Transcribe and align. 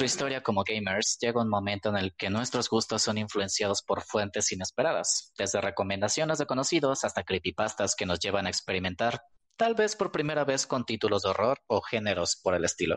nuestra 0.00 0.16
historia 0.16 0.42
como 0.42 0.64
gamers 0.64 1.18
llega 1.20 1.42
un 1.42 1.50
momento 1.50 1.90
en 1.90 1.96
el 1.98 2.14
que 2.16 2.30
nuestros 2.30 2.70
gustos 2.70 3.02
son 3.02 3.18
influenciados 3.18 3.82
por 3.82 4.00
fuentes 4.00 4.50
inesperadas, 4.50 5.30
desde 5.36 5.60
recomendaciones 5.60 6.38
de 6.38 6.46
conocidos 6.46 7.04
hasta 7.04 7.22
creepypastas 7.22 7.94
que 7.94 8.06
nos 8.06 8.18
llevan 8.18 8.46
a 8.46 8.48
experimentar, 8.48 9.20
tal 9.58 9.74
vez 9.74 9.96
por 9.96 10.10
primera 10.10 10.44
vez 10.44 10.66
con 10.66 10.86
títulos 10.86 11.20
de 11.20 11.28
horror 11.28 11.58
o 11.66 11.82
géneros 11.82 12.40
por 12.42 12.54
el 12.54 12.64
estilo. 12.64 12.96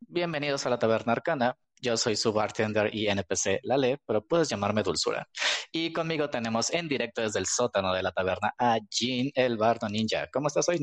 Bienvenidos 0.00 0.64
a 0.64 0.70
la 0.70 0.78
Taberna 0.78 1.12
Arcana, 1.12 1.54
yo 1.82 1.98
soy 1.98 2.16
su 2.16 2.32
bartender 2.32 2.94
y 2.94 3.08
NPC 3.08 3.60
Lale, 3.64 3.98
pero 4.06 4.26
puedes 4.26 4.48
llamarme 4.48 4.82
Dulzura. 4.82 5.28
Y 5.70 5.92
conmigo 5.92 6.30
tenemos 6.30 6.72
en 6.72 6.88
directo 6.88 7.20
desde 7.20 7.40
el 7.40 7.46
sótano 7.46 7.92
de 7.92 8.02
la 8.02 8.12
taberna 8.12 8.54
a 8.58 8.78
Jean, 8.90 9.30
el 9.34 9.58
bardo 9.58 9.86
ninja. 9.90 10.28
¿Cómo 10.32 10.48
estás 10.48 10.66
hoy? 10.70 10.78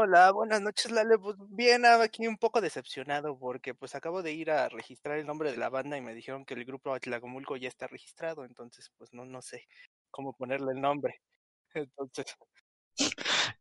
Hola, 0.00 0.30
buenas 0.30 0.62
noches, 0.62 0.92
Lale. 0.92 1.18
Pues 1.18 1.36
bien, 1.48 1.84
aquí 1.84 2.28
un 2.28 2.38
poco 2.38 2.60
decepcionado 2.60 3.36
porque 3.36 3.74
pues 3.74 3.96
acabo 3.96 4.22
de 4.22 4.30
ir 4.30 4.48
a 4.48 4.68
registrar 4.68 5.18
el 5.18 5.26
nombre 5.26 5.50
de 5.50 5.56
la 5.56 5.70
banda 5.70 5.96
y 5.96 6.00
me 6.00 6.14
dijeron 6.14 6.44
que 6.44 6.54
el 6.54 6.64
grupo 6.64 6.94
Atlacomulco 6.94 7.56
ya 7.56 7.66
está 7.66 7.88
registrado, 7.88 8.44
entonces 8.44 8.92
pues 8.96 9.12
no, 9.12 9.24
no 9.24 9.42
sé 9.42 9.66
cómo 10.12 10.36
ponerle 10.36 10.70
el 10.70 10.80
nombre. 10.80 11.20
Entonces. 11.74 12.26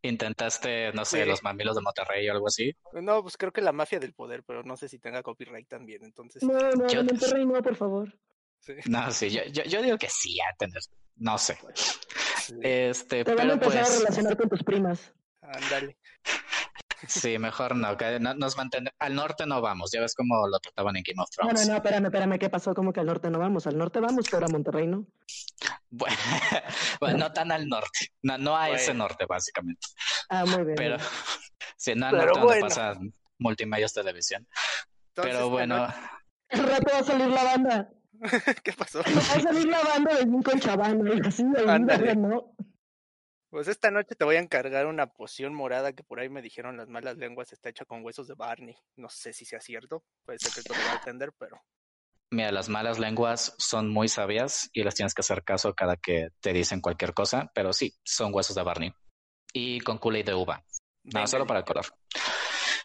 ¿Intentaste, 0.03 0.93
no 0.93 1.05
sé, 1.05 1.25
los 1.25 1.41
mamilos 1.41 1.75
de 1.75 1.81
Monterrey 1.81 2.29
o 2.29 2.33
algo 2.33 2.45
así? 2.45 2.71
No, 2.93 3.23
pues 3.23 3.35
creo 3.35 3.51
que 3.51 3.61
la 3.61 3.71
mafia 3.71 3.99
del 3.99 4.13
poder, 4.13 4.43
pero 4.43 4.61
no 4.61 4.77
sé 4.77 4.87
si 4.87 4.99
tenga 4.99 5.23
copyright 5.23 5.67
también, 5.67 6.03
entonces. 6.03 6.43
No, 6.43 6.53
no, 6.53 6.87
yo... 6.87 7.03
Monterrey 7.03 7.47
no, 7.47 7.63
por 7.63 7.75
favor. 7.75 8.15
No, 8.85 9.09
sí, 9.09 9.31
yo, 9.31 9.41
yo, 9.43 9.81
digo 9.81 9.97
que 9.97 10.09
sí, 10.09 10.37
a 10.39 10.55
tener, 10.55 10.83
no 11.15 11.39
sé. 11.39 11.57
Este, 12.61 13.23
Te 13.23 13.33
van 13.33 13.49
a 13.49 13.53
empezar 13.53 13.81
a 13.81 13.85
pues 13.85 13.99
relacionar 13.99 14.37
con 14.37 14.49
tus 14.49 14.63
primas. 14.63 15.13
Ándale. 15.41 15.97
Sí, 17.07 17.37
mejor 17.37 17.75
no, 17.75 17.95
que 17.95 18.19
nos 18.19 18.57
manten... 18.57 18.89
Al 18.97 19.13
norte 19.13 19.45
no 19.45 19.61
vamos, 19.61 19.91
ya 19.91 20.01
ves 20.01 20.15
cómo 20.15 20.47
lo 20.47 20.59
trataban 20.59 20.97
en 20.97 21.03
Game 21.05 21.21
of 21.21 21.29
Thrones. 21.29 21.53
No, 21.53 21.59
no, 21.59 21.71
no, 21.71 21.75
espérame, 21.77 22.05
espérame, 22.05 22.39
¿qué 22.39 22.49
pasó? 22.49 22.73
¿Cómo 22.73 22.91
que 22.91 22.99
al 22.99 23.05
norte 23.05 23.29
no 23.29 23.39
vamos? 23.39 23.67
Al 23.67 23.77
norte 23.77 23.99
vamos, 23.99 24.25
pero 24.29 24.47
a 24.47 24.49
Monterrey 24.49 24.87
no. 24.87 25.05
Bueno, 25.89 26.15
bueno 26.99 27.17
no 27.19 27.33
tan 27.33 27.51
al 27.51 27.67
norte, 27.67 28.11
no, 28.23 28.37
no 28.37 28.57
a 28.57 28.69
ese 28.71 28.93
norte, 28.93 29.25
básicamente. 29.25 29.87
Ah, 30.29 30.45
muy 30.45 30.63
bien. 30.63 30.75
Pero, 30.75 30.97
sí, 31.77 31.93
no 31.95 32.07
al 32.07 32.17
norte 32.17 32.39
donde 32.39 32.59
pasan 32.61 33.13
multimedios 33.37 33.93
televisión. 33.93 34.47
pero 35.13 35.49
bueno. 35.49 35.87
El 36.49 36.63
rato 36.63 36.91
va 36.93 36.99
a 36.99 37.03
salir 37.03 37.27
la 37.27 37.43
banda. 37.43 37.89
¿Qué 38.63 38.73
pasó? 38.73 38.99
Va 38.99 39.35
a 39.35 39.39
salir 39.39 39.67
la 39.67 39.81
banda 39.83 40.15
de 40.15 40.23
un 40.23 40.41
conchabano 40.41 41.13
y 41.13 41.21
así, 41.25 41.43
de 41.43 42.15
¿no? 42.15 42.55
Pues 43.49 43.69
esta 43.69 43.91
noche 43.91 44.15
te 44.15 44.25
voy 44.25 44.35
a 44.35 44.41
encargar 44.41 44.87
una 44.87 45.07
poción 45.07 45.53
morada 45.53 45.93
que 45.93 46.03
por 46.03 46.19
ahí 46.19 46.27
me 46.27 46.41
dijeron 46.41 46.75
las 46.75 46.89
malas 46.89 47.17
lenguas 47.17 47.53
está 47.53 47.69
hecha 47.69 47.85
con 47.85 48.03
huesos 48.03 48.27
de 48.27 48.35
Barney. 48.35 48.75
No 48.97 49.09
sé 49.09 49.31
si 49.31 49.45
sea 49.45 49.61
cierto, 49.61 50.03
puede 50.25 50.39
ser 50.39 50.51
que 50.51 50.63
te 50.63 50.77
lo 50.77 50.85
va 50.85 50.91
a 50.91 50.95
entender, 50.95 51.31
pero. 51.37 51.63
Mira, 52.29 52.51
las 52.51 52.67
malas 52.67 52.99
lenguas 52.99 53.55
son 53.57 53.89
muy 53.89 54.09
sabias 54.09 54.69
y 54.73 54.83
las 54.83 54.95
tienes 54.95 55.13
que 55.13 55.21
hacer 55.21 55.45
caso 55.45 55.73
cada 55.73 55.95
que 55.95 56.27
te 56.41 56.51
dicen 56.51 56.81
cualquier 56.81 57.13
cosa, 57.13 57.49
pero 57.55 57.71
sí, 57.71 57.95
son 58.03 58.33
huesos 58.33 58.55
de 58.55 58.63
Barney. 58.63 58.91
Y 59.53 59.79
con 59.79 59.97
kool 59.97 60.21
de 60.23 60.33
uva. 60.33 60.61
No, 61.03 61.25
solo 61.25 61.47
para 61.47 61.59
el 61.59 61.65
color. 61.65 61.85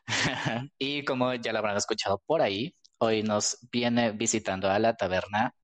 y 0.79 1.05
como 1.05 1.35
ya 1.35 1.53
lo 1.53 1.59
habrán 1.59 1.77
escuchado 1.77 2.23
por 2.25 2.41
ahí, 2.41 2.73
hoy 2.99 3.25
nos 3.25 3.59
viene 3.73 4.13
visitando 4.13 4.71
a 4.71 4.79
la 4.79 4.95
taberna 4.95 5.57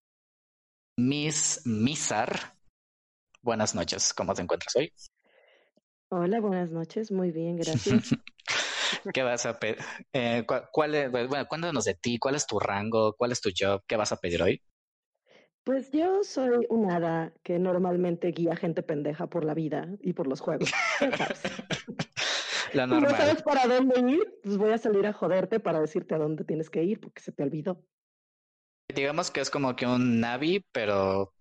Miss 0.97 1.63
Mizar 1.65 2.58
Buenas 3.49 3.75
noches, 3.75 4.13
¿cómo 4.13 4.35
te 4.35 4.43
encuentras 4.43 4.77
hoy? 4.77 4.93
Hola, 6.11 6.39
buenas 6.39 6.71
noches, 6.71 7.11
muy 7.11 7.31
bien, 7.31 7.57
gracias. 7.57 8.11
¿Qué 9.15 9.23
vas 9.23 9.47
a 9.47 9.59
pedir? 9.59 9.79
Eh, 10.13 10.45
¿cuál, 10.71 10.95
es, 10.95 11.11
bueno, 11.11 11.49
cuéntanos 11.49 11.87
de 11.87 11.95
ti, 11.95 12.19
¿cuál 12.19 12.35
es 12.35 12.47
tu 12.47 12.61
rango? 12.61 13.15
¿Cuál 13.17 13.33
es 13.33 13.41
tu 13.41 13.49
job? 13.59 13.83
¿Qué 13.87 13.97
vas 13.97 14.13
a 14.13 14.19
pedir 14.19 14.43
hoy? 14.43 14.61
Pues 15.65 15.91
yo 15.93 16.25
soy 16.25 16.67
un 16.69 16.91
hada 16.91 17.33
que 17.43 17.59
normalmente 17.59 18.33
guía 18.33 18.55
gente 18.55 18.83
pendeja 18.83 19.29
por 19.29 19.47
la 19.47 19.55
vida 19.55 19.89
y 20.03 20.13
por 20.13 20.27
los 20.27 20.41
juegos. 20.41 20.71
la 22.75 22.87
normal. 22.87 23.09
Si 23.09 23.15
no 23.15 23.19
sabes 23.19 23.43
para 23.43 23.67
dónde 23.67 24.13
ir, 24.13 24.41
pues 24.43 24.59
voy 24.59 24.73
a 24.73 24.79
salir 24.79 25.07
a 25.07 25.15
joderte 25.15 25.59
para 25.59 25.81
decirte 25.81 26.15
a 26.15 26.19
dónde 26.19 26.45
tienes 26.45 26.69
que 26.69 26.85
ir 26.85 27.01
porque 27.01 27.23
se 27.23 27.33
te 27.33 27.45
olvidó. 27.45 27.83
Digamos 28.95 29.31
que 29.31 29.41
es 29.41 29.49
como 29.49 29.75
que 29.75 29.87
un 29.87 30.21
Navi, 30.21 30.67
pero 30.71 31.33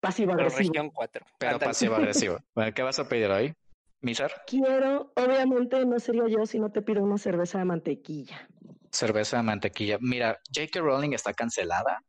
Pasivo 0.00 0.32
agresivo. 0.32 0.72
Pero 0.72 0.90
4. 0.92 1.26
Pero 1.38 1.58
pasivo 1.58 1.94
agresivo. 1.94 2.38
¿qué 2.74 2.82
vas 2.82 2.98
a 2.98 3.08
pedir 3.08 3.30
hoy, 3.30 3.54
Mizar? 4.00 4.32
Quiero, 4.46 5.12
obviamente 5.14 5.84
no 5.84 5.98
sería 5.98 6.26
yo 6.28 6.46
si 6.46 6.58
no 6.58 6.70
te 6.72 6.80
pido 6.80 7.02
una 7.02 7.18
cerveza 7.18 7.58
de 7.58 7.66
mantequilla. 7.66 8.48
Cerveza 8.90 9.36
de 9.36 9.42
mantequilla. 9.42 9.98
Mira, 10.00 10.40
J.K. 10.54 10.80
Rowling 10.80 11.12
está 11.12 11.34
cancelada. 11.34 12.02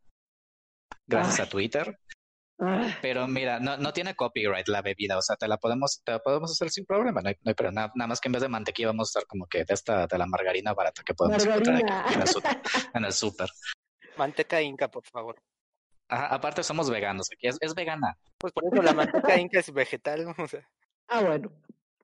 Gracias 1.06 1.42
a 1.42 1.50
Twitter. 1.50 2.00
Pero 3.02 3.28
mira, 3.28 3.60
no, 3.60 3.76
no 3.78 3.92
tiene 3.92 4.16
copyright 4.16 4.68
la 4.68 4.84
bebida, 4.84 5.18
o 5.18 5.22
sea, 5.24 5.36
te 5.36 5.48
la 5.48 5.58
podemos, 5.58 6.04
te 6.04 6.12
la 6.12 6.20
podemos 6.20 6.52
hacer 6.52 6.70
sin 6.70 6.86
problema, 6.86 7.20
no 7.20 7.30
hay, 7.30 7.36
pero 7.56 7.72
nada, 7.72 7.92
nada, 7.96 8.08
más 8.08 8.22
que 8.22 8.28
en 8.28 8.34
vez 8.34 8.44
de 8.44 8.50
mantequilla 8.50 8.90
vamos 8.90 9.08
a 9.08 9.18
usar 9.18 9.28
como 9.28 9.48
que 9.48 9.66
de 9.66 9.74
esta, 9.74 10.06
de 10.06 10.18
la 10.20 10.28
margarina 10.28 10.72
barata 10.76 11.02
que 11.04 11.16
podemos 11.16 11.44
encontrar 11.44 11.78
aquí 11.78 12.14
en 12.94 13.04
el 13.04 13.12
súper. 13.12 13.50
Manteca 14.16 14.62
inca, 14.62 14.92
por 14.92 15.04
favor 15.08 15.42
aparte 16.12 16.64
somos 16.64 16.90
veganos 16.90 17.30
aquí, 17.32 17.48
es, 17.48 17.74
vegana. 17.74 18.18
Pues 18.38 18.54
por 18.54 18.66
eso 18.66 18.82
la 18.82 18.94
manteca 18.94 19.40
inca 19.40 19.60
es 19.60 19.72
vegetal, 19.72 20.28
o 20.38 20.48
sea. 20.48 20.68
Ah, 21.08 21.22
bueno. 21.22 21.52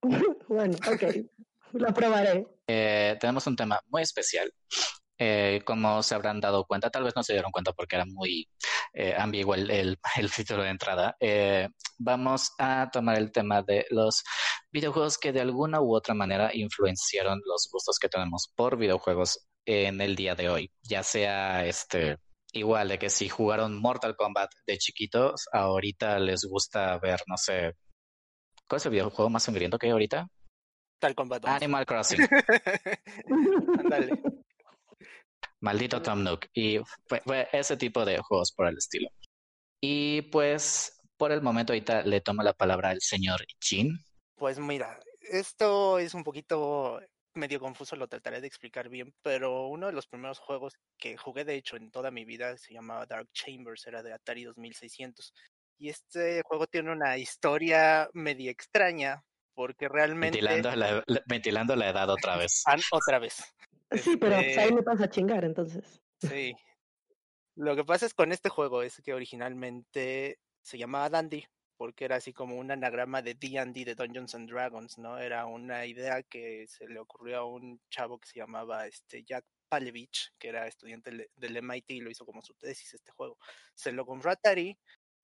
bueno, 0.48 0.78
ok. 0.88 1.04
Lo 1.74 1.94
probaré. 1.94 2.48
Eh, 2.68 3.18
tenemos 3.20 3.46
un 3.48 3.56
tema 3.56 3.80
muy 3.88 4.02
especial. 4.02 4.52
Eh, 5.20 5.62
como 5.66 6.04
se 6.04 6.14
habrán 6.14 6.40
dado 6.40 6.66
cuenta, 6.66 6.92
tal 6.92 7.04
vez 7.04 7.16
no 7.16 7.24
se 7.24 7.34
dieron 7.34 7.52
cuenta 7.52 7.74
porque 7.74 7.96
era 7.96 8.06
muy 8.06 8.48
eh, 8.94 9.16
ambiguo 9.18 9.56
el, 9.56 9.70
el, 9.72 10.00
el, 10.18 10.32
título 10.32 10.64
de 10.64 10.70
entrada. 10.70 11.16
Eh, 11.20 11.68
vamos 11.98 12.52
a 12.60 12.90
tomar 12.92 13.18
el 13.18 13.32
tema 13.32 13.64
de 13.64 13.86
los 13.90 14.24
videojuegos 14.72 15.18
que 15.18 15.32
de 15.32 15.42
alguna 15.42 15.82
u 15.82 15.96
otra 15.96 16.14
manera 16.14 16.52
influenciaron 16.54 17.42
los 17.46 17.68
gustos 17.72 17.98
que 17.98 18.10
tenemos 18.10 18.52
por 18.56 18.78
videojuegos 18.78 19.48
en 19.66 20.02
el 20.02 20.16
día 20.16 20.36
de 20.36 20.50
hoy, 20.50 20.72
ya 20.84 21.04
sea 21.04 21.66
este 21.66 22.18
igual 22.58 22.90
de 22.90 23.00
que 23.00 23.10
si 23.10 23.30
jugaron 23.30 23.80
Mortal 23.80 24.16
Kombat 24.16 24.52
de 24.66 24.78
chiquitos, 24.78 25.48
ahorita 25.52 26.20
les 26.20 26.44
gusta 26.44 26.98
ver, 27.00 27.22
no 27.28 27.38
sé, 27.38 27.74
¿cuál 28.68 28.78
es 28.78 28.86
el 28.86 28.92
videojuego 28.92 29.30
más 29.30 29.44
sangriento 29.44 29.78
que 29.78 29.88
hay 29.88 29.92
ahorita? 29.92 30.28
Mortal 30.96 31.16
Kombat 31.16 31.46
Animal 31.46 31.86
Crossing. 31.86 32.20
Maldito 35.60 36.02
Tom 36.02 36.24
Nook. 36.24 36.48
Y 36.54 36.80
fue, 37.08 37.48
ese 37.52 37.78
tipo 37.78 38.06
de 38.06 38.20
juegos 38.20 38.52
por 38.52 38.68
el 38.68 38.78
estilo. 38.78 39.10
Y 39.82 40.24
pues, 40.24 41.00
por 41.18 41.32
el 41.32 41.42
momento 41.42 41.74
ahorita 41.74 42.04
le 42.04 42.22
tomo 42.22 42.44
la 42.44 42.54
palabra 42.54 42.90
al 42.90 43.02
señor 43.02 43.46
Jin. 43.60 44.00
Pues 44.36 44.60
mira, 44.60 45.00
esto 45.22 46.00
es 46.00 46.14
un 46.14 46.24
poquito 46.24 47.00
medio 47.38 47.60
confuso, 47.60 47.96
lo 47.96 48.08
trataré 48.08 48.42
de 48.42 48.48
explicar 48.48 48.90
bien, 48.90 49.14
pero 49.22 49.68
uno 49.68 49.88
de 49.88 49.94
los 49.94 50.08
primeros 50.08 50.40
juegos 50.40 50.78
que 50.98 51.18
jugué, 51.18 51.46
de 51.46 51.56
hecho, 51.56 51.78
en 51.78 51.92
toda 51.92 52.12
mi 52.12 52.26
vida 52.26 52.58
se 52.58 52.74
llamaba 52.74 53.06
Dark 53.06 53.30
Chambers, 53.32 53.88
era 53.88 54.04
de 54.04 54.14
Atari 54.14 54.44
2600. 54.44 55.34
Y 55.80 55.90
este 55.90 56.42
juego 56.44 56.68
tiene 56.68 56.92
una 56.92 57.18
historia 57.18 58.10
media 58.14 58.52
extraña, 58.52 59.24
porque 59.54 59.88
realmente... 59.88 60.42
Ventilando 60.42 60.76
la, 60.76 61.04
ventilando 61.26 61.76
la 61.76 61.90
edad 61.90 62.10
otra 62.10 62.38
vez. 62.38 62.64
otra 62.92 63.20
vez. 63.20 63.36
Sí, 63.90 64.18
pero 64.18 64.36
pues, 64.36 64.58
ahí 64.58 64.74
me 64.74 64.84
pasa 64.84 65.06
a 65.06 65.10
chingar, 65.10 65.46
entonces. 65.46 66.02
Sí. 66.20 66.54
Lo 67.56 67.74
que 67.74 67.86
pasa 67.86 68.06
es 68.06 68.14
con 68.14 68.34
este 68.34 68.50
juego 68.50 68.84
es 68.84 69.02
que 69.02 69.14
originalmente 69.14 70.40
se 70.62 70.78
llamaba 70.78 71.10
Dandy, 71.10 71.48
porque 71.78 72.06
era 72.06 72.18
así 72.18 72.34
como 72.34 72.58
un 72.58 72.72
anagrama 72.72 73.22
de 73.22 73.36
D&D 73.36 73.86
de 73.86 73.96
Dungeons 73.96 74.36
and 74.36 74.50
Dragons, 74.50 74.98
¿no? 74.98 75.18
Era 75.20 75.46
una 75.46 75.86
idea 75.86 76.24
que 76.24 76.66
se 76.68 76.88
le 76.88 77.00
ocurrió 77.00 77.38
a 77.40 77.46
un 77.46 77.80
chavo 77.90 78.20
que 78.20 78.28
se 78.28 78.40
llamaba 78.40 78.88
este 78.88 79.24
Jack 79.24 79.46
Palevich, 79.70 80.34
que 80.40 80.50
era 80.50 80.68
estudiante 80.68 81.30
del 81.36 81.58
MIT 81.58 81.92
y 81.92 82.02
lo 82.02 82.10
hizo 82.10 82.26
como 82.26 82.42
su 82.42 82.54
tesis 82.56 82.94
este 82.94 83.12
juego. 83.12 83.38
Se 83.76 83.92
lo 83.92 84.06
compró 84.06 84.32
Atari 84.32 84.78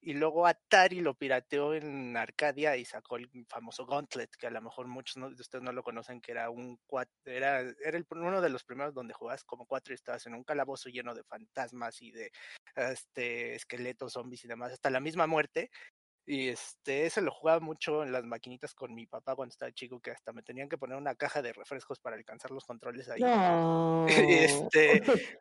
y 0.05 0.13
luego 0.13 0.45
Atari 0.45 0.99
lo 0.99 1.13
pirateó 1.13 1.73
en 1.73 2.17
Arcadia 2.17 2.75
y 2.75 2.83
sacó 2.83 3.15
el 3.15 3.29
famoso 3.47 3.85
Gauntlet, 3.85 4.29
que 4.37 4.47
a 4.47 4.51
lo 4.51 4.61
mejor 4.61 4.87
muchos 4.87 5.15
de 5.15 5.41
ustedes 5.41 5.63
no 5.63 5.71
lo 5.71 5.81
conocen, 5.81 6.19
que 6.19 6.33
era 6.33 6.49
un 6.49 6.77
era, 7.23 7.61
era 7.61 7.97
el, 7.97 8.05
uno 8.09 8.41
de 8.41 8.49
los 8.49 8.65
primeros 8.65 8.93
donde 8.93 9.13
jugabas 9.13 9.45
como 9.45 9.65
cuatro 9.65 9.93
y 9.93 9.95
estabas 9.95 10.25
en 10.25 10.35
un 10.35 10.43
calabozo 10.43 10.89
lleno 10.89 11.15
de 11.15 11.23
fantasmas 11.23 12.01
y 12.01 12.11
de 12.11 12.31
este 12.75 13.55
esqueletos, 13.55 14.13
zombies 14.13 14.43
y 14.43 14.49
demás, 14.49 14.73
hasta 14.73 14.89
la 14.89 14.99
misma 14.99 15.25
muerte, 15.25 15.71
y 16.25 16.49
este, 16.49 17.05
ese 17.05 17.21
lo 17.21 17.31
jugaba 17.31 17.59
mucho 17.59 18.03
en 18.03 18.11
las 18.11 18.23
maquinitas 18.23 18.73
con 18.73 18.93
mi 18.93 19.05
papá 19.05 19.35
cuando 19.35 19.51
estaba 19.51 19.71
chico, 19.71 19.99
que 19.99 20.11
hasta 20.11 20.31
me 20.31 20.43
tenían 20.43 20.69
que 20.69 20.77
poner 20.77 20.97
una 20.97 21.15
caja 21.15 21.41
de 21.41 21.53
refrescos 21.53 21.99
para 21.99 22.15
alcanzar 22.15 22.51
los 22.51 22.65
controles 22.65 23.09
ahí. 23.09 23.21
No. 23.53 24.07
este, 24.07 25.01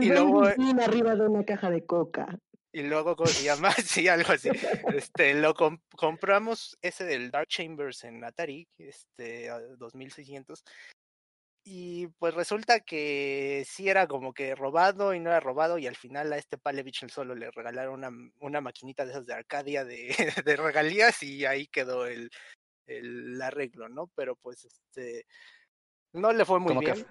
y 0.00 0.06
luego 0.06 0.44
arriba 0.44 1.14
de 1.14 1.26
una 1.26 1.44
caja 1.44 1.70
de 1.70 1.84
coca. 1.84 2.38
Y 2.72 2.82
luego, 2.82 3.16
¿cómo 3.16 3.28
se 3.28 3.44
llama? 3.44 3.70
sí, 3.84 4.08
algo 4.08 4.32
así. 4.32 4.50
Este, 4.92 5.34
lo 5.34 5.54
compramos 5.96 6.76
ese 6.82 7.04
del 7.04 7.30
Dark 7.30 7.48
Chambers 7.48 8.04
en 8.04 8.22
Atari, 8.22 8.68
este, 8.76 9.48
2600. 9.78 10.62
Y 11.64 12.06
pues 12.18 12.34
resulta 12.34 12.80
que 12.80 13.64
sí 13.66 13.88
era 13.88 14.06
como 14.06 14.32
que 14.32 14.54
robado 14.54 15.12
y 15.12 15.20
no 15.20 15.30
era 15.30 15.40
robado 15.40 15.78
y 15.78 15.86
al 15.86 15.96
final 15.96 16.32
a 16.32 16.38
este 16.38 16.56
Palevich 16.56 17.06
solo 17.10 17.34
le 17.34 17.50
regalaron 17.50 17.94
una, 17.94 18.10
una 18.40 18.60
maquinita 18.60 19.04
de 19.04 19.10
esas 19.10 19.26
de 19.26 19.34
Arcadia 19.34 19.84
de, 19.84 20.08
de 20.46 20.56
regalías 20.56 21.22
y 21.22 21.44
ahí 21.44 21.66
quedó 21.66 22.06
el, 22.06 22.30
el 22.86 23.40
arreglo, 23.42 23.88
¿no? 23.88 24.08
Pero 24.14 24.36
pues 24.36 24.64
este 24.64 25.26
no 26.12 26.32
le 26.32 26.44
fue 26.44 26.58
muy 26.58 26.68
Como 26.68 26.80
que, 26.80 26.92
bien. 26.92 27.06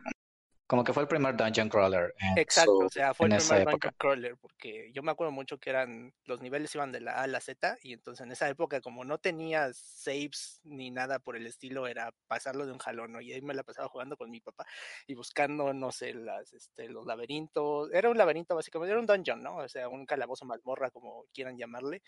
Como 0.68 0.84
que 0.84 0.92
fue 0.94 1.04
el 1.04 1.08
primer 1.10 1.36
dungeon 1.38 1.69
crawler. 1.69 2.14
en 2.19 2.38
Exacto, 2.38 2.72
su- 2.80 2.86
o 2.86 2.90
sea, 2.90 3.14
fue 3.14 3.28
el 3.28 3.38
primer 3.38 3.62
época. 3.62 3.72
Dungeon 3.88 3.94
Crawler, 3.98 4.38
porque 4.38 4.92
yo 4.94 5.02
me 5.02 5.12
acuerdo 5.12 5.31
mucho 5.31 5.58
que 5.58 5.69
eran, 5.69 6.14
los 6.25 6.42
niveles 6.42 6.75
iban 6.75 6.92
de 6.92 7.00
la 7.00 7.14
A 7.14 7.24
a 7.24 7.28
la 7.28 7.40
Z, 7.40 7.78
y 7.81 7.94
entonces 7.94 8.25
en 8.25 8.31
esa 8.34 8.50
época, 8.50 8.81
como 8.81 9.06
no 9.06 9.18
tenía 9.18 9.72
saves 9.74 10.60
ni 10.64 10.92
nada 10.92 11.19
por 11.19 11.38
el 11.38 11.48
estilo, 11.48 11.88
era 11.88 12.12
pasarlo 12.28 12.66
de 12.66 12.74
un 12.74 12.80
jalón, 12.80 13.14
¿no? 13.14 13.22
Y 13.22 13.31
ahí 13.31 13.42
me 13.42 13.54
la 13.54 13.64
pasaba 13.64 13.88
jugando 13.88 14.18
con 14.18 14.30
mi 14.30 14.42
papá 14.42 14.66
y 15.08 15.16
buscando, 15.16 15.74
no 15.74 15.92
sé, 15.92 16.14
las, 16.14 16.52
este, 16.54 16.90
los 16.90 17.06
laberintos. 17.06 17.90
Era 17.94 18.10
un 18.10 18.18
laberinto 18.18 18.54
básicamente, 18.56 18.92
era 18.92 19.00
un 19.00 19.06
dungeon, 19.08 19.42
¿no? 19.42 19.56
O 19.58 19.70
sea, 19.70 19.88
un 19.88 20.06
calabozo 20.06 20.46
mazmorra, 20.46 20.92
como 20.92 21.25
quieran 21.34 21.58
llamarle 21.58 22.02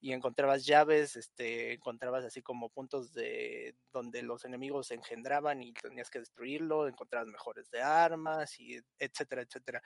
y 0.00 0.12
encontrabas 0.12 0.64
llaves, 0.66 1.16
este, 1.16 1.74
encontrabas 1.74 2.24
así 2.24 2.42
como 2.42 2.68
puntos 2.70 3.12
de 3.12 3.74
donde 3.92 4.22
los 4.22 4.44
enemigos 4.44 4.88
se 4.88 4.94
engendraban 4.94 5.62
y 5.62 5.72
tenías 5.74 6.10
que 6.10 6.20
destruirlo, 6.20 6.86
encontrabas 6.88 7.28
mejores 7.28 7.70
de 7.70 7.82
armas 7.82 8.58
y 8.60 8.78
etcétera, 8.98 9.42
etcétera. 9.42 9.82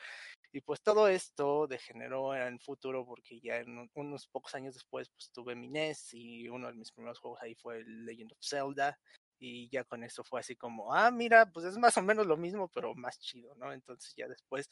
Y 0.53 0.61
pues 0.61 0.83
todo 0.83 1.09
esto 1.09 1.67
degeneró 1.67 2.35
en 2.35 2.43
el 2.43 2.61
futuro 2.61 3.05
porque 3.07 3.41
ya 3.41 3.59
en 3.59 3.79
un- 3.79 3.91
unos 3.95 4.27
pocos 4.29 4.55
años 4.55 4.75
después 4.75 5.09
pues 5.11 5.31
tuve 5.33 5.55
mi 5.57 5.67
NES 5.69 6.15
y 6.17 6.49
uno 6.49 6.69
de 6.69 6.75
mis 6.75 6.93
primeros 6.93 7.19
juegos 7.19 7.41
ahí 7.43 7.55
fue 7.55 7.83
Legend 7.85 8.33
of 8.33 8.39
Zelda 8.43 8.99
y 9.39 9.69
ya 9.71 9.85
con 9.85 10.05
eso 10.05 10.23
fue 10.25 10.41
así 10.41 10.55
como, 10.57 10.95
ah, 10.95 11.11
mira, 11.11 11.51
pues 11.51 11.67
es 11.67 11.77
más 11.79 11.97
o 11.97 12.03
menos 12.03 12.27
lo 12.27 12.37
mismo, 12.37 12.69
pero 12.69 12.95
más 12.95 13.19
chido, 13.19 13.55
¿no? 13.57 13.73
Entonces 13.73 14.15
ya 14.17 14.29
después 14.29 14.69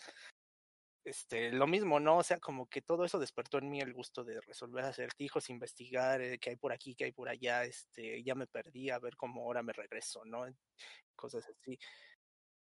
este, 1.05 1.51
lo 1.53 1.67
mismo, 1.67 2.01
¿no? 2.01 2.19
O 2.19 2.23
sea, 2.23 2.39
como 2.39 2.69
que 2.69 2.83
todo 2.83 3.05
eso 3.05 3.19
despertó 3.19 3.59
en 3.59 3.71
mí 3.71 3.81
el 3.81 3.93
gusto 3.93 4.25
de 4.25 4.41
resolver 4.41 4.85
acertijos, 4.85 5.51
investigar 5.51 6.21
eh, 6.21 6.39
qué 6.39 6.51
hay 6.51 6.57
por 6.57 6.73
aquí, 6.73 6.95
qué 6.95 7.05
hay 7.05 7.13
por 7.13 7.29
allá, 7.29 7.65
este, 7.65 8.23
ya 8.23 8.35
me 8.35 8.47
perdí, 8.47 8.91
a 8.91 8.99
ver 8.99 9.17
cómo 9.17 9.43
ahora 9.43 9.63
me 9.63 9.73
regreso, 9.73 10.25
¿no? 10.25 10.47
Cosas 11.17 11.49
así. 11.49 11.79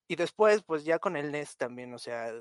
Y 0.09 0.17
después, 0.17 0.63
pues 0.63 0.85
ya 0.85 0.99
con 0.99 1.17
el 1.17 1.31
NES 1.31 1.57
también, 1.57 1.93
o 1.95 1.99
sea, 1.99 2.33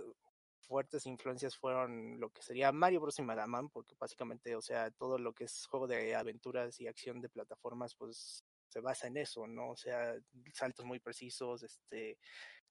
fuertes 0.67 1.05
influencias 1.05 1.55
fueron 1.57 2.19
lo 2.19 2.29
que 2.29 2.41
sería 2.41 2.71
Mario 2.71 3.01
Bros. 3.01 3.19
y 3.19 3.23
Mega 3.23 3.47
Man, 3.47 3.69
porque 3.69 3.95
básicamente, 3.99 4.55
o 4.55 4.61
sea, 4.61 4.91
todo 4.91 5.17
lo 5.17 5.33
que 5.33 5.45
es 5.45 5.65
juego 5.67 5.87
de 5.87 6.15
aventuras 6.15 6.79
y 6.79 6.87
acción 6.87 7.21
de 7.21 7.29
plataformas, 7.29 7.95
pues 7.95 8.43
se 8.67 8.81
basa 8.81 9.07
en 9.07 9.17
eso, 9.17 9.47
¿no? 9.47 9.71
O 9.71 9.77
sea, 9.77 10.15
saltos 10.53 10.85
muy 10.85 10.99
precisos, 10.99 11.63
este, 11.63 12.17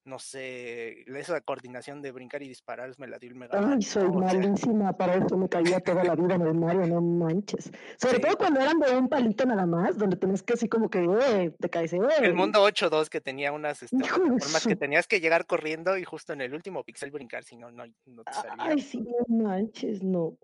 no 0.06 0.18
sé, 0.18 1.02
esa 1.18 1.40
coordinación 1.40 2.00
de 2.00 2.12
brincar 2.12 2.42
y 2.42 2.48
disparar 2.48 2.90
me 2.98 3.08
la 3.08 3.18
dio 3.18 3.30
el 3.30 3.34
Mega. 3.36 3.58
Ay, 3.58 3.82
soy 3.82 4.04
¿no? 4.04 4.18
O 4.18 4.28
sea, 4.28 4.38
malísima 4.40 4.92
para 4.96 5.16
eso, 5.16 5.36
me 5.36 5.48
caía 5.48 5.80
toda 5.80 6.04
la 6.04 6.14
vida 6.14 6.36
en 6.36 6.42
el 6.42 6.54
Mario, 6.54 6.86
no 6.86 7.00
manches. 7.00 7.70
Sobre 7.98 8.16
Sí. 8.16 8.20
todo 8.22 8.36
cuando 8.38 8.60
eran 8.60 8.78
de 8.78 8.96
un 8.96 9.08
palito 9.08 9.44
nada 9.44 9.66
más, 9.66 9.98
donde 9.98 10.16
tenías 10.16 10.42
que 10.42 10.54
así 10.54 10.68
como 10.68 10.88
que, 10.88 11.04
eh, 11.04 11.50
te 11.58 11.68
caes, 11.68 11.92
eh. 11.92 11.98
el 12.22 12.34
mundo 12.34 12.62
8-2 12.64 13.08
que 13.10 13.20
tenía 13.20 13.52
unas 13.52 13.82
este, 13.82 13.96
plataformas 13.96 14.66
que 14.66 14.76
tenías 14.76 15.06
que 15.08 15.20
llegar 15.20 15.46
corriendo 15.46 15.98
y 15.98 16.04
justo 16.04 16.32
en 16.32 16.40
el 16.40 16.54
último 16.54 16.84
pixel 16.84 17.10
brincar, 17.10 17.42
si 17.44 17.56
no, 17.56 17.70
no, 17.72 17.84
no 18.06 18.22
te 18.24 18.32
salía. 18.32 18.54
Ay, 18.58 18.80
sí, 18.80 19.00
no 19.00 19.36
manches, 19.44 20.02
no. 20.02 20.36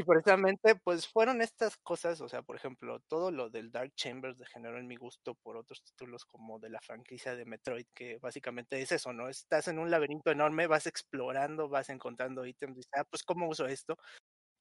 Y 0.00 0.04
precisamente, 0.04 0.76
pues 0.76 1.08
fueron 1.08 1.42
estas 1.42 1.76
cosas, 1.76 2.20
o 2.20 2.28
sea, 2.28 2.42
por 2.42 2.54
ejemplo, 2.54 3.00
todo 3.08 3.32
lo 3.32 3.50
del 3.50 3.72
Dark 3.72 3.92
Chambers 3.96 4.38
degeneró 4.38 4.78
en 4.78 4.86
mi 4.86 4.94
gusto 4.94 5.34
por 5.34 5.56
otros 5.56 5.82
títulos 5.82 6.24
como 6.24 6.60
de 6.60 6.70
la 6.70 6.80
franquicia 6.80 7.34
de 7.34 7.44
Metroid, 7.44 7.84
que 7.96 8.16
básicamente 8.18 8.80
es 8.80 8.92
eso, 8.92 9.12
¿no? 9.12 9.28
Estás 9.28 9.66
en 9.66 9.80
un 9.80 9.90
laberinto 9.90 10.30
enorme, 10.30 10.68
vas 10.68 10.86
explorando, 10.86 11.68
vas 11.68 11.88
encontrando 11.90 12.46
ítems, 12.46 12.74
y 12.76 12.78
dices, 12.78 12.92
ah, 12.96 13.02
pues 13.10 13.24
¿cómo 13.24 13.48
uso 13.48 13.66
esto? 13.66 13.96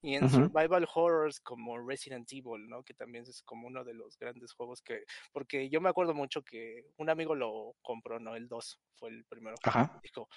Y 0.01 0.16
en 0.16 0.30
survival 0.30 0.88
horrors 0.95 1.40
como 1.42 1.78
Resident 1.80 2.31
Evil, 2.33 2.69
¿no? 2.69 2.83
Que 2.83 2.94
también 2.95 3.25
es 3.25 3.44
como 3.44 3.68
uno 3.68 3.83
de 3.86 3.95
los 3.95 4.18
grandes 4.19 4.54
juegos 4.54 4.81
que, 4.81 5.04
porque 5.33 5.69
yo 5.69 5.81
me 5.81 5.90
acuerdo 5.90 6.13
mucho 6.16 6.44
que 6.44 6.83
un 6.98 7.10
amigo 7.10 7.36
lo 7.36 7.75
compró, 7.81 8.19
¿no? 8.19 8.36
El 8.36 8.48
2 8.50 8.80
fue 8.95 9.10
el 9.12 9.25
primero 9.25 9.60
que 9.60 9.69
Ajá. 9.69 10.01
dijo, 10.04 10.30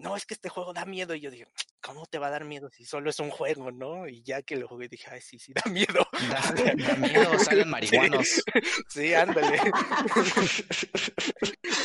no, 0.00 0.16
es 0.16 0.24
que 0.24 0.34
este 0.34 0.48
juego 0.48 0.72
da 0.72 0.86
miedo. 0.86 1.14
Y 1.14 1.20
yo 1.20 1.30
dije, 1.30 1.46
¿cómo 1.80 2.06
te 2.06 2.18
va 2.18 2.28
a 2.28 2.30
dar 2.30 2.44
miedo 2.44 2.70
si 2.70 2.84
solo 2.84 3.10
es 3.10 3.20
un 3.20 3.30
juego, 3.30 3.70
no? 3.70 4.08
Y 4.08 4.22
ya 4.22 4.42
que 4.42 4.56
lo 4.56 4.66
jugué 4.66 4.88
dije, 4.88 5.08
ay, 5.10 5.20
sí, 5.20 5.38
sí, 5.38 5.52
da 5.64 5.70
miedo. 5.70 6.06
Da, 6.30 6.74
da 6.74 6.96
miedo, 6.96 7.38
salen 7.38 7.68
marihuanos. 7.70 8.42
Sí, 8.88 9.14
ándale. 9.14 9.60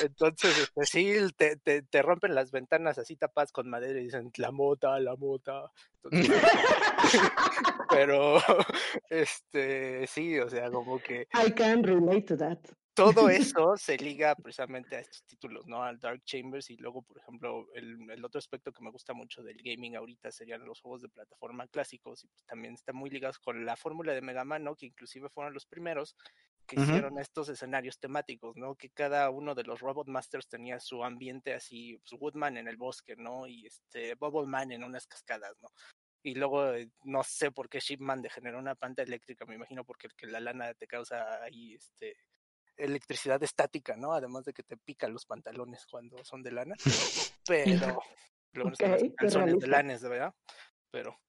Entonces, 0.02 0.58
este, 0.58 0.86
sí, 0.86 1.16
te, 1.36 1.58
te, 1.58 1.82
te 1.82 2.02
rompen 2.02 2.36
las 2.36 2.52
ventanas 2.52 2.98
así 2.98 3.16
tapadas 3.16 3.52
con 3.52 3.70
madera 3.70 4.00
y 4.00 4.06
dicen, 4.06 4.32
la 4.38 4.52
mota, 4.52 5.00
la 5.00 5.16
mota. 5.16 5.72
Entonces, 6.04 6.42
pero, 7.90 8.38
este, 9.10 10.08
sí, 10.08 10.40
o 10.40 10.50
sea, 10.50 10.72
como 10.72 11.00
que 11.00 11.28
I 11.34 11.52
can 11.52 11.84
relate 11.84 12.24
to 12.24 12.38
that. 12.38 12.60
Todo 12.96 13.30
eso 13.30 13.78
se 13.78 13.98
liga 13.98 14.34
precisamente 14.36 14.96
a 14.96 15.00
estos 15.02 15.24
títulos, 15.26 15.68
¿no? 15.68 15.84
Al 15.84 16.00
Dark 16.00 16.24
Chambers 16.24 16.70
y 16.72 16.78
luego, 16.78 17.04
por 17.04 17.20
ejemplo, 17.20 17.68
el, 17.76 18.10
el 18.10 18.26
otro 18.26 18.40
aspecto 18.40 18.72
que 18.72 18.84
me 18.84 18.90
gusta 18.90 19.14
mucho 19.14 19.44
del 19.44 19.62
gaming 19.62 19.96
ahorita 19.96 20.32
serían 20.32 20.66
los 20.66 20.82
juegos 20.82 21.02
de 21.02 21.10
plataforma 21.10 21.68
clásicos 21.68 22.24
y 22.24 22.28
pues 22.28 22.44
también 22.46 22.74
están 22.74 22.96
muy 22.96 23.10
ligados 23.10 23.38
con 23.38 23.66
la 23.66 23.76
fórmula 23.76 24.14
de 24.14 24.22
Mega 24.22 24.44
Man, 24.44 24.64
¿no? 24.64 24.76
Que 24.76 24.88
inclusive 24.88 25.30
fueron 25.30 25.54
los 25.54 25.66
primeros 25.66 26.16
que 26.66 26.80
hicieron 26.80 27.20
estos 27.20 27.50
escenarios 27.50 28.00
temáticos, 28.00 28.56
¿no? 28.56 28.76
Que 28.76 28.90
cada 28.90 29.30
uno 29.30 29.54
de 29.54 29.64
los 29.64 29.82
Robot 29.82 30.08
Masters 30.08 30.48
tenía 30.48 30.80
su 30.80 31.04
ambiente 31.04 31.54
así, 31.54 31.98
pues 31.98 32.20
Woodman 32.20 32.58
en 32.58 32.68
el 32.68 32.78
bosque, 32.78 33.16
¿no? 33.16 33.46
Y 33.46 33.68
este 33.68 34.16
Bubble 34.16 34.48
Man 34.48 34.72
en 34.72 34.84
unas 34.84 35.06
cascadas, 35.06 35.56
¿no? 35.62 35.70
Y 36.24 36.34
luego 36.34 36.74
eh, 36.74 36.90
no 37.04 37.24
sé 37.24 37.52
por 37.52 37.70
qué 37.70 37.80
Shipman 37.80 38.24
degeneró 38.24 38.58
una 38.58 38.74
planta 38.74 39.04
eléctrica, 39.04 39.46
me 39.46 39.56
imagino 39.56 39.86
porque 39.86 40.08
que 40.18 40.26
la 40.26 40.40
lana 40.40 40.74
te 40.74 40.88
causa 40.88 41.44
ahí 41.44 41.76
este 41.76 42.18
electricidad 42.78 43.42
estática, 43.44 43.96
¿no? 43.96 44.14
Además 44.14 44.46
de 44.46 44.54
que 44.54 44.64
te 44.64 44.78
pican 44.78 45.14
los 45.14 45.26
pantalones 45.26 45.86
cuando 45.86 46.24
son 46.24 46.44
de 46.44 46.52
lana. 46.52 46.76
Pero 47.48 48.00
luego 48.54 48.72
no 49.22 49.30
son 49.30 49.60
de 49.60 49.68
lanes, 49.68 50.02
¿verdad? 50.02 50.34
Pero, 50.92 51.20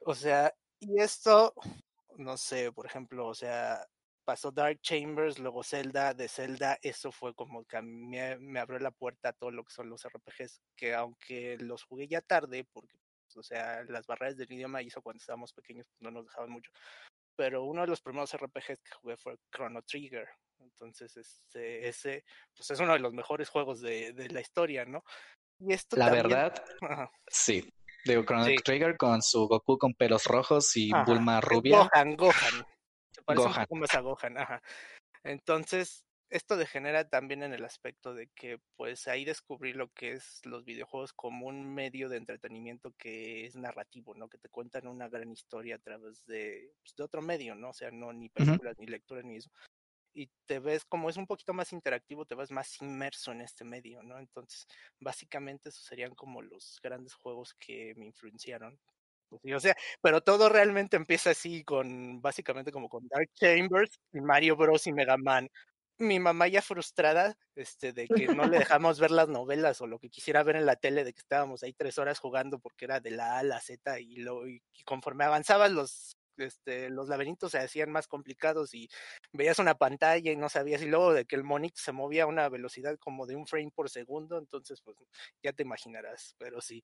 o 0.00 0.14
sea, 0.14 0.54
y 0.80 1.00
esto, 1.00 1.54
no 2.16 2.36
sé, 2.36 2.72
por 2.72 2.86
ejemplo, 2.86 3.26
o 3.26 3.34
sea, 3.34 3.86
pasó 4.24 4.50
Dark 4.50 4.80
Chambers, 4.80 5.38
luego 5.38 5.62
Zelda, 5.62 6.14
de 6.14 6.28
Zelda, 6.28 6.78
eso 6.82 7.12
fue 7.12 7.34
como 7.34 7.64
que 7.64 7.76
a 7.76 7.82
mí 7.82 8.06
me, 8.06 8.38
me 8.38 8.60
abrió 8.60 8.78
la 8.78 8.90
puerta 8.90 9.30
a 9.30 9.32
todo 9.32 9.50
lo 9.50 9.64
que 9.64 9.72
son 9.72 9.88
los 9.88 10.04
RPGs, 10.04 10.60
que 10.76 10.94
aunque 10.94 11.56
los 11.58 11.84
jugué 11.84 12.08
ya 12.08 12.20
tarde, 12.20 12.66
porque, 12.72 12.96
pues, 13.24 13.36
o 13.36 13.42
sea, 13.42 13.82
las 13.84 14.06
barreras 14.06 14.36
del 14.36 14.52
idioma 14.52 14.82
y 14.82 14.88
eso 14.88 15.02
cuando 15.02 15.20
estábamos 15.20 15.52
pequeños 15.52 15.86
pues, 15.88 16.02
no 16.02 16.10
nos 16.10 16.26
dejaban 16.26 16.50
mucho, 16.50 16.70
pero 17.36 17.64
uno 17.64 17.82
de 17.82 17.88
los 17.88 18.00
primeros 18.00 18.32
RPGs 18.34 18.80
que 18.82 18.94
jugué 19.00 19.16
fue 19.16 19.36
Chrono 19.54 19.82
Trigger. 19.82 20.28
Entonces, 20.58 21.16
este, 21.16 21.88
ese 21.88 22.24
pues 22.56 22.70
es 22.70 22.80
uno 22.80 22.92
de 22.94 22.98
los 23.00 23.12
mejores 23.12 23.48
juegos 23.48 23.80
de, 23.80 24.12
de 24.12 24.28
la 24.30 24.40
historia, 24.40 24.84
¿no? 24.84 25.02
Y 25.58 25.72
esto 25.72 25.96
La 25.96 26.06
también... 26.06 26.28
verdad, 26.28 26.64
Ajá, 26.80 27.10
sí. 27.26 27.68
Digo, 28.04 28.24
Chrono 28.24 28.44
Sí. 28.44 28.56
Trigger 28.56 28.96
con 28.96 29.22
su 29.22 29.46
Goku 29.48 29.78
con 29.78 29.94
pelos 29.94 30.24
rojos 30.26 30.76
y 30.76 30.92
ajá. 30.92 31.04
Bulma 31.04 31.40
rubia. 31.40 31.88
Gohan, 31.92 32.16
Gohan. 32.16 32.66
Se 33.12 33.22
parece 33.22 33.44
Gohan. 33.46 33.60
un 33.60 33.66
poco 33.66 33.76
más 33.76 33.94
a 33.94 34.00
Gohan, 34.00 34.38
ajá. 34.38 34.62
Entonces, 35.22 36.04
esto 36.30 36.56
degenera 36.56 37.08
también 37.08 37.42
en 37.42 37.52
el 37.54 37.64
aspecto 37.64 38.14
de 38.14 38.28
que, 38.34 38.58
pues, 38.76 39.06
ahí 39.08 39.24
descubrí 39.24 39.72
lo 39.72 39.92
que 39.92 40.12
es 40.12 40.40
los 40.44 40.64
videojuegos 40.64 41.12
como 41.12 41.46
un 41.46 41.74
medio 41.74 42.08
de 42.08 42.16
entretenimiento 42.18 42.92
que 42.98 43.46
es 43.46 43.56
narrativo, 43.56 44.14
¿no? 44.14 44.28
Que 44.28 44.38
te 44.38 44.48
cuentan 44.48 44.86
una 44.86 45.08
gran 45.08 45.30
historia 45.32 45.76
a 45.76 45.78
través 45.78 46.24
de, 46.26 46.72
pues, 46.82 46.94
de 46.96 47.04
otro 47.04 47.22
medio, 47.22 47.54
¿no? 47.54 47.70
O 47.70 47.72
sea, 47.74 47.90
no 47.90 48.12
ni 48.12 48.28
películas, 48.30 48.76
ni 48.78 48.86
lectura, 48.86 49.22
ni 49.22 49.36
eso. 49.36 49.50
Y 50.14 50.30
te 50.46 50.60
ves, 50.60 50.84
como 50.84 51.10
es 51.10 51.16
un 51.16 51.26
poquito 51.26 51.54
más 51.54 51.72
interactivo, 51.72 52.24
te 52.26 52.34
ves 52.36 52.50
más 52.52 52.80
inmerso 52.82 53.32
en 53.32 53.40
este 53.42 53.64
medio, 53.64 54.02
¿no? 54.02 54.18
Entonces, 54.20 54.66
básicamente, 55.00 55.70
esos 55.70 55.84
serían 55.84 56.14
como 56.14 56.42
los 56.42 56.78
grandes 56.82 57.14
juegos 57.14 57.54
que 57.54 57.94
me 57.96 58.06
influenciaron. 58.06 58.78
Pues 59.28 59.42
sí, 59.42 59.52
o 59.52 59.60
sea, 59.60 59.74
pero 60.02 60.20
todo 60.22 60.48
realmente 60.48 60.96
empieza 60.96 61.30
así 61.30 61.64
con, 61.64 62.20
básicamente 62.22 62.70
como 62.72 62.88
con 62.88 63.08
Dark 63.08 63.30
Chambers 63.34 63.98
y 64.12 64.20
Mario 64.20 64.56
Bros. 64.56 64.86
y 64.86 64.92
Mega 64.92 65.16
Man. 65.16 65.48
Mi 65.98 66.18
mamá 66.18 66.48
ya 66.48 66.60
frustrada, 66.60 67.36
este, 67.54 67.92
de 67.92 68.08
que 68.08 68.26
no 68.26 68.46
le 68.46 68.58
dejamos 68.68 68.98
ver 68.98 69.12
las 69.12 69.28
novelas 69.28 69.80
o 69.80 69.86
lo 69.86 69.98
que 70.00 70.10
quisiera 70.10 70.42
ver 70.42 70.56
en 70.56 70.66
la 70.66 70.74
tele, 70.76 71.04
de 71.04 71.12
que 71.12 71.20
estábamos 71.20 71.62
ahí 71.62 71.72
tres 71.72 71.98
horas 71.98 72.18
jugando 72.18 72.58
porque 72.58 72.84
era 72.86 72.98
de 73.00 73.12
la 73.12 73.36
A 73.36 73.38
a 73.40 73.42
la 73.44 73.60
Z 73.60 74.00
y, 74.00 74.16
lo, 74.16 74.46
y 74.48 74.60
conforme 74.84 75.24
avanzaban 75.24 75.74
los, 75.74 76.16
este, 76.36 76.90
los 76.90 77.08
laberintos 77.08 77.52
se 77.52 77.58
hacían 77.58 77.92
más 77.92 78.08
complicados 78.08 78.74
y 78.74 78.88
veías 79.32 79.60
una 79.60 79.76
pantalla 79.76 80.32
y 80.32 80.36
no 80.36 80.48
sabías, 80.48 80.82
y 80.82 80.86
luego 80.86 81.12
de 81.12 81.26
que 81.26 81.36
el 81.36 81.44
monito 81.44 81.80
se 81.80 81.92
movía 81.92 82.24
a 82.24 82.26
una 82.26 82.48
velocidad 82.48 82.98
como 82.98 83.26
de 83.26 83.36
un 83.36 83.46
frame 83.46 83.70
por 83.72 83.88
segundo, 83.88 84.38
entonces 84.38 84.80
pues 84.82 84.96
ya 85.42 85.52
te 85.52 85.62
imaginarás, 85.62 86.34
pero 86.38 86.60
sí. 86.60 86.82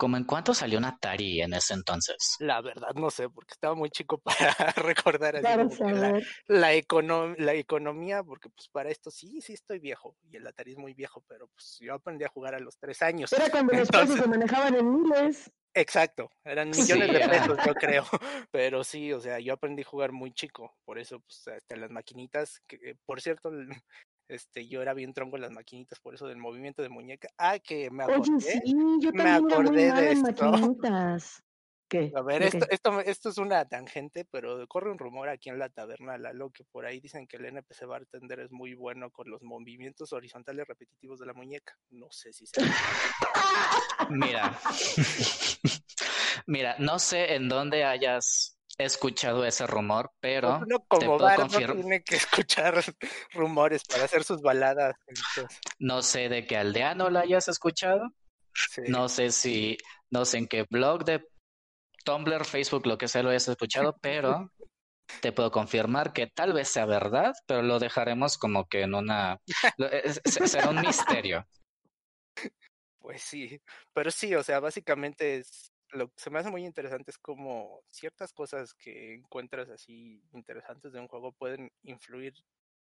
¿Cómo 0.00 0.16
en 0.16 0.24
cuánto 0.24 0.54
salió 0.54 0.78
un 0.78 0.86
Atari 0.86 1.42
en 1.42 1.52
ese 1.52 1.74
entonces? 1.74 2.16
La 2.38 2.62
verdad 2.62 2.94
no 2.94 3.10
sé, 3.10 3.28
porque 3.28 3.52
estaba 3.52 3.74
muy 3.74 3.90
chico 3.90 4.16
para 4.24 4.54
recordar 4.76 5.36
así 5.36 5.42
Claro, 5.42 5.68
la, 5.68 5.76
saber. 5.76 6.26
la, 6.48 6.72
econo- 6.72 7.34
la 7.36 7.52
economía, 7.52 8.22
porque 8.24 8.48
pues 8.48 8.66
para 8.68 8.88
esto 8.88 9.10
sí, 9.10 9.42
sí 9.42 9.52
estoy 9.52 9.78
viejo, 9.78 10.16
y 10.30 10.38
el 10.38 10.46
Atari 10.46 10.72
es 10.72 10.78
muy 10.78 10.94
viejo, 10.94 11.22
pero 11.28 11.48
pues 11.48 11.76
yo 11.82 11.92
aprendí 11.92 12.24
a 12.24 12.28
jugar 12.28 12.54
a 12.54 12.60
los 12.60 12.78
tres 12.78 13.02
años. 13.02 13.30
Era 13.34 13.50
cuando 13.50 13.74
los 13.74 13.90
pesos 13.90 14.18
se 14.18 14.26
manejaban 14.26 14.74
en 14.74 15.02
miles. 15.02 15.52
exacto, 15.74 16.30
eran 16.44 16.70
Sí, 16.72 16.80
millones 16.80 17.12
de 17.12 17.18
era. 17.18 17.28
pesos, 17.28 17.58
yo 17.66 17.74
creo, 17.74 18.04
pero 18.50 18.82
sí, 18.84 19.12
o 19.12 19.20
sea, 19.20 19.38
yo 19.38 19.52
aprendí 19.52 19.82
a 19.82 19.84
jugar 19.84 20.12
muy 20.12 20.32
chico, 20.32 20.78
por 20.86 20.98
eso 20.98 21.20
pues 21.20 21.46
hasta 21.48 21.76
las 21.76 21.90
maquinitas, 21.90 22.62
que 22.66 22.76
eh, 22.82 22.96
por 23.04 23.20
cierto, 23.20 23.50
este, 24.30 24.66
yo 24.68 24.80
era 24.82 24.94
bien 24.94 25.12
tronco 25.12 25.36
en 25.36 25.42
las 25.42 25.52
maquinitas, 25.52 25.98
por 26.00 26.14
eso 26.14 26.26
del 26.26 26.38
movimiento 26.38 26.82
de 26.82 26.88
muñeca. 26.88 27.28
Ah, 27.36 27.58
que 27.58 27.90
me 27.90 28.04
Oye, 28.04 28.14
acordé. 28.14 28.40
sí, 28.40 28.60
yo 29.00 29.10
me 29.12 29.18
también 29.18 29.26
era 29.26 29.40
muy 29.40 29.52
acordé 29.52 29.92
de 29.92 30.12
esto. 30.12 30.50
maquinitas. 30.50 31.42
¿Qué? 31.88 32.12
A 32.14 32.22
ver, 32.22 32.42
¿De 32.42 32.46
esto, 32.46 32.66
esto, 32.70 33.00
esto 33.00 33.28
es 33.30 33.38
una 33.38 33.64
tangente, 33.68 34.24
pero 34.30 34.64
corre 34.68 34.92
un 34.92 34.98
rumor 34.98 35.28
aquí 35.28 35.48
en 35.48 35.58
la 35.58 35.68
taberna 35.70 36.16
Lalo 36.18 36.50
que 36.50 36.62
por 36.62 36.86
ahí 36.86 37.00
dicen 37.00 37.26
que 37.26 37.36
el 37.36 37.46
NPC 37.46 37.84
bartender 37.84 38.38
es 38.38 38.52
muy 38.52 38.74
bueno 38.74 39.10
con 39.10 39.28
los 39.28 39.42
movimientos 39.42 40.12
horizontales 40.12 40.68
repetitivos 40.68 41.18
de 41.18 41.26
la 41.26 41.32
muñeca. 41.34 41.76
No 41.90 42.06
sé 42.12 42.32
si 42.32 42.46
sea. 42.46 42.64
Mira, 44.08 44.56
mira, 46.46 46.76
no 46.78 47.00
sé 47.00 47.34
en 47.34 47.48
dónde 47.48 47.82
hayas 47.82 48.59
escuchado 48.84 49.44
ese 49.44 49.66
rumor, 49.66 50.10
pero 50.20 50.58
Uno 50.58 50.78
te 50.78 50.84
como 50.88 51.06
puedo 51.06 51.18
bar 51.18 51.38
no 51.38 51.42
confirmar, 51.46 51.76
tiene 51.76 52.02
que 52.02 52.16
escuchar 52.46 52.82
rumores 53.32 53.84
para 53.84 54.04
hacer 54.04 54.24
sus 54.24 54.40
baladas. 54.42 54.94
entonces, 55.06 55.58
no 55.78 56.02
sé 56.02 56.28
de 56.28 56.46
qué 56.46 56.56
aldeano 56.56 57.10
la 57.10 57.20
hayas 57.20 57.48
escuchado, 57.48 58.10
sí. 58.54 58.82
no 58.88 59.08
sé 59.08 59.30
si, 59.30 59.76
no 60.10 60.24
sé 60.24 60.38
en 60.38 60.46
qué 60.48 60.66
blog 60.70 61.04
de 61.04 61.24
Tumblr, 62.04 62.44
Facebook, 62.44 62.86
lo 62.86 62.96
que 62.98 63.08
sea 63.08 63.22
lo 63.22 63.30
hayas 63.30 63.48
escuchado, 63.48 63.94
pero 64.02 64.50
te 65.20 65.32
puedo 65.32 65.50
confirmar 65.50 66.12
que 66.12 66.28
tal 66.28 66.52
vez 66.52 66.68
sea 66.68 66.86
verdad, 66.86 67.32
pero 67.46 67.62
lo 67.62 67.78
dejaremos 67.80 68.38
como 68.38 68.66
que 68.66 68.82
en 68.82 68.94
una, 68.94 69.38
se- 69.46 70.46
será 70.48 70.70
un 70.70 70.80
misterio. 70.80 71.44
Pues 73.02 73.22
sí, 73.22 73.60
pero 73.94 74.10
sí, 74.10 74.34
o 74.34 74.42
sea, 74.42 74.60
básicamente 74.60 75.38
es, 75.38 75.69
lo 75.92 76.08
que 76.08 76.14
se 76.20 76.30
me 76.30 76.38
hace 76.38 76.50
muy 76.50 76.64
interesante 76.64 77.10
es 77.10 77.18
como 77.18 77.82
ciertas 77.88 78.32
cosas 78.32 78.74
que 78.74 79.14
encuentras 79.14 79.68
así 79.70 80.22
interesantes 80.32 80.92
de 80.92 81.00
un 81.00 81.08
juego 81.08 81.32
pueden 81.32 81.70
influir 81.82 82.34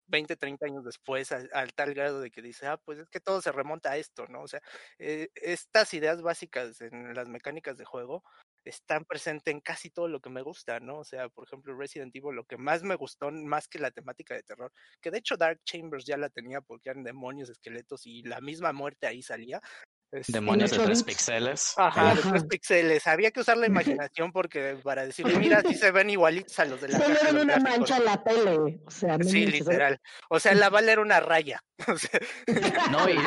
20, 0.07 0.35
30 0.35 0.65
años 0.67 0.83
después 0.85 1.31
al, 1.31 1.49
al 1.53 1.73
tal 1.73 1.93
grado 1.93 2.21
de 2.21 2.31
que 2.31 2.41
dice, 2.41 2.67
ah, 2.67 2.77
pues 2.77 2.99
es 2.99 3.09
que 3.09 3.19
todo 3.21 3.41
se 3.41 3.51
remonta 3.51 3.91
a 3.91 3.97
esto, 3.97 4.27
¿no? 4.27 4.41
O 4.43 4.47
sea, 4.47 4.61
eh, 4.99 5.29
estas 5.35 5.93
ideas 5.93 6.21
básicas 6.21 6.81
en 6.81 7.13
las 7.15 7.29
mecánicas 7.29 7.77
de 7.77 7.85
juego 7.85 8.23
están 8.65 9.05
presentes 9.05 9.53
en 9.53 9.59
casi 9.61 9.89
todo 9.89 10.07
lo 10.07 10.21
que 10.21 10.29
me 10.29 10.41
gusta, 10.41 10.79
¿no? 10.79 10.99
O 10.99 11.03
sea, 11.03 11.29
por 11.29 11.45
ejemplo, 11.47 11.75
Resident 11.77 12.15
Evil, 12.15 12.35
lo 12.35 12.45
que 12.45 12.57
más 12.57 12.83
me 12.83 12.95
gustó, 12.95 13.31
más 13.31 13.67
que 13.67 13.79
la 13.79 13.91
temática 13.91 14.35
de 14.35 14.43
terror, 14.43 14.71
que 15.01 15.11
de 15.11 15.17
hecho 15.19 15.35
Dark 15.37 15.61
Chambers 15.65 16.05
ya 16.05 16.17
la 16.17 16.29
tenía 16.29 16.61
porque 16.61 16.89
eran 16.89 17.03
demonios, 17.03 17.49
esqueletos 17.49 18.05
y 18.05 18.23
la 18.23 18.39
misma 18.41 18.71
muerte 18.73 19.07
ahí 19.07 19.21
salía. 19.21 19.61
Este, 20.13 20.31
Demonios 20.33 20.71
de 20.71 20.79
tres 20.79 21.03
píxeles. 21.03 21.73
Ajá, 21.77 22.15
de 22.15 22.21
tres 22.21 22.43
píxeles. 22.45 23.07
Había 23.07 23.31
que 23.31 23.39
usar 23.41 23.57
la 23.57 23.67
imaginación 23.67 24.31
porque 24.31 24.77
para 24.83 25.05
decir, 25.05 25.25
mira, 25.37 25.61
si 25.61 25.73
se 25.75 25.91
ven 25.91 26.09
igualitos 26.09 26.57
a 26.59 26.65
los 26.65 26.79
de 26.81 26.89
la 26.89 26.99
Solo 26.99 27.09
caja, 27.15 27.21
era 27.21 27.31
los 27.33 27.43
una 27.43 27.53
gráficos". 27.55 27.77
mancha 27.79 27.97
en 27.97 28.05
la 28.05 28.23
tele. 28.23 28.79
O 28.85 28.91
sea, 28.91 29.17
Sí, 29.21 29.45
literal. 29.47 29.99
O 30.29 30.39
sea, 30.39 30.53
la 30.55 30.69
bala 30.69 30.91
era 30.91 31.01
una 31.01 31.19
raya. 31.19 31.59
O 31.87 31.97
sea, 31.97 32.19
No, 32.91 33.09
y 33.09 33.17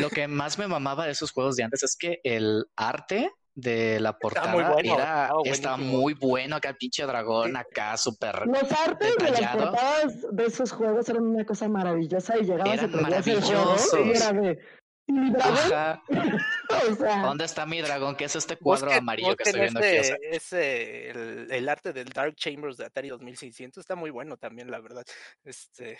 lo 0.00 0.08
que 0.08 0.28
más 0.28 0.58
me 0.58 0.66
mamaba 0.66 1.04
de 1.06 1.12
esos 1.12 1.30
juegos 1.32 1.56
de 1.56 1.64
antes 1.64 1.82
es 1.82 1.96
que 1.96 2.20
el 2.24 2.64
arte 2.76 3.30
de 3.54 3.98
la 4.00 4.16
portada 4.16 4.52
muy 4.52 4.62
bueno, 4.62 4.94
era, 4.94 5.32
buenísimo. 5.34 5.76
muy 5.76 6.14
bueno, 6.14 6.56
acá 6.56 6.70
el 6.70 6.76
pinche 6.76 7.02
dragón, 7.04 7.56
acá 7.56 7.96
súper 7.96 8.46
Los 8.46 8.70
artes 8.72 9.16
de 9.16 9.24
las 9.24 9.40
detallado. 9.40 9.72
portadas 9.72 10.14
de 10.32 10.46
esos 10.46 10.72
juegos 10.72 11.08
eran 11.08 11.24
una 11.26 11.44
cosa 11.44 11.68
maravillosa 11.68 12.38
y 12.38 12.44
llegabas 12.44 12.74
el 12.84 12.90
juego 12.90 12.98
y 12.98 13.02
maravillosos. 13.02 13.92
era 13.94 14.32
de... 14.32 14.58
O 15.40 15.56
sea, 15.68 16.02
¿Dónde 17.22 17.44
está 17.44 17.66
mi 17.66 17.80
dragón? 17.80 18.16
¿Qué 18.16 18.24
es 18.24 18.36
este 18.36 18.56
cuadro 18.56 18.92
amarillo 18.92 19.36
que 19.36 19.42
estoy 19.42 19.60
viendo 19.62 19.80
aquí? 19.80 19.98
O 19.98 20.04
sea, 20.04 20.16
ese, 20.30 21.10
el, 21.10 21.48
el 21.50 21.68
arte 21.68 21.92
del 21.92 22.08
Dark 22.10 22.36
Chambers 22.36 22.76
de 22.76 22.84
Atari 22.86 23.08
2600 23.08 23.80
está 23.82 23.96
muy 23.96 24.10
bueno 24.10 24.36
también, 24.36 24.70
la 24.70 24.80
verdad. 24.80 25.04
Este, 25.44 25.98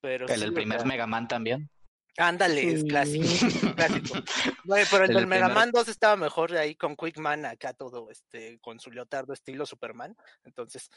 pero 0.00 0.26
el 0.28 0.40
sí, 0.40 0.50
primer 0.50 0.84
Mega 0.84 1.06
Man 1.06 1.28
también. 1.28 1.70
ándale, 2.18 2.72
es 2.72 2.84
clásico, 2.84 3.26
clásico. 3.76 4.14
Bueno, 4.64 4.86
pero 4.90 5.04
el 5.04 5.10
El 5.10 5.16
del 5.16 5.26
Mega 5.26 5.48
Man 5.48 5.70
2 5.72 5.88
estaba 5.88 6.16
mejor 6.16 6.56
ahí 6.56 6.74
con 6.74 6.96
Quick 6.96 7.18
Man 7.18 7.44
acá 7.46 7.72
todo, 7.72 8.10
este, 8.10 8.58
con 8.60 8.80
su 8.80 8.90
leotardo 8.90 9.32
estilo 9.32 9.66
Superman. 9.66 10.16
Entonces, 10.44 10.90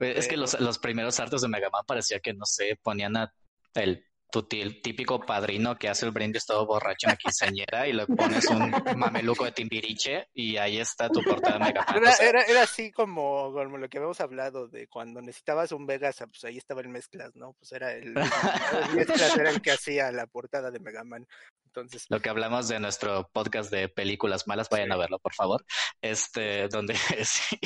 Es 0.00 0.28
que 0.28 0.36
los, 0.36 0.58
los 0.60 0.78
primeros 0.78 1.18
artes 1.20 1.40
de 1.42 1.48
Mega 1.48 1.70
Man 1.70 1.84
parecía 1.86 2.20
que, 2.20 2.32
no 2.32 2.46
sé, 2.46 2.78
ponían 2.82 3.16
a 3.16 3.32
el, 3.74 4.04
tu 4.30 4.42
típico 4.42 5.20
padrino 5.24 5.76
que 5.78 5.88
hace 5.88 6.04
el 6.06 6.12
brindis 6.12 6.44
todo 6.44 6.66
borracho 6.66 7.06
en 7.06 7.10
la 7.12 7.16
quinceañera 7.16 7.88
y 7.88 7.92
le 7.94 8.06
pones 8.06 8.44
un 8.46 8.70
mameluco 8.96 9.44
de 9.46 9.52
timbiriche 9.52 10.28
y 10.34 10.56
ahí 10.58 10.78
está 10.78 11.08
tu 11.08 11.22
portada 11.22 11.58
de 11.58 11.64
Mega 11.64 11.84
Man. 11.86 11.96
Era, 11.96 12.12
era, 12.20 12.42
era 12.42 12.62
así 12.62 12.92
como, 12.92 13.52
como 13.54 13.78
lo 13.78 13.88
que 13.88 13.96
habíamos 13.98 14.20
hablado 14.20 14.68
de 14.68 14.86
cuando 14.88 15.22
necesitabas 15.22 15.72
un 15.72 15.86
Vegas, 15.86 16.20
ah, 16.20 16.26
pues 16.26 16.44
ahí 16.44 16.58
estaba 16.58 16.82
el 16.82 16.88
Mezclas, 16.90 17.34
¿no? 17.36 17.54
Pues 17.54 17.72
era 17.72 17.92
el, 17.94 18.08
el 18.08 18.14
Mezclas 18.94 19.36
era 19.38 19.50
el 19.50 19.62
que 19.62 19.70
hacía 19.70 20.12
la 20.12 20.26
portada 20.26 20.70
de 20.70 20.80
Mega 20.80 21.04
Man. 21.04 21.26
Entonces, 21.66 22.06
lo 22.08 22.20
que 22.20 22.28
hablamos 22.30 22.66
de 22.68 22.80
nuestro 22.80 23.28
podcast 23.32 23.70
de 23.70 23.88
películas 23.88 24.46
malas, 24.46 24.68
vayan 24.70 24.88
Sí. 24.88 24.92
a 24.92 24.96
verlo, 24.96 25.18
por 25.18 25.34
favor. 25.34 25.64
Este, 26.02 26.66
donde 26.68 26.94
sí, 27.24 27.58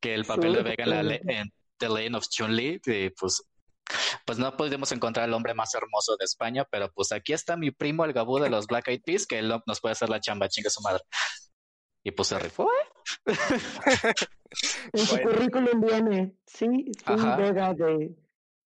que 0.00 0.14
el 0.14 0.24
papel 0.24 0.54
de 0.54 0.62
Vega 0.62 0.84
en, 0.84 0.90
la, 0.90 1.02
le- 1.02 1.20
en 1.26 1.52
The 1.78 1.88
Lane 1.88 2.16
of 2.16 2.26
Chun-Li, 2.28 2.80
pues, 3.18 3.42
pues 4.24 4.38
no 4.38 4.56
pudimos 4.56 4.92
encontrar 4.92 5.24
al 5.24 5.34
hombre 5.34 5.54
más 5.54 5.74
hermoso 5.74 6.16
de 6.16 6.24
España, 6.24 6.64
pero 6.70 6.90
pues 6.92 7.12
aquí 7.12 7.32
está 7.32 7.56
mi 7.56 7.70
primo, 7.70 8.04
el 8.04 8.12
Gabú 8.12 8.38
de 8.38 8.50
los 8.50 8.66
Black 8.66 8.88
Eyed 8.88 9.02
Peas, 9.04 9.26
que 9.26 9.38
él 9.38 9.48
no- 9.48 9.62
nos 9.66 9.80
puede 9.80 9.92
hacer 9.92 10.08
la 10.08 10.20
chamba, 10.20 10.48
chingue 10.48 10.70
su 10.70 10.80
madre. 10.82 11.02
Y 12.02 12.10
pues 12.12 12.28
se 12.28 12.38
rifó. 12.38 12.68
en 13.26 13.36
su 15.06 15.16
Bueno. 15.16 15.30
currículum 15.30 15.80
viene, 15.80 16.34
sí, 16.46 16.66
Ajá. 17.04 17.36
Vega 17.36 17.74
de 17.74 18.16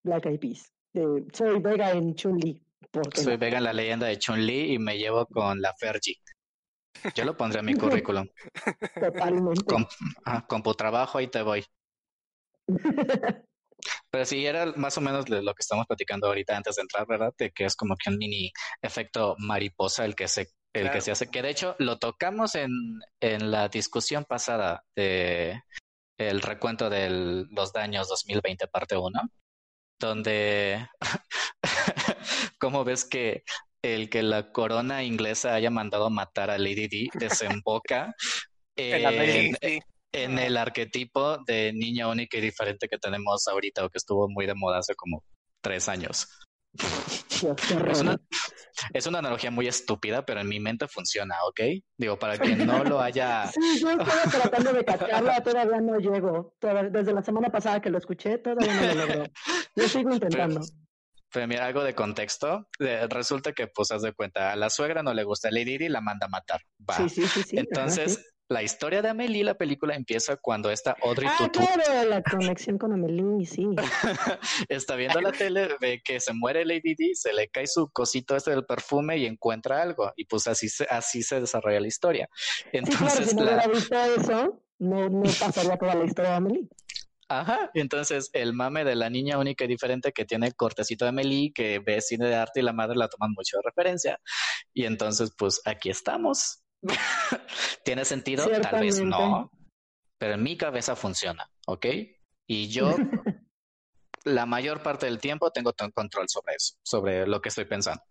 Black 0.04 0.26
Eyed 0.26 0.40
Peas. 0.40 0.72
De- 0.92 1.24
soy 1.32 1.60
Vega 1.60 1.90
en 1.92 2.14
Chun-Li. 2.14 2.60
¿por 2.90 3.08
qué 3.08 3.22
Soy 3.22 3.32
no? 3.34 3.38
Vega 3.40 3.58
en 3.58 3.64
la 3.64 3.72
leyenda 3.72 4.06
de 4.06 4.18
Chun-Li 4.18 4.74
y 4.74 4.78
me 4.78 4.96
llevo 4.98 5.26
con 5.26 5.60
la 5.60 5.74
Fergie. 5.74 6.16
Yo 7.16 7.24
lo 7.24 7.36
pondré 7.36 7.58
en 7.60 7.66
mi 7.66 7.74
currículum. 7.74 8.26
Totalmente. 9.00 9.74
Con 10.46 10.62
tu 10.62 10.74
trabajo 10.74 11.18
ahí 11.18 11.26
te 11.26 11.42
voy. 11.42 11.64
Pero 14.10 14.24
sí, 14.24 14.44
era 14.46 14.66
más 14.76 14.96
o 14.98 15.00
menos 15.00 15.28
lo 15.28 15.54
que 15.54 15.60
estamos 15.60 15.86
platicando 15.86 16.26
ahorita 16.26 16.56
antes 16.56 16.76
de 16.76 16.82
entrar, 16.82 17.06
¿verdad? 17.06 17.32
De 17.38 17.50
que 17.50 17.64
es 17.64 17.76
como 17.76 17.96
que 17.96 18.10
un 18.10 18.18
mini 18.18 18.52
efecto 18.82 19.36
mariposa 19.38 20.04
el 20.04 20.14
que 20.14 20.28
se, 20.28 20.48
el 20.72 20.82
Claro. 20.82 20.92
que 20.92 21.00
se 21.00 21.10
hace. 21.12 21.30
Que 21.30 21.42
de 21.42 21.50
hecho 21.50 21.76
lo 21.78 21.98
tocamos 21.98 22.54
en, 22.54 22.70
en 23.20 23.50
la 23.50 23.68
discusión 23.68 24.24
pasada 24.24 24.84
de 24.96 25.60
el 26.18 26.40
recuento 26.42 26.90
de 26.90 27.46
los 27.50 27.72
daños 27.72 28.08
2020 28.08 28.66
parte 28.68 28.96
1, 28.96 29.20
donde 30.00 30.88
¿cómo 32.58 32.84
ves 32.84 33.04
que 33.04 33.44
el 33.82 34.08
que 34.08 34.22
la 34.22 34.52
corona 34.52 35.02
inglesa 35.02 35.54
haya 35.54 35.70
mandado 35.70 36.08
matar 36.10 36.50
a 36.50 36.58
Lady 36.58 36.88
Di 36.88 37.08
desemboca 37.14 38.14
en. 38.76 39.56
En 40.14 40.38
el 40.38 40.56
arquetipo 40.56 41.38
de 41.38 41.72
niña 41.72 42.08
única 42.08 42.38
y 42.38 42.40
diferente 42.40 42.88
que 42.88 42.98
tenemos 42.98 43.46
ahorita 43.48 43.84
o 43.84 43.90
que 43.90 43.98
estuvo 43.98 44.28
muy 44.28 44.46
de 44.46 44.54
moda 44.54 44.78
hace 44.78 44.94
como 44.94 45.24
tres 45.60 45.88
años. 45.88 46.28
Es 46.72 48.00
una, 48.00 48.16
es 48.92 49.06
una 49.06 49.18
analogía 49.18 49.50
muy 49.50 49.66
estúpida, 49.66 50.24
pero 50.24 50.40
en 50.40 50.48
mi 50.48 50.60
mente 50.60 50.88
funciona, 50.88 51.36
¿ok? 51.48 51.60
Digo, 51.96 52.18
para 52.18 52.38
quien 52.38 52.66
no 52.66 52.84
lo 52.84 53.00
haya... 53.00 53.46
Sí, 53.48 53.80
yo 53.80 53.90
estaba 53.90 54.22
tratando 54.22 54.72
de 54.72 54.84
captarla, 54.84 55.40
todavía 55.44 55.80
no 55.80 55.98
llego. 55.98 56.54
Desde 56.60 57.12
la 57.12 57.22
semana 57.22 57.50
pasada 57.50 57.80
que 57.80 57.90
lo 57.90 57.98
escuché, 57.98 58.38
todavía 58.38 58.74
no 58.74 58.94
lo 58.94 59.06
logró. 59.06 59.24
Yo 59.76 59.88
sigo 59.88 60.12
intentando. 60.12 60.60
Pero 61.32 61.48
mira, 61.48 61.66
algo 61.66 61.82
de 61.82 61.94
contexto. 61.94 62.68
resulta 62.78 63.52
que, 63.52 63.66
pues, 63.66 63.90
haz 63.90 64.02
de 64.02 64.12
cuenta, 64.12 64.52
a 64.52 64.56
la 64.56 64.70
suegra 64.70 65.02
no 65.02 65.12
le 65.12 65.24
gusta 65.24 65.50
Lady 65.50 65.78
Di 65.78 65.86
y 65.86 65.88
la 65.88 66.00
manda 66.00 66.26
a 66.26 66.28
matar. 66.28 66.60
Va. 66.88 66.96
Sí, 66.96 67.08
sí, 67.08 67.42
sí, 67.42 67.56
Entonces. 67.58 68.33
La 68.48 68.62
historia 68.62 69.00
de 69.00 69.08
Amelie, 69.08 69.42
la 69.42 69.54
película, 69.54 69.94
empieza 69.94 70.36
cuando 70.36 70.70
esta 70.70 70.96
Audrey 71.02 71.28
Ah, 71.30 71.36
Tutu 71.38 71.60
claro, 71.60 72.08
la 72.08 72.22
conexión 72.22 72.76
con 72.78 72.92
Amelie, 72.92 73.46
sí. 73.46 73.66
está 74.68 74.96
viendo 74.96 75.20
la 75.20 75.32
tele, 75.32 75.68
ve 75.80 76.02
que 76.04 76.20
se 76.20 76.32
muere 76.34 76.64
Lady 76.64 76.94
Di, 76.94 77.14
se 77.14 77.32
le 77.32 77.48
cae 77.48 77.66
su 77.66 77.88
cosito 77.90 78.36
este 78.36 78.50
del 78.50 78.66
perfume 78.66 79.16
y 79.18 79.26
encuentra 79.26 79.80
algo. 79.82 80.12
Y 80.16 80.26
pues 80.26 80.46
así 80.46 80.68
se, 80.68 80.84
así 80.84 81.22
se 81.22 81.40
desarrolla 81.40 81.80
la 81.80 81.88
historia. 81.88 82.28
Sí, 82.34 82.64
claro, 82.70 82.86
Entonces, 82.86 83.30
si 83.30 83.36
no 83.36 83.44
la, 83.44 83.52
hubiera 83.52 83.68
visto 83.68 83.96
eso, 83.96 84.62
no, 84.78 85.08
no 85.08 85.22
pasaría 85.22 85.76
toda 85.78 85.94
la 85.94 86.04
historia 86.04 86.30
de 86.32 86.36
Amelie. 86.36 86.68
Ajá, 87.28 87.70
entonces 87.72 88.28
el 88.34 88.52
mame 88.52 88.84
de 88.84 88.96
la 88.96 89.08
niña 89.08 89.38
única 89.38 89.64
y 89.64 89.68
diferente 89.68 90.12
que 90.12 90.26
tiene 90.26 90.46
el 90.46 90.54
cortecito 90.54 91.06
de 91.06 91.08
Amelie, 91.08 91.52
que 91.54 91.78
ve 91.78 92.02
cine 92.02 92.26
de 92.26 92.34
arte 92.34 92.60
y 92.60 92.62
la 92.62 92.74
madre 92.74 92.96
la 92.96 93.08
toman 93.08 93.32
mucho 93.34 93.56
de 93.56 93.62
referencia. 93.64 94.20
Y 94.74 94.84
entonces, 94.84 95.32
pues 95.36 95.62
aquí 95.64 95.88
estamos. 95.88 96.63
¿Tiene 97.84 98.04
sentido? 98.04 98.46
Tal 98.60 98.80
vez 98.80 99.00
no, 99.00 99.50
pero 100.18 100.34
en 100.34 100.42
mi 100.42 100.56
cabeza 100.56 100.96
funciona, 100.96 101.50
¿ok? 101.66 101.86
Y 102.46 102.68
yo 102.68 102.94
la 104.24 104.46
mayor 104.46 104.82
parte 104.82 105.06
del 105.06 105.18
tiempo 105.18 105.50
tengo 105.50 105.72
control 105.94 106.28
sobre 106.28 106.54
eso, 106.54 106.74
sobre 106.82 107.26
lo 107.26 107.40
que 107.40 107.50
estoy 107.50 107.64
pensando. 107.66 108.02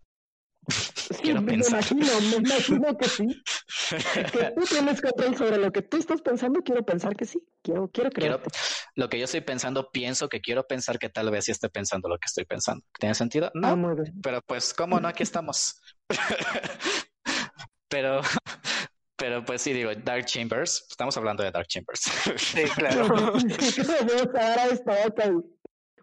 quiero 1.21 1.41
me 1.41 1.55
imagino, 1.55 2.21
me 2.21 2.35
imagino 2.37 2.97
que 2.97 3.09
sí. 3.09 3.43
Que 4.31 4.51
tú 4.55 4.61
tienes 4.69 5.01
control 5.01 5.35
sobre 5.35 5.57
lo 5.57 5.71
que 5.71 5.81
tú 5.81 5.97
estás 5.97 6.21
pensando, 6.21 6.61
quiero 6.61 6.83
pensar 6.83 7.15
que 7.15 7.25
sí. 7.25 7.41
Quiero, 7.61 7.89
quiero 7.89 8.11
creer. 8.11 8.41
Lo 8.95 9.09
que 9.09 9.19
yo 9.19 9.25
estoy 9.25 9.41
pensando, 9.41 9.89
pienso 9.91 10.29
que 10.29 10.41
quiero 10.41 10.65
pensar 10.65 10.99
que 10.99 11.09
tal 11.09 11.31
vez 11.31 11.45
sí 11.45 11.51
esté 11.51 11.69
pensando 11.69 12.07
lo 12.07 12.17
que 12.17 12.27
estoy 12.27 12.45
pensando. 12.45 12.85
¿Tiene 12.99 13.15
sentido? 13.15 13.51
No. 13.53 13.67
Ah, 13.69 13.95
pero 14.21 14.41
pues, 14.45 14.73
¿cómo 14.73 14.99
no? 14.99 15.07
Aquí 15.07 15.23
estamos. 15.23 15.81
pero, 17.89 18.21
pero 19.15 19.43
pues 19.45 19.61
sí, 19.61 19.73
digo, 19.73 19.91
Dark 19.95 20.25
Chambers. 20.25 20.85
Estamos 20.89 21.15
hablando 21.17 21.43
de 21.43 21.51
Dark 21.51 21.67
Chambers. 21.67 22.01
sí, 22.37 22.63
claro. 22.75 23.07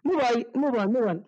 Muy 0.03 0.17
bien, 0.17 0.47
muy 0.53 0.71
bien, 0.71 0.91
muy 0.91 1.01
bien. 1.03 1.27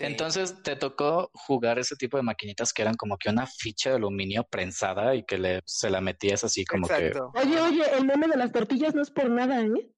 Entonces 0.00 0.62
te 0.62 0.76
tocó 0.76 1.30
jugar 1.32 1.78
ese 1.78 1.96
tipo 1.96 2.16
de 2.16 2.22
maquinitas 2.22 2.72
que 2.72 2.82
eran 2.82 2.96
como 2.96 3.16
que 3.16 3.30
una 3.30 3.46
ficha 3.46 3.90
de 3.90 3.96
aluminio 3.96 4.44
prensada 4.44 5.14
y 5.14 5.24
que 5.24 5.38
le, 5.38 5.62
se 5.64 5.90
la 5.90 6.00
metías 6.00 6.44
así 6.44 6.64
como 6.64 6.86
que... 6.86 7.12
Oye, 7.34 7.60
oye, 7.60 7.84
el 7.96 8.04
meme 8.04 8.28
de 8.28 8.36
las 8.36 8.52
tortillas 8.52 8.94
no 8.94 9.02
es 9.02 9.10
por 9.10 9.30
nada, 9.30 9.62
¿eh? 9.62 9.90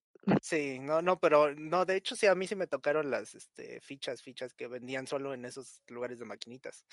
Sí, 0.43 0.79
no, 0.79 1.01
no, 1.01 1.19
pero 1.19 1.55
no, 1.55 1.87
de 1.87 1.97
hecho 1.97 2.15
sí, 2.15 2.27
a 2.27 2.35
mí 2.35 2.47
sí 2.47 2.55
me 2.55 2.67
tocaron 2.67 3.11
las 3.11 3.35
este, 3.35 3.81
fichas, 3.81 4.23
fichas 4.23 4.53
que 4.53 4.69
vendían 4.69 5.07
solo 5.07 5.33
en 5.33 5.45
esos 5.45 5.83
lugares 5.89 6.19
de 6.19 6.27
maquinitas. 6.27 6.85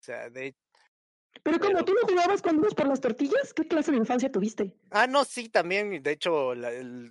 O 0.00 0.02
sea, 0.02 0.28
de, 0.28 0.56
pero 1.42 1.58
como 1.58 1.84
tú 1.84 1.94
no 1.94 2.06
jugabas 2.06 2.42
con 2.42 2.60
por 2.60 2.86
las 2.86 3.00
tortillas, 3.00 3.54
¿qué 3.54 3.66
clase 3.66 3.90
de 3.90 3.96
infancia 3.96 4.30
tuviste? 4.30 4.74
Ah, 4.90 5.06
no, 5.06 5.24
sí, 5.24 5.48
también. 5.48 6.02
De 6.02 6.12
hecho, 6.12 6.52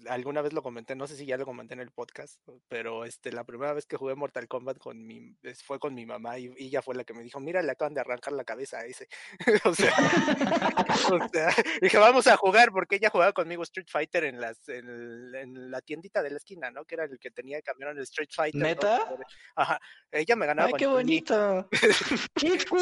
alguna 0.07 0.41
vez 0.41 0.53
lo 0.53 0.61
comenté, 0.61 0.95
no 0.95 1.07
sé 1.07 1.15
si 1.15 1.25
ya 1.25 1.37
lo 1.37 1.45
comenté 1.45 1.73
en 1.73 1.79
el 1.79 1.91
podcast, 1.91 2.39
pero 2.67 3.05
este, 3.05 3.31
la 3.31 3.43
primera 3.43 3.73
vez 3.73 3.85
que 3.85 3.97
jugué 3.97 4.15
Mortal 4.15 4.47
Kombat 4.47 4.77
con 4.77 5.05
mi, 5.05 5.35
fue 5.65 5.79
con 5.79 5.95
mi 5.95 6.05
mamá 6.05 6.37
y, 6.37 6.51
ella 6.57 6.81
fue 6.81 6.95
la 6.95 7.03
que 7.03 7.13
me 7.13 7.23
dijo, 7.23 7.39
mira, 7.39 7.61
le 7.63 7.71
acaban 7.71 7.93
de 7.93 8.01
arrancar 8.01 8.33
la 8.33 8.43
cabeza 8.43 8.79
a 8.79 8.85
ese. 8.85 9.07
o, 9.65 9.73
sea, 9.73 11.53
dije, 11.81 11.97
vamos 11.97 12.27
a 12.27 12.37
jugar, 12.37 12.71
porque 12.71 12.97
ella 12.97 13.09
jugaba 13.09 13.33
conmigo 13.33 13.63
Street 13.63 13.87
Fighter 13.89 14.25
en 14.25 14.39
las, 14.39 14.67
en, 14.69 15.71
la 15.71 15.81
tiendita 15.81 16.21
de 16.21 16.29
la 16.29 16.37
esquina, 16.37 16.69
¿no? 16.69 16.85
Que 16.85 16.95
era 16.95 17.05
el 17.05 17.17
que 17.19 17.31
tenía 17.31 17.61
cambiaron 17.61 17.97
el 17.97 18.03
Street 18.03 18.29
Fighter. 18.31 18.61
¿Neta? 18.61 19.07
Ajá. 19.55 19.79
Ella 20.11 20.35
me 20.35 20.45
ganaba. 20.45 20.67
¡Ay, 20.67 20.73
qué 20.77 20.87
bonito! 20.87 21.67
¡Qué 22.35 22.57
cool! 22.69 22.79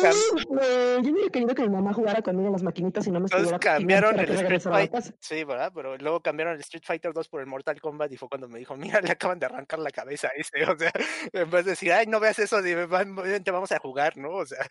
Querido 1.31 1.55
que 1.55 1.63
mi 1.63 1.69
mamá 1.69 1.93
jugara 1.93 2.21
conmigo 2.21 2.47
en 2.47 2.53
las 2.53 2.63
maquinitas 2.63 3.05
y 3.07 3.11
no 3.11 3.19
me 3.19 3.25
estuviera 3.25 3.59
cambiaron 3.59 4.19
el 4.19 4.29
Street 4.29 4.61
Fighter. 4.61 5.03
Sí, 5.19 5.43
¿verdad? 5.43 5.71
Pero 5.73 5.97
luego 5.97 6.21
cambiaron 6.21 6.55
el 6.55 6.59
Street 6.61 6.83
Fighter 6.85 7.13
2 7.13 7.27
por 7.29 7.41
el 7.41 7.47
Mortal 7.47 7.79
Kombat 7.79 8.11
y 8.11 8.17
fue 8.17 8.29
cuando 8.29 8.47
me 8.47 8.59
dijo, 8.59 8.75
mira, 8.75 9.01
le 9.01 9.11
acaban 9.11 9.39
de 9.39 9.45
arrancar 9.45 9.79
la 9.79 9.91
cabeza 9.91 10.27
a 10.27 10.31
ese. 10.31 10.51
O 10.67 10.77
sea, 10.77 10.91
en 11.33 11.49
vez 11.49 11.65
de 11.65 11.71
decir, 11.71 11.91
ay, 11.91 12.07
no 12.07 12.19
veas 12.19 12.39
eso, 12.39 12.61
te 12.61 13.51
vamos 13.51 13.71
a 13.71 13.79
jugar, 13.79 14.17
¿no? 14.17 14.29
O 14.31 14.45
sea. 14.45 14.65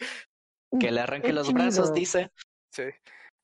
Que 0.79 0.91
le 0.91 1.01
arranque 1.01 1.33
los 1.33 1.53
brazos, 1.53 1.93
dice. 1.93 2.31
Sí. 2.71 2.85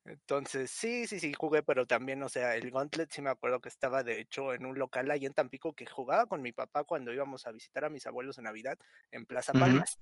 Entonces, 0.04 0.70
sí, 0.70 1.06
sí, 1.06 1.20
sí, 1.20 1.32
jugué, 1.32 1.62
pero 1.62 1.86
también, 1.86 2.22
o 2.22 2.28
sea, 2.28 2.56
el 2.56 2.70
Gauntlet 2.72 3.10
sí 3.12 3.22
me 3.22 3.30
acuerdo 3.30 3.60
que 3.60 3.68
estaba 3.68 4.02
de 4.02 4.20
hecho 4.20 4.52
en 4.52 4.66
un 4.66 4.76
local 4.76 5.10
ahí 5.10 5.26
en 5.26 5.32
Tampico 5.32 5.74
que 5.74 5.86
jugaba 5.86 6.26
con 6.26 6.42
mi 6.42 6.52
papá 6.52 6.82
cuando 6.82 7.12
íbamos 7.12 7.46
a 7.46 7.52
visitar 7.52 7.84
a 7.84 7.88
mis 7.88 8.06
abuelos 8.06 8.36
en 8.38 8.44
Navidad 8.44 8.76
en 9.12 9.26
Plaza 9.26 9.52
Palmas. 9.52 9.98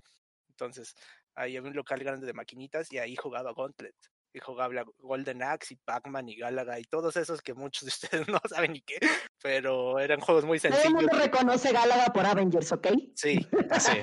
Entonces, 0.61 0.95
ahí 1.35 1.57
había 1.57 1.71
un 1.71 1.77
local 1.77 2.01
grande 2.01 2.27
de 2.27 2.35
maquinitas 2.35 2.93
y 2.93 2.99
ahí 2.99 3.17
jugaba 3.17 3.55
Gauntlet. 3.55 3.95
Y 4.33 4.39
jugaba 4.39 4.85
Golden 4.99 5.43
Axe 5.43 5.75
y 5.75 5.77
Pac-Man 5.79 6.29
y 6.29 6.37
Galaga 6.37 6.79
y 6.79 6.85
todos 6.85 7.17
esos 7.17 7.43
que 7.43 7.53
muchos 7.53 7.83
de 7.83 7.89
ustedes 7.89 8.29
no 8.29 8.41
saben 8.49 8.75
ni 8.75 8.81
qué, 8.83 9.01
pero 9.43 9.99
eran 9.99 10.21
juegos 10.21 10.45
muy 10.45 10.61
sencillos. 10.61 10.85
Todo 10.85 11.01
el 11.01 11.07
mundo 11.07 11.19
reconoce 11.19 11.73
Galaga 11.73 12.13
por 12.13 12.27
Avengers, 12.27 12.71
¿ok? 12.71 12.89
Sí, 13.17 13.45
sí. 13.81 13.99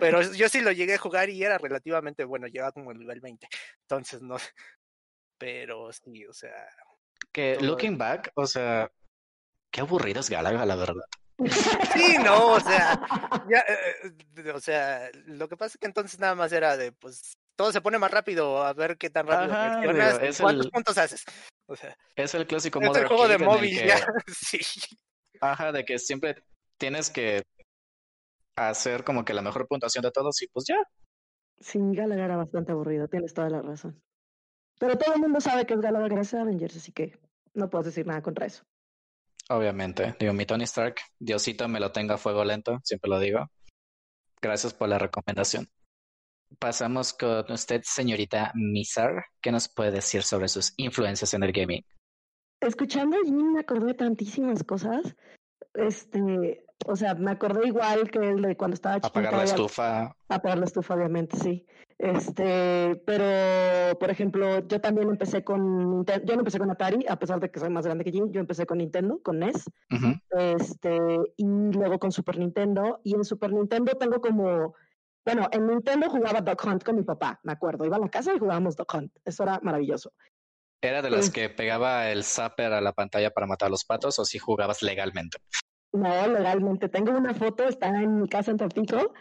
pero 0.00 0.22
yo 0.32 0.48
sí 0.48 0.62
lo 0.62 0.72
llegué 0.72 0.94
a 0.94 0.98
jugar 0.98 1.30
y 1.30 1.44
era 1.44 1.58
relativamente 1.58 2.24
bueno, 2.24 2.48
llegaba 2.48 2.72
como 2.72 2.90
el 2.90 2.98
nivel 2.98 3.20
20. 3.20 3.46
Entonces, 3.82 4.20
no. 4.20 4.36
Pero 5.38 5.92
sí, 5.92 6.26
o 6.26 6.32
sea. 6.32 6.68
Que 7.30 7.58
looking 7.60 7.98
back, 7.98 8.32
o 8.34 8.46
sea, 8.46 8.90
qué 9.70 9.82
aburrido 9.82 10.20
es 10.20 10.30
Galaga, 10.30 10.66
la 10.66 10.74
verdad. 10.74 11.04
Sí, 11.94 12.16
no, 12.24 12.54
o 12.54 12.60
sea, 12.60 13.00
ya, 13.48 13.58
eh, 13.60 14.12
eh, 14.36 14.50
o 14.50 14.60
sea, 14.60 15.08
lo 15.26 15.48
que 15.48 15.56
pasa 15.56 15.74
es 15.74 15.78
que 15.78 15.86
entonces 15.86 16.18
nada 16.18 16.34
más 16.34 16.52
era 16.52 16.76
de, 16.76 16.90
pues, 16.90 17.36
todo 17.54 17.70
se 17.70 17.80
pone 17.80 17.98
más 17.98 18.10
rápido, 18.10 18.62
a 18.62 18.72
ver 18.72 18.98
qué 18.98 19.08
tan 19.08 19.26
rápido 19.26 20.34
cuántos 20.40 20.68
puntos 20.68 20.98
haces. 20.98 21.24
O 21.66 21.76
sea, 21.76 21.96
es 22.16 22.34
el 22.34 22.46
clásico 22.46 22.80
es 22.80 22.96
el 22.96 23.06
juego 23.06 23.28
de 23.28 23.38
móvil, 23.38 23.86
ya, 23.86 23.98
sí. 24.26 24.58
Ajá, 25.40 25.70
de 25.70 25.84
que 25.84 25.98
siempre 25.98 26.42
tienes 26.76 27.10
que 27.10 27.42
hacer 28.56 29.04
como 29.04 29.24
que 29.24 29.34
la 29.34 29.42
mejor 29.42 29.68
puntuación 29.68 30.02
de 30.02 30.10
todos 30.10 30.42
y 30.42 30.48
pues 30.48 30.66
ya. 30.66 30.82
Sí, 31.60 31.78
Galaga 31.80 32.24
era 32.24 32.36
bastante 32.36 32.72
aburrido, 32.72 33.06
tienes 33.08 33.34
toda 33.34 33.50
la 33.50 33.62
razón. 33.62 34.00
Pero 34.80 34.96
todo 34.96 35.14
el 35.14 35.20
mundo 35.20 35.40
sabe 35.40 35.66
que 35.66 35.74
es 35.74 35.80
Galaga 35.80 36.08
gracias 36.08 36.34
a 36.34 36.42
Avengers, 36.42 36.76
así 36.76 36.92
que 36.92 37.18
no 37.54 37.70
puedo 37.70 37.84
decir 37.84 38.06
nada 38.06 38.22
contra 38.22 38.46
eso. 38.46 38.64
Obviamente. 39.50 40.14
Digo, 40.18 40.32
mi 40.32 40.44
Tony 40.44 40.64
Stark, 40.64 40.96
Diosito 41.18 41.68
me 41.68 41.80
lo 41.80 41.90
tenga 41.90 42.14
a 42.14 42.18
fuego 42.18 42.44
lento, 42.44 42.80
siempre 42.84 43.10
lo 43.10 43.18
digo. 43.18 43.50
Gracias 44.40 44.74
por 44.74 44.88
la 44.88 44.98
recomendación. 44.98 45.68
Pasamos 46.58 47.12
con 47.12 47.50
usted, 47.50 47.82
señorita 47.84 48.52
Mizar. 48.54 49.24
¿Qué 49.40 49.50
nos 49.52 49.68
puede 49.68 49.90
decir 49.90 50.22
sobre 50.22 50.48
sus 50.48 50.72
influencias 50.76 51.34
en 51.34 51.42
el 51.42 51.52
gaming? 51.52 51.84
Escuchando 52.60 53.16
a 53.16 53.20
Jim 53.24 53.52
me 53.52 53.60
acordé 53.60 53.88
de 53.88 53.94
tantísimas 53.94 54.64
cosas. 54.64 55.14
Este, 55.74 56.64
o 56.86 56.96
sea, 56.96 57.14
me 57.14 57.30
acordé 57.30 57.68
igual 57.68 58.10
que 58.10 58.18
el 58.18 58.42
de 58.42 58.56
cuando 58.56 58.74
estaba 58.74 58.96
chiquita. 58.96 59.08
Apagar 59.08 59.34
la 59.34 59.44
estufa. 59.44 60.16
Apagar 60.28 60.58
la 60.58 60.64
estufa, 60.64 60.94
obviamente, 60.94 61.36
sí. 61.36 61.66
Este, 61.98 62.94
pero, 63.04 63.98
por 63.98 64.08
ejemplo, 64.08 64.60
yo 64.68 64.80
también 64.80 65.08
empecé 65.08 65.42
con 65.42 66.06
yo 66.06 66.34
no 66.34 66.40
empecé 66.40 66.60
con 66.60 66.70
Atari, 66.70 67.04
a 67.08 67.18
pesar 67.18 67.40
de 67.40 67.50
que 67.50 67.58
soy 67.58 67.70
más 67.70 67.84
grande 67.84 68.04
que 68.04 68.12
Jim, 68.12 68.30
yo 68.30 68.40
empecé 68.40 68.66
con 68.66 68.78
Nintendo, 68.78 69.20
con 69.20 69.40
NES, 69.40 69.64
este, 70.30 70.96
y 71.36 71.44
luego 71.44 71.98
con 71.98 72.12
Super 72.12 72.38
Nintendo, 72.38 73.00
y 73.02 73.14
en 73.14 73.24
Super 73.24 73.52
Nintendo 73.52 73.94
tengo 73.94 74.20
como, 74.20 74.76
bueno, 75.26 75.48
en 75.50 75.66
Nintendo 75.66 76.08
jugaba 76.08 76.40
Duck 76.40 76.64
Hunt 76.64 76.84
con 76.84 76.94
mi 76.94 77.02
papá, 77.02 77.40
me 77.42 77.52
acuerdo, 77.52 77.84
iba 77.84 77.96
a 77.96 78.00
la 78.00 78.08
casa 78.08 78.32
y 78.32 78.38
jugábamos 78.38 78.76
Duck 78.76 78.94
Hunt, 78.94 79.12
eso 79.24 79.42
era 79.42 79.58
maravilloso. 79.62 80.12
¿Era 80.80 81.02
de 81.02 81.10
las 81.10 81.30
que 81.30 81.48
pegaba 81.48 82.10
el 82.12 82.22
zapper 82.22 82.72
a 82.72 82.80
la 82.80 82.92
pantalla 82.92 83.30
para 83.30 83.48
matar 83.48 83.66
a 83.66 83.70
los 83.70 83.84
patos 83.84 84.20
o 84.20 84.24
si 84.24 84.38
jugabas 84.38 84.80
legalmente? 84.82 85.38
No, 85.92 86.28
legalmente. 86.28 86.88
Tengo 86.88 87.10
una 87.10 87.34
foto, 87.34 87.64
está 87.64 87.88
en 87.88 88.20
mi 88.20 88.28
casa 88.28 88.52
en 88.52 88.58
Tampico, 88.58 89.12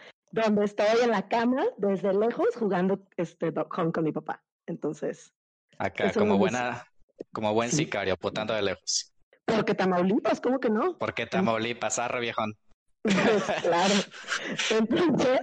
donde 0.44 0.66
estoy 0.66 1.02
en 1.04 1.12
la 1.12 1.28
cama 1.28 1.64
desde 1.78 2.14
lejos 2.14 2.56
jugando 2.56 3.00
este 3.18 3.54
con 3.54 4.04
mi 4.04 4.12
papá. 4.12 4.44
Entonces. 4.66 5.34
Acá, 5.78 6.12
como 6.14 6.38
buena, 6.38 6.86
como 7.32 7.54
buen 7.54 7.72
sicario, 7.72 8.14
apuntando 8.14 8.54
de 8.54 8.62
lejos. 8.62 9.14
Porque 9.46 9.76
Tamaulipas, 9.76 10.42
¿cómo 10.42 10.60
que 10.60 10.70
no? 10.70 10.98
Porque 10.98 11.26
Tamaulipas, 11.26 12.00
arre 12.00 12.20
viejón. 12.20 12.54
Pues, 13.02 13.14
claro. 13.62 13.94
Entonces, 14.72 15.40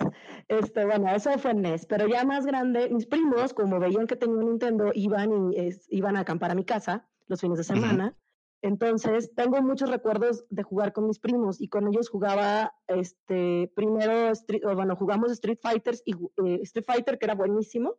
este, 0.48 0.84
bueno, 0.84 1.14
eso 1.14 1.38
fue 1.38 1.54
NES, 1.54 1.86
pero 1.86 2.06
ya 2.06 2.24
más 2.24 2.44
grande, 2.44 2.90
mis 2.90 3.06
primos, 3.06 3.54
como 3.54 3.78
veían 3.78 4.06
que 4.06 4.16
tenía 4.16 4.36
un 4.36 4.46
Nintendo, 4.46 4.90
iban 4.94 5.52
y 5.52 5.70
iban 5.88 6.16
a 6.16 6.20
acampar 6.20 6.50
a 6.50 6.54
mi 6.54 6.64
casa 6.64 7.08
los 7.26 7.40
fines 7.40 7.58
de 7.58 7.64
semana. 7.64 8.14
Entonces, 8.64 9.30
tengo 9.36 9.60
muchos 9.60 9.90
recuerdos 9.90 10.46
de 10.48 10.62
jugar 10.62 10.94
con 10.94 11.06
mis 11.06 11.18
primos 11.18 11.60
y 11.60 11.68
con 11.68 11.86
ellos 11.86 12.08
jugaba, 12.08 12.72
este, 12.86 13.70
primero, 13.76 14.32
bueno, 14.74 14.96
jugamos 14.96 15.30
Street 15.32 15.58
Fighters 15.60 16.02
y 16.06 16.14
eh, 16.14 16.60
Street 16.62 16.86
Fighter, 16.86 17.18
que 17.18 17.26
era 17.26 17.34
buenísimo, 17.34 17.96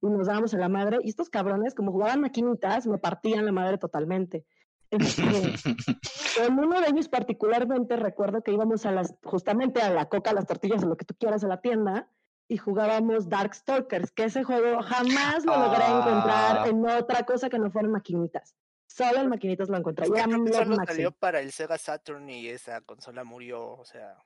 y 0.00 0.06
nos 0.06 0.26
dábamos 0.26 0.54
a 0.54 0.56
la 0.56 0.70
madre. 0.70 1.00
Y 1.02 1.10
estos 1.10 1.28
cabrones, 1.28 1.74
como 1.74 1.92
jugaban 1.92 2.22
maquinitas, 2.22 2.86
me 2.86 2.96
partían 2.96 3.44
la 3.44 3.52
madre 3.52 3.76
totalmente. 3.76 4.46
en 4.90 6.58
uno 6.58 6.80
de 6.80 6.88
ellos 6.88 7.08
particularmente 7.08 7.96
recuerdo 7.96 8.42
que 8.42 8.52
íbamos 8.52 8.86
a 8.86 8.92
las, 8.92 9.14
justamente 9.22 9.82
a 9.82 9.90
la 9.90 10.06
coca, 10.06 10.30
a 10.30 10.34
las 10.34 10.46
tortillas, 10.46 10.82
a 10.82 10.86
lo 10.86 10.96
que 10.96 11.04
tú 11.04 11.14
quieras 11.14 11.44
a 11.44 11.48
la 11.48 11.60
tienda, 11.60 12.08
y 12.48 12.56
jugábamos 12.56 13.28
Darkstalkers, 13.28 14.12
que 14.12 14.24
ese 14.24 14.44
juego 14.44 14.80
jamás 14.80 15.44
lo 15.44 15.58
logré 15.58 15.84
encontrar 15.84 16.60
ah. 16.60 16.64
en 16.68 16.88
otra 16.88 17.26
cosa 17.26 17.50
que 17.50 17.58
no 17.58 17.70
fueran 17.70 17.92
maquinitas. 17.92 18.54
Solo 18.86 19.20
en 19.20 19.28
maquinitas 19.28 19.68
lo 19.68 19.76
encontré. 19.76 20.06
Ya 20.14 20.24
solo 20.24 20.76
salió 20.86 21.12
para 21.12 21.40
el 21.40 21.52
Sega 21.52 21.76
Saturn 21.76 22.28
y 22.30 22.48
esa 22.48 22.80
consola 22.80 23.24
murió, 23.24 23.72
o 23.72 23.84
sea. 23.84 24.16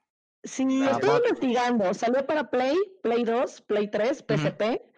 Sí, 0.43 0.83
estoy 0.83 1.17
investigando. 1.17 1.93
Salió 1.95 2.27
para 2.27 2.51
Play, 2.51 2.77
Play 3.03 3.25
2, 3.25 3.63
Play 3.63 3.91
3, 3.91 4.25
PSP. 4.27 4.91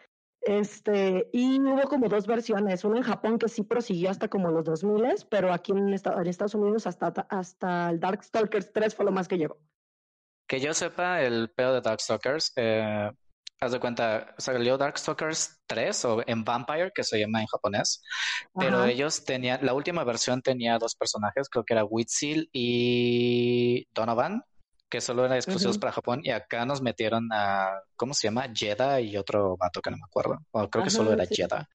Este, 0.43 1.29
y 1.33 1.61
hubo 1.61 1.83
como 1.83 2.09
dos 2.09 2.27
versiones, 2.27 2.85
una 2.85 2.97
en 2.97 3.05
Japón 3.05 3.39
que 3.39 3.49
sí 3.49 3.63
prosiguió 3.63 4.11
hasta 4.11 4.27
como 4.27 4.51
los 4.51 4.65
2000, 4.65 5.27
pero 5.31 5.53
aquí 5.53 5.71
en, 5.71 5.93
Estados 5.95 6.55
Unidos 6.57 6.89
hasta, 6.89 7.07
hasta 7.31 7.91
el 7.91 8.01
Darkstalkers 8.01 8.73
3 8.73 8.95
fue 8.95 9.05
lo 9.05 9.13
más 9.13 9.29
que 9.29 9.39
llegó. 9.39 9.61
Que 10.49 10.59
yo 10.59 10.75
sepa, 10.75 11.23
el 11.23 11.51
pedo 11.51 11.75
de 11.75 11.81
Darkstalkers, 11.81 12.53
eh, 12.57 13.13
haz 13.63 13.71
de 13.73 13.79
cuenta, 13.81 14.35
salió 14.39 14.77
Darkstalkers 14.77 15.63
3 15.67 16.05
o 16.07 16.23
en 16.27 16.43
Vampire, 16.45 16.91
que 16.93 17.05
se 17.05 17.21
llama 17.21 17.41
en 17.41 17.47
japonés, 17.47 18.03
pero 18.59 18.79
Ajá. 18.79 18.91
ellos 18.91 19.25
tenían, 19.25 19.65
la 19.65 19.73
última 19.73 20.03
versión 20.03 20.43
tenía 20.43 20.79
dos 20.79 20.97
personajes, 20.97 21.49
creo 21.49 21.65
que 21.65 21.75
era 21.75 21.85
Witzel 21.85 22.49
y 22.53 23.87
Donovan, 23.95 24.43
que 24.91 25.01
solo 25.01 25.25
eran 25.25 25.37
exclusivos 25.37 25.79
para 25.79 25.93
Japón, 25.93 26.21
y 26.25 26.31
acá 26.31 26.67
nos 26.67 26.83
metieron 26.83 27.29
a, 27.33 27.81
¿cómo 27.97 28.15
se 28.15 28.27
llama? 28.27 28.47
Jeda 28.53 29.01
y 29.01 29.17
otro 29.17 29.57
vato 29.57 29.81
que 29.81 29.91
no 29.93 29.97
me 29.97 30.05
acuerdo, 30.05 30.39
o 30.51 30.69
creo 30.69 30.85
que 30.85 30.91
solo 30.91 31.13
era 31.13 31.25
sí. 31.25 31.37
Jeda. 31.37 31.69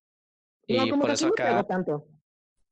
No, 0.67 0.83
Y 0.83 0.89
como 0.89 1.01
por 1.03 1.09
que 1.09 1.13
eso 1.13 1.27
acá, 1.27 1.63
tanto. 1.63 2.05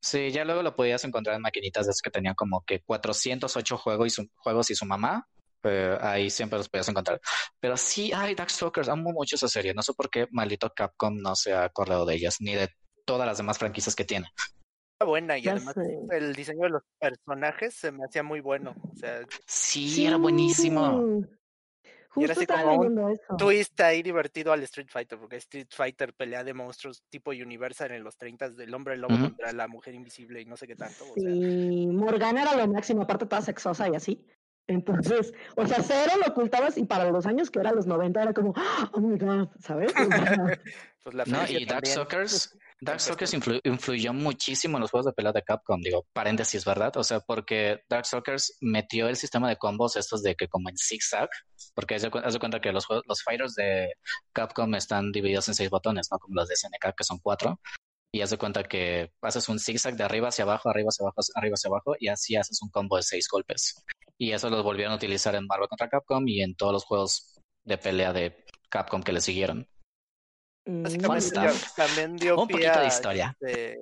sí, 0.02 0.30
ya 0.30 0.44
luego 0.44 0.62
lo 0.62 0.76
podías 0.76 1.04
encontrar 1.06 1.38
en 1.38 1.42
maquinitas 1.42 1.86
de 1.86 1.92
esas 1.92 2.02
que 2.02 2.12
tenían 2.12 2.36
como 2.36 2.62
que 2.66 2.82
408 2.84 3.78
juegos 3.78 4.08
y 4.08 4.10
su, 4.10 4.28
juegos 4.36 4.70
y 4.70 4.76
su 4.76 4.86
mamá. 4.86 5.26
Eh, 5.66 5.98
ahí 6.02 6.30
siempre 6.30 6.58
los 6.58 6.70
podías 6.70 6.88
encontrar. 6.90 7.20
Pero 7.60 7.78
sí, 7.78 8.12
ay, 8.14 8.36
Darkstalkers, 8.36 8.90
amo 8.90 9.12
mucho 9.12 9.36
esa 9.36 9.48
serie. 9.48 9.74
No 9.74 9.82
sé 9.82 9.94
por 9.94 10.10
qué 10.10 10.28
maldito 10.32 10.72
Capcom 10.76 11.16
no 11.18 11.36
se 11.36 11.54
ha 11.54 11.64
acordado 11.64 12.06
de 12.06 12.16
ellas, 12.16 12.38
ni 12.40 12.56
de 12.56 12.70
todas 13.06 13.28
las 13.28 13.38
demás 13.38 13.58
franquicias 13.58 13.96
que 13.96 14.06
tiene. 14.06 14.28
Buena 15.06 15.38
y 15.38 15.44
Ya 15.44 15.52
además 15.52 15.74
sé. 15.76 16.00
el 16.12 16.34
diseño 16.34 16.64
de 16.64 16.70
los 16.70 16.82
personajes 17.00 17.76
se 17.76 17.92
me 17.92 18.06
hacía 18.06 18.24
muy 18.24 18.40
bueno. 18.40 18.76
O 18.92 18.96
sea, 18.96 19.22
Sí, 19.46 20.06
era 20.06 20.18
buenísimo. 20.18 21.04
Y 22.18 22.24
era 22.24 22.34
Justo 22.34 22.54
así 22.56 22.64
como 22.64 22.80
un 22.80 23.12
eso. 23.12 23.36
twist 23.38 23.80
ahí 23.82 24.02
divertido 24.02 24.54
al 24.54 24.64
Street 24.64 24.88
Fighter, 24.90 25.20
porque 25.20 25.36
Street 25.36 25.68
Fighter 25.70 26.14
pelea 26.14 26.46
de 26.46 26.54
monstruos 26.54 27.04
tipo 27.10 27.32
Universal 27.32 27.92
en 27.92 28.06
los 28.06 28.16
30 28.16 28.50
del 28.50 28.74
hombre 28.74 28.96
lobo 28.96 29.16
Ujú. 29.16 29.24
contra 29.24 29.52
la 29.52 29.68
mujer 29.68 29.96
invisible 29.96 30.40
y 30.40 30.46
no 30.46 30.56
sé 30.56 30.66
qué 30.66 30.78
tanto. 30.78 31.04
O 31.04 31.14
sea, 31.20 31.30
Sí, 31.30 31.88
Morgana 31.88 32.44
era 32.44 32.56
lo 32.56 32.68
máximo, 32.72 33.02
aparte 33.02 33.26
toda 33.26 33.42
sexosa 33.42 33.90
y 33.90 33.96
así. 33.96 34.26
Entonces, 34.68 35.32
o 35.56 35.68
sea, 35.68 35.84
cero 35.84 36.14
lo 36.26 36.32
ocultabas 36.32 36.78
y 36.78 36.86
para 36.86 37.12
los 37.12 37.26
años 37.28 37.52
que 37.52 37.60
eran 37.60 37.76
los 37.76 37.86
90 37.86 38.22
era 38.24 38.34
como, 38.34 38.54
¡ah! 38.56 38.90
oh 38.94 39.00
my 39.00 39.18
god, 39.18 39.48
¿sabes? 39.60 39.94
Pues 41.04 41.14
la 41.16 41.24
No, 41.26 41.44
y 41.48 41.68
también. 41.68 41.68
Darkstalkers, 41.68 42.58
Darkstalkers 42.82 43.34
influ- 43.36 43.62
influyó 43.64 44.12
muchísimo 44.12 44.78
en 44.78 44.82
los 44.82 44.90
juegos 44.90 45.06
de 45.06 45.14
pelea 45.14 45.32
de 45.32 45.44
Capcom, 45.44 45.80
digo, 45.80 46.08
paréntesis, 46.14 46.66
¿verdad? 46.66 46.98
O 46.98 47.04
sea, 47.04 47.20
porque 47.20 47.82
Darkstalkers 47.88 48.58
metió 48.62 49.08
el 49.08 49.16
sistema 49.16 49.48
de 49.48 49.56
combos 49.58 49.96
estos 49.98 50.24
de 50.24 50.34
que 50.34 50.48
como 50.48 50.68
en 50.70 50.78
zigzag, 50.78 51.30
porque 51.76 51.94
haz 51.94 52.02
de, 52.02 52.10
cu- 52.10 52.18
haz 52.24 52.34
de 52.34 52.40
cuenta 52.40 52.60
que 52.60 52.72
los, 52.72 52.88
juegos- 52.88 53.06
los 53.08 53.22
fighters 53.22 53.54
de 53.54 53.94
Capcom 54.34 54.74
están 54.74 55.12
divididos 55.12 55.48
en 55.48 55.54
seis 55.54 55.70
botones, 55.70 56.08
¿no? 56.12 56.18
Como 56.18 56.34
los 56.34 56.48
de 56.48 56.56
SNK, 56.56 56.96
que 56.98 57.04
son 57.04 57.20
cuatro. 57.20 57.60
Y 58.12 58.22
haz 58.22 58.32
de 58.32 58.38
cuenta 58.40 58.64
que 58.64 59.12
haces 59.22 59.48
un 59.48 59.60
zigzag 59.60 59.96
de 59.96 60.06
arriba 60.06 60.30
hacia 60.30 60.44
abajo, 60.44 60.70
arriba 60.70 60.88
hacia 60.90 61.04
abajo, 61.04 61.22
arriba 61.36 61.54
hacia 61.54 61.68
abajo, 61.68 61.96
y 62.00 62.08
así 62.08 62.36
haces 62.36 62.60
un 62.64 62.70
combo 62.70 62.98
de 62.98 63.04
seis 63.04 63.28
golpes. 63.30 63.86
Y 64.18 64.32
eso 64.32 64.50
lo 64.50 64.64
volvieron 64.64 64.94
a 64.94 64.96
utilizar 64.98 65.36
en 65.36 65.46
Marvel 65.46 65.68
contra 65.68 65.90
Capcom 65.90 66.28
y 66.28 66.42
en 66.42 66.56
todos 66.56 66.72
los 66.74 66.86
juegos 66.86 67.40
de 67.66 67.78
pelea 67.78 68.14
de 68.14 68.46
Capcom 68.70 69.04
que 69.04 69.12
le 69.14 69.22
siguieron. 69.22 69.68
mm, 70.66 70.84
Básicamente 70.84 71.28
stuff. 71.28 71.76
también 71.76 72.16
dio 72.18 72.40
Un 72.40 72.48
pie 72.48 72.58
poquito 72.58 72.80
de 72.80 72.86
a, 72.86 72.88
historia. 72.88 73.38
este, 73.42 73.78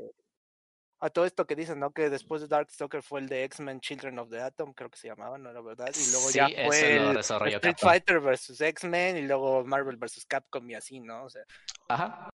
a 0.99 1.09
todo 1.09 1.25
esto 1.25 1.45
que 1.45 1.55
dicen, 1.55 1.79
¿no? 1.79 1.91
Que 1.91 2.09
después 2.09 2.41
de 2.41 2.47
Darkstalker 2.47 3.03
fue 3.03 3.19
el 3.19 3.27
de 3.29 3.43
X-Men 3.43 3.79
Children 3.81 4.19
of 4.19 4.29
the 4.29 4.41
Atom, 4.41 4.73
creo 4.73 4.89
que 4.89 4.97
se 4.97 5.07
llamaba, 5.09 5.37
¿no 5.37 5.49
era 5.51 5.61
verdad? 5.61 5.91
Y 5.93 6.11
luego 6.11 6.27
Sí, 6.29 6.37
ya 6.39 6.47
ese 6.47 6.65
fue 6.65 6.97
el 6.97 7.17
Street 7.17 7.59
Capcom. 7.61 7.89
Fighter 7.89 8.19
versus 8.19 8.59
X-Men 8.61 9.17
y 9.17 9.21
luego 9.27 9.63
Marvel 9.65 9.97
versus 9.97 10.25
Capcom 10.25 10.67
y 10.69 10.75
así, 10.75 10.99
¿no? 10.99 11.25
O 11.25 11.29
sea, 11.29 11.43
Ajá. 11.89 12.29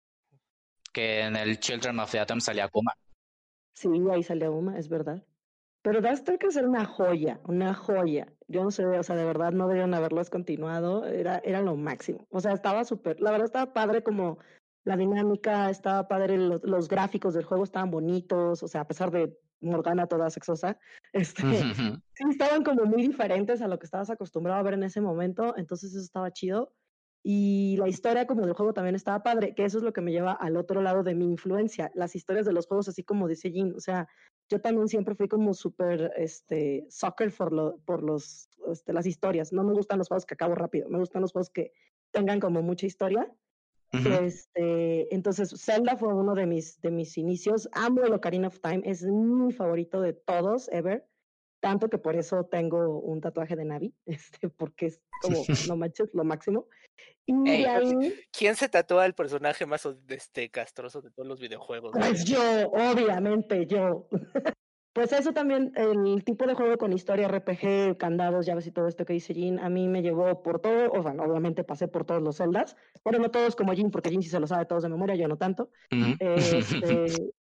Que 0.92 1.20
en 1.20 1.36
el 1.36 1.58
Children 1.60 2.00
of 2.00 2.10
the 2.10 2.18
Atom 2.20 2.40
salía 2.40 2.64
Akuma. 2.64 2.92
Sí, 3.74 3.88
ahí 4.12 4.22
salió 4.22 4.52
una, 4.52 4.78
es 4.78 4.88
verdad. 4.88 5.22
Pero 5.86 6.00
Darkstalkers 6.00 6.56
era 6.56 6.66
una 6.66 6.84
joya, 6.84 7.38
una 7.44 7.72
joya. 7.72 8.26
Yo 8.48 8.64
no 8.64 8.72
sé, 8.72 8.84
o 8.84 9.02
sea, 9.04 9.14
de 9.14 9.24
verdad 9.24 9.52
no 9.52 9.68
debieron 9.68 9.94
haberlos 9.94 10.30
continuado, 10.30 11.06
era, 11.06 11.38
era 11.44 11.62
lo 11.62 11.76
máximo. 11.76 12.26
O 12.30 12.40
sea, 12.40 12.54
estaba 12.54 12.84
súper, 12.84 13.20
la 13.20 13.30
verdad 13.30 13.44
estaba 13.44 13.72
padre 13.72 14.02
como 14.02 14.38
la 14.82 14.96
dinámica, 14.96 15.70
estaba 15.70 16.08
padre, 16.08 16.38
los, 16.38 16.60
los 16.64 16.88
gráficos 16.88 17.34
del 17.34 17.44
juego 17.44 17.62
estaban 17.62 17.92
bonitos, 17.92 18.64
o 18.64 18.66
sea, 18.66 18.80
a 18.80 18.88
pesar 18.88 19.12
de 19.12 19.38
Morgana 19.60 20.08
toda 20.08 20.28
sexosa, 20.28 20.76
este, 21.12 21.42
sí 21.72 22.24
estaban 22.30 22.64
como 22.64 22.84
muy 22.84 23.02
diferentes 23.06 23.62
a 23.62 23.68
lo 23.68 23.78
que 23.78 23.86
estabas 23.86 24.10
acostumbrado 24.10 24.58
a 24.58 24.64
ver 24.64 24.74
en 24.74 24.82
ese 24.82 25.00
momento, 25.00 25.56
entonces 25.56 25.92
eso 25.92 26.02
estaba 26.02 26.32
chido. 26.32 26.72
Y 27.28 27.76
la 27.78 27.88
historia 27.88 28.24
como 28.24 28.42
del 28.42 28.54
juego 28.54 28.72
también 28.72 28.94
estaba 28.94 29.24
padre, 29.24 29.52
que 29.52 29.64
eso 29.64 29.78
es 29.78 29.82
lo 29.82 29.92
que 29.92 30.00
me 30.00 30.12
lleva 30.12 30.30
al 30.30 30.56
otro 30.56 30.80
lado 30.80 31.02
de 31.02 31.16
mi 31.16 31.24
influencia, 31.24 31.90
las 31.96 32.14
historias 32.14 32.46
de 32.46 32.52
los 32.52 32.68
juegos, 32.68 32.86
así 32.86 33.02
como 33.02 33.26
dice 33.26 33.50
Jin, 33.50 33.74
o 33.74 33.80
sea, 33.80 34.06
yo 34.48 34.60
también 34.60 34.86
siempre 34.86 35.16
fui 35.16 35.26
como 35.26 35.52
súper, 35.52 36.12
este, 36.16 36.86
soccer 36.88 37.32
por, 37.36 37.52
lo, 37.52 37.78
por 37.78 38.04
los, 38.04 38.48
este, 38.70 38.92
las 38.92 39.06
historias, 39.06 39.52
no 39.52 39.64
me 39.64 39.72
gustan 39.72 39.98
los 39.98 40.06
juegos 40.06 40.24
que 40.24 40.34
acabo 40.34 40.54
rápido, 40.54 40.88
me 40.88 41.00
gustan 41.00 41.20
los 41.20 41.32
juegos 41.32 41.50
que 41.50 41.72
tengan 42.12 42.38
como 42.38 42.62
mucha 42.62 42.86
historia. 42.86 43.28
Ujú. 43.92 44.08
Este, 44.08 45.12
entonces, 45.12 45.52
Zelda 45.60 45.96
fue 45.96 46.14
uno 46.14 46.36
de 46.36 46.46
mis, 46.46 46.80
de 46.80 46.92
mis 46.92 47.18
inicios. 47.18 47.68
Amo 47.72 48.04
el 48.04 48.12
Ocarina 48.12 48.46
of 48.46 48.60
Time, 48.60 48.82
es 48.84 49.02
mi 49.02 49.52
favorito 49.52 50.00
de 50.00 50.12
todos, 50.12 50.68
ever. 50.68 51.04
Tanto 51.66 51.90
que 51.90 51.98
por 51.98 52.14
eso 52.14 52.44
tengo 52.44 53.00
un 53.00 53.20
tatuaje 53.20 53.56
de 53.56 53.64
Navi, 53.64 53.92
este, 54.06 54.48
porque 54.48 54.86
es 54.86 55.00
como, 55.20 55.42
no 55.66 55.76
manches, 55.76 56.10
lo 56.14 56.22
máximo. 56.22 56.68
Y 57.26 57.34
Ey, 57.50 57.64
ahí, 57.64 58.14
¿quién 58.30 58.54
se 58.54 58.68
tatúa 58.68 59.04
el 59.04 59.14
personaje 59.14 59.66
más 59.66 59.84
este, 60.06 60.48
castroso 60.48 61.02
de 61.02 61.10
todos 61.10 61.26
los 61.26 61.40
videojuegos? 61.40 61.90
pues 61.92 62.24
yo, 62.24 62.40
obviamente 62.70 63.66
yo. 63.66 64.08
Pues 64.94 65.12
eso 65.12 65.34
también, 65.34 65.74
el 65.76 66.24
tipo 66.24 66.46
de 66.46 66.54
juego 66.54 66.78
con 66.78 66.90
historia, 66.90 67.28
RPG, 67.28 67.98
candados, 67.98 68.46
llaves 68.46 68.66
y 68.66 68.70
todo 68.70 68.88
esto 68.88 69.04
que 69.04 69.12
dice 69.12 69.34
Jin, 69.34 69.58
a 69.58 69.68
mí 69.68 69.88
me 69.88 70.00
llevó 70.00 70.42
por 70.42 70.58
todo, 70.58 70.90
o 70.90 71.02
sea, 71.02 71.12
obviamente 71.12 71.64
pasé 71.64 71.86
por 71.86 72.06
todos 72.06 72.22
los 72.22 72.38
celdas, 72.38 72.78
bueno, 73.04 73.18
no 73.18 73.30
todos 73.30 73.56
como 73.56 73.74
Jin, 73.74 73.90
porque 73.90 74.08
Jin 74.08 74.22
sí 74.22 74.30
se 74.30 74.40
lo 74.40 74.46
sabe 74.46 74.64
todos 74.64 74.84
de 74.84 74.88
memoria, 74.88 75.14
yo 75.14 75.28
no 75.28 75.36
tanto. 75.36 75.68
Ujú. 75.92 76.16
Este, 76.18 77.06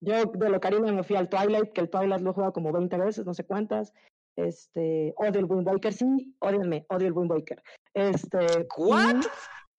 yo 0.00 0.24
de 0.26 0.56
Ocarina 0.56 0.92
me 0.92 1.02
fui 1.02 1.16
al 1.16 1.28
Twilight, 1.28 1.72
que 1.72 1.80
el 1.80 1.90
Twilight 1.90 2.20
lo 2.22 2.30
he 2.30 2.34
jugado 2.34 2.52
como 2.52 2.72
20 2.72 2.96
veces, 2.98 3.26
no 3.26 3.34
sé 3.34 3.44
cuántas. 3.44 3.92
Este, 4.36 5.12
odio 5.16 5.40
el 5.40 5.46
Wind 5.46 5.66
Waker, 5.66 5.92
sí, 5.92 6.36
odienme, 6.38 6.86
odio 6.90 7.08
el 7.08 7.12
Wind 7.12 7.30
Waker. 7.32 7.62
Este, 7.94 8.66
¿What? 8.76 9.24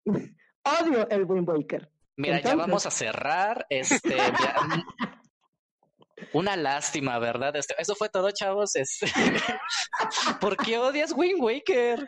odio 0.64 1.10
el 1.10 1.24
Wind 1.26 1.48
Waker. 1.48 1.90
Mira, 2.18 2.42
ya 2.42 2.56
vamos 2.56 2.86
a 2.86 2.92
cerrar. 2.92 3.66
Este, 3.70 4.18
ya- 4.18 4.58
una 6.34 6.58
lástima, 6.58 7.18
¿verdad? 7.20 7.56
Este, 7.56 7.76
eso 7.78 7.96
fue 7.96 8.10
todo, 8.10 8.30
chavos. 8.32 8.76
Este, 8.76 9.06
¿Por 10.42 10.58
qué 10.58 10.78
odias 10.78 11.14
Wind 11.16 11.42
Waker? 11.42 12.06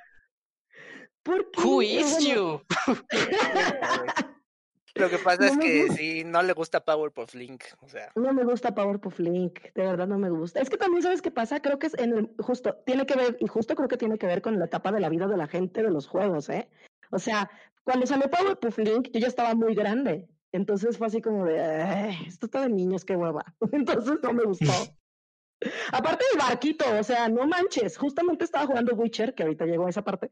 ¿Por 1.24 1.50
qué? 1.52 1.62
Who 1.62 1.82
is 1.82 2.12
Bueno, 2.20 2.28
you? 2.28 2.62
Lo 4.96 5.10
que 5.10 5.18
pasa 5.18 5.46
No 5.46 5.46
es 5.48 5.58
que 5.58 5.82
gusta. 5.82 5.96
sí, 5.96 6.24
no 6.26 6.42
le 6.44 6.54
gusta 6.54 6.84
Powerpuff 6.84 7.34
Link, 7.36 7.64
o 7.82 7.88
sea, 7.88 8.12
No 8.16 8.34
me 8.34 8.44
gusta 8.44 8.74
Powerpuff 8.76 9.20
Link, 9.20 9.60
de 9.74 9.84
verdad 9.84 10.08
no 10.08 10.18
me 10.18 10.30
gusta. 10.30 10.60
Es 10.60 10.70
que 10.70 10.78
también, 10.78 11.02
¿sabes 11.04 11.22
qué 11.22 11.32
pasa? 11.32 11.62
Creo 11.62 11.80
que 11.80 11.88
es 11.88 11.98
en 11.98 12.18
el, 12.18 12.32
justo, 12.40 12.76
tiene 12.86 13.06
que 13.06 13.16
ver, 13.16 13.38
y 13.40 13.48
justo 13.48 13.76
creo 13.76 13.88
que 13.88 13.98
tiene 13.98 14.18
que 14.18 14.28
ver 14.28 14.42
con 14.42 14.60
la 14.60 14.66
etapa 14.66 14.92
de 14.92 15.00
la 15.00 15.10
vida 15.10 15.28
de 15.28 15.38
la 15.38 15.48
gente 15.48 15.82
de 15.84 15.92
los 15.92 16.08
juegos, 16.08 16.50
¿eh? 16.50 16.70
O 17.12 17.20
sea, 17.20 17.50
cuando 17.84 18.06
salió 18.06 18.30
Powerpuff 18.30 18.78
Link, 18.80 19.10
yo 19.14 19.20
ya 19.20 19.28
estaba 19.28 19.56
muy 19.56 19.76
grande. 19.76 20.28
Entonces 20.54 20.98
fue 20.98 21.08
así 21.08 21.22
como 21.22 21.46
de, 21.46 21.62
"Ay, 21.62 22.18
esto 22.28 22.46
está 22.48 22.62
de 22.62 22.70
niños, 22.70 23.06
qué 23.06 23.16
hueva. 23.16 23.46
Entonces 23.72 24.20
no 24.22 24.34
me 24.34 24.44
gustó. 24.44 24.66
Aparte 25.94 26.26
del 26.32 26.40
barquito, 26.40 26.86
o 27.00 27.04
sea, 27.04 27.30
no 27.30 27.48
manches. 27.48 27.98
Justamente 27.98 28.44
estaba 28.46 28.66
jugando 28.66 28.94
Witcher, 28.96 29.34
que 29.34 29.44
ahorita 29.44 29.66
llegó 29.66 29.86
a 29.86 29.90
esa 29.90 30.04
parte. 30.04 30.32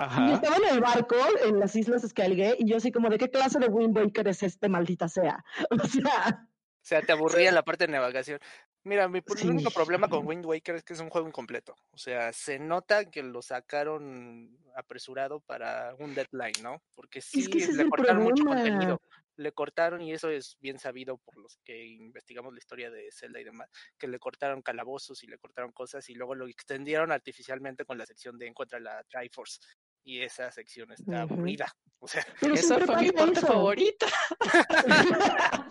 Y 0.00 0.02
Ajá. 0.02 0.34
estaba 0.34 0.56
en 0.56 0.64
el 0.74 0.80
barco, 0.80 1.16
en 1.44 1.60
las 1.60 1.76
islas 1.76 2.02
Skellige, 2.02 2.56
y 2.58 2.68
yo 2.68 2.76
así 2.78 2.90
como, 2.90 3.08
¿de 3.10 3.18
qué 3.18 3.30
clase 3.30 3.58
de 3.60 3.68
Wind 3.68 3.96
Waker 3.96 4.26
es 4.28 4.42
este, 4.42 4.68
maldita 4.68 5.08
sea? 5.08 5.44
O 5.70 5.86
sea, 5.86 6.48
o 6.50 6.86
sea, 6.86 7.02
te 7.02 7.12
aburría 7.12 7.52
la 7.52 7.62
parte 7.62 7.86
de 7.86 7.92
navegación. 7.92 8.38
Mira, 8.82 9.08
mi 9.08 9.22
Sí. 9.34 9.48
único 9.48 9.70
problema 9.70 10.08
con 10.08 10.26
Wind 10.26 10.44
Waker 10.44 10.74
es 10.74 10.84
que 10.84 10.92
es 10.92 11.00
un 11.00 11.08
juego 11.08 11.26
incompleto. 11.26 11.74
O 11.92 11.96
sea, 11.96 12.32
se 12.34 12.58
nota 12.58 13.10
que 13.10 13.22
lo 13.22 13.40
sacaron 13.40 14.58
apresurado 14.76 15.40
para 15.40 15.94
un 15.98 16.14
deadline, 16.14 16.62
¿no? 16.62 16.82
Porque 16.94 17.22
sí, 17.22 17.48
que 17.48 17.66
le 17.68 17.88
cortaron 17.88 18.24
mucho 18.24 18.44
contenido. 18.44 19.00
Le 19.36 19.52
cortaron, 19.52 20.02
y 20.02 20.12
eso 20.12 20.28
es 20.30 20.58
bien 20.60 20.78
sabido 20.78 21.16
por 21.16 21.38
los 21.38 21.56
que 21.64 21.84
investigamos 21.86 22.52
la 22.52 22.58
historia 22.58 22.90
de 22.90 23.10
Zelda 23.10 23.40
y 23.40 23.44
demás, 23.44 23.68
que 23.98 24.06
le 24.06 24.18
cortaron 24.18 24.60
calabozos 24.62 25.24
y 25.24 25.26
le 25.28 25.38
cortaron 25.38 25.72
cosas 25.72 26.08
y 26.10 26.14
luego 26.14 26.34
lo 26.34 26.46
extendieron 26.46 27.10
artificialmente 27.10 27.84
con 27.84 27.96
la 27.98 28.06
sección 28.06 28.38
de 28.38 28.48
Encuentra 28.48 28.78
la 28.78 29.02
Triforce. 29.04 29.60
Y 30.04 30.20
esa 30.20 30.50
sección 30.52 30.92
está 30.92 31.22
aburrida. 31.22 31.66
O 32.04 32.06
sea, 32.06 32.22
pero 32.38 32.52
Esa 32.52 32.78
fue 32.80 32.96
mi 33.00 33.10
parte 33.12 33.38
eso. 33.38 33.46
favorita. 33.46 34.06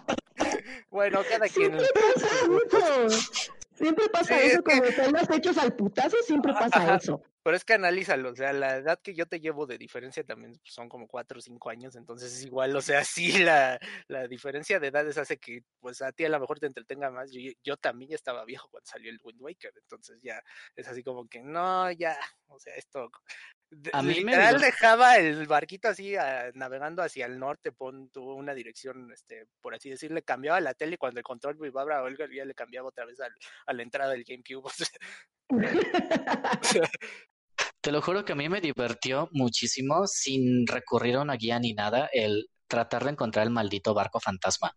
bueno, 0.90 1.22
cada 1.30 1.48
quien. 1.48 1.78
Siempre 1.80 1.88
pasa 1.94 3.06
eso. 3.06 3.32
Siempre 3.76 4.10
pasa 4.10 4.38
Sí, 4.40 4.46
es 4.46 4.54
eso, 4.54 4.64
que- 4.64 4.80
como 4.80 4.84
temas 4.90 5.30
hechos 5.30 5.58
al 5.58 5.76
putazo, 5.76 6.18
siempre 6.26 6.54
pasa 6.54 6.80
Ajá. 6.80 6.96
eso. 6.96 7.22
Pero 7.44 7.58
es 7.58 7.66
que 7.66 7.74
analízalo, 7.74 8.30
o 8.32 8.36
sea, 8.36 8.54
la 8.54 8.78
edad 8.78 9.00
que 9.04 9.14
yo 9.14 9.26
te 9.26 9.42
llevo 9.42 9.66
de 9.66 9.78
diferencia 9.78 10.24
también 10.24 10.54
pues, 10.54 10.74
son 10.74 10.88
como 10.88 11.08
cuatro 11.08 11.40
o 11.40 11.42
cinco 11.42 11.70
años, 11.70 11.96
entonces 11.98 12.32
es 12.32 12.46
igual, 12.46 12.74
o 12.76 12.82
sea, 12.82 13.04
sí, 13.06 13.44
la, 13.44 13.78
la 14.08 14.28
diferencia 14.28 14.80
de 14.80 14.88
edades 14.88 15.18
hace 15.18 15.38
que, 15.38 15.64
pues, 15.82 16.02
a 16.02 16.12
ti 16.14 16.24
a 16.24 16.30
lo 16.30 16.40
mejor 16.40 16.60
te 16.60 16.68
entretenga 16.68 17.10
más. 17.12 17.32
Yo, 17.32 17.52
yo 17.64 17.76
también 17.78 18.10
ya 18.12 18.16
estaba 18.16 18.46
viejo 18.46 18.70
cuando 18.70 18.86
salió 18.88 19.12
el 19.12 19.20
Wind 19.24 19.42
Waker, 19.42 19.74
entonces 19.76 20.20
ya 20.24 20.42
es 20.76 20.88
así 20.88 21.04
como 21.04 21.28
que, 21.28 21.42
no, 21.44 21.92
ya, 21.92 22.18
o 22.48 22.60
sea, 22.60 22.76
esto, 22.76 23.12
A 23.94 24.02
mí 24.02 24.16
literal 24.16 24.60
dejaba 24.60 25.18
el 25.18 25.48
barquito 25.48 25.88
así 25.88 26.16
ah, 26.16 26.52
navegando 26.54 27.02
hacia 27.02 27.26
el 27.26 27.40
norte, 27.40 27.72
pon 27.72 28.10
tuvo 28.10 28.36
una 28.36 28.54
dirección, 28.54 29.12
este, 29.12 29.48
por 29.62 29.76
así 29.76 29.90
decirle, 29.90 30.24
cambiaba 30.24 30.60
la 30.62 30.74
tele 30.74 30.96
y 30.96 30.98
cuando 30.98 31.20
el 31.20 31.24
control 31.24 31.58
vibraba 31.60 31.98
a 31.98 32.04
Olga 32.04 32.28
ya 32.34 32.46
le 32.46 32.54
cambiaba 32.56 32.90
otra 32.90 33.06
vez 33.06 33.20
al- 33.20 33.36
a 33.66 33.74
la 33.74 33.84
entrada 33.84 34.12
del 34.12 34.24
GameCube. 34.24 34.70
Te 37.82 37.92
lo 37.92 38.02
juro 38.02 38.24
que 38.24 38.32
a 38.32 38.36
mí 38.36 38.48
me 38.48 38.62
divirtió 38.62 39.28
muchísimo 39.32 40.08
sin 40.08 40.66
recurrir 40.68 41.16
a 41.16 41.22
una 41.22 41.36
guía 41.36 41.60
ni 41.60 41.74
nada 41.74 42.10
el 42.14 42.48
tratar 42.68 43.04
de 43.04 43.12
encontrar 43.12 43.46
el 43.46 43.52
maldito 43.52 43.94
barco 43.94 44.20
fantasma. 44.20 44.74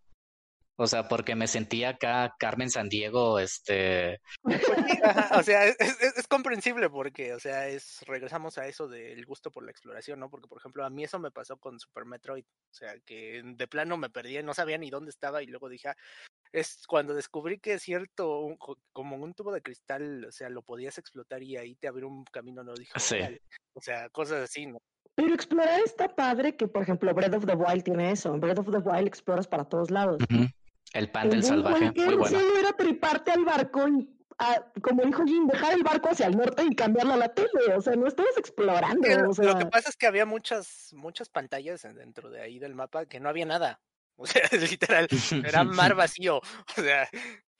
O 0.79 0.85
sea, 0.87 1.07
porque 1.07 1.35
me 1.35 1.47
sentía 1.47 1.89
acá 1.89 2.35
Carmen 2.37 2.69
Sandiego, 2.69 3.39
este, 3.39 4.21
Pues 4.43 4.61
ajá, 5.03 5.39
o 5.39 5.43
sea, 5.43 5.65
es, 5.65 5.75
es- 5.79 6.17
es 6.17 6.27
comprensible 6.27 6.89
porque, 6.89 7.33
o 7.33 7.39
sea, 7.39 7.67
es 7.67 8.01
regresamos 8.05 8.57
a 8.59 8.67
eso 8.67 8.87
del 8.87 9.25
gusto 9.25 9.49
por 9.51 9.63
la 9.65 9.71
exploración, 9.71 10.19
¿no? 10.19 10.29
Porque, 10.29 10.47
por 10.47 10.59
ejemplo, 10.59 10.85
a 10.85 10.89
mí 10.91 11.03
eso 11.03 11.17
me 11.19 11.31
pasó 11.31 11.57
con 11.57 11.79
Super 11.79 12.05
Metroid, 12.05 12.43
o 12.45 12.73
sea, 12.73 12.93
que 13.05 13.41
de 13.43 13.67
plano 13.67 13.97
me 13.97 14.09
perdí, 14.11 14.41
no 14.43 14.53
sabía 14.53 14.77
ni 14.77 14.89
dónde 14.91 15.09
estaba 15.09 15.41
y 15.41 15.47
luego 15.47 15.67
dije, 15.67 15.89
ah, 15.89 15.97
es 16.53 16.83
cuando 16.87 17.13
descubrí 17.13 17.59
que 17.59 17.73
es 17.73 17.81
cierto, 17.81 18.41
un 18.41 18.55
co- 18.57 18.77
como 18.93 19.17
un 19.17 19.33
tubo 19.33 19.51
de 19.51 19.61
cristal, 19.61 20.25
o 20.25 20.31
sea, 20.31 20.49
lo 20.49 20.61
podías 20.61 20.97
explotar 20.97 21.41
y 21.43 21.57
ahí 21.57 21.75
te 21.75 21.87
abrió 21.87 22.07
un 22.07 22.23
camino, 22.25 22.63
no 22.63 22.73
dije, 22.75 22.91
Sí. 22.99 23.17
O 23.73 23.81
sea, 23.81 24.09
cosas 24.09 24.43
así, 24.43 24.65
¿no? 24.67 24.77
Pero 25.15 25.33
explorar 25.33 25.79
está 25.81 26.07
padre 26.15 26.55
que, 26.55 26.67
por 26.67 26.83
ejemplo, 26.83 27.11
Breath 27.13 27.33
of 27.33 27.45
the 27.47 27.55
Wild 27.55 27.83
tiene 27.83 28.11
eso. 28.11 28.33
En 28.33 28.39
Breath 28.39 28.59
of 28.59 28.69
the 28.71 28.77
Wild 28.77 29.07
exploras 29.07 29.47
para 29.47 29.65
todos 29.65 29.89
lados. 29.89 30.21
ujú, 30.29 30.45
el 30.97 31.09
pan 31.09 31.29
del 31.29 31.43
salvaje, 31.43 31.91
muy 31.95 32.15
bueno. 32.15 32.39
solo 32.39 32.57
era 32.59 32.73
triparte 32.73 33.31
al 33.31 33.45
barco 33.45 33.87
y, 33.87 34.09
ah, 34.39 34.65
como 34.81 35.03
dijo 35.03 35.23
Jim, 35.25 35.47
dejar 35.47 35.73
el 35.73 35.83
barco 35.83 36.09
hacia 36.09 36.27
el 36.27 36.35
norte 36.37 36.63
y 36.69 36.75
cambiarlo 36.75 37.13
a 37.13 37.17
la 37.17 37.33
tele. 37.33 37.49
O 37.75 37.81
sea, 37.81 37.95
no 37.95 38.07
estabas 38.07 38.37
explorando. 38.37 39.07
Lo, 39.07 39.29
o 39.29 39.33
sea, 39.33 39.45
lo 39.45 39.57
que 39.57 39.65
pasa 39.65 39.89
es 39.89 39.95
que 39.97 40.07
había 40.07 40.25
muchas, 40.25 40.89
muchas 40.93 41.29
pantallas 41.29 41.85
en- 41.85 41.95
dentro 41.95 42.29
de 42.29 42.41
ahí 42.41 42.59
del 42.59 42.75
mapa 42.75 43.05
que 43.05 43.19
no 43.19 43.29
había 43.29 43.45
nada. 43.45 43.79
O 44.15 44.25
sea, 44.25 44.41
literal, 44.51 45.07
era 45.45 45.63
mar 45.63 45.93
vacío. 45.95 46.37
O 46.37 46.81
sea, 46.81 47.07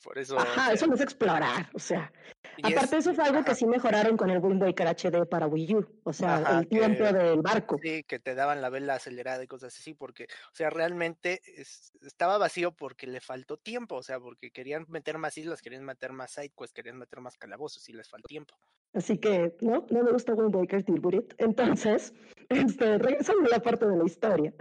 por 0.03 0.17
eso. 0.17 0.35
o 0.35 0.39
Ajá, 0.39 0.65
sea, 0.65 0.73
eso 0.73 0.87
no 0.87 0.95
es 0.95 1.01
explorar. 1.01 1.69
O 1.73 1.79
sea, 1.79 2.11
y 2.57 2.67
es- 2.71 2.77
aparte 2.77 2.97
eso 2.97 3.13
fue 3.13 3.23
algo 3.23 3.43
que 3.43 3.55
sí 3.55 3.65
mejoraron 3.65 4.17
con 4.17 4.29
el 4.29 4.39
Wind 4.39 4.61
Waker 4.61 4.87
HD 4.87 5.25
para 5.25 5.47
Wii 5.47 5.75
U. 5.75 5.87
O 6.03 6.13
sea, 6.13 6.37
Ajá, 6.37 6.59
el 6.59 6.67
tiempo 6.67 7.03
que- 7.03 7.13
del 7.13 7.41
barco. 7.41 7.77
Sí, 7.81 8.03
que 8.03 8.19
te 8.19 8.35
daban 8.35 8.61
la 8.61 8.69
vela 8.69 8.95
acelerada 8.95 9.43
y 9.43 9.47
cosas 9.47 9.77
así, 9.77 9.93
porque, 9.93 10.25
o 10.25 10.55
sea, 10.55 10.69
realmente 10.69 11.41
es- 11.45 11.91
estaba 12.01 12.37
vacío 12.37 12.71
porque 12.71 13.07
le 13.07 13.21
faltó 13.21 13.57
tiempo, 13.57 13.95
o 13.95 14.03
sea, 14.03 14.19
porque 14.19 14.51
querían 14.51 14.85
meter 14.89 15.17
más 15.17 15.37
islas, 15.37 15.61
querían 15.61 15.83
meter 15.85 16.11
más 16.13 16.31
sidequests, 16.31 16.73
querían 16.73 16.97
meter 16.97 17.21
más 17.21 17.37
calabozos 17.37 17.87
y 17.89 17.93
les 17.93 18.09
faltó 18.09 18.27
tiempo. 18.27 18.55
Así 18.93 19.17
que, 19.17 19.55
no, 19.61 19.85
no 19.89 20.03
me 20.03 20.11
gusta 20.11 20.33
Wind 20.33 20.55
Waker 20.55 20.83
Tilburit. 20.83 21.33
Entonces, 21.37 22.13
este, 22.77 22.97
regresando 22.97 23.45
a 23.47 23.49
la 23.57 23.59
parte 23.61 23.85
de 23.85 23.97
la 23.97 24.05
historia. 24.05 24.53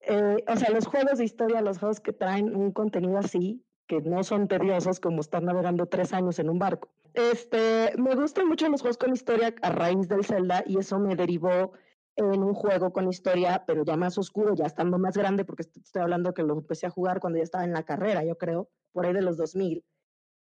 Eh, 0.00 0.44
o 0.46 0.56
sea, 0.56 0.70
los 0.70 0.86
juegos 0.86 1.18
de 1.18 1.24
historia, 1.24 1.60
los 1.60 1.78
juegos 1.78 2.00
que 2.00 2.12
traen 2.12 2.54
un 2.54 2.70
contenido 2.72 3.18
así, 3.18 3.64
que 3.86 4.00
no 4.00 4.24
son 4.24 4.48
tediosos 4.48 5.00
como 5.00 5.20
estar 5.20 5.42
navegando 5.42 5.86
tres 5.86 6.12
años 6.12 6.38
en 6.38 6.50
un 6.50 6.58
barco. 6.58 6.88
Este, 7.14 7.92
me 7.96 8.14
gustan 8.14 8.48
mucho 8.48 8.68
los 8.68 8.80
juegos 8.82 8.98
con 8.98 9.12
historia 9.12 9.54
a 9.62 9.70
raíz 9.70 10.08
del 10.08 10.24
Zelda 10.24 10.62
y 10.66 10.78
eso 10.78 10.98
me 10.98 11.14
derivó 11.16 11.72
en 12.16 12.42
un 12.42 12.54
juego 12.54 12.92
con 12.92 13.08
historia, 13.08 13.64
pero 13.66 13.84
ya 13.84 13.96
más 13.96 14.16
oscuro, 14.18 14.54
ya 14.54 14.64
estando 14.66 14.98
más 14.98 15.16
grande, 15.16 15.44
porque 15.44 15.62
est- 15.62 15.76
estoy 15.76 16.02
hablando 16.02 16.32
que 16.34 16.42
lo 16.42 16.54
empecé 16.54 16.86
a 16.86 16.90
jugar 16.90 17.20
cuando 17.20 17.36
ya 17.38 17.42
estaba 17.44 17.64
en 17.64 17.72
la 17.72 17.84
carrera, 17.84 18.24
yo 18.24 18.36
creo, 18.38 18.70
por 18.92 19.06
ahí 19.06 19.12
de 19.12 19.22
los 19.22 19.36
2000. 19.36 19.84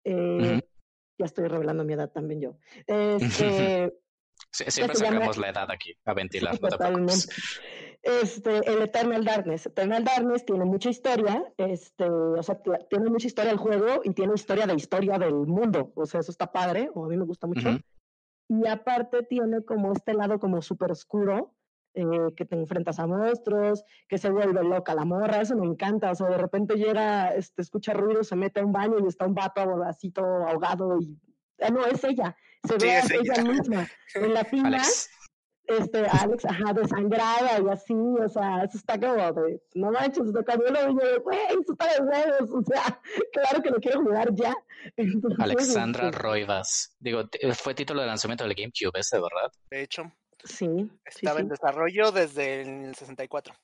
Eh. 0.04 0.62
Ya 1.18 1.26
estoy 1.26 1.46
revelando 1.46 1.84
mi 1.84 1.92
edad 1.92 2.10
también 2.10 2.40
yo. 2.40 2.56
Este, 2.86 3.96
Sí, 4.50 4.64
siempre 4.68 4.96
sacamos 4.96 5.36
la 5.36 5.50
edad 5.50 5.70
aquí 5.70 5.96
a 6.04 6.14
ventilar, 6.14 6.58
no. 6.60 7.08
Este, 8.04 8.58
el 8.70 8.82
Eternal 8.82 9.24
Darkness. 9.24 9.64
Eternal 9.66 10.04
Darkness 10.04 10.44
tiene 10.44 10.66
mucha 10.66 10.90
historia, 10.90 11.42
este, 11.56 12.04
o 12.04 12.42
sea, 12.42 12.60
tiene 12.90 13.08
mucha 13.08 13.26
historia 13.26 13.50
el 13.50 13.56
juego 13.56 14.02
y 14.04 14.12
tiene 14.12 14.34
historia 14.34 14.66
de 14.66 14.74
historia 14.74 15.18
del 15.18 15.34
mundo. 15.34 15.90
O 15.96 16.04
sea, 16.04 16.20
eso 16.20 16.30
está 16.30 16.52
padre, 16.52 16.90
o 16.94 17.06
a 17.06 17.08
mí 17.08 17.16
me 17.16 17.24
gusta 17.24 17.46
mucho. 17.46 17.66
Ujú. 17.66 17.78
Y 18.48 18.66
aparte 18.66 19.22
tiene 19.22 19.64
como 19.64 19.92
este 19.92 20.12
lado 20.12 20.38
como 20.38 20.60
súper 20.60 20.92
oscuro, 20.92 21.54
eh, 21.94 22.34
que 22.36 22.44
te 22.44 22.56
enfrentas 22.56 22.98
a 22.98 23.06
monstruos, 23.06 23.84
que 24.06 24.18
se 24.18 24.28
vuelve 24.28 24.62
loca 24.62 24.94
la 24.94 25.06
morra, 25.06 25.40
eso 25.40 25.56
me 25.56 25.66
encanta. 25.66 26.10
O 26.10 26.14
sea, 26.14 26.28
de 26.28 26.36
repente 26.36 26.74
llega, 26.74 27.34
este, 27.34 27.62
escucha 27.62 27.94
ruido, 27.94 28.22
se 28.22 28.36
mete 28.36 28.60
a 28.60 28.66
un 28.66 28.72
baño 28.72 28.96
y 29.02 29.06
está 29.08 29.26
un 29.26 29.34
vato 29.34 29.82
así 29.84 30.10
todo 30.10 30.46
ahogado 30.46 30.98
y... 31.00 31.18
Ah, 31.60 31.70
no, 31.70 31.86
es 31.86 32.02
ella. 32.04 32.36
Se 32.64 32.78
Sí, 32.80 32.86
ve 32.86 32.92
a 32.92 32.98
es 33.00 33.10
ella 33.10 33.34
ella. 33.34 33.44
misma 33.44 33.88
en 34.14 34.34
la 34.34 34.40
Alex, 34.64 35.10
este, 35.66 36.06
Alex, 36.06 36.44
ajá, 36.44 36.72
desangrada 36.74 37.58
y 37.60 37.68
así, 37.70 37.94
o 37.94 38.28
sea, 38.28 38.64
eso 38.64 38.76
está 38.78 38.98
como 39.00 39.14
de, 39.14 39.62
no 39.74 39.90
manches, 39.90 40.32
de 40.32 40.42
lo 40.42 40.94
vi, 40.94 41.00
yo 41.00 41.22
güey, 41.22 41.38
eso 41.48 41.72
está 41.72 41.94
de 41.94 42.00
huevos, 42.02 42.50
o 42.50 42.62
sea, 42.62 43.00
claro 43.32 43.62
que 43.62 43.70
lo 43.70 43.76
quiero 43.78 44.02
jugar 44.02 44.28
ya. 44.34 44.54
Entonces, 44.96 45.40
Alexandra 45.40 46.08
este, 46.08 46.18
Roivas. 46.18 46.94
Digo, 46.98 47.22
fue 47.54 47.74
título 47.74 48.00
de 48.02 48.06
lanzamiento 48.08 48.44
del 48.44 48.54
GameCube 48.54 48.98
ese, 49.00 49.16
¿verdad? 49.16 49.50
De 49.70 49.82
hecho, 49.82 50.02
Sí, 50.44 50.66
sí, 50.66 50.90
estaba 51.22 51.40
en 51.40 51.46
sí. 51.46 51.50
desarrollo 51.50 52.12
desde 52.12 52.60
el 52.60 52.94
64. 52.94 53.54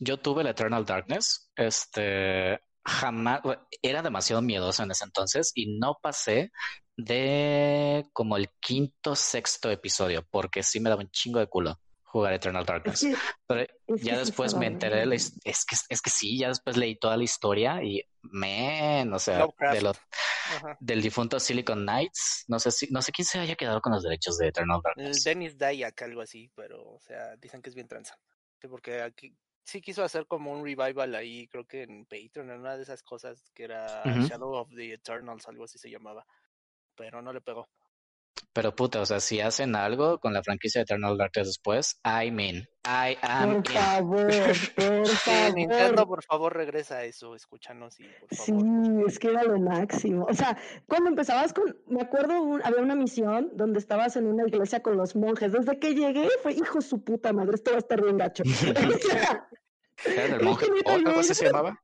Yo 0.00 0.16
tuve 0.18 0.42
el 0.42 0.48
Eternal 0.48 0.84
Darkness. 0.84 1.52
Este, 1.54 2.58
jamás, 2.84 3.40
era 3.82 4.02
demasiado 4.02 4.42
miedoso 4.42 4.82
en 4.82 4.90
ese 4.90 5.04
entonces 5.04 5.52
y 5.54 5.78
no 5.78 5.96
pasé 6.02 6.50
de 6.98 8.06
como 8.12 8.36
el 8.36 8.50
quinto, 8.60 9.14
sexto 9.14 9.70
episodio, 9.70 10.26
porque 10.28 10.62
sí 10.62 10.80
me 10.80 10.90
daba 10.90 11.02
un 11.02 11.10
chingo 11.10 11.38
de 11.38 11.46
culo 11.46 11.80
jugar 12.02 12.32
Eternal 12.32 12.62
Es 12.62 12.66
Darkness. 12.66 13.00
que, 13.00 13.14
Pero 13.46 13.60
es 13.86 14.02
ya 14.02 14.18
después 14.18 14.54
me 14.54 14.66
enteré 14.66 15.00
de 15.00 15.06
la 15.06 15.14
es 15.14 15.34
que 15.44 15.76
es 15.88 16.02
que 16.02 16.10
sí, 16.10 16.38
ya 16.38 16.48
después 16.48 16.76
leí 16.76 16.96
toda 16.96 17.16
la 17.16 17.24
historia 17.24 17.82
y 17.82 18.02
men, 18.22 19.12
o 19.12 19.18
sea, 19.18 19.46
de 19.72 19.82
lo, 19.82 19.92
del 20.80 21.02
difunto 21.02 21.38
Silicon 21.38 21.82
Knights, 21.82 22.44
no 22.48 22.58
sé 22.58 22.70
si, 22.70 22.88
no 22.90 23.00
sé 23.02 23.12
quién 23.12 23.26
se 23.26 23.38
haya 23.38 23.54
quedado 23.54 23.80
con 23.80 23.92
los 23.92 24.02
derechos 24.02 24.38
de 24.38 24.48
Eternal 24.48 24.80
Darkness. 24.82 25.22
Dennis 25.22 25.56
Dayak, 25.56 26.02
algo 26.02 26.22
así, 26.22 26.50
pero, 26.56 26.82
o 26.82 27.00
sea, 27.00 27.36
dicen 27.36 27.62
que 27.62 27.68
es 27.68 27.74
bien 27.74 27.86
tranza. 27.88 28.18
Porque 28.68 29.02
aquí 29.02 29.36
sí 29.64 29.80
quiso 29.82 30.02
hacer 30.02 30.26
como 30.26 30.50
un 30.50 30.64
revival 30.64 31.14
ahí, 31.14 31.46
creo 31.46 31.66
que 31.66 31.82
en 31.82 32.06
Patreon, 32.06 32.50
en 32.50 32.60
una 32.60 32.76
de 32.76 32.82
esas 32.82 33.02
cosas 33.02 33.50
que 33.54 33.64
era. 33.64 34.02
Shadow 34.04 34.54
of 34.54 34.70
the 34.74 34.94
Eternals, 34.94 35.46
algo 35.46 35.64
así 35.64 35.78
se 35.78 35.90
llamaba. 35.90 36.26
Pero 36.98 37.22
no 37.22 37.32
le 37.32 37.40
pegó. 37.40 37.66
Pero 38.52 38.74
puta, 38.74 39.00
o 39.00 39.06
sea, 39.06 39.20
si 39.20 39.40
hacen 39.40 39.76
algo 39.76 40.18
con 40.18 40.32
la 40.32 40.42
franquicia 40.42 40.80
de 40.80 40.82
Eternal 40.84 41.16
Darkness 41.16 41.46
después, 41.48 42.00
I 42.04 42.30
mean, 42.30 42.56
I 42.84 43.16
am 43.22 43.62
Por 43.62 43.70
in. 43.72 43.78
favor, 43.78 44.26
por 44.74 45.06
Sí, 45.24 45.30
Nintendo, 45.54 45.94
favor. 45.96 46.06
por 46.08 46.24
favor, 46.24 46.56
regresa 46.56 46.96
a 46.98 47.04
eso, 47.04 47.34
escúchanos 47.36 47.98
y 48.00 48.04
por 48.04 48.28
Sí, 48.34 48.52
favor. 48.52 49.08
es 49.08 49.18
que 49.18 49.28
era 49.28 49.42
lo 49.44 49.58
máximo. 49.60 50.26
O 50.28 50.34
sea, 50.34 50.56
cuando 50.86 51.08
empezabas 51.10 51.52
con, 51.52 51.76
me 51.86 52.00
acuerdo, 52.02 52.40
un- 52.42 52.62
había 52.64 52.80
una 52.82 52.94
misión 52.96 53.50
donde 53.54 53.78
estabas 53.78 54.16
en 54.16 54.26
una 54.26 54.46
iglesia 54.46 54.82
con 54.82 54.96
los 54.96 55.14
monjes. 55.14 55.52
Desde 55.52 55.78
que 55.78 55.94
llegué 55.94 56.28
fue, 56.42 56.52
hijo 56.52 56.78
de 56.78 56.84
su 56.84 57.02
puta 57.04 57.32
madre, 57.32 57.54
esto 57.56 57.70
va 57.72 57.76
a 57.76 57.80
estar 57.80 58.02
bien 58.02 58.16
gacho. 58.16 58.42
¿Era 60.04 60.28
del 60.28 60.42
monje? 60.42 60.66
¿O 60.84 60.90
algo 60.92 61.10
así 61.20 61.34
se 61.34 61.46
llamaba? 61.46 61.80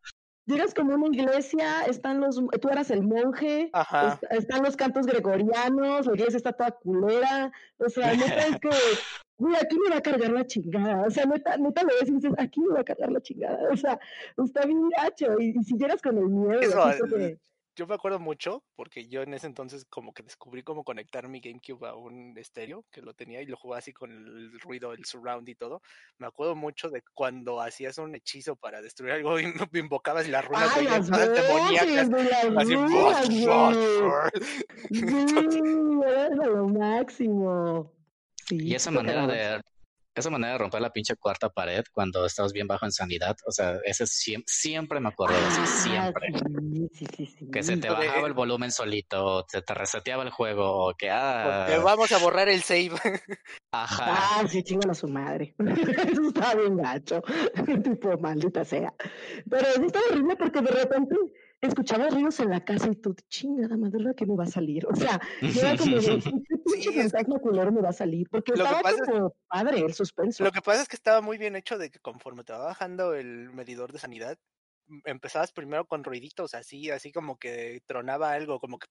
Llegas 0.47 0.75
como 0.75 0.93
a 0.93 0.97
una 0.97 1.07
iglesia, 1.07 1.85
están 1.87 2.21
los, 2.21 2.37
tú 2.61 2.69
eras 2.69 2.91
el 2.91 3.03
monje, 3.03 3.71
Ajá. 3.73 4.13
est- 4.13 4.25
están 4.33 4.63
los 4.63 4.77
cantos 4.77 5.07
gregorianos, 5.07 6.07
la 6.07 6.13
iglesia 6.15 6.37
está 6.37 6.53
toda 6.53 6.73
culera, 6.73 7.51
o 7.79 7.89
sea, 7.89 8.13
neta 8.15 8.47
es 8.49 8.61
que, 8.61 8.69
güey, 9.39 9.55
aquí 9.57 9.79
me 9.79 9.89
va 9.91 9.97
a 9.97 10.03
cargar 10.03 10.31
la 10.31 10.47
chingada, 10.47 11.07
o 11.07 11.11
sea, 11.11 11.25
neta, 11.25 11.57
neta 11.57 11.83
lo 11.83 11.89
ves 11.99 12.11
y 12.11 12.15
dices, 12.17 12.33
aquí 12.37 12.61
me 12.61 12.75
va 12.75 12.81
a 12.81 12.85
cargar 12.85 13.11
la 13.11 13.23
chingada, 13.23 13.59
o 13.73 13.77
sea, 13.77 13.99
está 14.37 14.67
bien 14.67 14.89
gacho, 14.91 15.41
y, 15.41 15.55
y 15.59 15.65
si 15.65 15.79
llegas 15.79 16.03
con 16.03 16.19
el 16.19 16.29
miedo, 16.29 16.61
Eso, 16.61 17.07
Yo 17.77 17.89
me 17.89 17.95
acuerdo 17.95 18.21
mucho 18.21 18.63
porque 18.77 19.09
yo 19.09 19.23
en 19.23 19.35
ese 19.35 19.49
entonces 19.49 19.85
como 19.87 20.15
que 20.15 20.23
descubrí 20.23 20.63
cómo 20.63 20.85
conectar 20.85 21.27
mi 21.29 21.41
GameCube 21.41 21.89
a 21.89 21.95
un 21.97 22.39
estéreo 22.39 22.85
que 22.93 23.03
lo 23.03 23.15
tenía 23.15 23.43
y 23.43 23.47
lo 23.47 23.57
jugaba 23.57 23.79
así 23.81 23.93
con 23.93 24.13
el 24.13 24.61
ruido, 24.61 24.93
el 24.93 25.05
surround 25.05 25.49
y 25.49 25.57
todo. 25.57 25.83
Me 26.19 26.29
acuerdo 26.29 26.55
mucho 26.55 26.89
de 26.89 27.03
cuando 27.15 27.61
hacías 27.61 27.99
un 27.99 28.15
hechizo 28.15 28.55
para 28.55 28.81
destruir 28.81 29.15
algo 29.15 29.41
y 29.41 29.45
invocabas 29.73 30.29
las 30.29 30.45
runas 30.45 30.71
¡Ay, 30.77 30.85
de 30.85 30.91
las 30.91 31.11
demoníacas. 31.11 32.11
Así, 32.57 32.75
runas, 32.77 32.91
"Bot, 32.93 33.29
güey! 33.29 33.47
bot". 33.47 34.35
Sí, 34.95 35.61
era 36.07 36.47
lo 36.47 36.69
máximo. 36.69 37.93
Sí, 38.47 38.59
Y 38.61 38.75
esa 38.75 38.91
manera 38.93 39.27
de 39.27 39.61
esa 40.21 40.31
manera 40.31 40.53
de 40.53 40.59
romper 40.59 40.81
la 40.81 40.91
pinche 40.93 41.17
cuarta 41.17 41.49
pared 41.49 41.83
cuando 41.93 42.25
estabas 42.27 42.53
bien 42.53 42.67
bajo 42.67 42.85
en 42.85 42.93
sanidad, 42.93 43.37
o 43.47 43.51
sea, 43.53 43.79
ese 43.85 44.05
siem- 44.05 44.45
siempre 44.47 45.01
me 45.01 45.09
acuerdo 45.09 45.41
de 45.41 45.47
eso, 45.49 45.63
Ah, 45.63 45.67
siempre. 45.67 46.29
sí, 46.39 46.89
sí, 46.93 47.07
sí, 47.17 47.27
sí. 47.27 47.51
Que 47.51 47.63
se 47.63 47.77
te 47.77 47.89
de- 47.89 47.95
bajaba 47.95 48.27
el 48.27 48.33
volumen 48.35 48.71
solito, 48.71 49.25
o 49.25 49.45
se 49.49 49.63
te 49.63 49.75
reseteaba 49.75 50.23
el 50.23 50.31
juego, 50.31 50.87
o 50.89 50.95
que 50.95 51.07
Porque 51.09 51.75
ah, 51.75 51.81
vamos 51.85 52.13
a 52.13 52.19
borrar 52.19 52.49
el 52.49 52.63
save. 52.63 52.93
ajá. 53.73 54.41
Ah, 54.41 54.45
sí, 54.49 54.63
chingan 54.63 54.91
a 54.91 54.95
su 54.95 55.09
madre. 55.09 55.55
Eso 56.19 56.29
estaba 56.29 56.55
bien 56.55 56.77
gacho. 56.77 57.23
tipo, 57.85 58.17
maldita 58.19 58.65
sea. 58.65 58.93
Pero 59.51 59.67
sí 59.75 59.87
está 59.87 60.01
horrible 60.11 60.37
porque 60.37 60.61
de 60.61 60.71
repente 60.71 61.17
escuchaba 61.69 62.09
ruidos 62.11 62.41
en 62.41 62.51
la 62.51 62.65
casa 62.65 62.89
y 62.91 62.97
tú, 62.97 63.15
chingada 63.29 63.77
madre, 63.77 64.15
que 64.17 64.27
me 64.27 64.37
va 64.37 64.45
a 64.45 64.49
salir? 64.49 64.87
O 64.87 64.95
sea, 64.95 65.21
yo 65.43 65.61
era 65.63 65.77
como 65.77 65.97
de, 65.97 66.21
¿qué 66.21 66.57
pinche 66.65 66.93
fantasma 66.93 67.39
culero 67.39 67.73
me 67.73 67.81
va 67.81 67.91
a 67.91 67.93
salir? 67.93 68.29
Porque 68.31 68.53
Lo 68.53 68.57
que 68.59 68.63
estaba 68.65 68.83
pasa 68.83 68.97
es- 69.03 69.09
como 69.11 69.37
padre 69.49 69.81
el 69.81 69.95
suspenso. 69.95 70.45
Lo 70.45 70.53
que 70.53 70.63
pasa 70.63 70.83
es 70.83 70.89
que 70.89 70.97
estaba 70.97 71.21
muy 71.21 71.39
bien 71.39 71.57
hecho 71.57 71.79
de 71.79 71.91
que 71.91 71.99
conforme 72.01 72.45
te 72.45 72.53
va 72.53 72.59
bajando 72.59 73.15
el 73.15 73.51
medidor 73.53 73.93
de 73.93 73.99
sanidad, 73.99 74.39
m- 74.89 75.01
empezabas 75.05 75.53
primero 75.53 75.87
con 75.87 76.05
ruiditos 76.05 76.55
así, 76.55 76.91
así 76.91 77.13
como 77.13 77.39
que 77.39 77.81
tronaba 77.87 78.33
algo, 78.33 78.59
como 78.61 78.79
que 78.79 78.87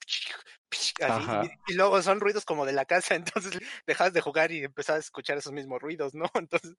así, 1.02 1.50
y, 1.68 1.74
y 1.74 1.76
luego 1.76 2.02
son 2.02 2.20
ruidos 2.20 2.46
como 2.46 2.66
de 2.66 2.74
la 2.74 2.86
casa, 2.86 3.16
entonces 3.16 3.60
dejabas 3.88 4.14
de 4.14 4.22
jugar 4.22 4.52
y 4.52 4.64
empezabas 4.64 5.00
a 5.00 5.06
escuchar 5.08 5.38
esos 5.38 5.54
mismos 5.54 5.82
ruidos, 5.82 6.14
¿no? 6.14 6.26
Entonces, 6.36 6.76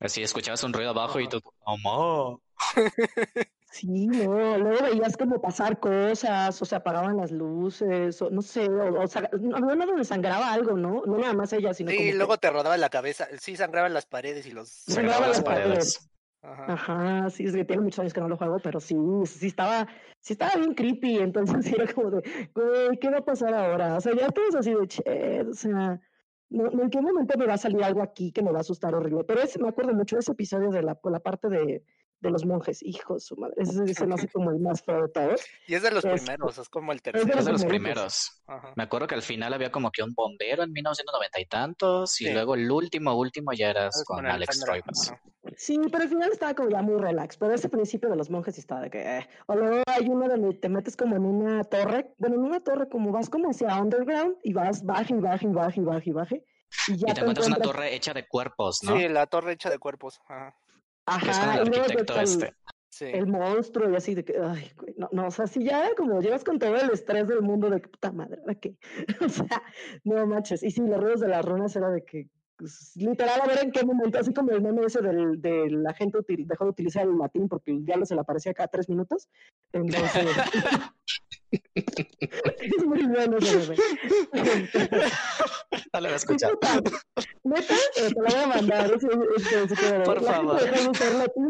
Así 0.00 0.20
escuchabas 0.20 0.64
un 0.64 0.72
ruido 0.72 0.90
abajo 0.90 1.20
y 1.20 1.28
tú, 1.28 1.40
¡Mamá! 1.64 2.36
Sí, 3.72 4.06
no, 4.06 4.58
luego 4.58 4.82
veías 4.82 5.16
como 5.16 5.40
pasar 5.40 5.80
cosas, 5.80 6.60
o 6.60 6.64
se 6.66 6.76
apagaban 6.76 7.16
las 7.16 7.32
luces, 7.32 8.20
o 8.20 8.28
no 8.28 8.42
sé, 8.42 8.68
o, 8.68 9.00
o 9.00 9.06
sea, 9.06 9.30
había 9.32 9.56
una 9.56 9.86
donde 9.86 10.04
sangraba 10.04 10.52
algo, 10.52 10.76
¿no? 10.76 11.02
No 11.06 11.16
nada 11.16 11.32
más 11.32 11.54
ella, 11.54 11.72
sino 11.72 11.90
sí, 11.90 11.96
como 11.96 12.10
que 12.10 12.16
luego 12.16 12.36
te 12.36 12.50
rodaba 12.50 12.76
la 12.76 12.90
cabeza, 12.90 13.28
sí 13.40 13.56
sangraban 13.56 13.94
las 13.94 14.04
paredes 14.04 14.46
y 14.46 14.50
los 14.50 14.68
Sangraban 14.68 15.08
graban 15.08 15.28
las 15.30 15.42
paredes. 15.42 16.10
Ajá. 16.42 16.72
Ajá, 16.74 17.30
sí, 17.30 17.44
es 17.44 17.54
que 17.54 17.64
tiene 17.64 17.80
muchos 17.80 18.00
años 18.00 18.12
que 18.12 18.20
no 18.20 18.28
lo 18.28 18.36
juego, 18.36 18.58
pero 18.62 18.78
sí, 18.78 18.94
sí 19.24 19.46
estaba, 19.46 19.88
sí 20.20 20.34
estaba 20.34 20.56
bien 20.56 20.74
creepy, 20.74 21.20
entonces 21.20 21.64
era 21.72 21.90
como 21.94 22.10
de, 22.10 22.50
güey, 22.54 22.98
¿qué 23.00 23.08
va 23.08 23.18
a 23.18 23.24
pasar 23.24 23.54
ahora? 23.54 23.96
O 23.96 24.00
sea, 24.02 24.12
ya 24.14 24.28
todo 24.28 24.48
es 24.50 24.54
así 24.54 24.74
de, 24.74 24.86
che, 24.86 25.40
o 25.48 25.54
sea, 25.54 25.98
no, 26.50 26.64
no, 26.70 26.82
¿en 26.82 26.90
qué 26.90 27.00
momento 27.00 27.38
me 27.38 27.46
va 27.46 27.54
a 27.54 27.58
salir 27.58 27.82
algo 27.82 28.02
aquí 28.02 28.32
que 28.32 28.42
me 28.42 28.52
va 28.52 28.58
a 28.58 28.60
asustar 28.60 28.94
horrible? 28.94 29.24
Pero 29.24 29.40
es, 29.40 29.58
me 29.58 29.70
acuerdo 29.70 29.94
mucho 29.94 30.16
de 30.16 30.20
ese 30.20 30.32
episodio 30.32 30.70
de 30.70 30.82
la, 30.82 30.98
la 31.02 31.20
parte 31.20 31.48
de, 31.48 31.82
de 32.22 32.30
los 32.30 32.44
monjes, 32.46 32.82
hijo 32.82 33.14
de 33.14 33.20
su 33.20 33.36
madre, 33.36 33.54
ese 33.58 33.94
se 33.94 34.06
me 34.06 34.14
hace 34.14 34.28
como 34.32 34.50
el 34.50 34.58
más 34.60 34.82
feo 34.82 35.02
de 35.02 35.08
todos. 35.08 35.44
Y 35.66 35.74
es 35.74 35.82
de 35.82 35.90
los 35.90 36.04
Es- 36.04 36.22
primeros, 36.22 36.56
es 36.58 36.68
como 36.68 36.92
el 36.92 36.98
de 36.98 37.02
tercero. 37.12 37.38
Es 37.38 37.44
de 37.44 37.52
los 37.52 37.64
primeros. 37.64 38.42
Me 38.76 38.84
acuerdo 38.84 39.06
que 39.06 39.14
al 39.14 39.22
final 39.22 39.52
había 39.52 39.70
como 39.70 39.90
que 39.90 40.02
un 40.02 40.14
bombero 40.14 40.62
en 40.62 40.72
1990 40.72 41.40
y 41.40 41.46
tantos, 41.46 42.20
y 42.20 42.30
luego 42.32 42.54
el 42.54 42.70
último, 42.70 43.14
último 43.14 43.52
ya 43.52 43.70
eras 43.70 44.02
con 44.06 44.26
Alex 44.26 44.62
ajá. 44.66 45.20
Sí, 45.56 45.78
pero 45.90 46.04
al 46.04 46.08
final 46.08 46.30
estaba 46.30 46.54
como 46.54 46.70
ya 46.70 46.80
muy 46.82 47.00
relax, 47.00 47.36
pero 47.36 47.52
ese 47.52 47.68
principio 47.68 48.08
de 48.08 48.16
los 48.16 48.30
monjes 48.30 48.56
estaba 48.58 48.80
de 48.82 48.90
que, 48.90 49.18
eh. 49.18 49.28
o 49.46 49.56
luego 49.56 49.82
hay 49.86 50.08
uno 50.08 50.28
donde 50.28 50.54
te 50.54 50.68
metes 50.68 50.96
como 50.96 51.16
en 51.16 51.24
una 51.24 51.64
torre, 51.64 52.14
bueno, 52.18 52.36
en 52.36 52.42
una 52.42 52.60
torre 52.60 52.88
como 52.88 53.10
vas 53.10 53.28
como 53.28 53.50
hacia 53.50 53.76
underground 53.80 54.36
y 54.44 54.52
vas 54.52 54.84
baje 54.84 55.14
y 55.14 55.18
baje 55.18 55.46
y 55.46 55.52
baje 55.52 55.80
y 55.80 55.84
baje 55.84 56.10
y 56.10 56.12
baje. 56.12 56.44
Y 56.88 56.96
ya 56.96 57.08
Y 57.10 57.14
te 57.14 57.20
encuentras 57.20 57.48
una 57.48 57.56
encuentras- 57.56 57.72
torre 57.76 57.94
hecha 57.94 58.14
de 58.14 58.26
cuerpos, 58.26 58.82
¿no? 58.84 58.96
Sí, 58.96 59.08
la 59.08 59.26
torre 59.26 59.52
hecha 59.52 59.68
de 59.68 59.78
cuerpos. 59.78 60.20
Ajá. 60.28 60.56
Que 61.06 61.30
es 61.30 61.38
con 61.38 61.48
Ajá, 61.48 61.54
el 61.54 61.60
arquitecto 61.68 62.00
está 62.00 62.22
el- 62.22 62.28
este. 62.28 62.54
Sí. 62.94 63.06
el 63.06 63.26
monstruo 63.26 63.88
y 63.90 63.96
así 63.96 64.14
de 64.14 64.22
que, 64.22 64.36
ay, 64.38 64.70
no, 64.98 65.08
no, 65.12 65.26
o 65.28 65.30
sea, 65.30 65.46
si 65.46 65.64
ya 65.64 65.94
como 65.96 66.20
llevas 66.20 66.44
con 66.44 66.58
todo 66.58 66.76
el 66.76 66.90
estrés 66.90 67.26
del 67.26 67.40
mundo 67.40 67.70
de 67.70 67.80
que 67.80 67.88
puta 67.88 68.12
madre, 68.12 68.38
¿ahora 68.42 68.54
qué? 68.56 68.76
O 69.26 69.28
sea, 69.30 69.62
no 70.04 70.26
manches. 70.26 70.62
Y 70.62 70.70
sí, 70.70 70.82
los 70.82 71.00
ruidos 71.00 71.20
de 71.20 71.28
las 71.28 71.42
runas 71.42 71.74
era 71.74 71.88
de 71.88 72.04
que, 72.04 72.28
pues, 72.58 72.92
literal, 72.96 73.40
a 73.40 73.46
ver 73.46 73.60
en 73.64 73.72
qué 73.72 73.82
momento, 73.82 74.18
así 74.18 74.34
como 74.34 74.50
el 74.50 74.60
meme 74.60 74.84
ese 74.84 75.00
del, 75.00 75.40
de 75.40 75.70
la 75.70 75.94
gente 75.94 76.18
util- 76.18 76.46
dejó 76.46 76.64
de 76.64 76.70
utilizar 76.70 77.04
el 77.06 77.16
latín 77.16 77.48
porque 77.48 77.78
ya 77.82 77.96
no 77.96 78.04
se 78.04 78.14
le 78.14 78.20
aparecía 78.20 78.52
cada 78.52 78.68
tres 78.68 78.90
minutos. 78.90 79.26
Entonces, 79.72 80.26
es 81.74 82.84
muy 82.86 83.02
bueno 83.06 83.38
ese 83.38 83.58
meme. 83.58 83.76
No 85.94 86.00
lo 86.00 86.08
Sí, 86.08 86.14
escuchado. 86.14 86.54
puta, 86.58 86.80
Neta, 87.44 87.74
eh, 87.96 88.08
te 88.08 88.10
lo 88.14 88.22
voy 88.22 88.34
a 88.42 88.46
mandar. 88.46 88.90
ese- 88.94 89.08
ese 89.64 89.74
que- 89.74 90.00
Por 90.04 90.22
la 90.22 90.32
favor. 90.32 90.60
gente 90.60 91.00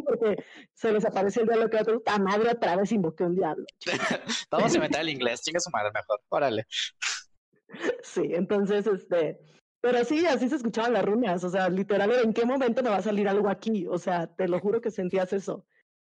porque 0.04 0.44
se 0.74 0.92
les 0.92 1.04
apareció 1.04 1.42
el 1.42 1.48
diablo 1.48 1.70
que 1.70 1.76
otro. 1.76 2.00
¡Ta 2.00 2.18
madre! 2.18 2.50
Otra 2.50 2.76
vez 2.76 2.90
invoqué 2.92 3.24
un 3.24 3.36
diablo. 3.36 3.64
Vamos 4.50 4.72
a 4.72 4.76
inventar 4.76 5.02
el 5.02 5.10
inglés, 5.10 5.42
chinga 5.42 5.60
su 5.60 5.70
madre 5.70 5.90
mejor. 5.94 6.20
Órale. 6.28 6.66
Sí, 8.02 8.22
entonces, 8.32 8.86
este. 8.86 9.38
Pero 9.80 10.04
sí, 10.04 10.26
así 10.26 10.48
se 10.48 10.56
escuchaban 10.56 10.92
las 10.92 11.04
runas. 11.04 11.42
O 11.44 11.48
sea, 11.50 11.68
literal, 11.68 12.10
¿en 12.12 12.32
qué 12.32 12.44
momento 12.44 12.82
me 12.82 12.90
va 12.90 12.96
a 12.96 13.02
salir 13.02 13.28
algo 13.28 13.48
aquí? 13.48 13.86
O 13.88 13.98
sea, 13.98 14.26
te 14.26 14.48
lo 14.48 14.58
juro 14.60 14.80
que 14.80 14.90
sentías 14.90 15.32
eso. 15.32 15.66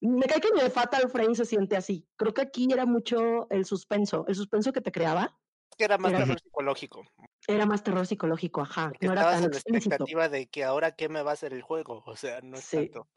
Me 0.06 0.26
cae 0.26 0.40
que 0.40 0.48
en 0.48 0.58
el 0.58 0.70
Fatal 0.70 1.08
Frame 1.10 1.34
se 1.34 1.44
siente 1.44 1.76
así. 1.76 2.06
Creo 2.16 2.34
que 2.34 2.42
aquí 2.42 2.68
era 2.72 2.84
mucho 2.86 3.48
el 3.50 3.64
suspenso. 3.64 4.24
El 4.28 4.34
suspenso 4.34 4.72
que 4.72 4.80
te 4.80 4.92
creaba 4.92 5.38
que 5.76 5.84
era 5.84 5.98
más 5.98 6.12
Era- 6.12 6.20
terror 6.20 6.38
psicológico. 6.40 7.04
era 7.48 7.66
más 7.66 7.82
terror 7.82 8.06
psicológico, 8.06 8.60
ajá. 8.60 8.90
Porque 8.90 9.06
No 9.06 9.12
era 9.12 9.22
tan 9.22 9.34
en 9.36 9.40
la 9.40 9.46
explícito. 9.48 9.76
expectativa 9.94 10.28
de 10.28 10.46
que 10.46 10.62
ahora 10.62 10.92
qué 10.94 11.08
me 11.08 11.22
va 11.22 11.30
a 11.30 11.34
hacer 11.34 11.52
el 11.52 11.62
juego. 11.62 12.02
O 12.06 12.14
sea, 12.16 12.40
no 12.42 12.56
es 12.58 12.64
Sí. 12.64 12.76
tanto. 12.76 13.08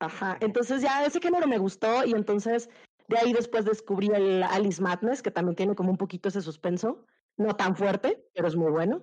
Ajá, 0.00 0.36
entonces 0.40 0.82
ya 0.82 1.04
ese 1.04 1.20
género 1.20 1.46
me 1.46 1.58
gustó 1.58 2.04
y 2.04 2.12
entonces 2.12 2.68
de 3.08 3.18
ahí 3.18 3.32
después 3.32 3.64
descubrí 3.64 4.08
el 4.08 4.42
Alice 4.42 4.80
Madness, 4.82 5.22
que 5.22 5.30
también 5.30 5.56
tiene 5.56 5.74
como 5.74 5.90
un 5.90 5.96
poquito 5.96 6.28
ese 6.28 6.42
suspenso, 6.42 7.04
no 7.36 7.56
tan 7.56 7.74
fuerte, 7.76 8.24
pero 8.34 8.46
es 8.48 8.56
muy 8.56 8.70
bueno. 8.70 9.02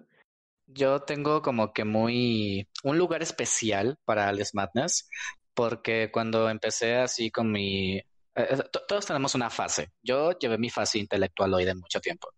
Yo 0.67 1.01
tengo 1.01 1.41
como 1.41 1.73
que 1.73 1.83
muy 1.83 2.69
un 2.83 2.97
lugar 2.97 3.21
especial 3.21 3.97
para 4.05 4.29
Alice 4.29 4.51
Madness, 4.53 5.09
porque 5.53 6.09
cuando 6.11 6.49
empecé 6.49 6.95
así 6.97 7.29
con 7.31 7.51
mi 7.51 7.97
eh, 7.97 8.03
eh, 8.35 8.57
to- 8.71 8.83
todos 8.87 9.05
tenemos 9.05 9.35
una 9.35 9.49
fase. 9.49 9.91
Yo 10.01 10.31
llevé 10.39 10.57
mi 10.57 10.69
fase 10.69 10.99
intelectualoide 10.99 11.75
mucho 11.75 11.99
tiempo. 11.99 12.29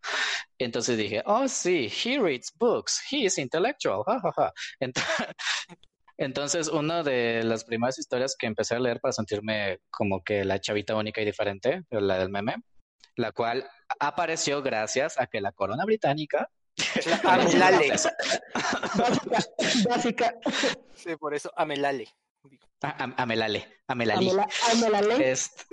Entonces 0.57 0.97
dije, 0.97 1.21
oh 1.25 1.47
sí, 1.47 1.91
he 2.03 2.19
reads 2.19 2.51
books, 2.57 3.01
he 3.11 3.25
is 3.25 3.37
intellectual, 3.37 4.03
ja, 4.07 4.19
ja, 4.19 4.31
ja. 4.35 4.53
Ent- 4.79 4.97
Entonces, 6.17 6.67
una 6.67 7.01
de 7.03 7.43
las 7.43 7.63
primeras 7.65 7.97
historias 7.97 8.35
que 8.37 8.45
empecé 8.45 8.75
a 8.75 8.79
leer 8.79 8.99
para 8.99 9.11
sentirme 9.13 9.79
como 9.89 10.23
que 10.23 10.45
la 10.45 10.59
chavita 10.61 10.95
única 10.95 11.21
y 11.21 11.25
diferente, 11.25 11.83
la 11.89 12.19
del 12.19 12.29
meme, 12.29 12.55
la 13.15 13.31
cual 13.31 13.67
apareció 13.99 14.61
gracias 14.61 15.19
a 15.19 15.25
que 15.27 15.41
la 15.41 15.51
corona 15.51 15.85
británica 15.85 16.49
La 17.23 17.33
Amelale. 17.33 17.89
Básica, 17.89 18.15
básica. 19.89 20.35
Sí, 20.95 21.15
por 21.17 21.33
eso 21.35 21.51
Amelale. 21.55 22.07
Digo, 22.83 22.95
A- 22.97 23.03
a- 23.03 23.21
Amelale, 23.23 23.79
Amelali. 23.87 24.29
Amela- 24.29 24.47
Amelale. 24.71 25.31
Este. 25.31 25.65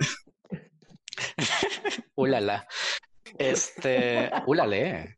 Ulala. 2.15 2.67
Este. 3.37 4.31
Ulale. 4.47 5.17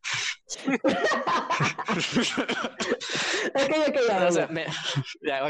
Ok, 3.55 3.71
ok, 3.87 3.95
ya, 4.07 4.27
O 4.27 4.31
sea, 4.31 4.47
me, 4.47 4.65
ya, 5.21 5.43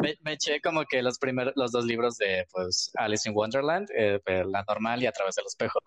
me, 0.00 0.14
me 0.22 0.32
eché 0.32 0.60
como 0.60 0.84
que 0.84 1.02
los 1.02 1.18
primeros, 1.18 1.52
los 1.56 1.72
dos 1.72 1.84
libros 1.84 2.16
de 2.16 2.44
pues 2.50 2.90
Alice 2.94 3.28
in 3.28 3.34
Wonderland, 3.34 3.88
eh, 3.96 4.20
la 4.46 4.64
normal 4.68 5.02
y 5.02 5.06
a 5.06 5.12
través 5.12 5.34
del 5.36 5.46
espejo. 5.46 5.80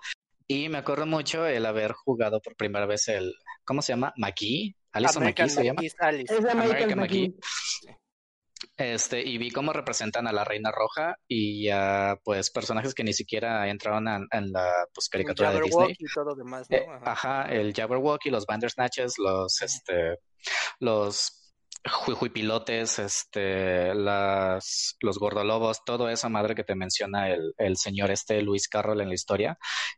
Y 0.47 0.67
me 0.69 0.79
acuerdo 0.79 1.05
mucho 1.05 1.45
el 1.45 1.65
haber 1.65 1.93
jugado 1.93 2.41
por 2.41 2.55
primera 2.55 2.85
vez 2.85 3.07
el, 3.07 3.33
¿cómo 3.63 3.81
se 3.81 3.93
llama? 3.93 4.13
McGee. 4.17 4.75
Alice 4.93 5.17
American 5.17 5.45
McGee 5.45 5.55
se 5.55 5.63
llama. 5.63 5.81
Es 5.83 5.95
Alice. 5.99 6.33
American, 6.33 6.59
American 6.59 6.99
McGee. 6.99 7.35
Este, 8.81 9.21
y 9.21 9.37
vi 9.37 9.51
cómo 9.51 9.73
representan 9.73 10.27
a 10.27 10.31
la 10.31 10.43
Reina 10.43 10.71
Roja 10.71 11.15
y 11.27 11.69
a 11.69 12.17
pues 12.23 12.49
personajes 12.49 12.93
que 12.93 13.03
ni 13.03 13.13
siquiera 13.13 13.69
entraron 13.69 14.07
en, 14.07 14.27
en 14.31 14.51
la 14.51 14.69
pues, 14.93 15.07
caricatura 15.09 15.51
de 15.51 15.57
Jabberwock 15.57 15.87
Disney. 15.87 15.95
y 15.99 16.13
todo 16.13 16.25
lo 16.25 16.35
demás, 16.35 16.67
¿no? 16.69 16.77
Eh, 16.77 16.85
Ajá. 17.03 17.11
ajá, 17.11 17.51
el 17.53 17.73
Jabberwocky, 17.73 18.29
los 18.29 18.45
Bandersnatches, 18.45 19.13
los 19.17 19.61
este, 19.61 20.17
los 20.79 21.37
pilotes, 22.33 22.99
este, 22.99 23.95
las, 23.95 24.95
los 25.01 25.17
gordolobos, 25.17 25.83
todo 25.83 26.09
esa 26.09 26.29
madre 26.29 26.53
que 26.53 26.63
te 26.63 26.75
menciona 26.75 27.29
el, 27.31 27.53
el 27.57 27.75
señor 27.77 28.11
este 28.11 28.41
Luis 28.41 28.67
Carroll 28.67 29.01
en 29.01 29.07
la 29.09 29.15
historia. 29.15 29.57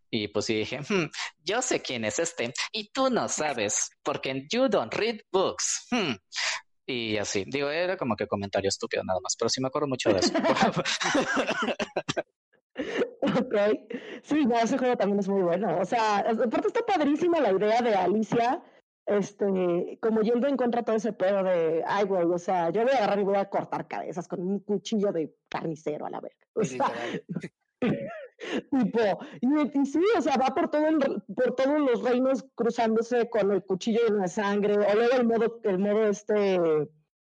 Y 0.09 0.29
pues 0.29 0.45
sí 0.45 0.55
dije, 0.55 0.79
"Hmm, 0.87 1.09
yo 1.43 1.61
sé 1.61 1.81
quién 1.81 2.05
es 2.05 2.19
este, 2.19 2.53
y 2.71 2.89
tú 2.91 3.09
no 3.09 3.27
sabes, 3.27 3.89
porque 4.03 4.45
you 4.51 4.69
don't 4.69 4.93
read 4.93 5.17
books. 5.31 5.87
Hmm". 5.91 6.13
Y 6.85 7.17
así, 7.17 7.45
digo, 7.47 7.69
era 7.69 7.97
como 7.97 8.15
que 8.15 8.27
comentario 8.27 8.69
estúpido 8.69 9.03
nada 9.03 9.19
más, 9.21 9.35
pero 9.37 9.49
sí 9.49 9.61
me 9.61 9.67
acuerdo 9.67 9.87
mucho 9.87 10.11
de 10.11 10.19
eso. 10.19 10.33
Ok. 13.23 13.55
Sí, 14.23 14.45
no, 14.45 14.57
ese 14.57 14.77
juego 14.77 14.97
también 14.97 15.19
es 15.19 15.27
muy 15.27 15.41
bueno. 15.41 15.79
O 15.79 15.85
sea, 15.85 16.19
aparte 16.19 16.67
está 16.67 16.85
padrísima 16.85 17.39
la 17.39 17.51
idea 17.51 17.81
de 17.81 17.95
Alicia, 17.95 18.61
este, 19.05 19.97
como 20.01 20.21
yendo 20.21 20.47
en 20.47 20.57
contra 20.57 20.81
de 20.81 20.85
todo 20.85 20.95
ese 20.95 21.13
pedo 21.13 21.43
de, 21.43 21.83
ay, 21.85 22.05
güey, 22.05 22.23
o 22.23 22.37
sea, 22.37 22.69
yo 22.71 22.83
voy 22.83 22.91
a 22.91 22.97
agarrar 22.97 23.19
y 23.19 23.23
voy 23.23 23.37
a 23.37 23.49
cortar 23.49 23.87
cabezas 23.87 24.27
con 24.27 24.41
un 24.41 24.59
cuchillo 24.59 25.11
de 25.11 25.35
carnicero 25.49 26.05
a 26.05 26.09
la 26.09 26.19
verga. 26.19 26.47
O 26.55 26.63
sea. 26.63 26.91
tipo, 28.71 28.99
y, 29.41 29.79
y 29.79 29.85
sí, 29.85 30.01
o 30.17 30.21
sea, 30.21 30.37
va 30.37 30.53
por 30.53 30.69
todo 30.69 30.87
el, 30.87 30.97
por 30.99 31.55
todos 31.55 31.79
los 31.79 32.03
reinos 32.03 32.45
cruzándose 32.55 33.29
con 33.29 33.51
el 33.51 33.63
cuchillo 33.63 34.01
de 34.09 34.27
sangre, 34.27 34.75
o 34.75 34.95
luego 34.95 35.15
el 35.15 35.25
modo, 35.25 35.59
el 35.63 35.79
modo 35.79 36.07
este, 36.07 36.55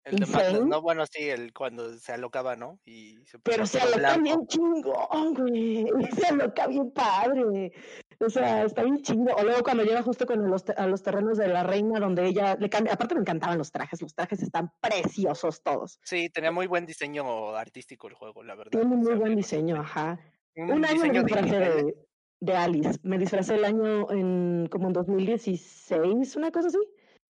El 0.05 0.19
de. 0.19 0.27
Madness, 0.27 0.67
no, 0.67 0.83
bueno, 0.83 1.05
sí, 1.07 1.31
el 1.31 1.53
cuando 1.55 1.97
se 1.99 2.13
alocaba, 2.13 2.57
¿no? 2.57 2.79
Y 2.85 3.17
se 3.25 3.39
Pero 3.39 3.67
se 3.67 3.81
aloca 3.81 4.19
bien 4.19 4.47
chingón, 4.47 5.35
güey. 5.35 5.87
Se 6.21 6.27
aloca 6.27 6.67
bien 6.67 6.91
padre. 6.91 7.73
O 8.21 8.29
sea, 8.29 8.65
está 8.65 8.83
bien 8.83 9.03
chingo. 9.03 9.35
O 9.35 9.43
luego 9.43 9.63
cuando 9.63 9.83
llega 9.83 10.03
justo 10.03 10.27
con 10.27 10.49
los, 10.51 10.65
a 10.77 10.87
los 10.87 11.03
terrenos 11.03 11.39
de 11.39 11.49
la 11.49 11.63
reina, 11.63 11.99
donde 12.01 12.27
ella 12.27 12.55
le 12.59 12.69
cambia. 12.69 12.93
Aparte 12.93 13.15
me 13.15 13.23
encantaban 13.23 13.57
los 13.57 13.73
trajes. 13.73 14.03
Los 14.03 14.15
trajes 14.15 14.43
están 14.43 14.73
preciosos 14.81 15.63
todos. 15.63 15.99
Sí, 16.03 16.29
tenía 16.29 16.53
muy 16.53 16.67
buen 16.67 16.85
diseño 16.85 17.57
artístico 17.57 18.07
el 18.09 18.15
juego, 18.15 18.43
la 18.43 18.55
verdad. 18.55 18.73
Tiene 18.73 18.95
o 18.95 18.99
muy 18.99 19.07
sea, 19.07 19.17
buen 19.17 19.37
diseño, 19.37 19.81
ajá. 19.81 20.21
Un, 20.57 20.85
año 20.85 21.01
me 21.01 21.23
disfracé 21.23 21.59
de, 21.59 21.95
de, 22.41 22.57
Alice. 22.57 22.99
Me 23.03 23.19
disfracé 23.19 23.55
el 23.55 23.65
año 23.65 24.11
en 24.11 24.69
como 24.71 24.89
en 24.89 24.93
2016, 24.93 26.37
una 26.37 26.51
cosa 26.51 26.69
así. 26.69 26.79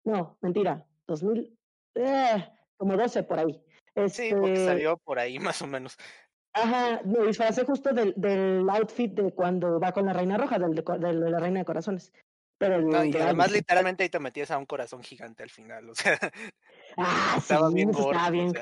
No, 0.04 0.36
mentira. 0.40 0.86
2000, 1.06 1.56
eh, 1.94 2.48
como 2.76 2.96
12 2.96 3.22
por 3.24 3.38
ahí. 3.38 3.62
Sí, 4.08 4.30
porque 4.30 4.52
este 4.54 4.66
salió 4.66 4.96
por 4.98 5.18
ahí 5.18 5.38
más 5.38 5.62
o 5.62 5.66
menos. 5.66 5.96
Ajá, 6.54 7.00
me 7.04 7.26
disfracé 7.26 7.64
justo 7.64 7.94
del, 7.94 8.12
del 8.16 8.68
outfit 8.68 9.12
de 9.12 9.32
cuando 9.32 9.80
va 9.80 9.92
con 9.92 10.04
la 10.04 10.12
Reina 10.12 10.36
Roja, 10.36 10.58
del 10.58 10.74
de, 10.74 11.30
la 11.30 11.38
Reina 11.38 11.60
de 11.60 11.64
Corazones. 11.64 12.12
Pero 12.58 13.04
y 13.04 13.16
además 13.16 13.50
literalmente 13.50 14.04
ahí 14.04 14.08
te 14.08 14.20
metías 14.20 14.50
a 14.50 14.58
un 14.58 14.66
corazón 14.66 15.02
gigante 15.02 15.42
al 15.42 15.50
final, 15.50 15.88
o 15.90 15.94
sea. 15.94 16.18
Ah, 16.96 17.34
estaba 17.38 17.70
bien 17.70 17.90
Estaba 17.90 18.30
bien, 18.30 18.52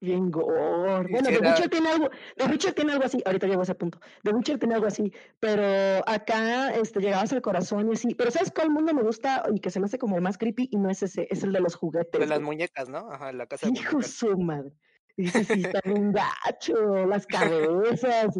bien 0.00 0.30
gore. 0.30 1.08
Bueno, 1.10 1.28
The 1.28 1.38
Witcher 1.38 1.68
tiene 1.68 1.90
algo, 1.90 2.10
The 2.36 2.46
Witcher 2.46 2.74
tiene 2.74 2.92
algo 2.92 3.04
así, 3.04 3.22
ahorita 3.24 3.46
llego 3.46 3.60
a 3.60 3.64
ese 3.64 3.74
punto. 3.74 4.00
The 4.22 4.30
Witcher 4.30 4.58
tiene 4.58 4.74
algo 4.74 4.86
así, 4.86 5.12
pero 5.40 6.02
acá 6.06 6.74
este 6.74 7.00
llegabas 7.00 7.32
al 7.32 7.42
corazón 7.42 7.88
y 7.90 7.94
así, 7.94 8.14
pero 8.14 8.30
¿sabes 8.30 8.52
cuál 8.54 8.70
mundo 8.70 8.94
me 8.94 9.02
gusta 9.02 9.44
y 9.52 9.60
que 9.60 9.70
se 9.70 9.80
me 9.80 9.86
hace 9.86 9.98
como 9.98 10.16
el 10.16 10.22
más 10.22 10.38
creepy 10.38 10.68
y 10.70 10.76
no 10.76 10.90
es 10.90 11.02
ese, 11.02 11.26
es 11.30 11.42
el 11.42 11.52
de 11.52 11.60
los 11.60 11.74
juguetes? 11.74 12.20
De 12.20 12.26
las 12.26 12.40
muñecas, 12.40 12.88
¿no? 12.88 13.10
Ajá, 13.10 13.32
la 13.32 13.46
casa 13.46 13.68
de 13.68 13.78
Hijo 13.78 14.02
su 14.02 14.36
madre. 14.38 14.72
Y 15.16 15.26
sí, 15.28 15.64
está 15.64 15.80
un 15.84 16.12
gacho, 16.12 17.06
las 17.06 17.26
cabezas. 17.26 18.38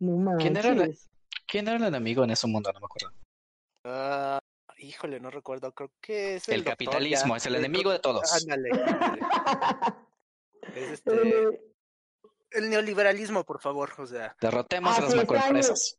No 0.00 0.16
manches. 0.16 0.42
¿Quién 0.42 0.56
era, 0.56 0.84
el, 0.84 0.98
¿Quién 1.46 1.68
era 1.68 1.76
el 1.76 1.84
enemigo 1.84 2.24
en 2.24 2.30
ese 2.30 2.48
mundo? 2.48 2.72
No 2.72 2.80
me 2.80 2.86
acuerdo. 2.86 3.16
Ah, 3.84 4.40
híjole, 4.78 5.20
no 5.20 5.30
recuerdo. 5.30 5.72
Creo 5.72 5.92
que 6.00 6.36
es 6.36 6.48
el, 6.48 6.64
capitalismo, 6.64 7.36
es 7.36 7.46
el 7.46 7.54
enemigo 7.54 7.92
de 7.92 8.00
todos. 8.00 8.32
Ándale. 8.34 8.70
es 10.74 10.90
este. 10.92 11.12
El 12.50 12.70
neoliberalismo, 12.70 13.44
por 13.44 13.60
favor, 13.60 13.92
o 13.98 14.06
sea. 14.06 14.34
Derrotemos 14.40 14.98
a 14.98 15.02
las 15.02 15.14
macroempresas 15.14 15.98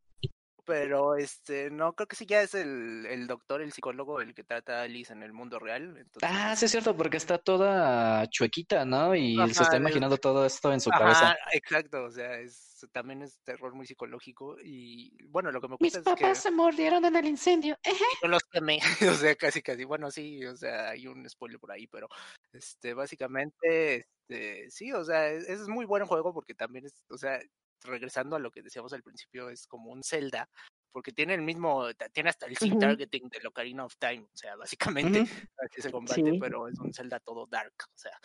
pero 0.70 1.15
este 1.15 1.72
no 1.72 1.93
creo 1.93 2.05
que 2.07 2.15
sí 2.15 2.28
ya 2.28 2.43
es 2.43 2.53
el, 2.53 3.03
el 3.07 3.26
doctor, 3.26 3.63
el 3.63 3.72
psicólogo, 3.72 4.22
el 4.22 4.36
que 4.36 4.43
trata 4.43 4.78
a 4.78 4.84
Alice 4.84 5.11
en 5.11 5.24
el 5.24 5.34
mundo 5.34 5.57
real. 5.57 6.05
Ah, 6.22 6.55
sí 6.55 6.65
es 6.65 6.72
cierto, 6.72 6.95
porque 6.95 7.17
está 7.17 7.39
toda 7.39 8.28
chuequita, 8.30 8.86
¿no? 8.86 9.15
Y 9.15 9.36
se 9.51 9.63
está 9.63 9.78
imaginando 9.78 10.17
todo 10.17 10.45
esto 10.45 10.72
en 10.72 10.80
su 10.80 10.91
cabeza. 10.91 11.36
Exacto, 11.53 12.03
o 12.03 12.11
sea, 12.11 12.38
es, 12.38 12.68
también 12.88 13.21
es 13.21 13.39
terror 13.43 13.73
muy 13.73 13.86
psicológico 13.86 14.57
y 14.63 15.23
bueno, 15.27 15.51
lo 15.51 15.61
que 15.61 15.67
me 15.67 15.75
gusta 15.75 15.86
Mis 15.86 15.95
es 15.95 16.03
papás 16.03 16.39
se 16.39 16.51
mordieron 16.51 17.03
en 17.05 17.15
el 17.15 17.25
incendio. 17.25 17.77
Yo 18.21 18.27
los 18.27 18.43
quemé, 18.51 18.80
o 19.13 19.13
sea, 19.13 19.36
casi 19.36 19.61
casi, 19.61 19.84
bueno, 19.84 20.09
sí, 20.11 20.45
o 20.45 20.55
sea, 20.55 20.89
hay 20.89 21.07
un 21.07 21.30
spoiler 21.30 21.59
por 21.59 21.71
ahí, 21.71 21.88
pero 21.88 22.07
este 22.53 22.93
básicamente 22.93 24.07
este 24.30 24.69
sí, 24.69 24.91
o 24.93 25.03
sea, 25.03 25.30
es, 25.30 25.49
es 25.49 25.67
muy 25.67 25.86
buen 25.86 26.05
juego 26.05 26.34
porque 26.34 26.53
también 26.53 26.86
es, 26.86 27.03
o 27.09 27.17
sea, 27.17 27.39
regresando 27.84 28.36
a 28.36 28.39
lo 28.39 28.51
que 28.51 28.61
decíamos 28.61 28.93
al 28.93 29.03
principio, 29.03 29.49
es 29.49 29.65
como 29.67 29.91
un 29.91 30.03
Zelda, 30.03 30.49
porque 30.91 31.11
tiene 31.11 31.34
el 31.34 31.41
mismo, 31.41 31.88
tiene 32.13 32.30
hasta 32.30 32.45
el 32.45 32.53
uh 32.53 32.80
targeting 32.80 33.30
de 33.30 33.47
Ocarina 33.47 33.86
of 33.86 33.95
Time, 33.97 34.23
o 34.23 34.38
sea, 34.38 34.55
básicamente 34.55 35.19
así 35.57 35.82
se 35.82 35.91
combate, 35.91 36.38
pero 36.39 36.67
es 36.67 36.80
un 36.80 36.93
Zelda 36.93 37.19
todo 37.19 37.47
dark, 37.47 37.73
o 37.93 37.97
sea. 37.97 38.17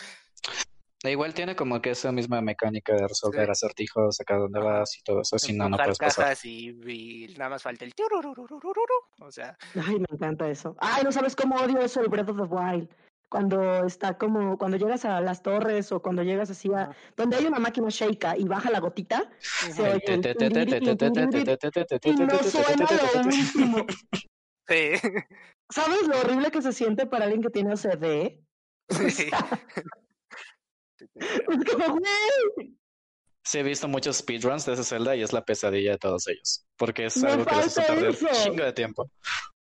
E 1.04 1.10
igual 1.10 1.34
tiene 1.34 1.54
como 1.54 1.82
que 1.82 1.90
esa 1.90 2.12
misma 2.12 2.40
mecánica 2.40 2.94
de 2.94 3.06
resolver 3.06 3.50
acertijos, 3.50 4.20
acá 4.20 4.36
donde 4.36 4.58
vas 4.58 4.96
y 4.96 5.02
todo 5.02 5.20
eso, 5.20 5.38
si 5.38 5.52
no, 5.52 5.68
no 5.68 5.76
puedes 5.76 5.98
pasar. 5.98 6.34
Y, 6.42 6.70
y, 6.90 7.34
nada 7.36 7.50
más 7.50 7.62
falta 7.62 7.84
el 7.84 7.92
o 9.20 9.30
sea. 9.30 9.56
Ay, 9.74 9.98
me 9.98 10.06
encanta 10.10 10.48
eso. 10.48 10.74
Ay, 10.78 11.04
no 11.04 11.12
sabes 11.12 11.36
cómo 11.36 11.56
odio 11.56 11.80
eso 11.80 12.00
el 12.00 12.08
Breath 12.08 12.30
of 12.30 12.36
the 12.38 12.42
Wild 12.44 12.88
cuando 13.28 13.84
está 13.84 14.16
como, 14.16 14.56
cuando 14.56 14.76
llegas 14.76 15.04
a 15.04 15.20
las 15.20 15.42
torres 15.42 15.90
o 15.90 16.00
cuando 16.00 16.22
llegas 16.22 16.50
así 16.50 16.72
a, 16.72 16.94
donde 17.16 17.36
hay 17.36 17.46
una 17.46 17.58
máquina 17.58 17.88
shake 17.90 18.38
y 18.38 18.44
baja 18.44 18.70
la 18.70 18.78
gotita, 18.78 19.28
se 19.40 19.82
oye 19.82 20.04
y 22.04 22.12
no 22.12 22.38
suena 22.38 22.86
lo. 23.74 23.86
Sí. 24.66 24.92
¿Sabes 25.68 26.06
lo 26.06 26.20
horrible 26.20 26.50
que 26.50 26.62
se 26.62 26.72
siente 26.72 27.06
para 27.06 27.24
alguien 27.24 27.42
que 27.42 27.50
tiene 27.50 27.74
OCD? 27.74 28.40
Sí. 29.10 29.30
Es 31.14 31.72
como, 31.72 31.98
güey. 32.56 32.76
Sí, 33.44 33.58
he 33.58 33.62
visto 33.62 33.88
muchos 33.88 34.16
speedruns 34.16 34.64
de 34.64 34.72
esa 34.72 34.84
celda 34.84 35.14
y 35.14 35.22
es 35.22 35.32
la 35.34 35.44
pesadilla 35.44 35.92
de 35.92 35.98
todos 35.98 36.26
ellos. 36.28 36.66
Porque 36.76 37.06
es 37.06 37.22
algo 37.22 37.44
que 37.44 37.56
les 37.56 37.66
hace 37.66 37.82
perder 37.82 38.10
un 38.10 38.28
chingo 38.42 38.64
de 38.64 38.72
tiempo. 38.72 39.10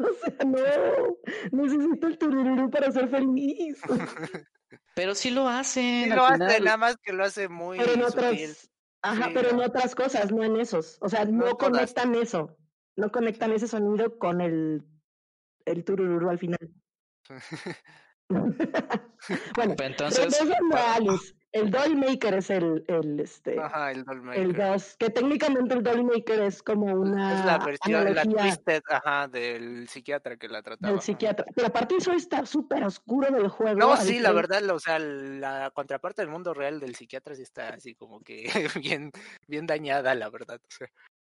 O 0.00 0.14
sea, 0.14 0.32
no, 0.44 1.64
necesito 1.64 2.06
el 2.06 2.18
tururú 2.18 2.70
para 2.70 2.92
ser 2.92 3.08
feliz. 3.08 3.80
Pero 4.94 5.16
sí 5.16 5.30
lo 5.30 5.48
hacen. 5.48 6.04
Sí 6.04 6.10
lo 6.10 6.24
hace, 6.24 6.60
nada 6.60 6.76
más 6.76 6.96
que 6.98 7.12
lo 7.12 7.24
hace 7.24 7.48
muy 7.48 7.78
pero 7.78 7.94
en 7.94 8.02
otras, 8.04 8.70
Ajá, 9.02 9.30
pero 9.32 9.50
en 9.50 9.60
otras 9.60 9.94
cosas, 9.94 10.32
no 10.32 10.42
en 10.42 10.56
esos. 10.58 10.98
O 11.00 11.08
sea, 11.08 11.24
no, 11.24 11.56
conectan 11.56 12.14
eso. 12.14 12.56
No 12.96 13.12
conectan 13.12 13.52
ese 13.52 13.68
sonido 13.68 14.18
con 14.18 14.40
el, 14.40 14.84
el 15.64 15.84
tururú 15.84 16.28
al 16.30 16.38
final. 16.38 16.58
bueno, 19.56 19.74
entonces, 19.78 20.38
el 21.52 21.70
Dollmaker 21.70 22.34
es 22.34 22.50
el, 22.50 22.84
el 22.88 23.20
este. 23.20 23.58
Ajá, 23.58 23.90
el 23.90 24.04
Dollmaker. 24.04 24.42
El 24.42 24.52
DOS, 24.52 24.96
que 24.98 25.08
técnicamente 25.08 25.74
el 25.74 25.82
Dollmaker 25.82 26.42
es 26.42 26.62
como 26.62 26.86
una. 26.86 27.38
Es 27.38 27.44
la 27.46 27.58
versión, 27.58 28.14
la 28.14 28.22
twisted, 28.22 28.82
ajá, 28.90 29.28
del 29.28 29.88
psiquiatra 29.88 30.36
que 30.36 30.48
la 30.48 30.62
trataba. 30.62 30.92
Del 30.92 31.00
psiquiatra. 31.00 31.46
Pero 31.54 31.68
aparte 31.68 31.96
eso 31.96 32.12
está 32.12 32.44
súper 32.44 32.84
oscuro 32.84 33.30
del 33.30 33.48
juego. 33.48 33.78
No, 33.78 33.96
sí, 33.96 34.18
la 34.18 34.32
verdad, 34.32 34.68
o 34.68 34.78
sea, 34.78 34.98
la 34.98 35.70
contraparte 35.74 36.20
del 36.20 36.30
mundo 36.30 36.52
real 36.52 36.80
del 36.80 36.94
psiquiatra 36.94 37.34
sí 37.34 37.42
está 37.42 37.70
así 37.70 37.94
como 37.94 38.20
que 38.20 38.44
bien, 38.82 39.10
bien 39.46 39.66
dañada, 39.66 40.14
la 40.14 40.28
verdad. 40.28 40.60
O 40.62 40.70
sea. 40.70 40.88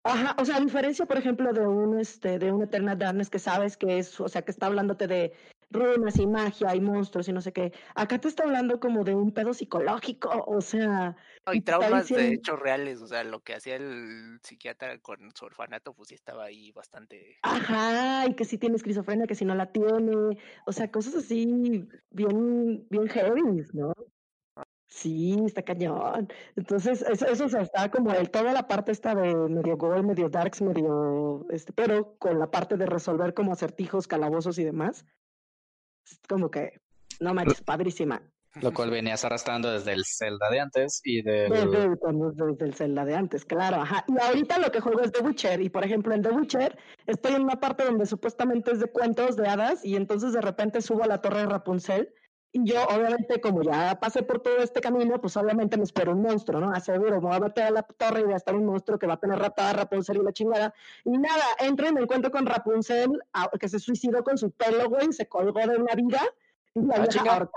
Ajá, 0.05 0.34
o 0.39 0.45
sea, 0.45 0.57
a 0.57 0.61
diferencia, 0.61 1.05
por 1.05 1.18
ejemplo, 1.18 1.53
de 1.53 1.66
un 1.66 2.01
este, 2.01 2.39
de 2.39 2.51
un 2.51 2.62
Eternal 2.62 2.97
Darkness 2.97 3.28
que 3.28 3.39
sabes 3.39 3.76
que 3.76 3.99
es, 3.99 4.18
o 4.18 4.28
sea, 4.28 4.41
que 4.41 4.53
está 4.53 4.66
hablándote 4.66 5.07
de 5.07 5.34
runas 5.70 6.18
y 6.18 6.26
magia 6.26 6.74
y 6.74 6.80
monstruos 6.80 7.28
y 7.28 7.32
no 7.32 7.40
sé 7.40 7.52
qué. 7.52 7.72
Acá 7.94 8.18
te 8.18 8.28
está 8.28 8.44
hablando 8.44 8.80
como 8.80 9.04
de 9.04 9.14
un 9.14 9.32
pedo 9.32 9.52
psicológico, 9.54 10.44
o 10.46 10.60
sea. 10.60 11.16
y 11.52 11.60
traumas 11.60 12.08
de 12.08 12.34
hechos 12.34 12.58
reales, 12.58 13.02
o 13.02 13.06
sea, 13.06 13.24
lo 13.24 13.40
que 13.40 13.54
hacía 13.54 13.76
el 13.76 14.38
psiquiatra 14.42 14.98
con 14.98 15.30
su 15.34 15.44
orfanato, 15.44 15.92
pues 15.94 16.08
sí 16.08 16.14
estaba 16.14 16.44
ahí 16.44 16.72
bastante. 16.72 17.38
Ajá, 17.42 18.26
y 18.26 18.34
que 18.34 18.44
sí 18.44 18.58
tiene 18.58 18.76
esquizofrenia, 18.76 19.26
que 19.26 19.34
si 19.34 19.44
no 19.44 19.54
la 19.54 19.70
tiene, 19.72 20.38
o 20.66 20.72
sea, 20.72 20.90
cosas 20.90 21.14
así 21.16 21.86
bien, 22.10 22.86
bien 22.88 23.08
heavy, 23.08 23.42
¿no? 23.72 23.92
Sí, 24.90 25.36
está 25.44 25.62
cañón. 25.62 26.32
Entonces, 26.56 27.02
eso, 27.02 27.26
eso 27.26 27.44
o 27.44 27.48
sea, 27.50 27.60
está 27.60 27.90
como 27.90 28.10
el, 28.12 28.30
toda 28.30 28.54
la 28.54 28.66
parte 28.66 28.90
está 28.90 29.14
de 29.14 29.34
medio 29.34 29.76
gore, 29.76 30.02
medio 30.02 30.30
darks, 30.30 30.62
medio, 30.62 31.46
este, 31.50 31.74
pero 31.74 32.16
con 32.18 32.38
la 32.38 32.50
parte 32.50 32.78
de 32.78 32.86
resolver 32.86 33.34
como 33.34 33.52
acertijos, 33.52 34.08
calabozos 34.08 34.58
y 34.58 34.64
demás 34.64 35.04
como 36.28 36.50
que, 36.50 36.80
no 37.20 37.34
manches, 37.34 37.62
padrísima. 37.62 38.22
Lo 38.62 38.72
cual 38.72 38.90
venías 38.90 39.24
arrastrando 39.24 39.70
desde 39.70 39.92
el 39.92 40.04
Zelda 40.04 40.50
de 40.50 40.61
antes 40.61 41.00
y 41.04 41.22
del... 41.22 41.50
Desde, 41.50 41.90
desde, 41.90 42.64
el 42.64 42.74
Zelda 42.74 43.04
de 43.04 43.14
antes, 43.14 43.44
claro, 43.44 43.82
ajá. 43.82 44.04
Y 44.09 44.20
ahorita 44.20 44.59
lo 44.59 44.72
que 44.72 44.80
juego 44.80 45.00
es 45.00 45.12
The 45.12 45.22
Witcher, 45.22 45.61
y 45.61 45.68
por 45.68 45.84
ejemplo 45.84 46.14
en 46.14 46.22
The 46.22 46.30
Witcher 46.30 46.78
estoy 47.06 47.34
en 47.34 47.42
una 47.42 47.61
parte 47.61 47.84
donde 47.84 48.06
supuestamente 48.06 48.72
es 48.72 48.80
de 48.80 48.90
cuentos 48.90 49.36
de 49.36 49.46
hadas, 49.46 49.84
y 49.84 49.96
entonces 49.96 50.32
de 50.32 50.40
repente 50.40 50.80
subo 50.80 51.04
a 51.04 51.06
la 51.06 51.20
torre 51.20 51.40
de 51.40 51.46
Rapunzel, 51.46 52.12
yo, 52.53 52.84
obviamente, 52.86 53.40
como 53.40 53.62
ya 53.62 53.99
pasé 54.01 54.22
por 54.22 54.40
todo 54.40 54.59
este 54.59 54.80
camino, 54.80 55.20
pues 55.20 55.36
obviamente 55.36 55.76
me 55.76 55.84
espero 55.84 56.12
un 56.12 56.22
monstruo, 56.22 56.61
¿no? 56.61 56.70
Aseguro, 56.72 57.20
me 57.20 57.28
voy 57.28 57.36
a 57.36 57.40
meter 57.40 57.64
a 57.64 57.70
la 57.70 57.82
torre 57.82 58.20
y 58.20 58.24
voy 58.24 58.32
a 58.32 58.36
estar 58.36 58.55
un 58.55 58.64
monstruo 58.64 58.99
que 58.99 59.07
va 59.07 59.14
a 59.14 59.20
tener 59.20 59.38
rapada 59.38 59.74
Rapunzel 59.74 60.16
y 60.18 60.22
la 60.24 60.32
chingada. 60.32 60.74
Y 61.05 61.18
nada, 61.18 61.44
entro 61.59 61.88
y 61.88 61.92
me 61.92 62.01
encuentro 62.01 62.30
con 62.30 62.46
Rapunzel, 62.46 63.20
que 63.61 63.68
se 63.68 63.78
suicidó 63.78 64.24
con 64.24 64.38
su 64.38 64.51
pelo, 64.51 64.88
güey, 64.88 65.12
se 65.12 65.28
colgó 65.28 65.61
de 65.61 65.76
una 65.76 65.94
vida 65.94 66.22
y 66.74 66.80
la 66.86 67.07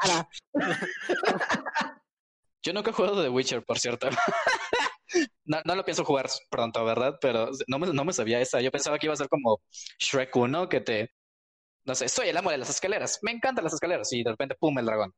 ah, 0.02 0.30
Yo 2.64 2.74
nunca 2.74 2.92
he 2.92 2.94
jugado 2.94 3.16
de 3.18 3.24
The 3.24 3.30
Witcher, 3.30 3.64
por 3.64 3.80
cierto. 3.80 4.08
no, 5.46 5.60
no, 5.66 5.76
lo 5.76 5.84
pienso 5.84 6.06
jugar 6.06 6.28
pronto, 6.50 6.84
¿verdad? 6.86 7.18
Pero 7.20 7.50
no 7.68 7.80
me, 7.80 7.88
no 7.88 8.06
me 8.06 8.14
sabía 8.14 8.40
esa. 8.40 8.62
Yo 8.62 8.72
pensaba 8.72 9.00
que 9.00 9.08
iba 9.08 9.14
a 9.14 9.18
ser 9.18 9.30
como 9.30 9.62
Shrek 10.00 10.36
1, 10.36 10.70
que 10.70 10.82
te 10.82 11.12
no 11.86 11.96
sé, 11.96 12.10
soy 12.10 12.30
el 12.30 12.38
amo 12.38 12.52
de 12.52 12.58
las 12.58 12.70
escaleras, 12.70 13.20
me 13.22 13.32
encantan 13.32 13.64
las 13.64 13.74
escaleras 13.74 14.12
y 14.14 14.24
de 14.24 14.32
repente, 14.32 14.56
¡pum!, 14.60 14.78
el 14.78 14.86
dragón. 14.86 15.14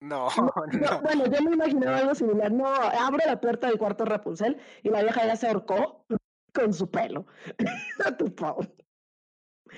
No, 0.00 0.28
no. 0.36 0.52
Bueno, 1.02 1.24
yo 1.26 1.42
me 1.42 1.52
imaginaba 1.52 1.98
algo 1.98 2.14
similar. 2.14 2.52
No, 2.52 2.66
abro 2.66 3.18
la 3.26 3.40
puerta 3.40 3.68
del 3.68 3.78
cuarto 3.78 4.04
de 4.04 4.10
Rapunzel 4.10 4.60
y 4.82 4.90
la 4.90 5.02
vieja 5.02 5.26
ya 5.26 5.36
se 5.36 5.48
ahorcó 5.48 6.04
con 6.52 6.72
su 6.72 6.90
pelo. 6.90 7.26
tu 8.18 8.34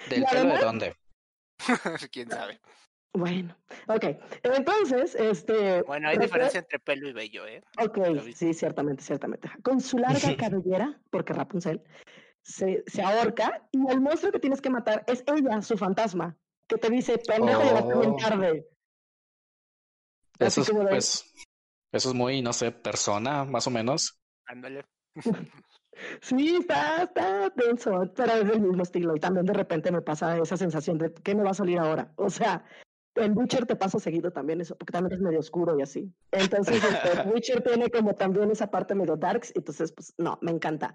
¿Del 0.08 0.24
pelo 0.24 0.54
de 0.54 0.58
dónde? 0.58 0.96
¿Quién 2.12 2.30
sabe? 2.30 2.60
Bueno, 3.14 3.56
ok. 3.88 4.04
Entonces, 4.42 5.14
este. 5.14 5.82
Bueno, 5.82 6.08
hay 6.08 6.18
diferencia 6.18 6.60
entre 6.60 6.78
pelo 6.78 7.08
y 7.08 7.12
vello, 7.12 7.46
¿eh? 7.46 7.62
Ok, 7.82 7.98
sí, 8.34 8.52
ciertamente, 8.54 9.02
ciertamente. 9.02 9.50
Con 9.62 9.80
su 9.80 9.98
larga 9.98 10.36
cabellera, 10.36 11.00
porque 11.10 11.32
Rapunzel, 11.32 11.82
se, 12.48 12.82
se, 12.86 13.02
ahorca 13.02 13.68
y 13.70 13.78
el 13.90 14.00
monstruo 14.00 14.32
que 14.32 14.40
tienes 14.40 14.62
que 14.62 14.70
matar 14.70 15.04
es 15.06 15.22
ella, 15.26 15.60
su 15.60 15.76
fantasma, 15.76 16.36
que 16.66 16.78
te 16.78 16.88
dice, 16.88 17.18
pendejo, 17.18 17.62
llegaste 17.62 17.94
bien 17.94 18.10
oh. 18.12 18.16
tarde. 18.16 18.68
Eso 20.38 20.62
es, 20.62 20.70
pues, 20.70 21.34
eso 21.92 22.08
es 22.08 22.14
muy, 22.14 22.40
no 22.40 22.52
sé, 22.52 22.72
persona, 22.72 23.44
más 23.44 23.66
o 23.66 23.70
menos. 23.70 24.18
Ándale. 24.46 24.84
Sí, 26.20 26.54
está, 26.60 27.02
está 27.02 27.50
denso, 27.56 27.90
pero 28.14 28.34
es 28.34 28.46
del 28.46 28.60
mismo 28.60 28.84
estilo. 28.84 29.16
Y 29.16 29.18
también 29.18 29.44
de 29.44 29.52
repente 29.52 29.90
me 29.90 30.00
pasa 30.00 30.38
esa 30.38 30.56
sensación 30.56 30.96
de 30.96 31.12
¿qué 31.12 31.34
me 31.34 31.42
va 31.42 31.50
a 31.50 31.54
salir 31.54 31.76
ahora? 31.76 32.12
O 32.14 32.30
sea, 32.30 32.64
en 33.16 33.36
Witcher 33.36 33.66
te 33.66 33.74
pasa 33.74 33.98
seguido 33.98 34.30
también 34.30 34.60
eso, 34.60 34.76
porque 34.76 34.92
también 34.92 35.14
es 35.14 35.20
medio 35.20 35.40
oscuro 35.40 35.76
y 35.76 35.82
así. 35.82 36.14
Entonces, 36.30 36.82
este, 36.84 37.28
Witcher 37.34 37.62
tiene 37.62 37.90
como 37.90 38.14
también 38.14 38.48
esa 38.52 38.70
parte 38.70 38.94
medio 38.94 39.16
darks, 39.16 39.52
entonces, 39.56 39.92
pues, 39.92 40.14
no, 40.18 40.38
me 40.40 40.52
encanta. 40.52 40.94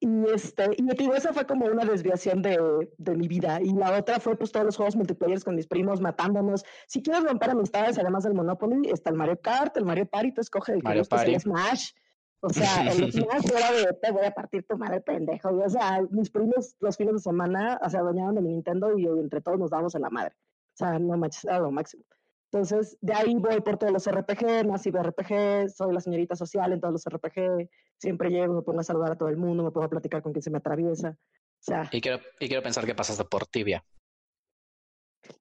Y, 0.00 0.26
este, 0.32 0.68
y 0.76 0.82
digo, 0.96 1.14
esa 1.14 1.32
fue 1.32 1.44
como 1.44 1.66
una 1.66 1.84
desviación 1.84 2.40
de, 2.40 2.88
de, 2.98 3.16
mi 3.16 3.26
vida. 3.26 3.60
Y 3.60 3.72
la 3.72 3.98
otra 3.98 4.20
fue 4.20 4.36
pues 4.36 4.52
todos 4.52 4.64
los 4.64 4.76
juegos 4.76 4.94
multiplayer 4.94 5.42
con 5.42 5.56
mis 5.56 5.66
primos 5.66 6.00
matándonos. 6.00 6.64
Si 6.86 7.02
quieres 7.02 7.24
romper 7.24 7.50
amistades, 7.50 7.98
además 7.98 8.22
del 8.22 8.34
Monopoly, 8.34 8.90
está 8.90 9.10
el 9.10 9.16
Mario 9.16 9.40
Kart, 9.40 9.76
el 9.76 9.84
Mario 9.84 10.06
Party, 10.06 10.32
tú 10.32 10.40
escoge 10.40 10.72
el 10.72 10.82
Mario 10.82 11.02
que 11.04 11.32
el 11.32 11.40
Smash. 11.40 11.92
O 12.40 12.50
sea, 12.50 12.92
el 12.92 13.12
Smash 13.12 13.50
era 13.50 13.72
de 13.72 13.92
te 14.00 14.12
voy 14.12 14.24
a 14.24 14.30
partir 14.30 14.64
tu 14.68 14.78
madre 14.78 15.00
pendejo. 15.00 15.50
Y, 15.50 15.62
o 15.62 15.68
sea, 15.68 16.00
mis 16.10 16.30
primos 16.30 16.76
los 16.78 16.96
fines 16.96 17.14
de 17.14 17.20
semana 17.20 17.80
se 17.88 17.98
adueñaban 17.98 18.36
de 18.36 18.42
mi 18.42 18.50
Nintendo 18.50 18.96
y 18.96 19.06
entre 19.06 19.40
todos 19.40 19.58
nos 19.58 19.70
damos 19.70 19.96
en 19.96 20.02
la 20.02 20.10
madre. 20.10 20.36
O 20.74 20.76
sea, 20.76 20.98
no 21.00 21.16
manches, 21.16 21.44
era 21.44 21.58
lo 21.58 21.72
máximo. 21.72 22.04
Entonces, 22.50 22.96
de 23.02 23.12
ahí 23.12 23.34
voy 23.34 23.60
por 23.60 23.76
todos 23.76 23.92
los 23.92 24.10
RPG, 24.10 24.66
nací 24.66 24.90
de 24.90 25.02
RPG, 25.02 25.68
soy 25.68 25.92
la 25.92 26.00
señorita 26.00 26.34
social 26.34 26.72
en 26.72 26.80
todos 26.80 26.94
los 26.94 27.04
RPG, 27.04 27.68
siempre 27.98 28.30
llego, 28.30 28.54
me 28.54 28.62
pongo 28.62 28.80
a 28.80 28.84
saludar 28.84 29.12
a 29.12 29.16
todo 29.16 29.28
el 29.28 29.36
mundo, 29.36 29.62
me 29.62 29.70
pongo 29.70 29.84
a 29.84 29.90
platicar 29.90 30.22
con 30.22 30.32
quien 30.32 30.42
se 30.42 30.50
me 30.50 30.56
atraviesa. 30.56 31.10
O 31.10 31.60
sea, 31.60 31.90
y 31.92 32.00
quiero, 32.00 32.20
y 32.40 32.48
quiero 32.48 32.62
pensar 32.62 32.86
que 32.86 32.94
pasaste 32.94 33.24
por 33.24 33.46
tibia. 33.46 33.84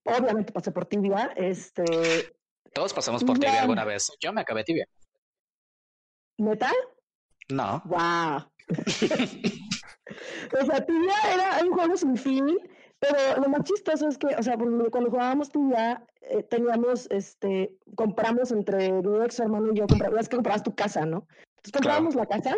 Obviamente 0.03 0.51
pasé 0.51 0.71
por 0.71 0.85
tibia. 0.85 1.31
Este, 1.37 1.85
Todos 2.73 2.93
pasamos 2.93 3.23
por 3.23 3.39
tibia 3.39 3.61
alguna 3.61 3.85
vez. 3.85 4.11
Yo 4.19 4.33
me 4.33 4.41
acabé 4.41 4.65
tibia. 4.65 4.85
¿Neta? 6.37 6.73
No. 7.49 7.81
¡Wow! 7.85 8.51
o 10.61 10.65
sea, 10.65 10.85
tibia 10.85 11.15
era 11.33 11.59
un 11.63 11.71
juego 11.71 11.95
sin 11.95 12.17
fin 12.17 12.59
pero 12.99 13.41
lo 13.41 13.49
más 13.49 13.63
chistoso 13.63 14.07
es 14.07 14.17
que, 14.17 14.27
o 14.27 14.43
sea, 14.43 14.57
cuando 14.57 15.09
jugábamos 15.09 15.49
tú 15.49 15.71
ya, 15.71 16.03
eh, 16.21 16.43
teníamos, 16.43 17.07
este, 17.11 17.77
compramos 17.95 18.51
entre 18.51 18.91
mi 18.91 19.23
ex 19.23 19.39
hermano 19.39 19.71
y 19.71 19.77
yo, 19.77 19.85
es 20.19 20.29
que 20.29 20.35
comprabas 20.35 20.63
tu 20.63 20.73
casa, 20.75 21.05
¿no? 21.05 21.27
Entonces 21.57 21.73
comprábamos 21.73 22.15
la 22.15 22.25
casa 22.25 22.55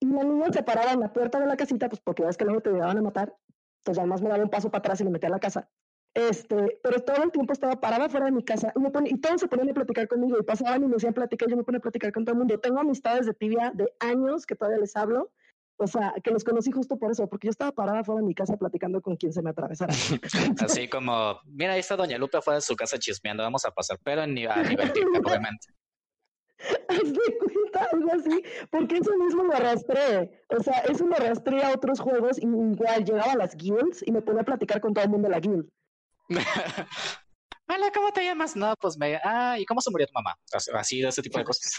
y 0.00 0.06
la 0.06 0.24
niña 0.24 0.52
se 0.52 0.62
paraba 0.62 0.92
en 0.92 1.00
la 1.00 1.12
puerta 1.12 1.38
de 1.38 1.46
la 1.46 1.56
casita, 1.56 1.88
pues 1.88 2.00
porque 2.00 2.24
ves 2.24 2.36
que 2.36 2.44
luego 2.44 2.60
te 2.60 2.70
llegaban 2.70 2.98
a 2.98 3.02
matar, 3.02 3.36
entonces 3.78 4.00
además 4.00 4.20
me 4.20 4.30
daba 4.30 4.42
un 4.42 4.50
paso 4.50 4.70
para 4.70 4.80
atrás 4.80 5.00
y 5.00 5.04
me 5.04 5.10
metía 5.10 5.28
a 5.28 5.32
la 5.32 5.40
casa. 5.40 5.68
Este, 6.14 6.78
pero 6.82 7.00
todo 7.00 7.22
el 7.22 7.30
tiempo 7.30 7.54
estaba 7.54 7.80
parada 7.80 8.08
fuera 8.08 8.26
de 8.26 8.32
mi 8.32 8.44
casa 8.44 8.70
y, 8.76 8.80
me 8.80 8.90
y 9.08 9.18
todos 9.18 9.40
se 9.40 9.48
ponían 9.48 9.70
a 9.70 9.74
platicar 9.74 10.08
conmigo 10.08 10.36
y 10.38 10.42
pasaban 10.42 10.82
y 10.82 10.86
me 10.86 10.96
hacían 10.96 11.14
platicar, 11.14 11.48
yo 11.48 11.56
me 11.56 11.64
ponía 11.64 11.78
a 11.78 11.82
platicar 11.82 12.12
con 12.12 12.24
todo 12.24 12.34
el 12.34 12.38
mundo. 12.40 12.58
Tengo 12.60 12.80
amistades 12.80 13.24
de 13.24 13.32
tibia 13.32 13.72
de 13.74 13.90
años 14.00 14.44
que 14.44 14.54
todavía 14.54 14.78
les 14.78 14.94
hablo 14.94 15.30
o 15.82 15.86
sea, 15.86 16.14
que 16.22 16.30
los 16.30 16.44
conocí 16.44 16.70
justo 16.70 16.96
por 16.96 17.10
eso, 17.10 17.28
porque 17.28 17.48
yo 17.48 17.50
estaba 17.50 17.72
parada 17.72 18.04
fuera 18.04 18.20
de 18.20 18.26
mi 18.26 18.34
casa 18.34 18.56
platicando 18.56 19.00
con 19.00 19.16
quien 19.16 19.32
se 19.32 19.42
me 19.42 19.50
atravesara. 19.50 19.92
Así 20.64 20.88
como, 20.88 21.40
mira, 21.44 21.72
ahí 21.72 21.80
está 21.80 21.96
Doña 21.96 22.18
Lupe 22.18 22.40
fuera 22.40 22.56
de 22.56 22.62
su 22.62 22.76
casa 22.76 22.98
chismeando, 22.98 23.42
vamos 23.42 23.64
a 23.64 23.70
pasar, 23.70 23.98
pero 24.02 24.22
en, 24.22 24.30
a 24.48 24.62
nivel 24.62 24.92
TikTok, 24.92 25.26
obviamente. 25.26 25.68
Haz 26.88 27.12
de 27.12 27.38
cuenta, 27.38 27.88
algo 27.92 28.12
así, 28.12 28.42
porque 28.70 28.98
eso 28.98 29.10
mismo 29.18 29.42
lo 29.42 29.54
arrastré. 29.54 30.44
O 30.48 30.62
sea, 30.62 30.78
eso 30.80 31.06
lo 31.06 31.16
arrastré 31.16 31.62
a 31.62 31.72
otros 31.72 31.98
juegos 31.98 32.38
y 32.38 32.46
igual 32.46 33.04
llegaba 33.04 33.32
a 33.32 33.36
las 33.36 33.56
guilds 33.56 34.04
y 34.06 34.12
me 34.12 34.22
ponía 34.22 34.42
a 34.42 34.44
platicar 34.44 34.80
con 34.80 34.94
todo 34.94 35.04
el 35.04 35.10
mundo 35.10 35.28
de 35.28 35.34
la 35.34 35.40
guild. 35.40 35.68
Hola, 37.68 37.90
¿cómo 37.94 38.12
te 38.12 38.24
llamas? 38.24 38.56
No, 38.56 38.74
pues 38.80 38.98
me. 38.98 39.18
Ah, 39.24 39.56
¿y 39.58 39.64
cómo 39.64 39.80
se 39.80 39.90
murió 39.90 40.06
tu 40.06 40.12
mamá? 40.12 40.36
Así, 40.74 41.00
de 41.00 41.08
ese 41.08 41.22
tipo 41.22 41.38
de 41.38 41.44
cosas. 41.44 41.72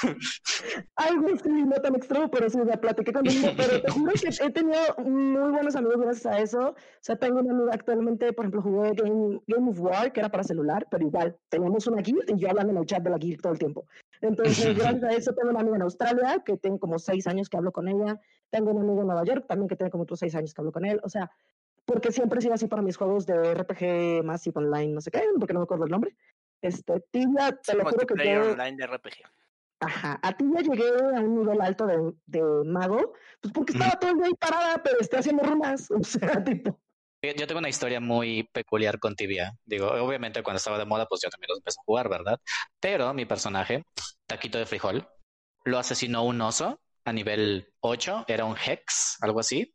Algo 0.96 1.26
así, 1.34 1.48
no 1.48 1.74
tan 1.76 1.96
extremo, 1.96 2.30
pero 2.30 2.48
sí, 2.48 2.56
me 2.58 2.78
platiqué 2.78 3.12
con. 3.12 3.24
Pero 3.24 3.82
te 3.82 3.90
juro 3.90 4.12
que 4.12 4.28
he 4.28 4.50
tenido 4.50 4.80
muy 4.98 5.50
buenos 5.50 5.74
amigos 5.76 5.98
gracias 5.98 6.26
a 6.26 6.38
eso. 6.38 6.68
O 6.70 6.76
sea, 7.00 7.16
tengo 7.16 7.40
una 7.40 7.52
amiga 7.52 7.70
actualmente, 7.74 8.32
por 8.32 8.44
ejemplo, 8.44 8.62
jugué 8.62 8.92
Game, 8.94 9.40
Game 9.46 9.70
of 9.70 9.80
War, 9.80 10.12
que 10.12 10.20
era 10.20 10.30
para 10.30 10.44
celular, 10.44 10.86
pero 10.90 11.04
igual, 11.04 11.36
teníamos 11.48 11.86
una 11.88 12.00
guild 12.00 12.24
y 12.28 12.38
yo 12.38 12.48
hablando 12.48 12.72
en 12.72 12.78
el 12.78 12.86
chat 12.86 13.02
de 13.02 13.10
la 13.10 13.18
guild 13.18 13.42
todo 13.42 13.52
el 13.52 13.58
tiempo. 13.58 13.86
Entonces, 14.20 14.56
gracias 14.78 15.02
a 15.02 15.12
eso 15.12 15.34
tengo 15.34 15.50
una 15.50 15.60
amiga 15.60 15.76
en 15.76 15.82
Australia, 15.82 16.42
que 16.44 16.56
tengo 16.56 16.78
como 16.78 16.98
seis 16.98 17.26
años 17.26 17.48
que 17.48 17.56
hablo 17.56 17.72
con 17.72 17.88
ella. 17.88 18.20
Tengo 18.50 18.70
un 18.70 18.80
amigo 18.82 19.00
en 19.00 19.08
Nueva 19.08 19.24
York 19.24 19.46
también 19.48 19.68
que 19.68 19.76
tiene 19.76 19.90
como 19.90 20.04
otros 20.04 20.20
seis 20.20 20.34
años 20.34 20.54
que 20.54 20.60
hablo 20.60 20.72
con 20.72 20.84
él. 20.84 21.00
O 21.02 21.08
sea, 21.08 21.30
porque 21.84 22.12
siempre 22.12 22.38
he 22.38 22.42
sido 22.42 22.54
así 22.54 22.66
para 22.66 22.82
mis 22.82 22.96
juegos 22.96 23.26
de 23.26 23.54
RPG 23.54 24.24
Massive 24.24 24.58
Online, 24.58 24.92
no 24.92 25.00
sé 25.00 25.10
qué, 25.10 25.22
porque 25.38 25.52
no 25.52 25.60
me 25.60 25.64
acuerdo 25.64 25.84
el 25.84 25.90
nombre. 25.90 26.16
Este, 26.62 27.00
Tibia, 27.10 27.58
te 27.62 27.74
lo 27.74 27.84
juro 27.84 28.06
que 28.06 28.24
yo... 28.24 28.52
online 28.52 28.76
de 28.76 28.86
RPG. 28.86 29.22
Ajá, 29.80 30.18
a 30.22 30.36
Tibia 30.36 30.62
llegué 30.62 30.88
a 30.88 31.20
un 31.20 31.40
nivel 31.40 31.60
alto 31.60 31.86
de, 31.86 32.12
de 32.26 32.42
mago, 32.64 33.12
pues 33.40 33.52
porque 33.52 33.72
estaba 33.72 33.98
todo 33.98 34.12
el 34.12 34.16
día 34.16 34.26
ahí 34.26 34.34
parada, 34.34 34.82
pero 34.82 34.98
estoy 35.00 35.18
haciendo 35.18 35.42
runas, 35.42 35.90
o 35.90 36.02
sea, 36.02 36.42
tipo... 36.42 36.80
Yo 37.22 37.46
tengo 37.46 37.58
una 37.58 37.70
historia 37.70 38.00
muy 38.00 38.50
peculiar 38.52 38.98
con 38.98 39.16
Tibia. 39.16 39.54
Digo, 39.64 39.86
obviamente 39.88 40.42
cuando 40.42 40.58
estaba 40.58 40.76
de 40.78 40.84
moda, 40.84 41.06
pues 41.06 41.22
yo 41.22 41.30
también 41.30 41.48
los 41.48 41.58
empecé 41.58 41.80
a 41.80 41.84
jugar, 41.86 42.10
¿verdad? 42.10 42.38
Pero 42.80 43.14
mi 43.14 43.24
personaje, 43.24 43.84
Taquito 44.26 44.58
de 44.58 44.66
Frijol, 44.66 45.08
lo 45.64 45.78
asesinó 45.78 46.24
un 46.24 46.40
oso 46.42 46.78
a 47.04 47.12
nivel 47.12 47.72
8, 47.80 48.26
era 48.28 48.44
un 48.44 48.56
Hex, 48.56 49.16
algo 49.20 49.40
así. 49.40 49.73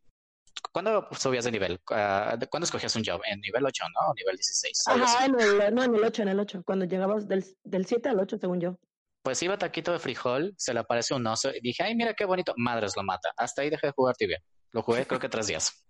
¿Cuándo 0.72 1.08
subías 1.12 1.46
de 1.46 1.52
nivel? 1.52 1.80
Uh, 1.90 2.38
¿Cuándo 2.50 2.66
escogías 2.66 2.96
un 2.96 3.04
job? 3.06 3.22
¿En 3.26 3.40
nivel 3.42 3.66
8, 3.66 3.84
no? 3.94 4.12
¿O 4.12 4.14
nivel 4.14 4.36
16? 4.36 4.84
Ajá, 4.88 5.26
en 5.26 5.40
el, 5.40 5.74
no, 5.74 5.84
en 5.84 5.96
el 5.96 6.04
8, 6.04 6.22
en 6.24 6.28
el 6.30 6.40
8. 6.40 6.64
Cuando 6.66 6.86
llegabas 6.86 7.28
del, 7.28 7.46
del 7.64 7.86
7 7.86 8.10
al 8.10 8.20
8, 8.20 8.38
según 8.40 8.60
yo. 8.60 8.78
Pues 9.24 9.42
iba 9.44 9.58
taquito 9.58 9.92
de 9.92 10.00
frijol, 10.00 10.54
se 10.58 10.74
le 10.74 10.80
aparece 10.80 11.14
un 11.14 11.28
oso 11.28 11.52
y 11.54 11.60
dije, 11.62 11.84
ay, 11.84 11.94
mira 11.96 12.14
qué 12.14 12.26
bonito. 12.26 12.54
Madres 12.58 12.96
lo 12.96 13.04
mata. 13.04 13.30
Hasta 13.38 13.62
ahí 13.62 13.70
dejé 13.70 13.88
de 13.88 13.94
jugar 13.94 14.16
tibia. 14.16 14.42
Lo 14.72 14.82
jugué 14.82 15.06
creo 15.06 15.20
que 15.20 15.30
tres 15.30 15.48
días. 15.48 15.86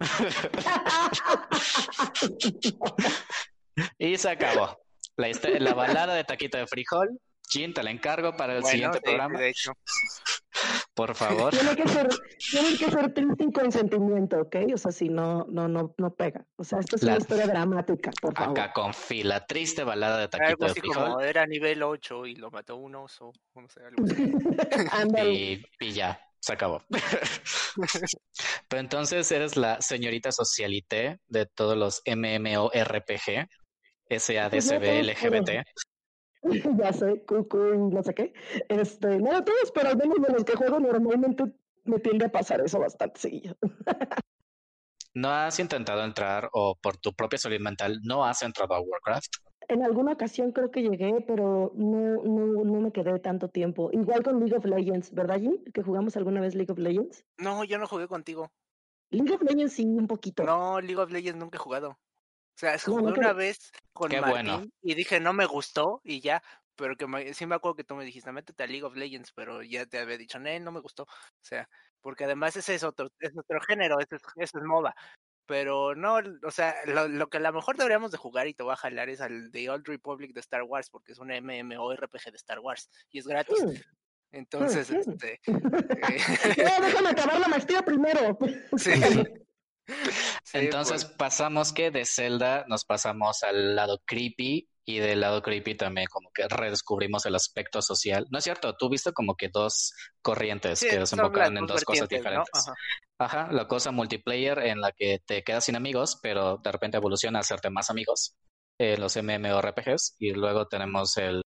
y 3.98 4.16
se 4.16 4.30
acabó. 4.30 4.78
La, 5.16 5.28
la 5.60 5.74
balada 5.74 6.14
de 6.14 6.24
taquito 6.24 6.58
de 6.58 6.66
frijol. 6.66 7.20
Jin, 7.48 7.74
te 7.74 7.82
la 7.82 7.90
encargo 7.90 8.36
para 8.36 8.56
el 8.56 8.64
siguiente 8.64 9.00
programa. 9.00 9.38
De 9.38 9.50
hecho. 9.50 9.72
Por 10.94 11.14
favor. 11.14 11.50
Tiene 11.50 11.74
que 11.76 11.88
ser, 11.88 12.08
tiene 12.50 12.78
que 12.78 12.90
ser 12.90 13.12
triste 13.12 13.44
y 13.44 13.52
con 13.52 13.72
sentimiento, 13.72 14.40
¿ok? 14.40 14.56
O 14.72 14.78
sea, 14.78 14.92
si 14.92 15.08
no, 15.08 15.44
no, 15.50 15.66
no, 15.68 15.94
no 15.98 16.14
pega. 16.14 16.46
O 16.56 16.64
sea, 16.64 16.78
esto 16.78 16.96
es 16.96 17.02
una 17.02 17.16
historia 17.16 17.46
dramática, 17.46 18.12
por 18.20 18.34
favor. 18.34 18.58
Acá 18.58 18.72
con 18.72 18.94
fila, 18.94 19.44
triste 19.44 19.82
balada 19.82 20.20
de 20.20 20.28
taquito 20.28 20.50
algo 20.50 20.64
así 20.66 20.74
de 20.74 20.80
frijol. 20.80 21.04
Como 21.04 21.20
era 21.20 21.46
nivel 21.46 21.82
8 21.82 22.26
y 22.26 22.36
lo 22.36 22.50
mató 22.52 22.76
un 22.76 22.94
oso, 22.94 23.32
no 23.56 23.68
sé, 23.68 23.80
algo 23.84 24.04
y, 25.28 25.64
y 25.80 25.92
ya, 25.92 26.20
se 26.38 26.52
acabó. 26.52 26.84
Pero 28.68 28.80
entonces 28.80 29.30
eres 29.32 29.56
la 29.56 29.80
señorita 29.80 30.30
socialité 30.30 31.18
de 31.26 31.46
todos 31.46 31.76
los 31.76 32.02
MMORPG, 32.06 33.48
SADCB, 34.10 35.02
LGBT. 35.02 35.66
ya 36.78 36.92
sé, 36.92 37.22
cucu 37.24 37.74
y 37.74 37.94
no 37.94 38.02
sé 38.02 38.14
qué. 38.14 38.32
Este, 38.68 39.18
no 39.18 39.32
de 39.32 39.42
todos, 39.42 39.72
pero 39.74 39.88
al 39.90 39.96
menos 39.96 40.20
de 40.20 40.32
los 40.32 40.44
que 40.44 40.56
juego 40.56 40.80
normalmente 40.80 41.44
me 41.84 41.98
tiende 41.98 42.26
a 42.26 42.32
pasar 42.32 42.60
eso 42.60 42.78
bastante 42.78 43.20
seguido. 43.20 43.56
¿No 45.14 45.30
has 45.30 45.60
intentado 45.60 46.04
entrar 46.04 46.50
o 46.52 46.74
por 46.74 46.96
tu 46.96 47.12
propia 47.12 47.38
salud 47.38 47.60
mental 47.60 48.00
no 48.02 48.24
has 48.24 48.42
entrado 48.42 48.74
a 48.74 48.80
Warcraft? 48.80 49.36
En 49.68 49.82
alguna 49.82 50.12
ocasión 50.12 50.52
creo 50.52 50.70
que 50.70 50.82
llegué, 50.82 51.24
pero 51.26 51.72
no, 51.76 52.22
no, 52.24 52.64
no 52.64 52.80
me 52.80 52.92
quedé 52.92 53.18
tanto 53.20 53.48
tiempo. 53.48 53.90
Igual 53.92 54.22
con 54.22 54.40
League 54.40 54.56
of 54.56 54.64
Legends, 54.64 55.12
¿verdad, 55.14 55.38
Jim? 55.38 55.56
Que 55.72 55.82
jugamos 55.82 56.16
alguna 56.16 56.40
vez 56.40 56.54
League 56.54 56.70
of 56.70 56.78
Legends. 56.78 57.24
No, 57.38 57.64
yo 57.64 57.78
no 57.78 57.86
jugué 57.86 58.08
contigo. 58.08 58.50
League 59.10 59.32
of 59.32 59.42
Legends 59.42 59.74
sí, 59.74 59.84
un 59.84 60.06
poquito. 60.06 60.42
No, 60.42 60.80
League 60.80 61.00
of 61.00 61.10
Legends 61.10 61.38
nunca 61.38 61.56
he 61.56 61.60
jugado. 61.60 61.96
O 62.54 62.58
sea, 62.58 62.78
jugué 62.78 63.12
una 63.12 63.32
vez 63.32 63.72
con 63.92 64.12
Martín 64.20 64.72
y 64.80 64.94
dije 64.94 65.18
no 65.18 65.32
me 65.32 65.46
gustó 65.46 66.00
y 66.04 66.20
ya, 66.20 66.42
pero 66.76 66.96
que 66.96 67.06
me, 67.06 67.34
sí 67.34 67.46
me 67.46 67.56
acuerdo 67.56 67.76
que 67.76 67.84
tú 67.84 67.96
me 67.96 68.04
dijiste 68.04 68.30
métete 68.30 68.62
a 68.62 68.66
League 68.66 68.84
of 68.84 68.96
Legends, 68.96 69.32
pero 69.32 69.62
ya 69.62 69.86
te 69.86 69.98
había 69.98 70.16
dicho, 70.16 70.38
no, 70.38 70.58
no 70.60 70.72
me 70.72 70.80
gustó. 70.80 71.02
O 71.04 71.42
sea, 71.42 71.68
porque 72.00 72.24
además 72.24 72.56
ese 72.56 72.74
es 72.74 72.84
otro, 72.84 73.10
es 73.18 73.36
otro 73.36 73.60
género, 73.60 73.98
ese 73.98 74.16
es, 74.16 74.22
es 74.36 74.54
moda. 74.62 74.94
Pero 75.46 75.94
no, 75.94 76.20
o 76.42 76.50
sea, 76.50 76.74
lo, 76.86 77.06
lo, 77.06 77.28
que 77.28 77.36
a 77.36 77.40
lo 77.40 77.52
mejor 77.52 77.76
deberíamos 77.76 78.10
de 78.10 78.18
jugar 78.18 78.46
y 78.46 78.54
te 78.54 78.62
voy 78.62 78.72
a 78.72 78.76
jalar 78.76 79.10
es 79.10 79.20
al 79.20 79.50
The 79.50 79.68
Old 79.68 79.86
Republic 79.86 80.32
de 80.32 80.40
Star 80.40 80.62
Wars, 80.62 80.88
porque 80.88 81.12
es 81.12 81.18
un 81.18 81.28
MMORPG 81.28 82.30
de 82.30 82.36
Star 82.36 82.60
Wars 82.60 82.88
y 83.10 83.18
es 83.18 83.26
gratis. 83.26 83.62
Mm. 83.62 83.72
Entonces, 84.32 84.90
mm, 84.90 84.94
mm. 84.94 84.98
este. 85.00 85.40
Eh... 85.46 86.80
déjame 86.80 87.08
acabar 87.10 87.40
la 87.40 87.48
maestría 87.48 87.82
primero. 87.82 88.38
Sí. 88.76 88.92
Entonces 90.52 91.04
pues. 91.04 91.16
pasamos 91.16 91.72
que 91.72 91.90
de 91.90 92.04
Zelda 92.04 92.64
nos 92.68 92.84
pasamos 92.84 93.42
al 93.42 93.76
lado 93.76 94.00
creepy 94.04 94.68
y 94.86 94.98
del 94.98 95.20
lado 95.20 95.42
creepy 95.42 95.76
también 95.76 96.06
como 96.10 96.30
que 96.32 96.46
redescubrimos 96.46 97.24
el 97.26 97.34
aspecto 97.34 97.80
social. 97.80 98.26
No 98.30 98.38
es 98.38 98.44
cierto, 98.44 98.74
tú 98.76 98.88
viste 98.88 99.12
como 99.12 99.34
que 99.34 99.48
dos 99.48 99.92
corrientes 100.20 100.80
que 100.80 100.98
desembocaron 100.98 101.58
en 101.58 101.66
dos 101.66 101.84
cosas 101.84 102.08
diferentes. 102.08 102.66
Ajá. 103.18 103.48
la 103.52 103.68
cosa 103.68 103.92
multiplayer 103.92 104.58
en 104.58 104.80
la 104.80 104.92
que 104.92 105.20
te 105.24 105.42
quedas 105.42 105.64
sin 105.64 105.76
amigos, 105.76 106.18
pero 106.20 106.58
de 106.58 106.72
repente 106.72 106.96
evoluciona 106.96 107.38
a 107.38 107.42
hacerte 107.42 107.70
más 107.70 107.88
amigos 107.88 108.36
en 108.78 109.00
los 109.00 109.16
MMORPGs 109.16 110.16
y 110.18 110.32
luego 110.32 110.66
tenemos 110.66 111.16
el 111.16 111.42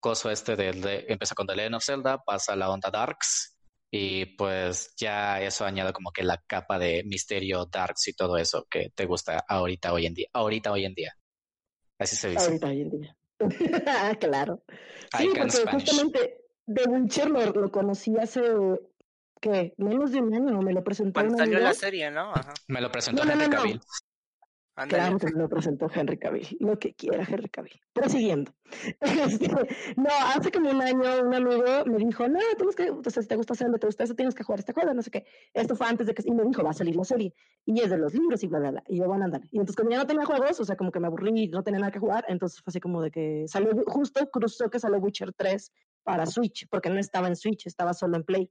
coso 0.00 0.30
este 0.30 0.54
del 0.54 0.80
de, 0.80 1.06
empieza 1.08 1.34
con 1.34 1.46
The 1.46 1.56
Legend 1.56 1.74
of 1.76 1.84
Zelda, 1.84 2.18
pasa 2.18 2.52
a 2.52 2.56
la 2.56 2.70
onda 2.70 2.90
Darks 2.90 3.57
Y 3.90 4.26
pues 4.36 4.94
ya 4.96 5.40
eso 5.40 5.64
añade 5.64 5.92
como 5.92 6.12
que 6.12 6.22
la 6.22 6.42
capa 6.46 6.78
de 6.78 7.04
misterio, 7.04 7.66
darks 7.66 8.08
y 8.08 8.12
todo 8.12 8.36
eso 8.36 8.66
que 8.68 8.90
te 8.94 9.06
gusta 9.06 9.44
ahorita 9.48 9.92
hoy 9.92 10.06
en 10.06 10.14
día. 10.14 10.28
Ahorita 10.32 10.72
hoy 10.72 10.84
en 10.84 10.94
día. 10.94 11.14
Así 11.98 12.16
se 12.16 12.28
dice. 12.28 12.44
Ahorita 12.44 12.66
hoy 12.68 12.82
en 12.82 12.90
día. 12.90 13.16
claro. 14.20 14.62
Sí, 15.16 15.30
porque 15.34 15.72
justamente 15.72 16.44
The 16.66 16.84
Witcher 16.88 17.30
lo, 17.30 17.46
lo 17.46 17.70
conocí 17.70 18.16
hace 18.18 18.42
que 19.40 19.72
menos 19.78 20.12
de 20.12 20.20
un 20.20 20.34
año 20.34 20.60
me 20.60 20.72
lo 20.72 20.84
presentó. 20.84 21.20
Cuando 21.20 21.38
salió 21.38 21.58
la 21.58 21.72
serie, 21.72 22.10
¿no? 22.10 22.32
Ajá. 22.32 22.52
Me 22.66 22.80
lo 22.80 22.90
presentó 22.90 23.24
no, 23.24 23.32
Henry 23.32 23.48
Cavill. 23.48 23.80
Claro 24.86 25.18
que 25.18 25.26
me 25.26 25.40
lo 25.40 25.48
presentó 25.48 25.90
Henry 25.92 26.18
Cavill, 26.18 26.56
lo 26.60 26.78
que 26.78 26.94
quiera 26.94 27.24
Henry 27.28 27.48
Cavill. 27.48 27.80
Prosiguiendo. 27.92 28.52
Este, 29.00 29.48
no, 29.96 30.10
hace 30.34 30.52
como 30.52 30.70
un 30.70 30.80
año 30.82 31.00
un 31.24 31.34
amigo 31.34 31.64
me 31.86 31.96
dijo, 31.98 32.28
no, 32.28 32.38
tienes 32.56 32.76
que, 32.76 32.84
entonces, 32.84 33.24
si 33.24 33.28
te 33.28 33.36
gusta 33.36 33.54
hacerlo, 33.54 33.78
te 33.78 33.86
gusta 33.86 34.04
eso, 34.04 34.14
tienes 34.14 34.34
que 34.34 34.44
jugar 34.44 34.60
este 34.60 34.72
juego, 34.72 34.92
no 34.92 35.02
sé 35.02 35.10
qué. 35.10 35.24
Esto 35.54 35.74
fue 35.74 35.86
antes 35.86 36.06
de 36.06 36.14
que, 36.14 36.22
y 36.24 36.32
me 36.32 36.44
dijo, 36.44 36.62
va 36.62 36.70
a 36.70 36.74
salir 36.74 36.94
la 36.94 37.04
serie. 37.04 37.34
Y 37.64 37.80
es 37.80 37.90
de 37.90 37.98
los 37.98 38.14
libros 38.14 38.42
y 38.42 38.46
bla, 38.46 38.58
bla, 38.58 38.70
bla. 38.70 38.84
Y 38.86 38.98
yo, 38.98 39.06
bueno, 39.06 39.24
andar. 39.24 39.40
Y 39.50 39.58
entonces 39.58 39.76
como 39.76 39.90
ya 39.90 39.98
no 39.98 40.06
tenía 40.06 40.26
juegos, 40.26 40.60
o 40.60 40.64
sea, 40.64 40.76
como 40.76 40.92
que 40.92 41.00
me 41.00 41.06
aburrí 41.06 41.44
y 41.44 41.48
no 41.48 41.62
tenía 41.62 41.80
nada 41.80 41.92
que 41.92 41.98
jugar, 41.98 42.24
entonces 42.28 42.60
fue 42.60 42.70
así 42.70 42.80
como 42.80 43.02
de 43.02 43.10
que 43.10 43.44
salió, 43.48 43.70
justo 43.86 44.28
cruzó 44.30 44.70
que 44.70 44.78
salió 44.78 44.98
Witcher 44.98 45.32
3 45.32 45.72
para 46.02 46.26
Switch, 46.26 46.68
porque 46.68 46.90
no 46.90 46.98
estaba 46.98 47.28
en 47.28 47.36
Switch, 47.36 47.66
estaba 47.66 47.94
solo 47.94 48.16
en 48.16 48.24
Play. 48.24 48.50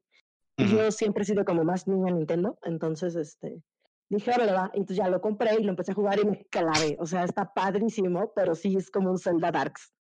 Y 0.57 0.67
yo 0.67 0.91
siempre 0.91 1.21
he 1.21 1.25
sido 1.25 1.45
como 1.45 1.63
más 1.63 1.87
niña 1.87 2.09
en 2.09 2.17
Nintendo, 2.17 2.57
entonces, 2.63 3.15
este, 3.15 3.61
dije, 4.09 4.31
y 4.31 4.77
entonces 4.79 4.97
ya 4.97 5.09
lo 5.09 5.21
compré 5.21 5.55
y 5.55 5.63
lo 5.63 5.69
empecé 5.69 5.91
a 5.91 5.95
jugar 5.95 6.19
y 6.19 6.25
me 6.25 6.45
clavé. 6.45 6.97
O 6.99 7.05
sea, 7.05 7.23
está 7.23 7.53
padrísimo, 7.53 8.31
pero 8.35 8.55
sí 8.55 8.75
es 8.77 8.89
como 8.89 9.11
un 9.11 9.19
Zelda 9.19 9.51
Darks. 9.51 9.91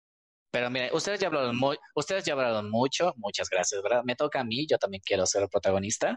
Pero 0.51 0.69
mire, 0.69 0.89
ustedes 0.93 1.19
ya 1.19 1.27
hablaron 1.27 1.59
ustedes 1.93 2.23
ya 2.23 2.33
hablaron 2.33 2.69
mucho, 2.69 3.13
muchas 3.17 3.49
gracias, 3.49 3.81
¿verdad? 3.81 4.03
Me 4.05 4.15
toca 4.15 4.39
a 4.39 4.43
mí, 4.43 4.65
yo 4.69 4.77
también 4.77 5.01
quiero 5.05 5.25
ser 5.25 5.43
el 5.43 5.49
protagonista. 5.49 6.15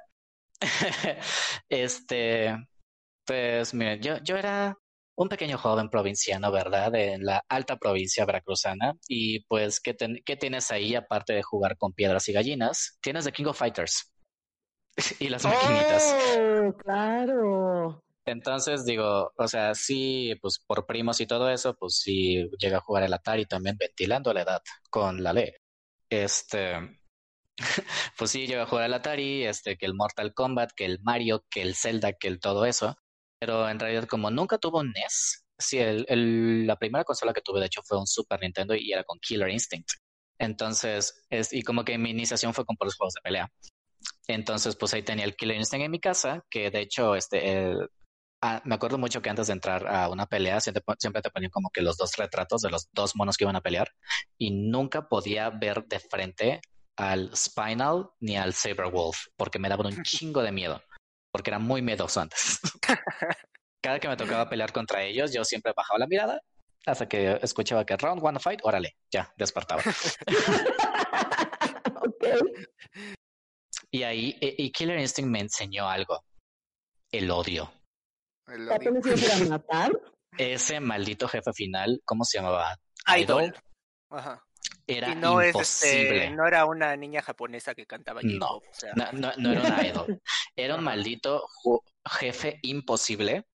este, 1.69 2.57
pues 3.27 3.75
miren, 3.75 4.01
yo, 4.01 4.19
yo 4.23 4.37
era 4.37 4.77
un 5.17 5.29
pequeño 5.29 5.59
joven 5.59 5.91
provinciano, 5.91 6.51
¿verdad? 6.51 6.95
En 6.95 7.25
la 7.25 7.45
alta 7.49 7.77
provincia 7.77 8.25
veracruzana. 8.25 8.95
Y 9.09 9.45
pues, 9.45 9.81
¿qué, 9.81 9.95
¿qué 10.25 10.37
tienes 10.37 10.71
ahí 10.71 10.95
aparte 10.95 11.35
de 11.35 11.43
jugar 11.43 11.77
con 11.77 11.93
piedras 11.93 12.29
y 12.29 12.33
gallinas? 12.33 12.99
Tienes 13.03 13.25
The 13.25 13.33
King 13.33 13.47
of 13.47 13.59
Fighters. 13.59 14.11
y 15.21 15.29
las 15.29 15.45
maquinitas. 15.45 16.15
Oh, 16.39 16.73
claro. 16.79 18.03
Entonces 18.27 18.85
digo, 18.85 19.33
o 19.37 19.49
sea, 19.49 19.75
sí, 19.75 20.35
pues 20.41 20.59
por 20.65 20.87
primos 20.87 21.21
y 21.21 21.27
todo 21.27 21.51
eso, 21.51 21.75
pues 21.75 21.97
sí 21.99 22.49
llega 22.59 22.79
a 22.79 22.83
jugar 22.83 23.03
el 23.03 23.13
Atari 23.15 23.47
también 23.47 23.77
ventilando 23.79 24.33
la 24.33 24.43
edad 24.43 24.63
con 24.91 25.23
la 25.23 25.33
ley. 25.33 25.51
Este, 26.11 27.01
pues 28.19 28.31
sí 28.31 28.47
llega 28.47 28.63
a 28.65 28.67
jugar 28.67 28.87
el 28.87 28.95
Atari, 28.95 29.45
este, 29.45 29.77
que 29.77 29.87
el 29.87 29.95
Mortal 29.95 30.35
Kombat, 30.35 30.73
que 30.77 30.85
el 30.85 31.01
Mario, 31.03 31.45
que 31.51 31.63
el 31.63 31.75
Zelda, 31.75 32.13
que 32.13 32.29
el 32.29 32.41
todo 32.41 32.67
eso. 32.67 32.97
Pero 33.39 33.69
en 33.69 33.81
realidad 33.81 34.07
como 34.07 34.31
nunca 34.31 34.59
tuvo 34.59 34.81
un 34.81 34.93
NES, 34.93 35.47
sí, 35.59 35.79
el, 35.79 36.05
el, 36.09 36.67
la 36.67 36.77
primera 36.77 37.05
consola 37.05 37.33
que 37.33 37.41
tuve 37.41 37.61
de 37.61 37.67
hecho 37.67 37.83
fue 37.85 37.99
un 37.99 38.07
Super 38.07 38.41
Nintendo 38.41 38.75
y 38.75 38.93
era 38.93 39.05
con 39.05 39.19
Killer 39.19 39.49
Instinct. 39.51 39.89
Entonces, 40.39 41.25
es, 41.31 41.53
y 41.53 41.63
como 41.63 41.85
que 41.85 41.99
mi 41.99 42.11
iniciación 42.11 42.55
fue 42.55 42.65
con 42.65 42.77
por 42.77 42.87
los 42.87 42.97
juegos 42.97 43.15
de 43.15 43.21
pelea. 43.23 43.51
Entonces, 44.29 44.77
pues 44.77 44.95
ahí 44.95 45.03
tenía 45.03 45.25
el 45.25 45.37
Killer 45.37 45.57
Instinct 45.57 45.85
en 45.85 45.91
mi 45.91 46.01
casa, 46.01 46.45
que 46.51 46.71
de 46.71 46.81
hecho, 46.81 47.15
este, 47.15 47.75
ah, 48.41 48.63
me 48.65 48.75
acuerdo 48.75 48.99
mucho 48.99 49.23
que 49.23 49.31
antes 49.31 49.49
de 49.49 49.55
entrar 49.55 49.87
a 49.89 50.09
una 50.09 50.27
pelea, 50.27 50.61
siempre, 50.61 51.23
te 51.23 51.31
ponían 51.31 51.51
como 51.51 51.71
que 51.71 51.83
los 51.83 51.97
dos 51.97 52.17
retratos 52.17 52.63
de 52.63 52.71
los 52.71 52.89
dos 52.93 53.17
monos 53.17 53.37
que 53.37 53.45
iban 53.45 53.57
a 53.57 53.61
pelear, 53.61 53.89
y 54.39 54.51
nunca 54.51 55.09
podía 55.09 55.51
ver 55.51 55.85
de 55.87 55.99
frente 55.99 56.61
al 56.97 57.35
Spinal 57.35 58.11
ni 58.21 58.37
al 58.37 58.55
Saberwolf, 58.55 59.27
porque 59.37 59.59
me 59.59 59.69
daban 59.69 59.87
un 59.87 60.03
chingo 60.05 60.43
de 60.43 60.53
miedo, 60.53 60.83
porque 61.33 61.51
era 61.51 61.59
muy 61.59 61.83
miedoso 61.83 62.21
antes. 62.21 62.61
Cada 63.83 63.99
que 63.99 64.09
me 64.09 64.17
tocaba 64.17 64.49
pelear 64.49 64.73
contra 64.73 65.03
ellos, 65.03 65.33
yo 65.33 65.43
siempre 65.43 65.73
bajaba 65.75 65.99
la 65.99 66.07
mirada 66.07 66.41
hasta 66.87 67.09
que 67.09 67.39
escuchaba 67.43 67.85
que 67.85 67.97
round 67.97 68.25
one 68.25 68.39
fight, 68.39 68.61
órale, 68.63 68.97
ya, 69.11 69.33
despertaba. 69.37 69.83
Y 73.93 74.03
ahí, 74.05 74.37
e, 74.41 74.55
y 74.59 74.71
Killer 74.71 74.99
Instinct 74.99 75.31
me 75.31 75.41
enseñó 75.41 75.89
algo. 75.89 76.25
El 77.11 77.31
odio. 77.31 77.73
El 78.47 78.69
odio. 78.69 78.93
matar? 79.49 79.93
Ese 80.39 80.81
maldito 80.81 81.27
jefe 81.27 81.53
final, 81.53 82.01
¿cómo 82.05 82.25
se 82.25 82.39
llamaba? 82.39 82.77
Idol. 83.19 83.53
Ajá. 84.11 84.43
Era 84.87 85.15
no 85.15 85.45
imposible. 85.45 86.27
Es 86.27 86.33
no 86.33 86.47
era 86.47 86.67
una 86.67 86.97
niña 86.97 87.23
japonesa 87.23 87.75
que 87.75 87.87
cantaba 87.87 88.21
no, 88.23 88.57
o 88.57 88.63
sea. 88.73 88.93
no, 88.95 89.13
no, 89.13 89.33
no, 89.37 89.53
era 89.53 89.61
una 89.61 89.87
idol. 89.87 90.23
Era 90.57 90.75
un 90.75 90.85
maldito 90.85 91.47
jefe 92.05 92.59
imposible. 92.63 93.47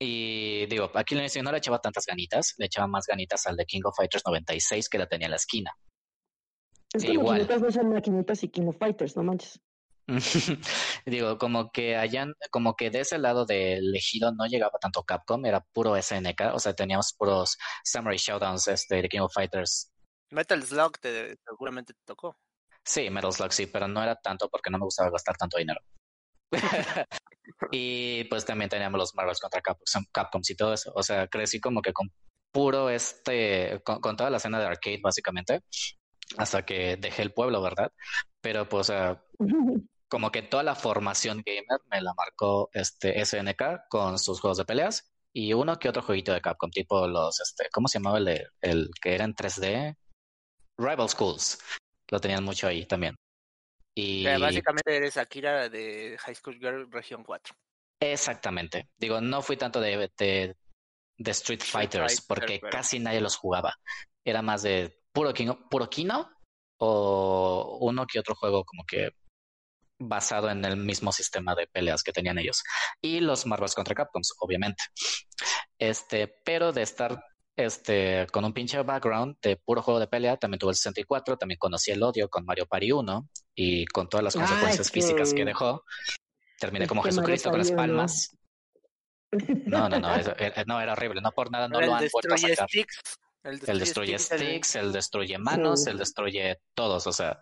Y 0.00 0.66
digo, 0.66 0.90
a 0.94 1.04
Killer 1.04 1.24
Instinct 1.24 1.44
no 1.44 1.52
le 1.52 1.58
echaba 1.58 1.78
tantas 1.78 2.04
ganitas, 2.06 2.54
le 2.58 2.66
echaba 2.66 2.86
más 2.86 3.06
ganitas 3.06 3.46
al 3.46 3.56
de 3.56 3.64
King 3.64 3.82
of 3.84 3.96
Fighters 3.96 4.24
96 4.26 4.88
que 4.88 4.98
la 4.98 5.06
tenía 5.06 5.26
en 5.26 5.30
la 5.30 5.36
esquina. 5.36 5.72
Es 6.96 7.04
que 7.04 7.12
Igual. 7.12 7.40
maquinitas 7.40 7.60
no 7.60 7.70
son 7.70 7.90
maquinitas 7.90 8.42
y 8.42 8.48
King 8.48 8.68
of 8.68 8.78
Fighters, 8.78 9.16
no 9.16 9.22
manches. 9.22 9.60
Digo, 11.04 11.36
como 11.36 11.70
que 11.70 11.96
hayan, 11.96 12.32
como 12.50 12.74
que 12.74 12.90
de 12.90 13.00
ese 13.00 13.18
lado 13.18 13.44
del 13.44 13.94
ejido 13.94 14.32
no 14.32 14.46
llegaba 14.46 14.78
tanto 14.80 15.02
Capcom, 15.02 15.44
era 15.44 15.60
puro 15.60 16.00
SNK, 16.00 16.54
o 16.54 16.58
sea, 16.58 16.74
teníamos 16.74 17.12
puros 17.12 17.58
Samurai 17.84 18.16
Showdowns 18.16 18.68
este, 18.68 19.02
de 19.02 19.08
King 19.08 19.20
of 19.20 19.32
Fighters. 19.34 19.92
Metal 20.30 20.62
Slug 20.62 20.98
te, 20.98 21.36
seguramente 21.44 21.92
te 21.92 22.00
tocó. 22.06 22.36
Sí, 22.82 23.10
Metal 23.10 23.32
Slug 23.32 23.52
sí, 23.52 23.66
pero 23.66 23.88
no 23.88 24.02
era 24.02 24.16
tanto 24.16 24.48
porque 24.48 24.70
no 24.70 24.78
me 24.78 24.84
gustaba 24.84 25.10
gastar 25.10 25.36
tanto 25.36 25.58
dinero. 25.58 25.80
y 27.72 28.24
pues 28.24 28.44
también 28.46 28.70
teníamos 28.70 28.98
los 28.98 29.14
Marvels 29.14 29.40
contra 29.40 29.60
Capcom, 29.60 30.04
Capcom 30.12 30.42
y 30.48 30.54
todo 30.54 30.72
eso. 30.72 30.92
O 30.94 31.02
sea, 31.02 31.26
crecí 31.26 31.60
como 31.60 31.82
que 31.82 31.92
con 31.92 32.10
puro 32.52 32.88
este, 32.88 33.82
con, 33.84 34.00
con 34.00 34.16
toda 34.16 34.30
la 34.30 34.38
escena 34.38 34.58
de 34.58 34.66
arcade 34.66 35.00
básicamente 35.02 35.62
hasta 36.36 36.64
que 36.64 36.96
dejé 36.96 37.22
el 37.22 37.32
pueblo, 37.32 37.62
¿verdad? 37.62 37.92
Pero 38.40 38.68
pues 38.68 38.92
como 40.08 40.30
que 40.30 40.42
toda 40.42 40.62
la 40.62 40.74
formación 40.74 41.42
gamer 41.44 41.80
me 41.90 42.00
la 42.00 42.14
marcó 42.14 42.70
este 42.72 43.24
SNK 43.24 43.88
con 43.88 44.18
sus 44.18 44.40
juegos 44.40 44.58
de 44.58 44.64
peleas 44.64 45.12
y 45.32 45.52
uno 45.52 45.78
que 45.78 45.88
otro 45.88 46.02
jueguito 46.02 46.32
de 46.32 46.40
Capcom, 46.40 46.70
tipo 46.70 47.06
los, 47.06 47.40
este, 47.40 47.68
¿cómo 47.70 47.88
se 47.88 47.98
llamaba 47.98 48.18
el, 48.18 48.24
de, 48.24 48.46
el 48.62 48.90
que 49.00 49.14
era 49.14 49.24
en 49.24 49.34
3D? 49.34 49.94
Rival 50.78 51.08
Schools. 51.10 51.58
Lo 52.08 52.20
tenían 52.20 52.42
mucho 52.42 52.66
ahí 52.66 52.86
también. 52.86 53.16
Y 53.94 54.24
básicamente 54.24 54.96
eres 54.96 55.16
Akira 55.16 55.68
de 55.68 56.16
High 56.18 56.34
School 56.34 56.58
Girl 56.58 56.90
Región 56.90 57.22
4. 57.22 57.54
Exactamente. 58.00 58.88
Digo, 58.96 59.20
no 59.20 59.42
fui 59.42 59.56
tanto 59.56 59.80
de, 59.80 60.10
de, 60.16 60.56
de 61.18 61.30
Street 61.30 61.62
Fighters 61.62 62.20
porque 62.22 62.60
casi 62.60 62.98
nadie 62.98 63.20
los 63.20 63.36
jugaba. 63.36 63.74
Era 64.24 64.42
más 64.42 64.62
de 64.62 65.02
puro 65.16 65.32
Kino, 65.32 65.58
puro 65.70 65.88
Kino 65.88 66.28
o 66.78 67.78
uno 67.80 68.06
que 68.06 68.18
otro 68.18 68.34
juego 68.34 68.64
como 68.64 68.84
que 68.84 69.12
basado 69.98 70.50
en 70.50 70.62
el 70.66 70.76
mismo 70.76 71.10
sistema 71.10 71.54
de 71.54 71.66
peleas 71.66 72.02
que 72.02 72.12
tenían 72.12 72.38
ellos. 72.38 72.62
Y 73.00 73.20
los 73.20 73.46
Marvels 73.46 73.74
contra 73.74 73.94
Capcom, 73.94 74.20
obviamente. 74.40 74.84
Este, 75.78 76.28
pero 76.44 76.70
de 76.70 76.82
estar 76.82 77.24
este, 77.56 78.26
con 78.30 78.44
un 78.44 78.52
pinche 78.52 78.82
background 78.82 79.38
de 79.40 79.56
puro 79.56 79.80
juego 79.80 79.98
de 79.98 80.06
pelea, 80.06 80.36
también 80.36 80.58
tuve 80.58 80.72
el 80.72 80.76
64, 80.76 81.38
también 81.38 81.56
conocí 81.56 81.92
el 81.92 82.02
odio 82.02 82.28
con 82.28 82.44
Mario 82.44 82.66
Party 82.66 82.92
1 82.92 83.28
y 83.54 83.86
con 83.86 84.10
todas 84.10 84.22
las 84.22 84.36
consecuencias 84.36 84.90
físicas 84.90 85.32
que 85.32 85.46
dejó. 85.46 85.82
Terminé 86.60 86.86
como 86.86 87.02
Jesucristo 87.02 87.48
con 87.48 87.60
las 87.60 87.72
palmas. 87.72 88.36
No, 89.66 89.88
no, 89.88 89.98
no, 89.98 90.08
no, 90.66 90.80
era 90.80 90.92
horrible, 90.92 91.20
no 91.20 91.32
por 91.32 91.50
nada 91.50 91.68
no 91.68 91.80
lo 91.80 91.94
han 91.94 92.08
vuelto 92.10 92.32
a 92.32 92.38
sacar. 92.38 92.68
El 93.46 93.78
destruye, 93.78 94.18
sticks, 94.18 94.74
el 94.74 94.92
destruye 94.92 95.38
manos, 95.38 95.86
el 95.86 95.98
destruye 95.98 96.58
todos. 96.74 97.06
O 97.06 97.12
sea, 97.12 97.38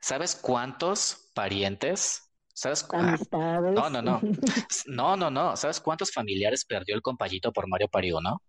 ¿sabes 0.00 0.34
cuántos 0.34 1.30
parientes? 1.34 2.28
¿Sabes 2.52 2.82
cuántos? 2.82 3.28
no, 3.30 3.88
no, 3.90 4.02
no. 4.02 4.20
No, 4.86 5.16
no, 5.16 5.30
no. 5.30 5.56
¿Sabes 5.56 5.80
cuántos 5.80 6.12
familiares 6.12 6.64
perdió 6.64 6.96
el 6.96 7.02
compayito 7.02 7.52
por 7.52 7.68
Mario 7.68 7.86
Party 7.88 8.10
1? 8.10 8.42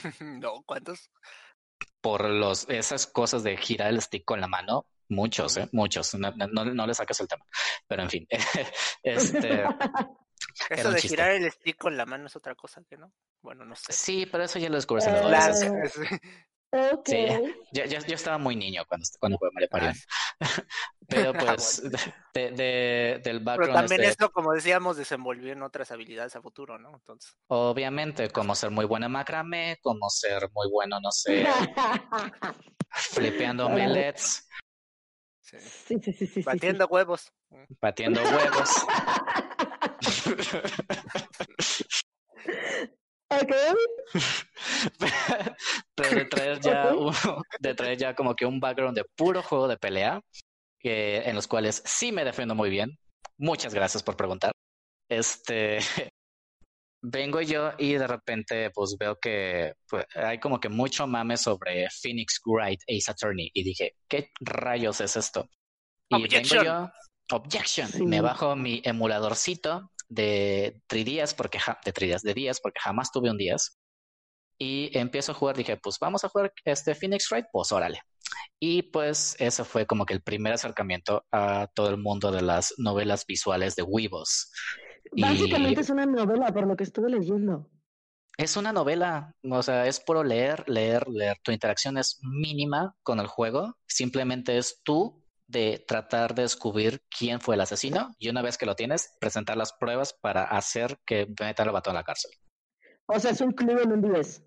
no, 0.20 0.62
¿cuántos? 0.66 1.10
Por 2.02 2.28
los, 2.28 2.68
esas 2.68 3.06
cosas 3.06 3.42
de 3.42 3.56
girar 3.56 3.88
el 3.88 4.02
stick 4.02 4.24
con 4.26 4.40
la 4.40 4.48
mano, 4.48 4.86
muchos, 5.08 5.56
¿eh? 5.56 5.68
Muchos. 5.72 6.14
No, 6.14 6.30
no, 6.30 6.64
no 6.66 6.86
le 6.86 6.92
sacas 6.92 7.20
el 7.20 7.28
tema. 7.28 7.46
Pero 7.86 8.02
en 8.02 8.10
fin, 8.10 8.26
este, 9.02 9.64
Eso 10.70 10.90
de 10.92 11.00
girar 11.00 11.30
el 11.30 11.50
stick 11.50 11.76
con 11.76 11.96
la 11.96 12.06
mano 12.06 12.26
es 12.26 12.36
otra 12.36 12.54
cosa 12.54 12.82
que 12.88 12.96
no. 12.96 13.12
Bueno, 13.42 13.64
no 13.64 13.74
sé. 13.74 13.92
Sí, 13.92 14.26
pero 14.30 14.44
eso 14.44 14.58
ya 14.58 14.68
lo 14.68 14.76
descubres 14.76 15.06
en 15.06 15.30
la 15.30 15.52
Sí, 17.04 17.26
yo, 17.72 17.84
yo, 17.84 18.14
estaba 18.14 18.38
muy 18.38 18.54
niño 18.54 18.84
cuando, 18.86 19.04
cuando 19.18 19.38
jugué 19.38 19.50
Mario 19.52 19.68
Party. 19.70 19.98
Pero 21.08 21.30
ah, 21.34 21.54
pues, 21.56 21.82
de, 22.32 22.50
de, 22.52 23.20
del 23.24 23.40
background. 23.40 23.72
Pero 23.72 23.88
también 23.88 24.04
esto, 24.08 24.30
como 24.30 24.52
decíamos, 24.52 24.96
desenvolvió 24.96 25.52
en 25.52 25.62
otras 25.62 25.90
habilidades 25.90 26.36
a 26.36 26.42
futuro, 26.42 26.78
¿no? 26.78 26.94
Entonces. 26.94 27.36
Obviamente, 27.48 28.30
como 28.30 28.54
ser 28.54 28.70
muy 28.70 28.84
buena 28.84 29.08
macramé, 29.08 29.78
como 29.82 30.08
ser 30.08 30.48
muy 30.52 30.70
bueno, 30.70 31.00
no 31.00 31.10
sé, 31.10 31.44
flipeando 32.92 33.66
omelets. 33.66 34.48
Sí, 35.40 35.58
sí, 36.00 36.12
sí, 36.12 36.26
sí. 36.28 36.42
Batiendo 36.42 36.86
huevos. 36.86 37.32
Batiendo 37.80 38.22
huevos. 38.22 38.70
Ok. 43.30 43.52
Pero 45.94 46.16
de 46.16 46.24
traer 46.24 46.60
ya 46.60 46.94
un, 46.94 47.14
de 47.60 47.74
traer 47.74 47.98
ya 47.98 48.14
como 48.14 48.34
que 48.34 48.46
un 48.46 48.60
background 48.60 48.96
de 48.96 49.04
puro 49.16 49.42
juego 49.42 49.68
de 49.68 49.76
pelea, 49.76 50.20
que, 50.78 51.18
en 51.18 51.34
los 51.34 51.46
cuales 51.46 51.82
sí 51.84 52.12
me 52.12 52.24
defiendo 52.24 52.54
muy 52.54 52.70
bien. 52.70 52.98
Muchas 53.38 53.74
gracias 53.74 54.02
por 54.02 54.16
preguntar. 54.16 54.52
Este 55.08 55.78
vengo 57.02 57.40
yo 57.40 57.72
y 57.78 57.94
de 57.94 58.06
repente 58.06 58.70
pues 58.70 58.96
veo 58.98 59.18
que 59.18 59.74
pues, 59.88 60.04
hay 60.14 60.38
como 60.38 60.60
que 60.60 60.68
mucho 60.68 61.06
mame 61.06 61.36
sobre 61.36 61.88
Phoenix 61.90 62.40
Wright 62.44 62.80
Ace 62.88 63.10
Attorney 63.10 63.50
y 63.54 63.62
dije, 63.62 63.94
¿qué 64.08 64.30
rayos 64.40 65.00
es 65.00 65.16
esto? 65.16 65.48
Y 66.10 66.16
Objection. 66.16 66.64
vengo 66.64 66.90
yo, 67.28 67.36
Objection, 67.36 68.08
me 68.08 68.20
bajo 68.20 68.56
mi 68.56 68.82
emuladorcito 68.84 69.90
de 70.10 70.82
3DS 70.88 71.34
porque 71.34 71.58
de 71.84 71.94
3DS 71.94 72.22
de 72.22 72.34
días 72.34 72.60
porque 72.60 72.80
jamás 72.80 73.10
tuve 73.10 73.30
un 73.30 73.38
10 73.38 73.78
y 74.58 74.90
empiezo 74.98 75.32
a 75.32 75.34
jugar, 75.34 75.56
dije, 75.56 75.78
pues 75.78 75.98
vamos 75.98 76.22
a 76.22 76.28
jugar 76.28 76.52
este 76.66 76.94
Phoenix 76.94 77.30
Wright, 77.30 77.46
pues 77.50 77.72
órale. 77.72 78.02
Y 78.58 78.82
pues 78.82 79.34
ese 79.38 79.64
fue 79.64 79.86
como 79.86 80.04
que 80.04 80.12
el 80.12 80.20
primer 80.20 80.52
acercamiento 80.52 81.24
a 81.32 81.68
todo 81.74 81.88
el 81.88 81.96
mundo 81.96 82.30
de 82.30 82.42
las 82.42 82.74
novelas 82.76 83.24
visuales 83.26 83.74
de 83.74 83.82
Weebos. 83.82 84.52
Básicamente 85.16 85.80
es 85.80 85.88
una 85.88 86.04
novela, 86.04 86.52
por 86.52 86.66
lo 86.66 86.76
que 86.76 86.84
estuve 86.84 87.08
leyendo. 87.08 87.70
Es 88.36 88.56
una 88.56 88.72
novela, 88.72 89.34
o 89.42 89.62
sea, 89.62 89.86
es 89.86 89.98
puro 90.00 90.22
leer, 90.22 90.68
leer, 90.68 91.08
leer. 91.08 91.38
Tu 91.42 91.52
interacción 91.52 91.96
es 91.96 92.18
mínima 92.22 92.94
con 93.02 93.18
el 93.18 93.26
juego. 93.26 93.76
Simplemente 93.86 94.58
es 94.58 94.80
tú 94.82 95.19
de 95.50 95.84
tratar 95.86 96.34
de 96.34 96.42
descubrir 96.42 97.02
quién 97.10 97.40
fue 97.40 97.54
el 97.54 97.60
asesino 97.60 98.14
y 98.18 98.28
una 98.28 98.42
vez 98.42 98.56
que 98.56 98.66
lo 98.66 98.76
tienes, 98.76 99.16
presentar 99.20 99.56
las 99.56 99.72
pruebas 99.72 100.12
para 100.12 100.44
hacer 100.44 100.98
que 101.04 101.26
metan 101.40 101.66
al 101.66 101.72
vato 101.72 101.90
en 101.90 101.96
la 101.96 102.04
cárcel. 102.04 102.30
O 103.06 103.18
sea, 103.18 103.32
es 103.32 103.40
un 103.40 103.52
club 103.52 103.80
en 103.80 103.92
un 103.92 104.02
10. 104.02 104.44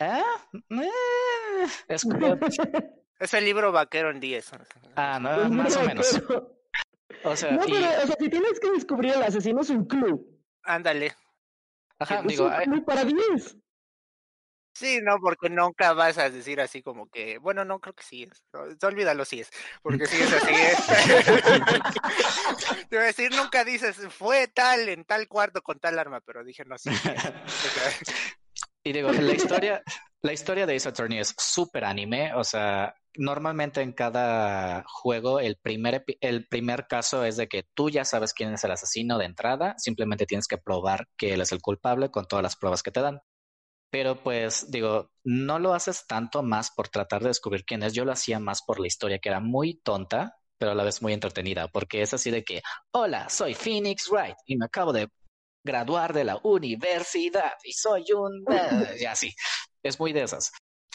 Ah, 0.00 0.22
eh, 0.70 1.64
es, 1.88 2.04
es 3.20 3.34
el 3.34 3.44
libro 3.44 3.70
vaquero 3.70 4.10
en 4.10 4.18
10. 4.18 4.52
Ah, 4.96 5.18
no, 5.20 5.48
más 5.50 5.76
o 5.76 5.82
menos. 5.84 6.20
O 7.24 7.36
sea, 7.36 7.52
no, 7.52 7.64
pero, 7.64 7.76
o 7.76 8.06
sea, 8.06 8.16
si 8.18 8.28
tienes 8.28 8.58
que 8.58 8.70
descubrir 8.72 9.12
el 9.14 9.22
asesino 9.22 9.60
es 9.60 9.70
un 9.70 9.84
club. 9.84 10.26
Ándale. 10.64 11.14
Ajá, 11.98 12.20
es 12.20 12.26
digo, 12.26 12.46
un 12.46 12.64
club 12.64 12.84
para 12.84 13.04
10. 13.04 13.56
Sí, 14.74 15.00
no, 15.02 15.18
porque 15.20 15.50
nunca 15.50 15.92
vas 15.92 16.16
a 16.18 16.30
decir 16.30 16.60
así 16.60 16.82
como 16.82 17.10
que, 17.10 17.38
bueno, 17.38 17.64
no 17.64 17.80
creo 17.80 17.94
que 17.94 18.04
sí 18.04 18.22
es. 18.22 18.44
No, 18.52 18.60
olvídalo 18.88 19.24
si 19.24 19.40
es, 19.40 19.50
porque 19.82 20.06
si 20.06 20.22
es 20.22 20.32
así 20.32 20.54
es. 20.54 20.86
Te 22.88 22.96
voy 22.96 23.04
a 23.04 23.08
decir, 23.08 23.34
nunca 23.34 23.64
dices, 23.64 23.96
fue 24.10 24.48
tal 24.48 24.88
en 24.88 25.04
tal 25.04 25.28
cuarto 25.28 25.62
con 25.62 25.78
tal 25.78 25.98
arma, 25.98 26.20
pero 26.20 26.42
dije, 26.42 26.64
no, 26.64 26.78
sí. 26.78 26.90
y 28.84 28.92
digo, 28.92 29.12
la 29.12 29.32
historia, 29.32 29.82
la 30.22 30.32
historia 30.32 30.66
de 30.66 30.76
Ace 30.76 30.88
Attorney 30.88 31.18
es 31.18 31.34
súper 31.36 31.84
anime, 31.84 32.32
o 32.34 32.42
sea, 32.42 32.94
normalmente 33.14 33.82
en 33.82 33.92
cada 33.92 34.84
juego 34.86 35.38
el 35.38 35.56
primer, 35.56 36.02
el 36.20 36.46
primer 36.48 36.86
caso 36.86 37.24
es 37.24 37.36
de 37.36 37.46
que 37.46 37.64
tú 37.74 37.90
ya 37.90 38.06
sabes 38.06 38.32
quién 38.32 38.54
es 38.54 38.64
el 38.64 38.70
asesino 38.70 39.18
de 39.18 39.26
entrada, 39.26 39.74
simplemente 39.76 40.24
tienes 40.24 40.46
que 40.46 40.58
probar 40.58 41.08
que 41.18 41.34
él 41.34 41.42
es 41.42 41.52
el 41.52 41.60
culpable 41.60 42.10
con 42.10 42.26
todas 42.26 42.42
las 42.42 42.56
pruebas 42.56 42.82
que 42.82 42.90
te 42.90 43.02
dan. 43.02 43.20
Pero 43.92 44.16
pues 44.16 44.70
digo, 44.70 45.10
no 45.22 45.58
lo 45.58 45.74
haces 45.74 46.06
tanto 46.06 46.42
más 46.42 46.70
por 46.70 46.88
tratar 46.88 47.20
de 47.20 47.28
descubrir 47.28 47.66
quién 47.66 47.82
es, 47.82 47.92
yo 47.92 48.06
lo 48.06 48.12
hacía 48.12 48.38
más 48.38 48.62
por 48.62 48.80
la 48.80 48.86
historia 48.86 49.18
que 49.18 49.28
era 49.28 49.38
muy 49.38 49.74
tonta, 49.82 50.38
pero 50.56 50.72
a 50.72 50.74
la 50.74 50.82
vez 50.82 51.02
muy 51.02 51.12
entretenida, 51.12 51.68
porque 51.68 52.00
es 52.00 52.14
así 52.14 52.30
de 52.30 52.42
que, 52.42 52.62
hola, 52.92 53.28
soy 53.28 53.52
Phoenix 53.52 54.08
Wright 54.08 54.36
y 54.46 54.56
me 54.56 54.64
acabo 54.64 54.94
de 54.94 55.08
graduar 55.62 56.14
de 56.14 56.24
la 56.24 56.40
universidad 56.42 57.52
y 57.64 57.74
soy 57.74 58.06
un... 58.16 58.46
y 58.98 59.04
así, 59.04 59.34
es 59.82 60.00
muy 60.00 60.14
de 60.14 60.22
esas. 60.22 60.52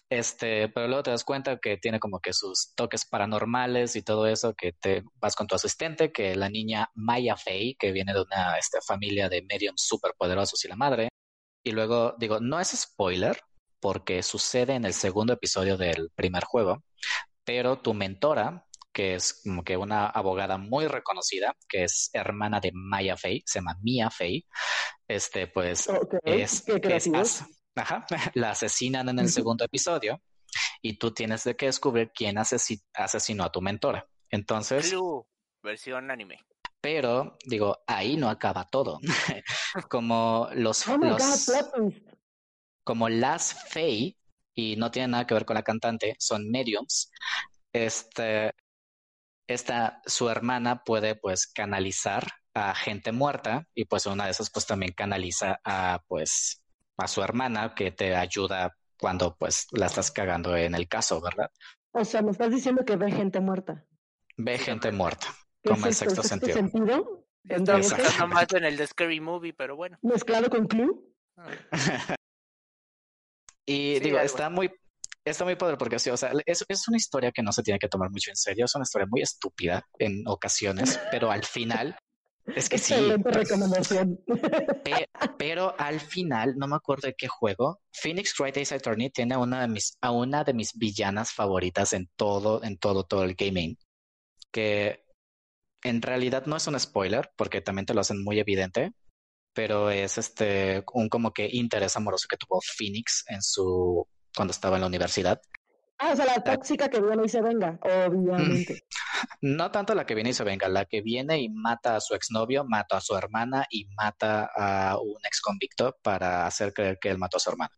Este, 0.10 0.68
pero 0.70 0.88
luego 0.88 1.04
te 1.04 1.12
das 1.12 1.24
cuenta 1.24 1.58
que 1.58 1.78
tiene 1.78 2.00
como 2.00 2.20
que 2.20 2.34
sus 2.34 2.74
toques 2.74 3.06
paranormales 3.06 3.96
y 3.96 4.02
todo 4.02 4.26
eso, 4.26 4.56
que 4.56 4.72
te 4.74 5.04
vas 5.22 5.36
con 5.36 5.46
tu 5.46 5.54
asistente, 5.54 6.12
que 6.12 6.36
la 6.36 6.50
niña 6.50 6.90
Maya 6.96 7.36
Fey, 7.36 7.76
que 7.76 7.92
viene 7.92 8.14
de 8.14 8.22
una 8.22 8.58
este, 8.58 8.80
familia 8.82 9.30
de 9.30 9.44
mediums 9.44 9.84
súper 9.86 10.14
poderosos 10.18 10.66
y 10.66 10.68
la 10.68 10.76
madre. 10.76 11.10
Y 11.68 11.74
luego 11.74 12.16
digo, 12.18 12.40
no 12.40 12.62
es 12.62 12.70
spoiler, 12.70 13.42
porque 13.82 14.24
sucede 14.24 14.76
en 14.76 14.86
el 14.86 14.94
segundo 14.94 15.34
episodio 15.34 15.76
del 15.76 16.10
primer 16.16 16.46
juego, 16.46 16.82
pero 17.44 17.82
tu 17.82 17.94
mentora, 17.94 18.66
que 18.94 19.16
es 19.16 19.42
como 19.44 19.66
que 19.66 19.76
una 19.76 20.08
abogada 20.08 20.58
muy 20.58 20.88
reconocida, 20.88 21.58
que 21.68 21.84
es 21.84 22.10
hermana 22.14 22.62
de 22.62 22.72
Maya 22.74 23.18
Fey, 23.18 23.44
se 23.46 23.60
llama 23.60 23.76
Mia 23.82 24.10
Fey, 24.10 24.46
este, 25.10 25.48
pues 25.48 25.90
okay. 25.90 26.42
es, 26.42 26.64
es 26.70 27.44
Ajá, 27.76 28.06
la 28.36 28.52
asesinan 28.52 29.10
en 29.10 29.20
el 29.20 29.28
segundo 29.28 29.66
episodio 29.66 30.22
y 30.82 30.98
tú 30.98 31.14
tienes 31.14 31.44
de 31.44 31.58
que 31.58 31.66
descubrir 31.66 32.12
quién 32.16 32.38
asesi 32.38 32.82
asesinó 32.94 33.44
a 33.44 33.52
tu 33.52 33.62
mentora. 33.62 34.08
Entonces... 34.30 34.90
Clue, 34.90 35.26
versión 35.62 36.12
anime. 36.12 36.40
Pero, 36.90 37.38
digo, 37.44 37.84
ahí 37.86 38.16
no 38.16 38.30
acaba 38.30 38.64
todo. 38.64 39.02
como 39.90 40.48
los... 40.54 40.88
Oh 40.88 40.96
los 40.96 41.46
God, 41.46 41.94
como 42.86 43.10
las 43.10 43.66
Faye, 43.68 44.16
y 44.56 44.78
no 44.78 44.90
tiene 44.90 45.10
nada 45.10 45.28
que 45.28 45.34
ver 45.34 45.44
con 45.44 45.56
la 45.56 45.64
cantante, 45.64 46.16
son 46.18 46.50
mediums. 46.50 47.12
Este, 47.74 48.54
esta, 49.50 50.02
su 50.06 50.30
hermana 50.30 50.82
puede 50.86 51.16
pues 51.16 51.48
canalizar 51.48 52.26
a 52.54 52.74
gente 52.74 53.12
muerta 53.12 53.68
y 53.76 53.84
pues 53.84 54.06
una 54.06 54.24
de 54.24 54.32
esas 54.32 54.50
pues 54.50 54.66
también 54.66 54.94
canaliza 54.94 55.60
a 55.66 56.02
pues 56.08 56.64
a 56.96 57.10
su 57.10 57.22
hermana 57.22 57.76
que 57.76 57.92
te 57.92 58.16
ayuda 58.16 58.78
cuando 58.98 59.36
pues 59.36 59.68
la 59.72 59.88
estás 59.88 60.10
cagando 60.10 60.56
en 60.56 60.74
el 60.74 60.88
caso, 60.88 61.20
¿verdad? 61.20 61.52
O 61.92 62.06
sea, 62.06 62.22
me 62.22 62.32
estás 62.32 62.50
diciendo 62.50 62.86
que 62.86 62.96
ve 62.96 63.12
gente 63.12 63.42
muerta. 63.42 63.86
Ve 64.38 64.58
gente 64.58 64.94
muerta, 64.94 65.28
como 65.70 65.86
el 65.88 65.94
sexto 65.94 66.24
sentido. 66.24 66.50
¿Es 66.50 66.56
sentido? 66.56 67.26
Buscando 67.78 68.28
más 68.28 68.48
en 68.54 68.66
el 68.66 68.78
de 68.78 68.88
Scary 68.88 69.20
Movie, 69.22 69.54
pero 69.54 69.76
bueno. 69.76 69.98
mezclado 70.02 70.50
con 70.50 70.68
Clue. 70.68 71.02
y 73.66 73.96
Sí, 73.96 74.00
digo, 74.00 74.20
está 74.20 74.50
muy, 74.50 74.72
está 75.26 75.44
muy 75.46 75.56
padre 75.56 75.78
porque 75.78 76.00
sí, 76.00 76.10
o 76.10 76.18
sea, 76.18 76.32
es, 76.46 76.66
es 76.68 76.88
una 76.88 76.98
historia 76.98 77.32
que 77.32 77.44
no 77.44 77.52
se 77.52 77.64
tiene 77.64 77.80
que 77.80 77.88
tomar 77.90 78.10
mucho 78.10 78.32
en 78.32 78.36
serio, 78.36 78.66
es 78.66 78.76
una 78.76 78.84
historia 78.84 79.08
muy 79.10 79.22
estúpida 79.22 79.86
en 80.00 80.28
ocasiones, 80.28 81.00
pero 81.12 81.32
al 81.32 81.44
final 81.44 81.98
es 82.56 82.70
que 82.70 82.78
sí, 82.78 82.94
Excelente 82.94 83.30
recomendación. 83.32 84.20
Pe- 84.84 85.10
pero 85.38 85.76
al 85.78 86.00
final, 86.00 86.56
no 86.58 86.68
me 86.68 86.76
acuerdo 86.78 87.08
de 87.08 87.16
qué 87.16 87.28
juego, 87.28 87.82
Phoenix 87.92 88.34
Wright 88.40 88.58
Ace 88.58 88.74
Attorney 88.76 89.10
tiene 89.10 89.36
a 89.36 89.40
una 89.40 89.62
de 89.62 89.68
mis, 89.68 89.98
a 90.02 90.12
una 90.12 90.44
de 90.46 90.54
mis 90.54 90.74
villanas 90.78 91.32
favoritas 91.34 91.92
en 91.94 92.10
todo, 92.16 92.64
en 92.64 92.78
todo, 92.78 93.04
todo 93.04 93.24
el 93.24 93.36
gaming. 93.36 93.78
Que 94.52 95.04
en 95.84 96.02
realidad 96.02 96.46
no 96.46 96.56
es 96.56 96.68
un 96.68 96.80
spoiler, 96.80 97.32
porque 97.36 97.62
también 97.62 97.86
te 97.86 97.94
lo 97.94 98.02
hacen 98.02 98.24
muy 98.24 98.40
evidente, 98.40 98.94
pero 99.54 99.90
es 99.90 100.18
este 100.18 100.84
un 100.94 101.10
como 101.10 101.32
que 101.34 101.50
interés 101.52 101.96
amoroso 101.96 102.28
que 102.30 102.38
tuvo 102.38 102.60
Phoenix 102.62 103.24
en 103.28 103.42
su 103.42 104.08
cuando 104.36 104.52
estaba 104.52 104.78
en 104.78 104.82
la 104.82 104.88
universidad. 104.88 105.42
Ah, 106.00 106.12
o 106.14 106.16
sea, 106.16 106.26
la 106.26 106.44
tóxica 106.44 106.90
que 106.90 107.02
viene 107.02 107.24
y 107.26 107.30
se 107.30 107.42
venga, 107.42 107.80
obviamente. 107.82 108.84
No 109.42 109.72
tanto 109.72 109.96
la 109.96 110.06
que 110.06 110.14
viene 110.14 110.30
y 110.30 110.34
se 110.34 110.44
venga, 110.44 110.68
la 110.68 110.86
que 110.86 111.02
viene 111.02 111.42
y 111.42 111.50
mata 111.50 111.96
a 111.96 112.00
su 112.00 112.14
exnovio, 112.14 112.64
mata 112.64 112.98
a 112.98 113.02
su 113.02 113.16
hermana 113.16 113.66
y 113.72 113.86
mata 113.96 114.48
a 114.56 115.00
un 115.00 115.18
ex 115.26 115.42
convicto 115.42 115.98
para 116.04 116.46
hacer 116.46 116.72
creer 116.72 117.00
que 117.02 117.10
él 117.10 117.18
mató 117.18 117.38
a 117.38 117.40
su 117.40 117.50
hermana. 117.50 117.72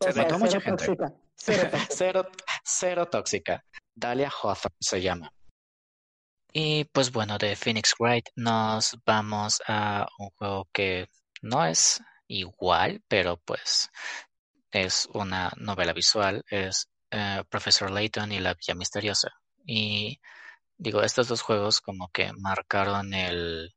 O 0.00 0.04
Se 0.04 0.12
sea, 0.12 0.22
mató 0.22 0.34
a 0.34 0.38
mucha 0.38 0.60
gente. 0.60 0.84
tóxica, 0.84 1.14
cero 1.34 1.68
tóxica. 1.70 1.88
cero, 1.96 2.28
cero 2.62 3.08
tóxica. 3.08 3.64
Dahlia 3.94 4.30
Hawthorne 4.30 4.76
se 4.80 5.00
llama. 5.00 5.32
Y 6.52 6.84
pues 6.86 7.12
bueno, 7.12 7.38
de 7.38 7.56
Phoenix 7.56 7.94
Wright 7.98 8.28
nos 8.36 8.96
vamos 9.06 9.62
a 9.66 10.06
un 10.18 10.30
juego 10.30 10.68
que 10.72 11.08
no 11.40 11.64
es 11.64 12.00
igual, 12.28 13.02
pero 13.08 13.38
pues 13.38 13.90
es 14.70 15.08
una 15.14 15.52
novela 15.56 15.92
visual, 15.92 16.42
es 16.50 16.88
eh, 17.10 17.42
Professor 17.48 17.90
Layton 17.90 18.32
y 18.32 18.40
la 18.40 18.54
Villa 18.54 18.74
Misteriosa. 18.74 19.30
Y 19.66 20.20
digo, 20.76 21.02
estos 21.02 21.28
dos 21.28 21.42
juegos 21.42 21.80
como 21.80 22.08
que 22.10 22.32
marcaron 22.34 23.14
el 23.14 23.74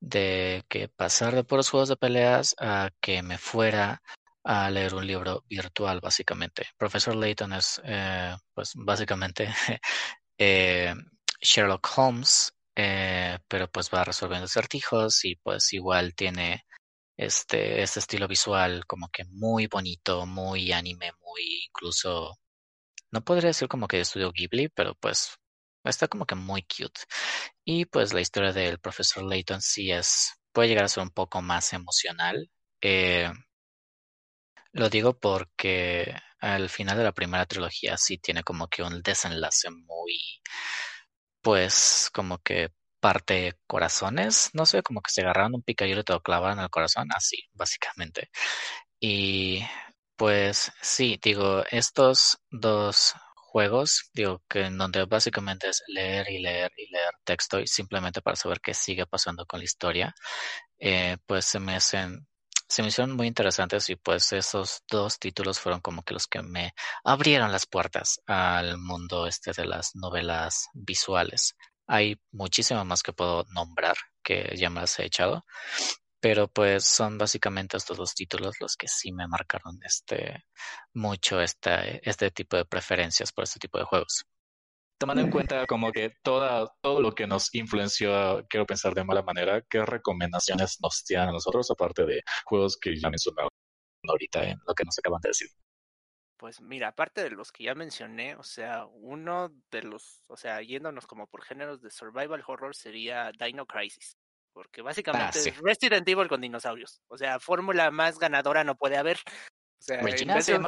de 0.00 0.64
que 0.68 0.88
pasar 0.88 1.34
de 1.34 1.44
puros 1.44 1.70
juegos 1.70 1.88
de 1.88 1.96
peleas 1.96 2.54
a 2.60 2.90
que 3.00 3.22
me 3.22 3.38
fuera 3.38 4.02
a 4.44 4.70
leer 4.70 4.94
un 4.94 5.06
libro 5.06 5.44
virtual, 5.48 6.00
básicamente. 6.00 6.66
Professor 6.78 7.16
Layton 7.16 7.52
es, 7.54 7.80
eh, 7.84 8.36
pues, 8.54 8.72
básicamente 8.76 9.48
eh, 10.38 10.94
Sherlock 11.40 11.88
Holmes, 11.96 12.52
eh, 12.76 13.38
pero 13.48 13.70
pues 13.70 13.90
va 13.92 14.04
resolviendo 14.04 14.46
acertijos 14.46 15.24
y 15.24 15.36
pues 15.36 15.72
igual 15.72 16.14
tiene 16.14 16.64
este, 17.16 17.82
este 17.82 18.00
estilo 18.00 18.28
visual 18.28 18.86
como 18.86 19.08
que 19.10 19.24
muy 19.26 19.66
bonito, 19.66 20.26
muy 20.26 20.72
anime, 20.72 21.12
muy 21.20 21.66
incluso, 21.68 22.38
no 23.12 23.22
podría 23.24 23.48
decir 23.48 23.68
como 23.68 23.88
que 23.88 24.00
estudio 24.00 24.32
Ghibli, 24.32 24.68
pero 24.70 24.94
pues 24.96 25.36
está 25.84 26.08
como 26.08 26.26
que 26.26 26.34
muy 26.34 26.62
cute. 26.62 27.00
Y 27.64 27.86
pues 27.86 28.12
la 28.12 28.20
historia 28.20 28.52
del 28.52 28.78
profesor 28.80 29.24
Layton 29.24 29.62
sí 29.62 29.90
es, 29.92 30.34
puede 30.52 30.68
llegar 30.68 30.84
a 30.84 30.88
ser 30.88 31.02
un 31.02 31.10
poco 31.10 31.42
más 31.42 31.72
emocional. 31.72 32.50
Eh, 32.82 33.30
lo 34.72 34.88
digo 34.90 35.18
porque 35.18 36.14
al 36.40 36.68
final 36.68 36.98
de 36.98 37.04
la 37.04 37.12
primera 37.12 37.46
trilogía 37.46 37.96
sí 37.96 38.18
tiene 38.18 38.42
como 38.42 38.68
que 38.68 38.82
un 38.82 39.02
desenlace 39.02 39.70
muy, 39.70 40.18
pues 41.46 42.10
como 42.12 42.38
que 42.38 42.72
parte 42.98 43.54
corazones, 43.68 44.50
no 44.52 44.66
sé, 44.66 44.82
como 44.82 45.00
que 45.00 45.12
se 45.12 45.20
agarraron 45.20 45.54
un 45.54 45.62
picayero 45.62 46.00
y 46.00 46.02
te 46.04 46.12
lo 46.12 46.20
clavaron 46.20 46.58
al 46.58 46.70
corazón, 46.70 47.06
así, 47.14 47.38
básicamente. 47.52 48.30
Y 48.98 49.60
pues 50.16 50.72
sí, 50.82 51.20
digo, 51.22 51.62
estos 51.70 52.38
dos 52.50 53.14
juegos, 53.36 54.10
digo, 54.12 54.42
que 54.48 54.62
en 54.62 54.76
donde 54.76 55.04
básicamente 55.04 55.68
es 55.68 55.84
leer 55.86 56.28
y 56.32 56.40
leer 56.40 56.72
y 56.76 56.90
leer 56.90 57.12
texto 57.22 57.60
y 57.60 57.68
simplemente 57.68 58.22
para 58.22 58.36
saber 58.36 58.60
qué 58.60 58.74
sigue 58.74 59.06
pasando 59.06 59.46
con 59.46 59.60
la 59.60 59.64
historia, 59.66 60.14
eh, 60.80 61.16
pues 61.26 61.44
se 61.44 61.60
me 61.60 61.76
hacen 61.76 62.26
se 62.68 62.82
me 62.82 62.88
hicieron 62.88 63.16
muy 63.16 63.26
interesantes 63.26 63.88
y 63.90 63.96
pues 63.96 64.32
esos 64.32 64.82
dos 64.88 65.18
títulos 65.18 65.60
fueron 65.60 65.80
como 65.80 66.02
que 66.02 66.14
los 66.14 66.26
que 66.26 66.42
me 66.42 66.74
abrieron 67.04 67.52
las 67.52 67.66
puertas 67.66 68.20
al 68.26 68.78
mundo 68.78 69.26
este 69.26 69.52
de 69.52 69.66
las 69.66 69.94
novelas 69.94 70.68
visuales. 70.74 71.54
Hay 71.86 72.20
muchísimo 72.32 72.84
más 72.84 73.02
que 73.02 73.12
puedo 73.12 73.44
nombrar 73.54 73.96
que 74.22 74.54
ya 74.56 74.70
me 74.70 74.80
las 74.80 74.98
he 74.98 75.06
echado, 75.06 75.44
pero 76.20 76.48
pues 76.48 76.84
son 76.84 77.18
básicamente 77.18 77.76
estos 77.76 77.96
dos 77.96 78.14
títulos 78.14 78.56
los 78.60 78.76
que 78.76 78.88
sí 78.88 79.12
me 79.12 79.28
marcaron 79.28 79.78
este 79.84 80.46
mucho 80.94 81.40
este, 81.40 82.00
este 82.08 82.30
tipo 82.32 82.56
de 82.56 82.64
preferencias 82.64 83.32
por 83.32 83.44
este 83.44 83.60
tipo 83.60 83.78
de 83.78 83.84
juegos. 83.84 84.26
Tomando 84.98 85.22
en 85.22 85.30
cuenta 85.30 85.66
como 85.66 85.92
que 85.92 86.14
toda, 86.22 86.66
todo 86.80 87.02
lo 87.02 87.14
que 87.14 87.26
nos 87.26 87.54
influenció, 87.54 88.46
quiero 88.48 88.64
pensar 88.64 88.94
de 88.94 89.04
mala 89.04 89.22
manera, 89.22 89.60
¿qué 89.68 89.84
recomendaciones 89.84 90.78
nos 90.80 91.04
tienen 91.04 91.28
a 91.28 91.32
nosotros 91.32 91.70
aparte 91.70 92.06
de 92.06 92.22
juegos 92.46 92.78
que 92.78 92.98
ya 92.98 93.10
mencionaron 93.10 93.50
ahorita 94.08 94.44
en 94.44 94.58
lo 94.66 94.74
que 94.74 94.84
nos 94.84 94.98
acaban 94.98 95.20
de 95.20 95.28
decir? 95.28 95.48
Pues 96.38 96.60
mira, 96.60 96.88
aparte 96.88 97.22
de 97.22 97.30
los 97.30 97.52
que 97.52 97.64
ya 97.64 97.74
mencioné, 97.74 98.36
o 98.36 98.42
sea, 98.42 98.86
uno 98.86 99.50
de 99.70 99.82
los, 99.82 100.22
o 100.28 100.36
sea, 100.36 100.62
yéndonos 100.62 101.06
como 101.06 101.26
por 101.26 101.42
géneros 101.42 101.82
de 101.82 101.90
survival 101.90 102.42
horror 102.46 102.74
sería 102.74 103.32
Dino 103.38 103.66
Crisis, 103.66 104.16
porque 104.52 104.82
básicamente 104.82 105.38
sí. 105.38 105.50
es 105.50 105.58
Resident 105.58 106.08
Evil 106.08 106.28
con 106.28 106.40
dinosaurios, 106.40 107.02
o 107.08 107.16
sea, 107.18 107.38
fórmula 107.38 107.90
más 107.90 108.18
ganadora 108.18 108.64
no 108.64 108.76
puede 108.76 108.96
haber. 108.96 109.18
O 109.78 109.82
sea, 109.82 110.00
en 110.00 110.06
¿Regina 110.06 110.34
vez 110.34 110.46
de 110.46 110.58
un? 110.58 110.66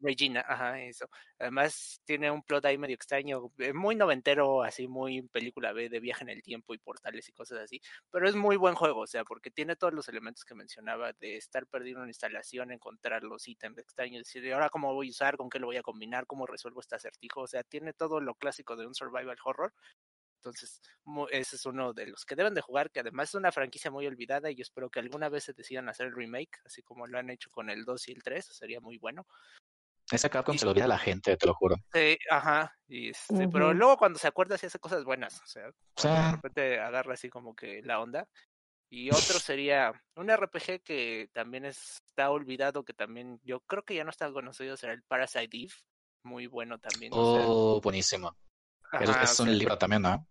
Regina, 0.00 0.44
ajá, 0.46 0.78
eso. 0.82 1.08
Además 1.38 2.02
tiene 2.04 2.30
un 2.30 2.42
plot 2.42 2.66
ahí 2.66 2.76
medio 2.76 2.94
extraño, 2.94 3.50
eh, 3.58 3.72
muy 3.72 3.94
noventero, 3.96 4.62
así 4.62 4.86
muy 4.88 5.22
película 5.28 5.72
B 5.72 5.88
de 5.88 6.00
viaje 6.00 6.22
en 6.22 6.28
el 6.28 6.42
tiempo 6.42 6.74
y 6.74 6.78
portales 6.78 7.26
y 7.30 7.32
cosas 7.32 7.60
así, 7.60 7.80
pero 8.10 8.28
es 8.28 8.34
muy 8.34 8.56
buen 8.56 8.74
juego, 8.74 9.00
o 9.00 9.06
sea, 9.06 9.24
porque 9.24 9.50
tiene 9.50 9.74
todos 9.74 9.94
los 9.94 10.06
elementos 10.10 10.44
que 10.44 10.54
mencionaba 10.54 11.14
de 11.14 11.36
estar 11.38 11.66
perdido 11.66 11.96
en 11.98 12.02
una 12.02 12.10
instalación, 12.10 12.72
encontrar 12.72 13.22
los 13.22 13.48
ítems 13.48 13.78
extraños, 13.78 14.24
decir, 14.24 14.44
"¿Y 14.44 14.50
ahora 14.52 14.68
cómo 14.68 14.92
voy 14.92 15.08
a 15.08 15.10
usar, 15.10 15.38
con 15.38 15.48
qué 15.48 15.58
lo 15.58 15.66
voy 15.66 15.78
a 15.78 15.82
combinar, 15.82 16.26
cómo 16.26 16.46
resuelvo 16.46 16.80
este 16.80 16.96
acertijo, 16.96 17.40
o 17.40 17.46
sea, 17.46 17.62
tiene 17.64 17.94
todo 17.94 18.20
lo 18.20 18.34
clásico 18.34 18.76
de 18.76 18.86
un 18.86 18.94
survival 18.94 19.36
horror. 19.44 19.72
Entonces, 20.42 20.80
ese 21.32 21.56
es 21.56 21.66
uno 21.66 21.92
de 21.94 22.06
los 22.06 22.24
que 22.24 22.36
deben 22.36 22.54
de 22.54 22.62
jugar, 22.62 22.90
que 22.92 23.00
además 23.00 23.30
es 23.30 23.34
una 23.36 23.52
franquicia 23.52 23.90
muy 23.90 24.06
olvidada 24.06 24.50
y 24.50 24.56
yo 24.56 24.62
espero 24.62 24.90
que 24.90 25.00
alguna 25.00 25.28
vez 25.28 25.44
se 25.44 25.54
decidan 25.54 25.88
hacer 25.88 26.06
el 26.08 26.14
remake, 26.16 26.60
así 26.64 26.82
como 26.82 27.06
lo 27.08 27.18
han 27.18 27.30
hecho 27.30 27.50
con 27.50 27.70
el 27.70 27.84
2 27.84 28.08
y 28.08 28.12
el 28.12 28.22
3, 28.22 28.46
sería 28.46 28.80
muy 28.80 28.98
bueno. 28.98 29.26
Esa 30.10 30.28
Capcom 30.28 30.54
Y- 30.54 30.58
se 30.58 30.64
lo 30.64 30.70
olvida 30.70 30.84
a 30.84 30.88
la 30.88 30.98
gente, 30.98 31.36
te 31.36 31.46
lo 31.46 31.54
juro. 31.54 31.76
Sí, 31.92 32.16
ajá, 32.30 32.72
y 32.88 33.10
este, 33.10 33.48
pero 33.48 33.72
luego 33.74 33.96
cuando 33.96 34.18
se 34.18 34.28
acuerda 34.28 34.56
sí 34.56 34.66
hace 34.66 34.78
cosas 34.78 35.04
buenas, 35.04 35.40
o 35.42 35.46
sea, 35.46 35.64
de 35.64 36.30
repente 36.30 36.80
agarra 36.80 37.14
así 37.14 37.28
como 37.28 37.54
que 37.54 37.82
la 37.82 38.00
onda. 38.00 38.28
Y 38.88 39.10
otro 39.10 39.16
sería 39.40 39.92
un 40.14 40.30
RPG 40.30 40.82
que 40.82 41.28
también 41.32 41.64
está 41.64 42.30
olvidado, 42.30 42.84
que 42.84 42.92
también 42.94 43.40
yo 43.42 43.60
creo 43.60 43.82
que 43.84 43.94
ya 43.96 44.04
no 44.04 44.10
está 44.10 44.30
conocido, 44.30 44.76
será 44.76 44.92
el 44.92 45.02
Parasite 45.02 45.56
Eve, 45.56 45.72
muy 46.22 46.46
bueno 46.46 46.78
también. 46.78 47.12
o 47.12 47.34
sea, 47.34 47.44
Oh, 47.48 47.80
buenísimo. 47.80 48.36
Ajá, 48.92 49.22
es 49.24 49.40
o 49.40 49.42
un 49.42 49.58
libro 49.58 49.76
también, 49.76 50.02
¿no? 50.02 50.26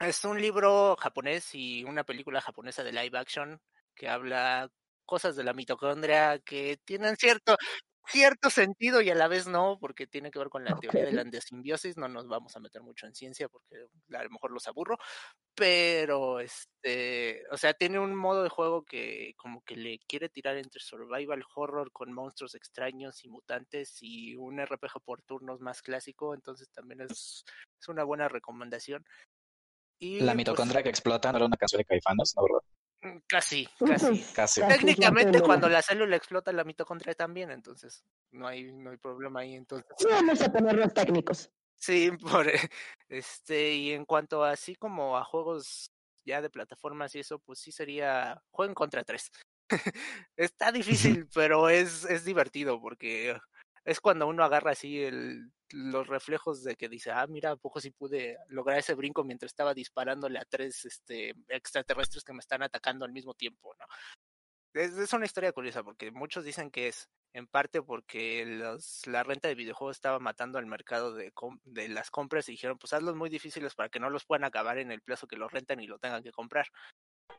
es 0.00 0.24
un 0.24 0.40
libro 0.40 0.96
japonés 0.96 1.54
y 1.54 1.84
una 1.84 2.04
película 2.04 2.40
japonesa 2.40 2.82
de 2.82 2.92
live 2.92 3.16
action 3.16 3.60
que 3.94 4.08
habla 4.08 4.68
cosas 5.06 5.36
de 5.36 5.44
la 5.44 5.52
mitocondria 5.52 6.40
que 6.40 6.78
tienen 6.84 7.16
cierto 7.16 7.56
cierto 8.06 8.50
sentido 8.50 9.00
y 9.00 9.10
a 9.10 9.14
la 9.14 9.28
vez 9.28 9.46
no, 9.46 9.78
porque 9.80 10.06
tiene 10.06 10.30
que 10.30 10.38
ver 10.38 10.48
con 10.48 10.64
la 10.64 10.76
teoría 10.76 11.04
de 11.04 11.12
la 11.12 11.22
endosimbiosis, 11.22 11.96
no 11.96 12.08
nos 12.08 12.28
vamos 12.28 12.54
a 12.56 12.60
meter 12.60 12.82
mucho 12.82 13.06
en 13.06 13.14
ciencia 13.14 13.48
porque 13.48 13.86
a 14.12 14.22
lo 14.22 14.30
mejor 14.30 14.50
los 14.50 14.66
aburro, 14.68 14.98
pero 15.54 16.40
este, 16.40 17.42
o 17.50 17.56
sea, 17.56 17.74
tiene 17.74 17.98
un 17.98 18.14
modo 18.14 18.42
de 18.42 18.48
juego 18.48 18.84
que 18.84 19.34
como 19.36 19.62
que 19.62 19.76
le 19.76 19.98
quiere 20.06 20.28
tirar 20.28 20.56
entre 20.56 20.80
survival 20.80 21.44
horror 21.54 21.90
con 21.92 22.12
monstruos 22.12 22.54
extraños 22.54 23.24
y 23.24 23.28
mutantes 23.28 23.98
y 24.00 24.36
un 24.36 24.60
RPG 24.64 25.00
por 25.04 25.22
turnos 25.22 25.60
más 25.60 25.82
clásico, 25.82 26.34
entonces 26.34 26.70
también 26.70 27.00
es, 27.02 27.44
es 27.80 27.88
una 27.88 28.04
buena 28.04 28.28
recomendación. 28.28 29.04
Y 29.98 30.20
La 30.20 30.26
pues, 30.26 30.36
mitocondria 30.36 30.82
que 30.82 30.88
explota 30.90 31.30
no 31.30 31.38
era 31.38 31.46
una 31.46 31.56
canción 31.56 31.78
de 31.78 31.84
Caifanes, 31.84 32.34
¿no? 32.36 32.42
Mm, 33.04 33.18
Casi, 33.28 33.68
casi. 33.86 34.24
Casi. 34.34 34.60
Técnicamente 34.62 35.40
cuando 35.42 35.68
la 35.68 35.82
célula 35.82 36.16
explota 36.16 36.52
la 36.52 36.64
mitocondria 36.64 37.14
también, 37.14 37.50
entonces 37.50 38.02
no 38.32 38.46
hay 38.46 38.72
no 38.72 38.90
hay 38.90 38.96
problema 38.96 39.40
ahí, 39.40 39.54
entonces 39.54 39.86
Sí, 39.98 40.06
vamos 40.10 40.40
a 40.40 40.50
ponerlos 40.50 40.92
técnicos. 40.94 41.50
sí, 41.76 42.10
por 42.20 42.46
este 43.08 43.74
y 43.74 43.92
en 43.92 44.04
cuanto 44.06 44.42
a 44.42 44.52
así 44.52 44.74
como 44.74 45.16
a 45.18 45.24
juegos 45.24 45.90
ya 46.24 46.40
de 46.40 46.48
plataformas 46.48 47.14
y 47.14 47.18
eso, 47.20 47.38
pues 47.40 47.58
sí 47.58 47.70
sería 47.72 48.42
jueguen 48.50 48.74
contra 48.74 49.04
tres. 49.04 49.30
Está 50.36 50.72
difícil, 50.72 51.28
pero 51.34 51.68
es 51.68 52.04
es 52.06 52.24
divertido 52.24 52.80
porque 52.80 53.36
es 53.84 54.00
cuando 54.00 54.26
uno 54.26 54.44
agarra 54.44 54.72
así 54.72 55.02
el 55.02 55.50
los 55.74 56.06
reflejos 56.06 56.62
de 56.62 56.76
que 56.76 56.88
dice, 56.88 57.10
ah, 57.10 57.26
mira, 57.26 57.52
a 57.52 57.56
poco 57.56 57.80
sí 57.80 57.90
pude 57.90 58.38
lograr 58.48 58.78
ese 58.78 58.94
brinco 58.94 59.24
mientras 59.24 59.50
estaba 59.50 59.74
disparándole 59.74 60.38
a 60.38 60.44
tres 60.44 60.84
este, 60.84 61.34
extraterrestres 61.48 62.22
que 62.22 62.32
me 62.32 62.38
están 62.38 62.62
atacando 62.62 63.04
al 63.04 63.12
mismo 63.12 63.34
tiempo, 63.34 63.74
¿no? 63.78 63.86
Es, 64.72 64.96
es 64.96 65.12
una 65.12 65.24
historia 65.24 65.52
curiosa 65.52 65.82
porque 65.82 66.10
muchos 66.10 66.44
dicen 66.44 66.70
que 66.70 66.88
es 66.88 67.08
en 67.32 67.46
parte 67.48 67.82
porque 67.82 68.44
la 69.06 69.22
renta 69.24 69.48
de 69.48 69.54
videojuegos 69.56 69.96
estaba 69.96 70.20
matando 70.20 70.58
al 70.58 70.66
mercado 70.66 71.14
de, 71.14 71.32
de 71.64 71.88
las 71.88 72.10
compras 72.10 72.48
y 72.48 72.52
dijeron, 72.52 72.78
pues 72.78 72.92
hazlos 72.92 73.16
muy 73.16 73.28
difíciles 73.28 73.74
para 73.74 73.88
que 73.88 74.00
no 74.00 74.10
los 74.10 74.24
puedan 74.24 74.44
acabar 74.44 74.78
en 74.78 74.92
el 74.92 75.00
plazo 75.00 75.26
que 75.26 75.36
los 75.36 75.50
rentan 75.50 75.80
y 75.80 75.86
lo 75.86 75.98
tengan 75.98 76.22
que 76.22 76.32
comprar. 76.32 76.66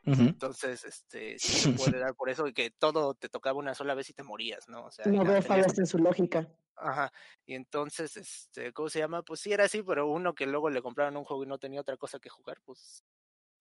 Entonces, 0.04 0.84
este, 0.84 1.38
sí 1.38 1.52
se 1.52 1.72
puede 1.72 1.98
dar 2.00 2.14
por 2.14 2.30
eso 2.30 2.46
y 2.46 2.52
que 2.52 2.70
todo 2.70 3.14
te 3.14 3.28
tocaba 3.28 3.58
una 3.58 3.74
sola 3.74 3.94
vez 3.94 4.08
y 4.10 4.14
te 4.14 4.22
morías, 4.22 4.68
¿no? 4.68 4.84
O 4.84 4.90
sea, 4.90 5.06
No 5.06 5.24
veo 5.24 5.42
fallas 5.42 5.78
en 5.78 5.86
su 5.86 5.98
lógica. 5.98 6.48
Ajá, 6.76 7.10
y 7.46 7.54
entonces, 7.54 8.16
este, 8.16 8.72
¿cómo 8.72 8.88
se 8.90 8.98
llama? 8.98 9.22
Pues 9.22 9.40
sí 9.40 9.52
era 9.52 9.64
así, 9.64 9.82
pero 9.82 10.06
uno 10.08 10.34
que 10.34 10.46
luego 10.46 10.68
le 10.70 10.82
compraron 10.82 11.16
un 11.16 11.24
juego 11.24 11.42
y 11.44 11.46
no 11.46 11.58
tenía 11.58 11.80
otra 11.80 11.96
cosa 11.96 12.18
que 12.18 12.28
jugar, 12.28 12.58
pues, 12.64 13.02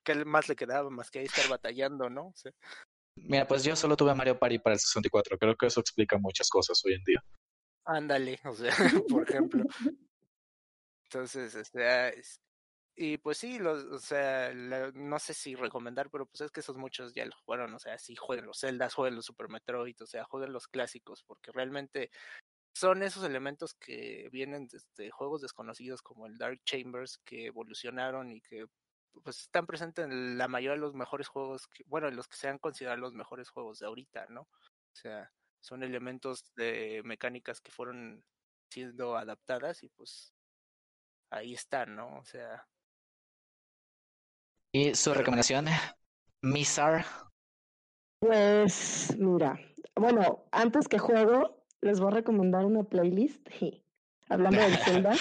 ¿qué 0.04 0.26
más 0.26 0.50
le 0.50 0.56
quedaba? 0.56 0.90
Más 0.90 1.10
que 1.10 1.20
ahí 1.20 1.26
estar 1.26 1.48
batallando, 1.48 2.10
¿no? 2.10 2.28
O 2.28 2.34
sea, 2.36 2.52
Mira, 3.18 3.48
pues 3.48 3.64
yo 3.64 3.76
solo 3.78 3.96
tuve 3.96 4.14
Mario 4.14 4.38
Party 4.38 4.60
para 4.60 4.74
el 4.74 4.80
64. 4.80 5.38
Creo 5.38 5.56
que 5.56 5.68
eso 5.68 5.80
explica 5.80 6.18
muchas 6.18 6.50
cosas 6.50 6.82
hoy 6.86 6.96
en 6.96 7.04
día. 7.06 7.24
ándale, 7.86 8.40
o 8.44 8.54
sea, 8.54 8.74
por 9.10 9.24
ejemplo. 9.30 9.64
Entonces, 11.06 11.56
este, 11.56 12.20
es- 12.20 12.42
y 12.96 13.18
pues 13.18 13.38
sí, 13.38 13.60
los, 13.60 13.84
o 13.86 14.00
sea, 14.00 14.54
la- 14.54 14.92
no 14.94 15.20
sé 15.20 15.34
si 15.34 15.56
recomendar, 15.56 16.10
pero 16.10 16.26
pues 16.28 16.42
es 16.42 16.52
que 16.52 16.62
esos 16.62 16.78
muchos 16.78 17.14
ya 17.14 17.26
lo 17.26 17.32
jugaron, 17.46 17.74
o 17.74 17.80
sea, 17.80 17.98
sí 17.98 18.16
jueguen 18.16 18.46
los 18.46 18.60
Zeldas, 18.60 18.94
jueguen 18.94 19.16
los 19.16 19.26
Super 19.26 19.50
Metroid, 19.50 19.96
o 20.02 20.06
sea, 20.08 20.24
jueguen 20.26 20.54
los 20.54 20.68
clásicos, 20.68 21.24
porque 21.24 21.52
realmente 21.52 22.12
son 22.74 23.04
esos 23.04 23.24
elementos 23.26 23.74
que 23.76 24.30
vienen 24.32 24.68
desde 24.68 25.12
juegos 25.12 25.42
desconocidos 25.42 26.02
como 26.02 26.28
el 26.28 26.38
Dark 26.38 26.62
Chambers 26.66 27.20
que 27.20 27.48
evolucionaron 27.48 28.32
y 28.32 28.42
que 28.42 28.66
pues 29.24 29.42
están 29.42 29.66
presentes 29.68 30.06
en 30.06 30.38
la 30.38 30.48
mayoría 30.48 30.74
de 30.76 30.80
los 30.82 30.94
mejores 30.94 31.28
juegos, 31.30 31.68
que, 31.68 31.84
bueno, 31.88 32.08
en 32.10 32.16
los 32.18 32.28
que 32.28 32.38
se 32.38 32.50
han 32.50 32.60
considerado 32.60 33.00
los 33.00 33.14
mejores 33.14 33.50
juegos 33.50 33.80
de 33.80 33.88
ahorita, 33.88 34.28
¿no? 34.30 34.42
O 34.44 34.50
sea, 34.94 35.32
son 35.62 35.84
elementos 35.84 36.44
de 36.56 37.02
mecánicas 37.06 37.62
que 37.62 37.72
fueron 37.72 38.26
siendo 38.70 39.16
adaptadas 39.18 39.84
y 39.84 39.90
pues 39.90 40.34
ahí 41.30 41.54
están, 41.54 41.96
¿no? 41.96 42.18
O 42.20 42.26
sea, 42.26 42.68
¿Y 44.76 44.94
su 44.94 45.14
recomendación? 45.14 45.68
Mizar. 46.42 47.06
Pues 48.20 49.16
mira, 49.18 49.58
bueno, 49.96 50.50
antes 50.52 50.90
que 50.90 51.00
juego, 51.00 51.64
les 51.80 52.02
voy 52.02 52.12
a 52.12 52.16
recomendar 52.16 52.66
una 52.66 52.84
playlist. 52.84 53.48
Hablando 54.28 54.60
del 54.60 54.76
Zelda, 54.84 55.14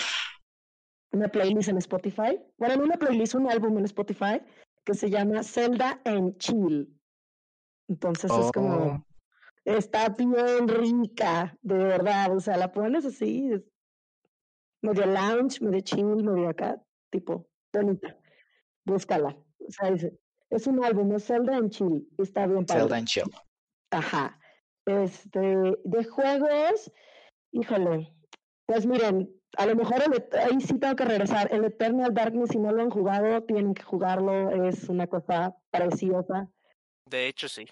una 1.12 1.28
playlist 1.28 1.68
en 1.68 1.78
Spotify. 1.78 2.40
Bueno, 2.58 2.78
no 2.78 2.82
una 2.82 2.96
playlist, 2.96 3.36
un 3.36 3.48
álbum 3.48 3.78
en 3.78 3.84
Spotify 3.84 4.42
que 4.84 4.94
se 4.94 5.08
llama 5.08 5.44
Zelda 5.44 6.00
en 6.04 6.36
Chill. 6.38 6.92
Entonces 7.86 8.32
es 8.32 8.50
como, 8.50 8.74
Oh, 8.76 9.06
está 9.66 10.08
bien 10.08 10.66
rica, 10.66 11.56
de 11.62 11.76
verdad. 11.76 12.34
O 12.34 12.40
sea, 12.40 12.56
la 12.56 12.72
pones 12.72 13.04
así, 13.04 13.52
es 13.52 13.62
medio 14.82 15.06
lounge, 15.06 15.60
medio 15.60 15.80
chill, 15.80 16.24
medio 16.24 16.48
acá. 16.48 16.82
tipo, 17.08 17.46
bonita. 17.72 18.18
Búscala. 18.84 19.36
O 19.66 19.70
sea, 19.70 19.88
es, 19.88 20.06
es 20.50 20.66
un 20.66 20.84
álbum, 20.84 21.14
es 21.14 21.24
Zelda 21.26 21.56
en 21.56 21.70
Chill. 21.70 22.08
Está 22.18 22.46
bien 22.46 22.64
padre. 22.66 22.82
Zelda 22.82 22.98
en 22.98 23.04
Chill. 23.06 23.30
Ajá. 23.90 24.38
Este, 24.86 25.40
de 25.84 26.04
juegos, 26.04 26.92
híjole, 27.52 28.12
pues 28.66 28.84
miren, 28.86 29.30
a 29.56 29.66
lo 29.66 29.76
mejor 29.76 30.02
el, 30.02 30.28
ahí 30.38 30.60
sí 30.60 30.78
tengo 30.78 30.94
que 30.96 31.04
regresar. 31.04 31.48
El 31.52 31.64
Eternal 31.64 32.12
Darkness, 32.12 32.50
si 32.50 32.58
no 32.58 32.70
lo 32.72 32.82
han 32.82 32.90
jugado, 32.90 33.42
tienen 33.44 33.72
que 33.74 33.82
jugarlo. 33.82 34.50
Es 34.68 34.88
una 34.88 35.06
cosa 35.06 35.56
preciosa. 35.70 36.48
De 37.06 37.28
hecho, 37.28 37.48
sí. 37.48 37.66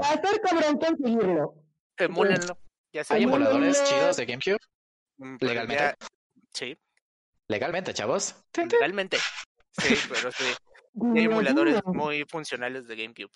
Va 0.00 0.06
a 0.10 0.20
ser 0.20 0.40
cabrón 0.40 0.78
conseguirlo. 0.78 1.54
Emúlenlo. 1.96 2.56
Ya 2.92 3.02
¿Hay 3.08 3.22
emuladores 3.22 3.82
chidos 3.84 4.16
de 4.16 4.26
GameCube? 4.26 4.58
Mm, 5.16 5.36
pues 5.38 5.50
legalmente? 5.50 5.82
ya- 5.84 5.96
Sí, 6.52 6.78
Legalmente, 7.48 7.94
chavos. 7.94 8.34
legalmente. 8.56 9.16
Sí, 9.72 9.94
pero 10.08 10.30
sí. 10.32 10.44
y 11.14 11.18
Hay 11.18 11.24
emuladores 11.24 11.80
muy 11.86 12.24
funcionales 12.24 12.86
de 12.86 12.96
GameCube. 12.96 13.30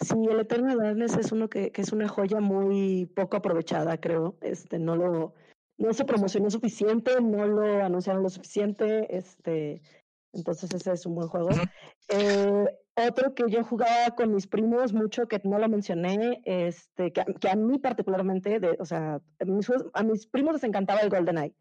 Sí, 0.00 0.14
el 0.28 0.40
Eternal 0.40 0.76
Darkness 0.78 1.16
es 1.16 1.30
uno 1.32 1.48
que, 1.48 1.70
que 1.70 1.80
es 1.82 1.92
una 1.92 2.08
joya 2.08 2.40
muy 2.40 3.06
poco 3.14 3.36
aprovechada, 3.36 3.96
creo. 3.98 4.36
Este, 4.40 4.78
no 4.78 4.96
lo, 4.96 5.34
no 5.78 5.92
se 5.94 6.04
promocionó 6.04 6.50
suficiente, 6.50 7.12
no 7.20 7.46
lo 7.46 7.84
anunciaron 7.84 8.22
lo 8.22 8.28
suficiente, 8.28 9.16
este, 9.16 9.82
entonces 10.32 10.74
ese 10.74 10.92
es 10.92 11.06
un 11.06 11.14
buen 11.14 11.28
juego. 11.28 11.50
Eh, 12.08 12.64
otro 12.96 13.34
que 13.34 13.44
yo 13.48 13.62
jugaba 13.64 14.14
con 14.16 14.34
mis 14.34 14.46
primos 14.48 14.92
mucho, 14.92 15.26
que 15.28 15.40
no 15.44 15.58
lo 15.58 15.68
mencioné, 15.68 16.42
este, 16.44 17.12
que, 17.12 17.20
a- 17.20 17.24
que 17.24 17.48
a 17.48 17.54
mí 17.56 17.78
particularmente, 17.78 18.58
de, 18.58 18.76
o 18.80 18.84
sea, 18.84 19.20
a 19.40 19.44
mis, 19.44 19.66
juegos- 19.68 19.90
a 19.94 20.02
mis 20.02 20.26
primos 20.26 20.54
les 20.54 20.64
encantaba 20.64 21.00
el 21.00 21.08
GoldenEye, 21.10 21.54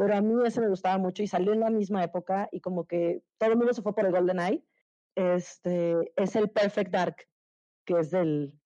pero 0.00 0.16
a 0.16 0.22
mí 0.22 0.32
ese 0.46 0.62
me 0.62 0.68
gustaba 0.68 0.96
mucho 0.96 1.22
y 1.22 1.26
salió 1.26 1.52
en 1.52 1.60
la 1.60 1.68
misma 1.68 2.02
época 2.02 2.48
y 2.52 2.62
como 2.62 2.86
que 2.86 3.22
todo 3.36 3.50
el 3.50 3.58
mundo 3.58 3.74
se 3.74 3.82
fue 3.82 3.94
por 3.94 4.06
el 4.06 4.12
GoldenEye. 4.12 4.64
Este, 5.14 5.94
es 6.16 6.36
el 6.36 6.48
Perfect 6.48 6.90
Dark 6.90 7.16
que 7.84 7.98
es 8.00 8.10
del... 8.10 8.58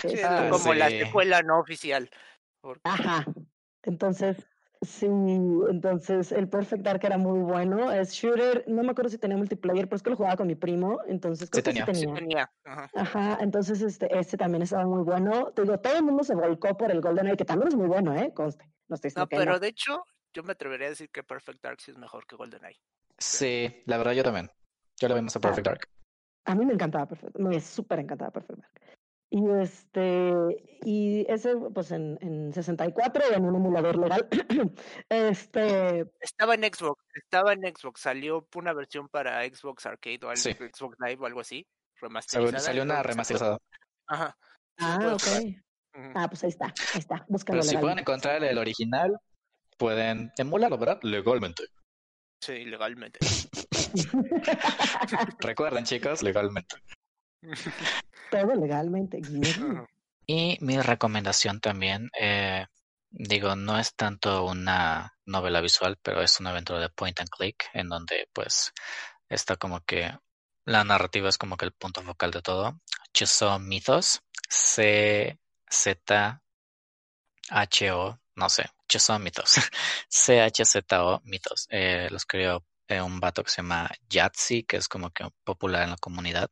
sí, 0.00 0.16
Ah, 0.24 0.48
como 0.50 0.72
la 0.72 0.88
secuela 0.88 1.42
no 1.42 1.58
oficial. 1.58 2.08
Porque 2.62 2.80
Ajá. 2.84 3.26
Entonces, 3.82 4.38
sí, 4.80 5.04
entonces 5.04 6.32
el 6.32 6.48
Perfect 6.48 6.84
Dark 6.84 7.04
era 7.04 7.18
muy 7.18 7.40
bueno. 7.40 7.92
Es 7.92 8.12
shooter, 8.12 8.64
no 8.66 8.82
me 8.82 8.92
acuerdo 8.92 9.10
si 9.10 9.18
tenía 9.18 9.36
multiplayer, 9.36 9.88
pero 9.88 9.96
es 9.96 10.02
que 10.02 10.08
lo 10.08 10.16
jugaba 10.16 10.36
con 10.38 10.46
mi 10.46 10.54
primo, 10.54 11.00
entonces 11.06 11.50
creo 11.50 11.64
que 11.64 11.72
sí 11.72 11.84
tenía. 11.84 11.94
sí 11.94 12.06
tenía. 12.06 12.14
tenía. 12.14 12.52
Ajá. 12.64 12.90
Ajá, 12.94 13.38
entonces 13.42 13.82
este, 13.82 14.18
este 14.18 14.38
también 14.38 14.62
estaba 14.62 14.86
muy 14.86 15.02
bueno. 15.02 15.52
Te 15.52 15.60
digo, 15.64 15.78
todo 15.80 15.98
el 15.98 16.04
mundo 16.04 16.24
se 16.24 16.34
volcó 16.34 16.78
por 16.78 16.90
el 16.90 17.02
GoldenEye, 17.02 17.36
que 17.36 17.44
también 17.44 17.68
es 17.68 17.74
muy 17.74 17.88
bueno, 17.88 18.16
¿eh? 18.16 18.32
Conste. 18.32 18.72
No 18.88 18.94
estoy 18.94 19.10
No, 19.14 19.28
pero 19.28 19.58
de 19.58 19.68
hecho, 19.68 20.02
yo 20.32 20.42
me 20.42 20.52
atrevería 20.52 20.86
a 20.86 20.90
decir 20.90 21.10
que 21.10 21.22
Perfect 21.22 21.62
Dark 21.62 21.80
sí 21.80 21.90
es 21.90 21.98
mejor 21.98 22.26
que 22.26 22.36
GoldenEye. 22.36 22.80
Sí, 23.18 23.82
la 23.86 23.98
verdad 23.98 24.12
yo 24.12 24.22
también. 24.22 24.50
Yo 25.00 25.08
le 25.08 25.14
vemos 25.14 25.34
a 25.36 25.40
Perfect 25.40 25.66
Dark. 25.66 25.88
A 26.44 26.54
mí 26.54 26.64
me 26.64 26.72
encantaba 26.74 27.06
Perfect, 27.06 27.36
me 27.36 27.60
súper 27.60 28.00
encantaba 28.00 28.30
Perfect 28.30 28.60
Dark. 28.60 28.72
Y 29.30 29.46
este, 29.60 30.32
y 30.82 31.26
ese, 31.30 31.54
pues 31.74 31.90
en, 31.92 32.18
en 32.22 32.50
64, 32.50 33.24
en 33.34 33.44
un 33.44 33.56
emulador 33.56 33.98
legal, 33.98 34.26
este, 35.10 36.06
Estaba 36.20 36.54
en 36.54 36.62
Xbox, 36.62 37.04
estaba 37.14 37.52
en 37.52 37.60
Xbox, 37.62 38.00
salió 38.00 38.48
una 38.54 38.72
versión 38.72 39.08
para 39.10 39.44
Xbox 39.46 39.84
Arcade 39.84 40.20
o 40.22 40.28
algo, 40.30 40.36
Sí. 40.40 40.52
Xbox 40.54 40.96
Live 41.00 41.18
o 41.20 41.26
algo 41.26 41.40
así, 41.40 41.66
Salió, 41.94 42.08
remasterizada. 42.08 42.60
salió 42.60 42.82
una 42.84 43.02
remasterizada. 43.02 43.58
Ajá. 44.06 44.36
ah, 44.78 45.14
ok. 45.14 45.54
Ah, 46.14 46.28
pues 46.28 46.44
ahí 46.44 46.50
está, 46.50 46.66
ahí 46.94 47.00
está, 47.00 47.26
búscalo 47.28 47.60
Pero 47.60 47.70
si 47.70 47.76
pueden 47.76 47.98
encontrar 47.98 48.42
el 48.42 48.56
original, 48.56 49.18
pueden 49.78 50.32
emularlo, 50.36 50.76
¿verdad? 50.76 50.98
Legalmente. 51.02 51.64
Sí, 52.40 52.64
legalmente. 52.64 53.18
Recuerden, 55.40 55.84
chicos, 55.84 56.22
legalmente. 56.22 56.76
Todo 58.30 58.54
legalmente. 58.54 59.20
Y 60.26 60.58
mi 60.60 60.80
recomendación 60.80 61.60
también, 61.60 62.10
eh, 62.20 62.66
digo, 63.10 63.56
no 63.56 63.78
es 63.78 63.94
tanto 63.94 64.44
una 64.44 65.14
novela 65.24 65.60
visual, 65.60 65.98
pero 66.02 66.20
es 66.20 66.38
una 66.40 66.50
aventura 66.50 66.80
de 66.80 66.90
point 66.90 67.18
and 67.20 67.30
click, 67.30 67.70
en 67.72 67.88
donde 67.88 68.28
pues 68.32 68.72
está 69.28 69.56
como 69.56 69.80
que 69.80 70.12
la 70.64 70.84
narrativa 70.84 71.28
es 71.28 71.38
como 71.38 71.56
que 71.56 71.64
el 71.64 71.72
punto 71.72 72.02
focal 72.02 72.30
de 72.30 72.42
todo. 72.42 72.80
Chuzo 73.14 73.58
Mythos, 73.58 74.20
C 74.48 75.38
Z 75.70 76.42
H 77.50 77.92
O, 77.92 78.20
no 78.38 78.48
sé, 78.48 78.66
Chuzo 78.88 79.18
Mythos, 79.18 79.54
C 80.08 80.40
H 80.40 80.64
Z 80.64 81.04
O 81.04 81.20
Mythos. 81.24 81.66
Eh, 81.70 82.08
lo 82.10 82.16
escribió 82.16 82.64
eh, 82.88 83.02
un 83.02 83.20
vato 83.20 83.42
que 83.44 83.50
se 83.50 83.62
llama 83.62 83.90
Yahtzee, 84.08 84.64
que 84.64 84.76
es 84.78 84.88
como 84.88 85.10
que 85.10 85.28
popular 85.44 85.82
en 85.84 85.90
la 85.90 85.96
comunidad. 85.96 86.50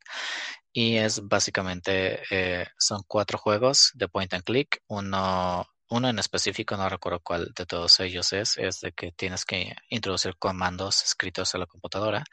Y 0.73 0.97
es 0.97 1.27
básicamente, 1.27 2.23
eh, 2.31 2.67
son 2.79 3.03
cuatro 3.07 3.39
juegos 3.39 3.93
de 3.95 4.09
point 4.09 4.35
and 4.35 4.45
click. 4.45 4.83
Uno, 4.89 5.67
uno 5.89 6.09
en 6.09 6.19
específico, 6.19 6.77
no 6.77 6.89
recuerdo 6.89 7.21
cuál 7.21 7.53
de 7.57 7.67
todos 7.67 8.01
ellos 8.01 8.33
es, 8.33 8.59
es 8.59 8.81
de 8.81 8.93
que 8.93 9.13
tienes 9.13 9.45
que 9.45 9.75
introducir 9.89 10.37
comandos 10.39 11.03
escritos 11.05 11.55
a 11.55 11.59
la 11.59 11.67
computadora. 11.67 12.25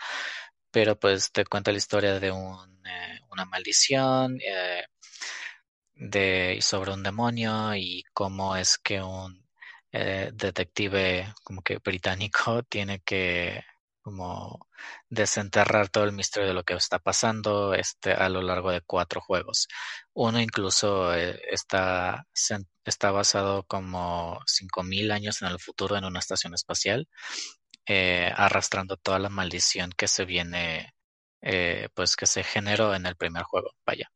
Pero 0.72 1.00
pues 1.00 1.32
te 1.32 1.46
cuenta 1.46 1.72
la 1.72 1.78
historia 1.78 2.20
de 2.20 2.32
un, 2.32 2.84
una 3.30 3.46
maldición, 3.46 4.40
de 5.96 6.60
sobre 6.62 6.92
un 6.92 7.04
demonio 7.04 7.76
y 7.76 8.04
cómo 8.14 8.56
es 8.56 8.78
que 8.78 9.02
un 9.02 9.43
eh, 9.94 10.32
detective 10.34 11.34
como 11.44 11.62
que 11.62 11.78
británico 11.80 12.64
tiene 12.70 13.02
que 13.02 13.64
como 14.02 14.68
desenterrar 15.10 15.90
todo 15.90 16.04
el 16.04 16.12
misterio 16.12 16.50
de 16.50 16.54
lo 16.54 16.64
que 16.64 16.74
está 16.76 17.00
pasando 17.00 17.74
este 17.74 18.14
a 18.14 18.30
lo 18.30 18.42
largo 18.42 18.72
de 18.72 18.82
cuatro 18.82 19.22
juegos. 19.22 19.68
Uno 20.14 20.42
incluso 20.42 21.16
eh, 21.16 21.40
está 21.50 22.26
está 22.86 23.12
basado 23.12 23.64
como 23.66 24.40
5000 24.46 25.12
años 25.12 25.42
en 25.42 25.50
el 25.50 25.60
futuro 25.60 25.98
en 25.98 26.06
una 26.06 26.20
estación 26.20 26.54
espacial, 26.54 27.08
eh, 27.88 28.32
arrastrando 28.36 28.98
toda 28.98 29.20
la 29.20 29.30
maldición 29.30 29.92
que 29.98 30.08
se 30.08 30.26
viene 30.26 30.94
eh, 31.42 31.90
pues 31.94 32.16
que 32.16 32.26
se 32.26 32.44
generó 32.44 32.96
en 32.96 33.06
el 33.06 33.16
primer 33.18 33.44
juego, 33.44 33.72
vaya. 33.86 34.10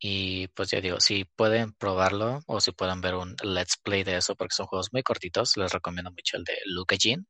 Y 0.00 0.48
pues 0.48 0.70
ya 0.70 0.80
digo, 0.80 1.00
si 1.00 1.24
pueden 1.26 1.72
probarlo 1.74 2.40
o 2.46 2.60
si 2.60 2.72
pueden 2.72 3.00
ver 3.02 3.14
un 3.16 3.36
let's 3.42 3.76
play 3.82 4.02
de 4.04 4.16
eso, 4.16 4.34
porque 4.36 4.54
son 4.54 4.66
juegos 4.66 4.88
muy 4.92 5.02
cortitos, 5.02 5.56
les 5.58 5.72
recomiendo 5.72 6.10
mucho 6.10 6.38
el 6.38 6.44
de 6.44 6.54
Luca 6.66 6.96
Jean. 6.96 7.26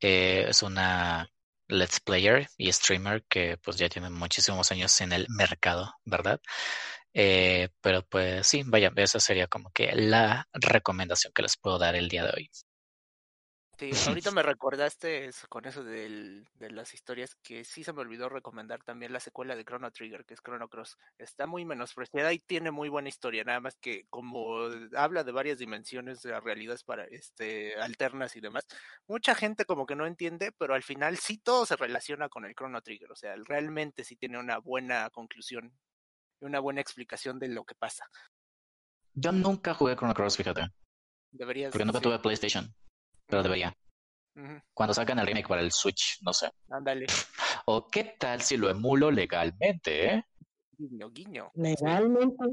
Eh, 0.00 0.46
es 0.48 0.62
una 0.62 1.28
let's 1.68 2.00
player 2.00 2.48
y 2.58 2.72
streamer 2.72 3.24
que 3.28 3.56
pues 3.58 3.76
ya 3.78 3.88
tiene 3.88 4.10
muchísimos 4.10 4.70
años 4.72 5.00
en 5.00 5.12
el 5.12 5.26
mercado, 5.30 5.94
¿verdad? 6.04 6.40
Eh, 7.14 7.68
pero 7.80 8.02
pues 8.06 8.46
sí, 8.46 8.62
vaya, 8.66 8.92
esa 8.96 9.20
sería 9.20 9.46
como 9.48 9.70
que 9.72 9.92
la 9.94 10.48
recomendación 10.54 11.32
que 11.34 11.42
les 11.42 11.56
puedo 11.56 11.78
dar 11.78 11.96
el 11.96 12.08
día 12.08 12.24
de 12.24 12.30
hoy. 12.36 12.50
Sí, 13.76 13.90
ahorita 14.06 14.30
me 14.30 14.42
recordaste 14.42 15.26
eso- 15.26 15.48
con 15.48 15.64
eso 15.66 15.82
del, 15.82 16.46
de 16.54 16.70
las 16.70 16.94
historias 16.94 17.34
que 17.42 17.64
sí 17.64 17.82
se 17.82 17.92
me 17.92 18.02
olvidó 18.02 18.28
recomendar 18.28 18.82
también 18.84 19.12
la 19.12 19.18
secuela 19.18 19.56
de 19.56 19.64
Chrono 19.64 19.90
Trigger, 19.90 20.24
que 20.24 20.34
es 20.34 20.40
Chrono 20.40 20.68
Cross. 20.68 20.96
Está 21.18 21.46
muy 21.46 21.64
menospreciada 21.64 22.32
y 22.32 22.38
tiene 22.38 22.70
muy 22.70 22.88
buena 22.88 23.08
historia, 23.08 23.42
nada 23.42 23.58
más 23.60 23.76
que 23.76 24.06
como 24.10 24.58
habla 24.96 25.24
de 25.24 25.32
varias 25.32 25.58
dimensiones 25.58 26.22
de 26.22 26.38
realidades 26.40 26.84
para 26.84 27.04
este 27.06 27.74
alternas 27.76 28.36
y 28.36 28.40
demás, 28.40 28.64
mucha 29.08 29.34
gente 29.34 29.64
como 29.64 29.86
que 29.86 29.96
no 29.96 30.06
entiende, 30.06 30.52
pero 30.52 30.74
al 30.74 30.82
final 30.84 31.16
sí 31.18 31.38
todo 31.38 31.66
se 31.66 31.76
relaciona 31.76 32.28
con 32.28 32.44
el 32.44 32.54
Chrono 32.54 32.80
Trigger, 32.80 33.10
o 33.10 33.16
sea, 33.16 33.34
realmente 33.44 34.04
sí 34.04 34.14
tiene 34.16 34.38
una 34.38 34.58
buena 34.58 35.10
conclusión 35.10 35.76
y 36.40 36.44
una 36.44 36.60
buena 36.60 36.80
explicación 36.80 37.38
de 37.40 37.48
lo 37.48 37.64
que 37.64 37.74
pasa. 37.74 38.08
Yo 39.14 39.32
nunca 39.32 39.74
jugué 39.74 39.96
Chrono 39.96 40.14
Cross, 40.14 40.36
fíjate, 40.36 40.68
Deberías 41.32 41.72
porque 41.72 41.84
nunca 41.84 41.98
sí. 41.98 42.04
tuve 42.04 42.18
PlayStation, 42.20 42.74
pero 43.26 43.42
debería. 43.42 43.74
Cuando 44.72 44.92
sacan 44.92 45.18
el 45.20 45.26
remake 45.26 45.46
para 45.46 45.60
el 45.62 45.70
Switch, 45.70 46.18
no 46.22 46.32
sé. 46.32 46.50
Ándale, 46.68 47.06
O 47.66 47.86
qué 47.86 48.16
tal 48.18 48.40
si 48.42 48.56
lo 48.56 48.68
emulo 48.68 49.10
legalmente, 49.10 50.14
¿eh? 50.14 50.24
guiño, 50.76 51.10
guiño. 51.10 51.50
Legalmente. 51.54 52.44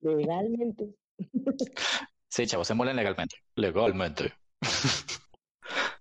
Legalmente. 0.00 0.94
Sí, 2.28 2.46
chavos, 2.46 2.68
emulen 2.70 2.96
legalmente. 2.96 3.36
Legalmente. 3.54 4.34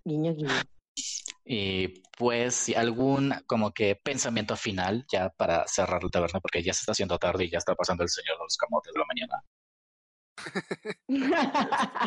Guiño, 0.04 0.36
guiño. 0.36 0.52
Y 1.46 2.02
pues 2.18 2.76
algún 2.76 3.34
como 3.46 3.72
que 3.72 3.96
pensamiento 3.96 4.58
final 4.58 5.06
ya 5.10 5.30
para 5.30 5.66
cerrar 5.68 6.04
la 6.04 6.10
taberna 6.10 6.42
porque 6.42 6.62
ya 6.62 6.74
se 6.74 6.80
está 6.80 6.92
haciendo 6.92 7.18
tarde 7.20 7.46
y 7.46 7.52
ya 7.52 7.60
está 7.60 7.74
pasando 7.76 8.04
el 8.04 8.10
señor 8.10 8.38
de 8.38 8.44
los 8.44 8.58
camotes 8.58 8.92
de 8.94 9.00
la 9.00 9.06
mañana. 9.08 9.44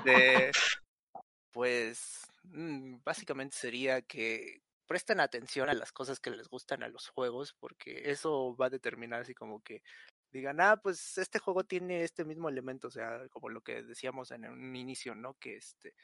Este, 0.05 0.51
pues 1.53 2.27
mm, 2.45 2.97
básicamente 3.05 3.57
sería 3.57 4.03
que 4.03 4.63
presten 4.87 5.21
atención 5.21 5.69
a 5.69 5.75
las 5.75 5.93
cosas 5.93 6.21
que 6.21 6.31
les 6.31 6.49
gustan 6.49 6.83
a 6.83 6.89
los 6.89 7.09
juegos, 7.09 7.55
porque 7.61 8.11
eso 8.11 8.57
va 8.57 8.67
a 8.67 8.71
determinar 8.71 9.21
así 9.23 9.35
como 9.35 9.63
que 9.63 9.83
digan, 10.31 10.61
ah, 10.61 10.77
pues 10.83 11.19
este 11.19 11.39
juego 11.39 11.65
tiene 11.65 12.05
este 12.05 12.25
mismo 12.25 12.49
elemento, 12.49 12.89
o 12.89 12.91
sea, 12.91 13.29
como 13.31 13.49
lo 13.51 13.63
que 13.63 13.83
decíamos 13.83 14.31
en 14.31 14.47
un 14.47 14.77
inicio, 14.77 15.15
¿no? 15.15 15.35
Que 15.35 15.57
este 15.57 15.95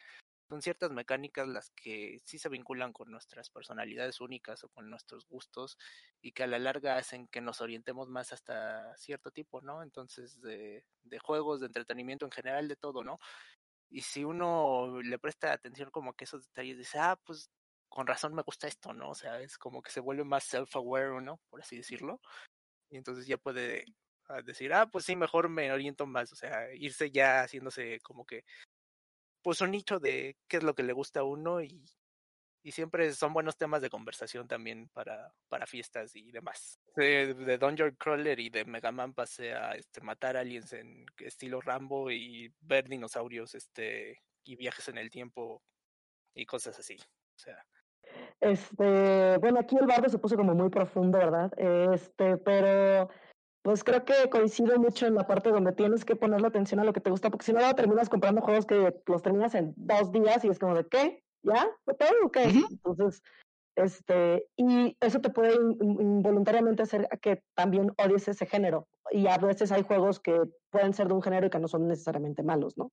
son 0.48 0.60
ciertas 0.60 0.90
mecánicas 0.90 1.48
las 1.48 1.70
que 1.70 2.20
sí 2.24 2.38
se 2.38 2.48
vinculan 2.48 2.92
con 2.92 3.10
nuestras 3.10 3.48
personalidades 3.50 4.20
únicas 4.20 4.62
o 4.62 4.68
con 4.68 4.90
nuestros 4.90 5.26
gustos 5.26 5.78
y 6.20 6.32
que 6.32 6.42
a 6.42 6.46
la 6.46 6.58
larga 6.58 6.96
hacen 6.96 7.28
que 7.28 7.40
nos 7.40 7.60
orientemos 7.60 8.08
más 8.10 8.32
hasta 8.32 8.94
cierto 8.96 9.30
tipo, 9.30 9.62
¿no? 9.62 9.82
Entonces, 9.82 10.40
de, 10.42 10.84
de 11.02 11.18
juegos, 11.18 11.60
de 11.60 11.66
entretenimiento 11.66 12.26
en 12.26 12.32
general, 12.32 12.68
de 12.68 12.76
todo, 12.76 13.02
¿no? 13.02 13.18
Y 13.94 14.00
si 14.02 14.24
uno 14.24 15.00
le 15.02 15.20
presta 15.20 15.52
atención 15.52 15.88
como 15.92 16.14
que 16.14 16.24
esos 16.24 16.48
detalles, 16.48 16.78
dice, 16.78 16.98
ah, 16.98 17.16
pues 17.24 17.48
con 17.88 18.08
razón 18.08 18.34
me 18.34 18.42
gusta 18.42 18.66
esto, 18.66 18.92
¿no? 18.92 19.10
O 19.10 19.14
sea, 19.14 19.40
es 19.40 19.56
como 19.56 19.82
que 19.82 19.92
se 19.92 20.00
vuelve 20.00 20.24
más 20.24 20.52
self-aware, 20.52 21.22
¿no? 21.22 21.40
Por 21.48 21.60
así 21.60 21.76
decirlo. 21.76 22.20
Y 22.90 22.96
entonces 22.96 23.28
ya 23.28 23.38
puede 23.38 23.84
ah, 24.28 24.42
decir, 24.42 24.74
ah, 24.74 24.86
pues 24.90 25.04
sí, 25.04 25.14
mejor 25.14 25.48
me 25.48 25.70
oriento 25.70 26.06
más, 26.06 26.32
o 26.32 26.36
sea, 26.36 26.74
irse 26.74 27.12
ya 27.12 27.42
haciéndose 27.42 28.00
como 28.00 28.26
que, 28.26 28.44
pues 29.42 29.60
un 29.60 29.70
nicho 29.70 30.00
de 30.00 30.36
qué 30.48 30.56
es 30.56 30.64
lo 30.64 30.74
que 30.74 30.82
le 30.82 30.92
gusta 30.92 31.20
a 31.20 31.24
uno 31.24 31.62
y, 31.62 31.84
y 32.64 32.72
siempre 32.72 33.12
son 33.12 33.34
buenos 33.34 33.58
temas 33.58 33.82
de 33.82 33.90
conversación 33.90 34.48
también 34.48 34.88
para, 34.94 35.30
para 35.50 35.66
fiestas 35.66 36.16
y 36.16 36.32
demás. 36.32 36.80
De, 36.96 37.34
de 37.34 37.58
Dungeon 37.58 37.94
Crawler 37.98 38.40
y 38.40 38.48
de 38.48 38.64
Mega 38.64 38.90
Man 38.90 39.12
pasé 39.12 39.52
a 39.52 39.72
este, 39.72 40.00
matar 40.00 40.38
aliens 40.38 40.72
en 40.72 41.04
estilo 41.18 41.60
Rambo 41.60 42.10
y 42.10 42.50
ver 42.62 42.88
dinosaurios 42.88 43.54
este, 43.54 44.18
y 44.44 44.56
viajes 44.56 44.88
en 44.88 44.96
el 44.96 45.10
tiempo 45.10 45.62
y 46.34 46.46
cosas 46.46 46.78
así. 46.78 46.96
O 46.96 47.38
sea, 47.38 47.62
este, 48.40 49.36
bueno, 49.38 49.60
aquí 49.60 49.76
el 49.78 49.86
bardo 49.86 50.08
se 50.08 50.18
puso 50.18 50.36
como 50.36 50.54
muy 50.54 50.70
profundo, 50.70 51.18
¿verdad? 51.18 51.52
Este, 51.58 52.38
pero 52.38 53.10
pues 53.60 53.84
creo 53.84 54.06
que 54.06 54.30
coincido 54.30 54.78
mucho 54.78 55.06
en 55.06 55.16
la 55.16 55.26
parte 55.26 55.50
donde 55.50 55.72
tienes 55.72 56.04
que 56.06 56.16
ponerle 56.16 56.46
atención 56.46 56.80
a 56.80 56.84
lo 56.84 56.94
que 56.94 57.00
te 57.00 57.10
gusta, 57.10 57.30
porque 57.30 57.44
si 57.44 57.52
no 57.52 57.74
terminas 57.74 58.08
comprando 58.08 58.40
juegos 58.40 58.64
que 58.64 58.94
los 59.06 59.22
terminas 59.22 59.54
en 59.54 59.74
dos 59.76 60.12
días 60.12 60.44
y 60.44 60.48
es 60.48 60.58
como 60.58 60.74
de 60.74 60.86
¿qué? 60.86 61.23
¿Ya? 61.44 61.68
¿Fue 61.84 61.94
todo 61.94 62.10
o 62.24 62.30
qué? 62.30 62.44
Entonces, 62.44 63.22
este, 63.76 64.46
y 64.56 64.96
eso 65.00 65.20
te 65.20 65.30
puede 65.30 65.54
involuntariamente 65.54 66.82
hacer 66.82 67.08
que 67.20 67.42
también 67.54 67.92
odies 67.98 68.28
ese 68.28 68.46
género. 68.46 68.88
Y 69.10 69.26
a 69.26 69.36
veces 69.38 69.72
hay 69.72 69.82
juegos 69.82 70.20
que 70.20 70.40
pueden 70.70 70.94
ser 70.94 71.08
de 71.08 71.14
un 71.14 71.22
género 71.22 71.46
y 71.46 71.50
que 71.50 71.58
no 71.58 71.68
son 71.68 71.86
necesariamente 71.86 72.42
malos, 72.42 72.76
¿no? 72.78 72.92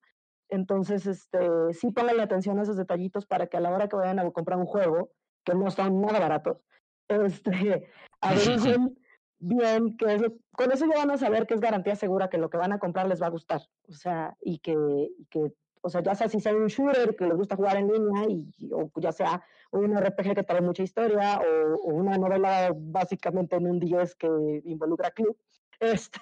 Entonces, 0.49 1.07
este, 1.07 1.39
sí 1.71 1.93
la 1.95 2.23
atención 2.23 2.59
a 2.59 2.63
esos 2.63 2.75
detallitos 2.75 3.25
para 3.25 3.47
que 3.47 3.57
a 3.57 3.61
la 3.61 3.71
hora 3.71 3.87
que 3.87 3.95
vayan 3.95 4.19
a 4.19 4.31
comprar 4.31 4.59
un 4.59 4.65
juego, 4.65 5.11
que 5.45 5.55
no 5.55 5.71
son 5.71 6.01
nada 6.01 6.19
baratos, 6.19 6.57
este, 7.07 7.89
averigüen 8.19 8.97
bien 9.39 9.97
qué 9.97 10.15
es 10.15 10.21
lo, 10.21 10.33
con 10.51 10.71
eso 10.71 10.85
ya 10.85 10.97
van 10.97 11.11
a 11.11 11.17
saber 11.17 11.47
que 11.47 11.55
es 11.55 11.61
garantía 11.61 11.95
segura 11.95 12.29
que 12.29 12.37
lo 12.37 12.49
que 12.49 12.57
van 12.57 12.73
a 12.73 12.79
comprar 12.79 13.07
les 13.07 13.21
va 13.21 13.27
a 13.27 13.31
gustar, 13.31 13.61
o 13.87 13.93
sea, 13.93 14.35
y 14.41 14.59
que, 14.59 14.73
y 14.73 15.25
que 15.29 15.53
o 15.81 15.89
sea, 15.89 16.01
ya 16.01 16.15
sea 16.15 16.29
si 16.29 16.39
sea 16.39 16.55
un 16.55 16.67
shooter 16.67 17.15
que 17.15 17.25
les 17.25 17.37
gusta 17.37 17.55
jugar 17.55 17.77
en 17.77 17.87
línea, 17.87 18.25
y, 18.29 18.71
o 18.71 18.91
ya 18.95 19.11
sea 19.11 19.43
un 19.71 19.97
RPG 19.97 20.35
que 20.35 20.43
trae 20.43 20.61
mucha 20.61 20.83
historia, 20.83 21.39
o, 21.39 21.75
o 21.75 21.93
una 21.93 22.17
novela 22.17 22.71
básicamente 22.75 23.55
en 23.55 23.67
un 23.67 23.79
10 23.79 24.15
que 24.15 24.27
involucra 24.65 25.11
club, 25.11 25.37
este, 25.81 26.19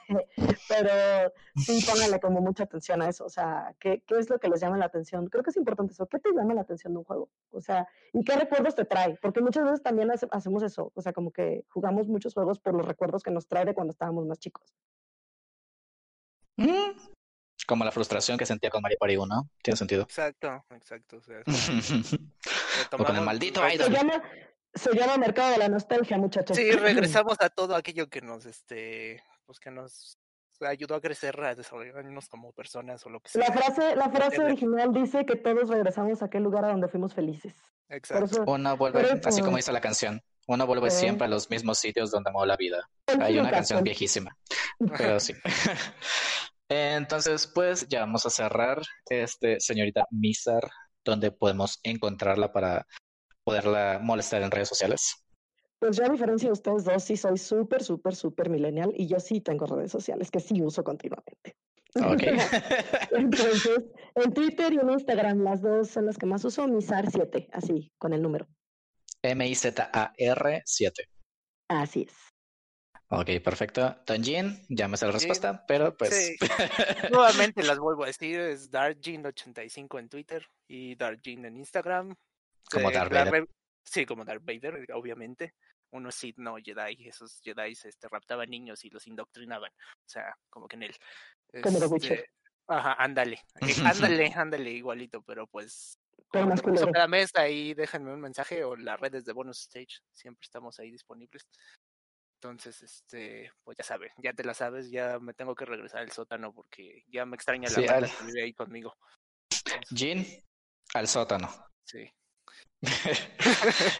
pero 0.69 1.33
sí, 1.57 1.85
pónganle 1.85 2.19
como 2.21 2.39
mucha 2.39 2.63
atención 2.63 3.01
a 3.01 3.09
eso. 3.09 3.25
O 3.25 3.29
sea, 3.29 3.75
¿qué, 3.77 4.01
¿qué 4.07 4.17
es 4.17 4.29
lo 4.29 4.39
que 4.39 4.47
les 4.47 4.61
llama 4.61 4.77
la 4.77 4.85
atención? 4.85 5.27
Creo 5.27 5.43
que 5.43 5.49
es 5.49 5.57
importante 5.57 5.91
eso. 5.91 6.07
¿Qué 6.07 6.17
te 6.17 6.31
llama 6.31 6.53
la 6.53 6.61
atención 6.61 6.93
de 6.93 6.99
un 6.99 7.03
juego? 7.03 7.29
O 7.51 7.59
sea, 7.59 7.85
¿y 8.13 8.23
qué 8.23 8.37
recuerdos 8.37 8.75
te 8.75 8.85
trae? 8.85 9.17
Porque 9.21 9.41
muchas 9.41 9.65
veces 9.65 9.83
también 9.83 10.09
hacemos 10.11 10.63
eso. 10.63 10.93
O 10.95 11.01
sea, 11.01 11.11
como 11.11 11.31
que 11.31 11.65
jugamos 11.67 12.07
muchos 12.07 12.33
juegos 12.33 12.59
por 12.59 12.73
los 12.73 12.87
recuerdos 12.87 13.21
que 13.21 13.31
nos 13.31 13.47
trae 13.47 13.65
de 13.65 13.73
cuando 13.73 13.91
estábamos 13.91 14.25
más 14.25 14.39
chicos. 14.39 14.73
Mm, 16.55 16.91
como 17.69 17.85
la 17.85 17.91
frustración 17.91 18.35
que 18.35 18.47
sentía 18.47 18.71
con 18.71 18.81
Mario 18.81 18.97
Party 18.99 19.15
1, 19.15 19.49
tiene 19.61 19.77
sentido. 19.77 20.01
Exacto, 20.01 20.65
exacto. 20.71 21.17
O, 21.17 21.21
sea, 21.21 21.43
o 22.91 22.97
con 23.05 23.15
el 23.15 23.21
maldito 23.21 23.61
idol. 23.69 23.85
Se 23.85 23.93
llama, 23.93 24.23
se 24.73 24.95
llama 24.95 25.17
mercado 25.17 25.51
de 25.51 25.59
la 25.59 25.69
nostalgia, 25.69 26.17
muchachos. 26.17 26.57
Sí, 26.57 26.71
regresamos 26.71 27.37
a 27.39 27.49
todo 27.49 27.75
aquello 27.75 28.09
que 28.09 28.21
nos, 28.21 28.47
este, 28.47 29.23
pues 29.45 29.59
que 29.59 29.69
nos 29.69 30.17
ayudó 30.61 30.95
a 30.95 31.01
crecer, 31.01 31.39
a 31.41 31.53
desarrollarnos 31.53 32.27
como 32.27 32.51
personas 32.53 33.05
o 33.05 33.11
lo 33.11 33.19
que 33.19 33.29
sea. 33.29 33.47
La 33.47 33.53
frase, 33.53 33.95
la 33.95 34.09
frase 34.09 34.43
original 34.43 34.91
dice 34.91 35.23
que 35.27 35.35
todos 35.35 35.69
regresamos 35.69 36.23
a 36.23 36.25
aquel 36.25 36.41
lugar 36.41 36.65
a 36.65 36.69
donde 36.69 36.87
fuimos 36.87 37.13
felices. 37.13 37.53
Exacto. 37.87 38.45
Uno 38.47 38.77
vuelve, 38.77 39.21
así 39.23 39.41
como 39.41 39.57
dice 39.57 39.71
la 39.71 39.79
canción, 39.79 40.23
uno 40.47 40.65
vuelve 40.65 40.89
siempre 40.89 41.25
a 41.25 41.29
los 41.29 41.51
mismos 41.51 41.77
sitios 41.77 42.09
donde 42.09 42.31
amó 42.31 42.47
la 42.47 42.57
vida. 42.57 42.89
Hay 43.19 43.37
una 43.37 43.51
canción 43.51 43.83
viejísima, 43.83 44.35
pero 44.97 45.19
sí. 45.19 45.35
Entonces, 46.69 47.47
pues 47.47 47.87
ya 47.89 48.01
vamos 48.01 48.25
a 48.25 48.29
cerrar, 48.29 48.81
este, 49.09 49.59
señorita 49.59 50.05
Mizar, 50.11 50.69
donde 51.03 51.31
podemos 51.31 51.79
encontrarla 51.83 52.53
para 52.53 52.85
poderla 53.43 53.99
molestar 54.01 54.43
en 54.43 54.51
redes 54.51 54.69
sociales. 54.69 55.25
Pues 55.79 55.97
yo 55.97 56.05
a 56.05 56.09
diferencia 56.09 56.49
de 56.49 56.53
ustedes 56.53 56.83
dos, 56.83 57.03
sí 57.03 57.17
soy 57.17 57.37
súper, 57.37 57.83
súper, 57.83 58.15
súper 58.15 58.49
millennial 58.49 58.91
y 58.95 59.07
yo 59.07 59.19
sí 59.19 59.41
tengo 59.41 59.65
redes 59.65 59.91
sociales 59.91 60.29
que 60.29 60.39
sí 60.39 60.61
uso 60.61 60.83
continuamente. 60.83 61.55
Ok. 61.95 62.21
Entonces, 63.11 63.79
en 64.15 64.33
Twitter 64.33 64.73
y 64.73 64.77
en 64.77 64.89
Instagram, 64.91 65.41
las 65.41 65.61
dos 65.61 65.89
son 65.89 66.05
las 66.05 66.17
que 66.17 66.25
más 66.25 66.43
uso, 66.45 66.67
Mizar7, 66.67 67.47
así, 67.51 67.91
con 67.97 68.13
el 68.13 68.21
número. 68.21 68.47
M-I-Z-A-R 69.23 70.61
7. 70.65 71.03
Así 71.69 72.07
es. 72.07 72.28
Ok, 73.11 73.29
perfecto. 73.43 73.95
Tonjin, 74.05 74.65
ya 74.69 74.87
me 74.87 74.95
sé 74.95 75.07
la 75.07 75.11
respuesta, 75.11 75.65
pero 75.65 75.97
pues. 75.97 76.13
Sí. 76.13 76.37
Nuevamente 77.11 77.63
las 77.63 77.79
vuelvo 77.79 78.03
a 78.03 78.07
decir: 78.07 78.39
es 78.39 78.71
DarkJin85 78.71 79.99
en 79.99 80.09
Twitter 80.09 80.45
y 80.67 80.95
DarkJin 80.95 81.45
en 81.45 81.57
Instagram. 81.57 82.15
Como 82.71 82.91
Darth 82.91 83.11
Vader. 83.11 83.47
Sí, 83.83 84.05
como 84.05 84.23
Darth 84.23 84.43
Vader, 84.45 84.85
obviamente. 84.93 85.55
Uno 85.91 86.11
Sith, 86.11 86.37
no 86.37 86.57
Jedi. 86.63 87.07
Esos 87.07 87.41
Jedi 87.41 87.71
este, 87.71 88.07
raptaban 88.07 88.49
niños 88.49 88.85
y 88.85 88.91
los 88.91 89.07
indoctrinaban. 89.07 89.71
O 89.71 90.09
sea, 90.09 90.35
como 90.51 90.67
que 90.67 90.75
en 90.75 90.83
él. 90.83 90.95
Este, 91.51 92.29
ajá, 92.67 92.93
ándale. 92.99 93.41
Eh, 93.61 93.83
ándale, 93.83 94.31
ándale, 94.35 94.69
igualito, 94.71 95.23
pero 95.23 95.47
pues. 95.47 95.97
Pero 96.31 96.45
más 96.45 96.61
cada 96.61 97.07
mes 97.07 97.31
ahí 97.33 97.73
déjenme 97.73 98.13
un 98.13 98.21
mensaje 98.21 98.63
o 98.63 98.75
las 98.75 98.99
redes 98.99 99.25
de 99.25 99.33
Bonus 99.33 99.61
Stage. 99.61 100.01
Siempre 100.13 100.45
estamos 100.45 100.79
ahí 100.79 100.91
disponibles. 100.91 101.47
Entonces, 102.41 102.81
este, 102.81 103.51
pues 103.65 103.77
ya 103.77 103.83
sabes, 103.83 104.13
ya 104.17 104.31
te 104.31 104.45
la 104.45 104.53
sabes, 104.53 104.89
ya 104.89 105.19
me 105.19 105.33
tengo 105.33 105.53
que 105.55 105.65
regresar 105.65 105.99
al 105.99 106.11
sótano 106.13 106.53
porque 106.53 107.03
ya 107.09 107.25
me 107.25 107.35
extraña 107.35 107.67
la 107.69 107.75
sí, 108.07 108.15
que 108.17 108.25
vive 108.27 108.43
ahí 108.43 108.53
conmigo. 108.53 108.95
Jean, 109.91 110.25
al 110.93 111.09
sótano. 111.09 111.49
Sí. 111.83 112.09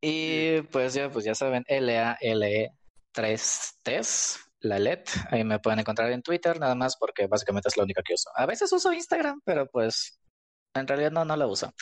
y 0.00 0.62
pues 0.70 0.94
ya, 0.94 1.10
pues 1.10 1.24
ya 1.24 1.34
saben, 1.34 1.64
L-A-L-E 1.66 2.70
3 3.10 3.74
Ts, 3.82 4.38
la 4.60 4.78
LED. 4.78 5.02
Ahí 5.32 5.42
me 5.42 5.58
pueden 5.58 5.80
encontrar 5.80 6.12
en 6.12 6.22
Twitter, 6.22 6.60
nada 6.60 6.76
más 6.76 6.96
porque 6.96 7.26
básicamente 7.26 7.68
es 7.68 7.76
la 7.76 7.82
única 7.82 8.02
que 8.04 8.14
uso. 8.14 8.30
A 8.36 8.46
veces 8.46 8.72
uso 8.72 8.92
Instagram, 8.92 9.40
pero 9.44 9.66
pues 9.66 10.20
en 10.80 10.88
realidad 10.88 11.10
no, 11.10 11.24
no 11.24 11.36
la 11.36 11.46
uso. 11.46 11.72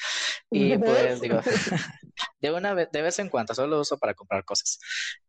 Y 0.50 0.76
pues 0.78 1.20
digo, 1.20 1.40
de 2.40 2.52
una 2.52 2.74
vez, 2.74 2.88
de 2.92 3.02
vez 3.02 3.18
en 3.18 3.28
cuando, 3.28 3.54
solo 3.54 3.68
lo 3.68 3.80
uso 3.80 3.98
para 3.98 4.14
comprar 4.14 4.44
cosas. 4.44 4.78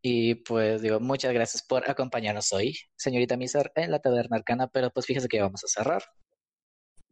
Y 0.01 0.35
pues 0.35 0.81
digo, 0.81 0.99
muchas 0.99 1.33
gracias 1.33 1.63
por 1.63 1.89
acompañarnos 1.89 2.51
hoy, 2.53 2.77
señorita 2.95 3.37
Miser, 3.37 3.71
en 3.75 3.91
la 3.91 3.99
taberna 3.99 4.37
arcana, 4.37 4.67
pero 4.67 4.89
pues 4.91 5.05
fíjese 5.05 5.27
que 5.27 5.41
vamos 5.41 5.63
a 5.63 5.67
cerrar. 5.67 6.03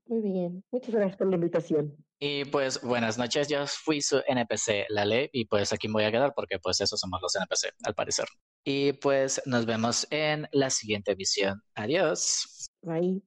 Muy 0.07 0.21
bien, 0.21 0.63
muchas 0.71 0.93
gracias 0.93 1.17
por 1.17 1.29
la 1.29 1.35
invitación. 1.35 1.95
Y 2.19 2.45
pues 2.45 2.81
buenas 2.81 3.17
noches, 3.17 3.47
yo 3.47 3.65
fui 3.67 4.01
su 4.01 4.21
NPC 4.25 4.85
Lale 4.89 5.29
y 5.33 5.45
pues 5.45 5.73
aquí 5.73 5.87
me 5.87 5.93
voy 5.93 6.03
a 6.03 6.11
quedar 6.11 6.33
porque 6.35 6.59
pues 6.59 6.79
esos 6.79 6.99
somos 6.99 7.19
los 7.21 7.35
NPC 7.35 7.73
al 7.83 7.95
parecer. 7.95 8.25
Y 8.63 8.93
pues 8.93 9.41
nos 9.45 9.65
vemos 9.65 10.07
en 10.11 10.47
la 10.51 10.69
siguiente 10.69 11.13
emisión. 11.13 11.61
Adiós. 11.73 12.67
Bye. 12.83 13.21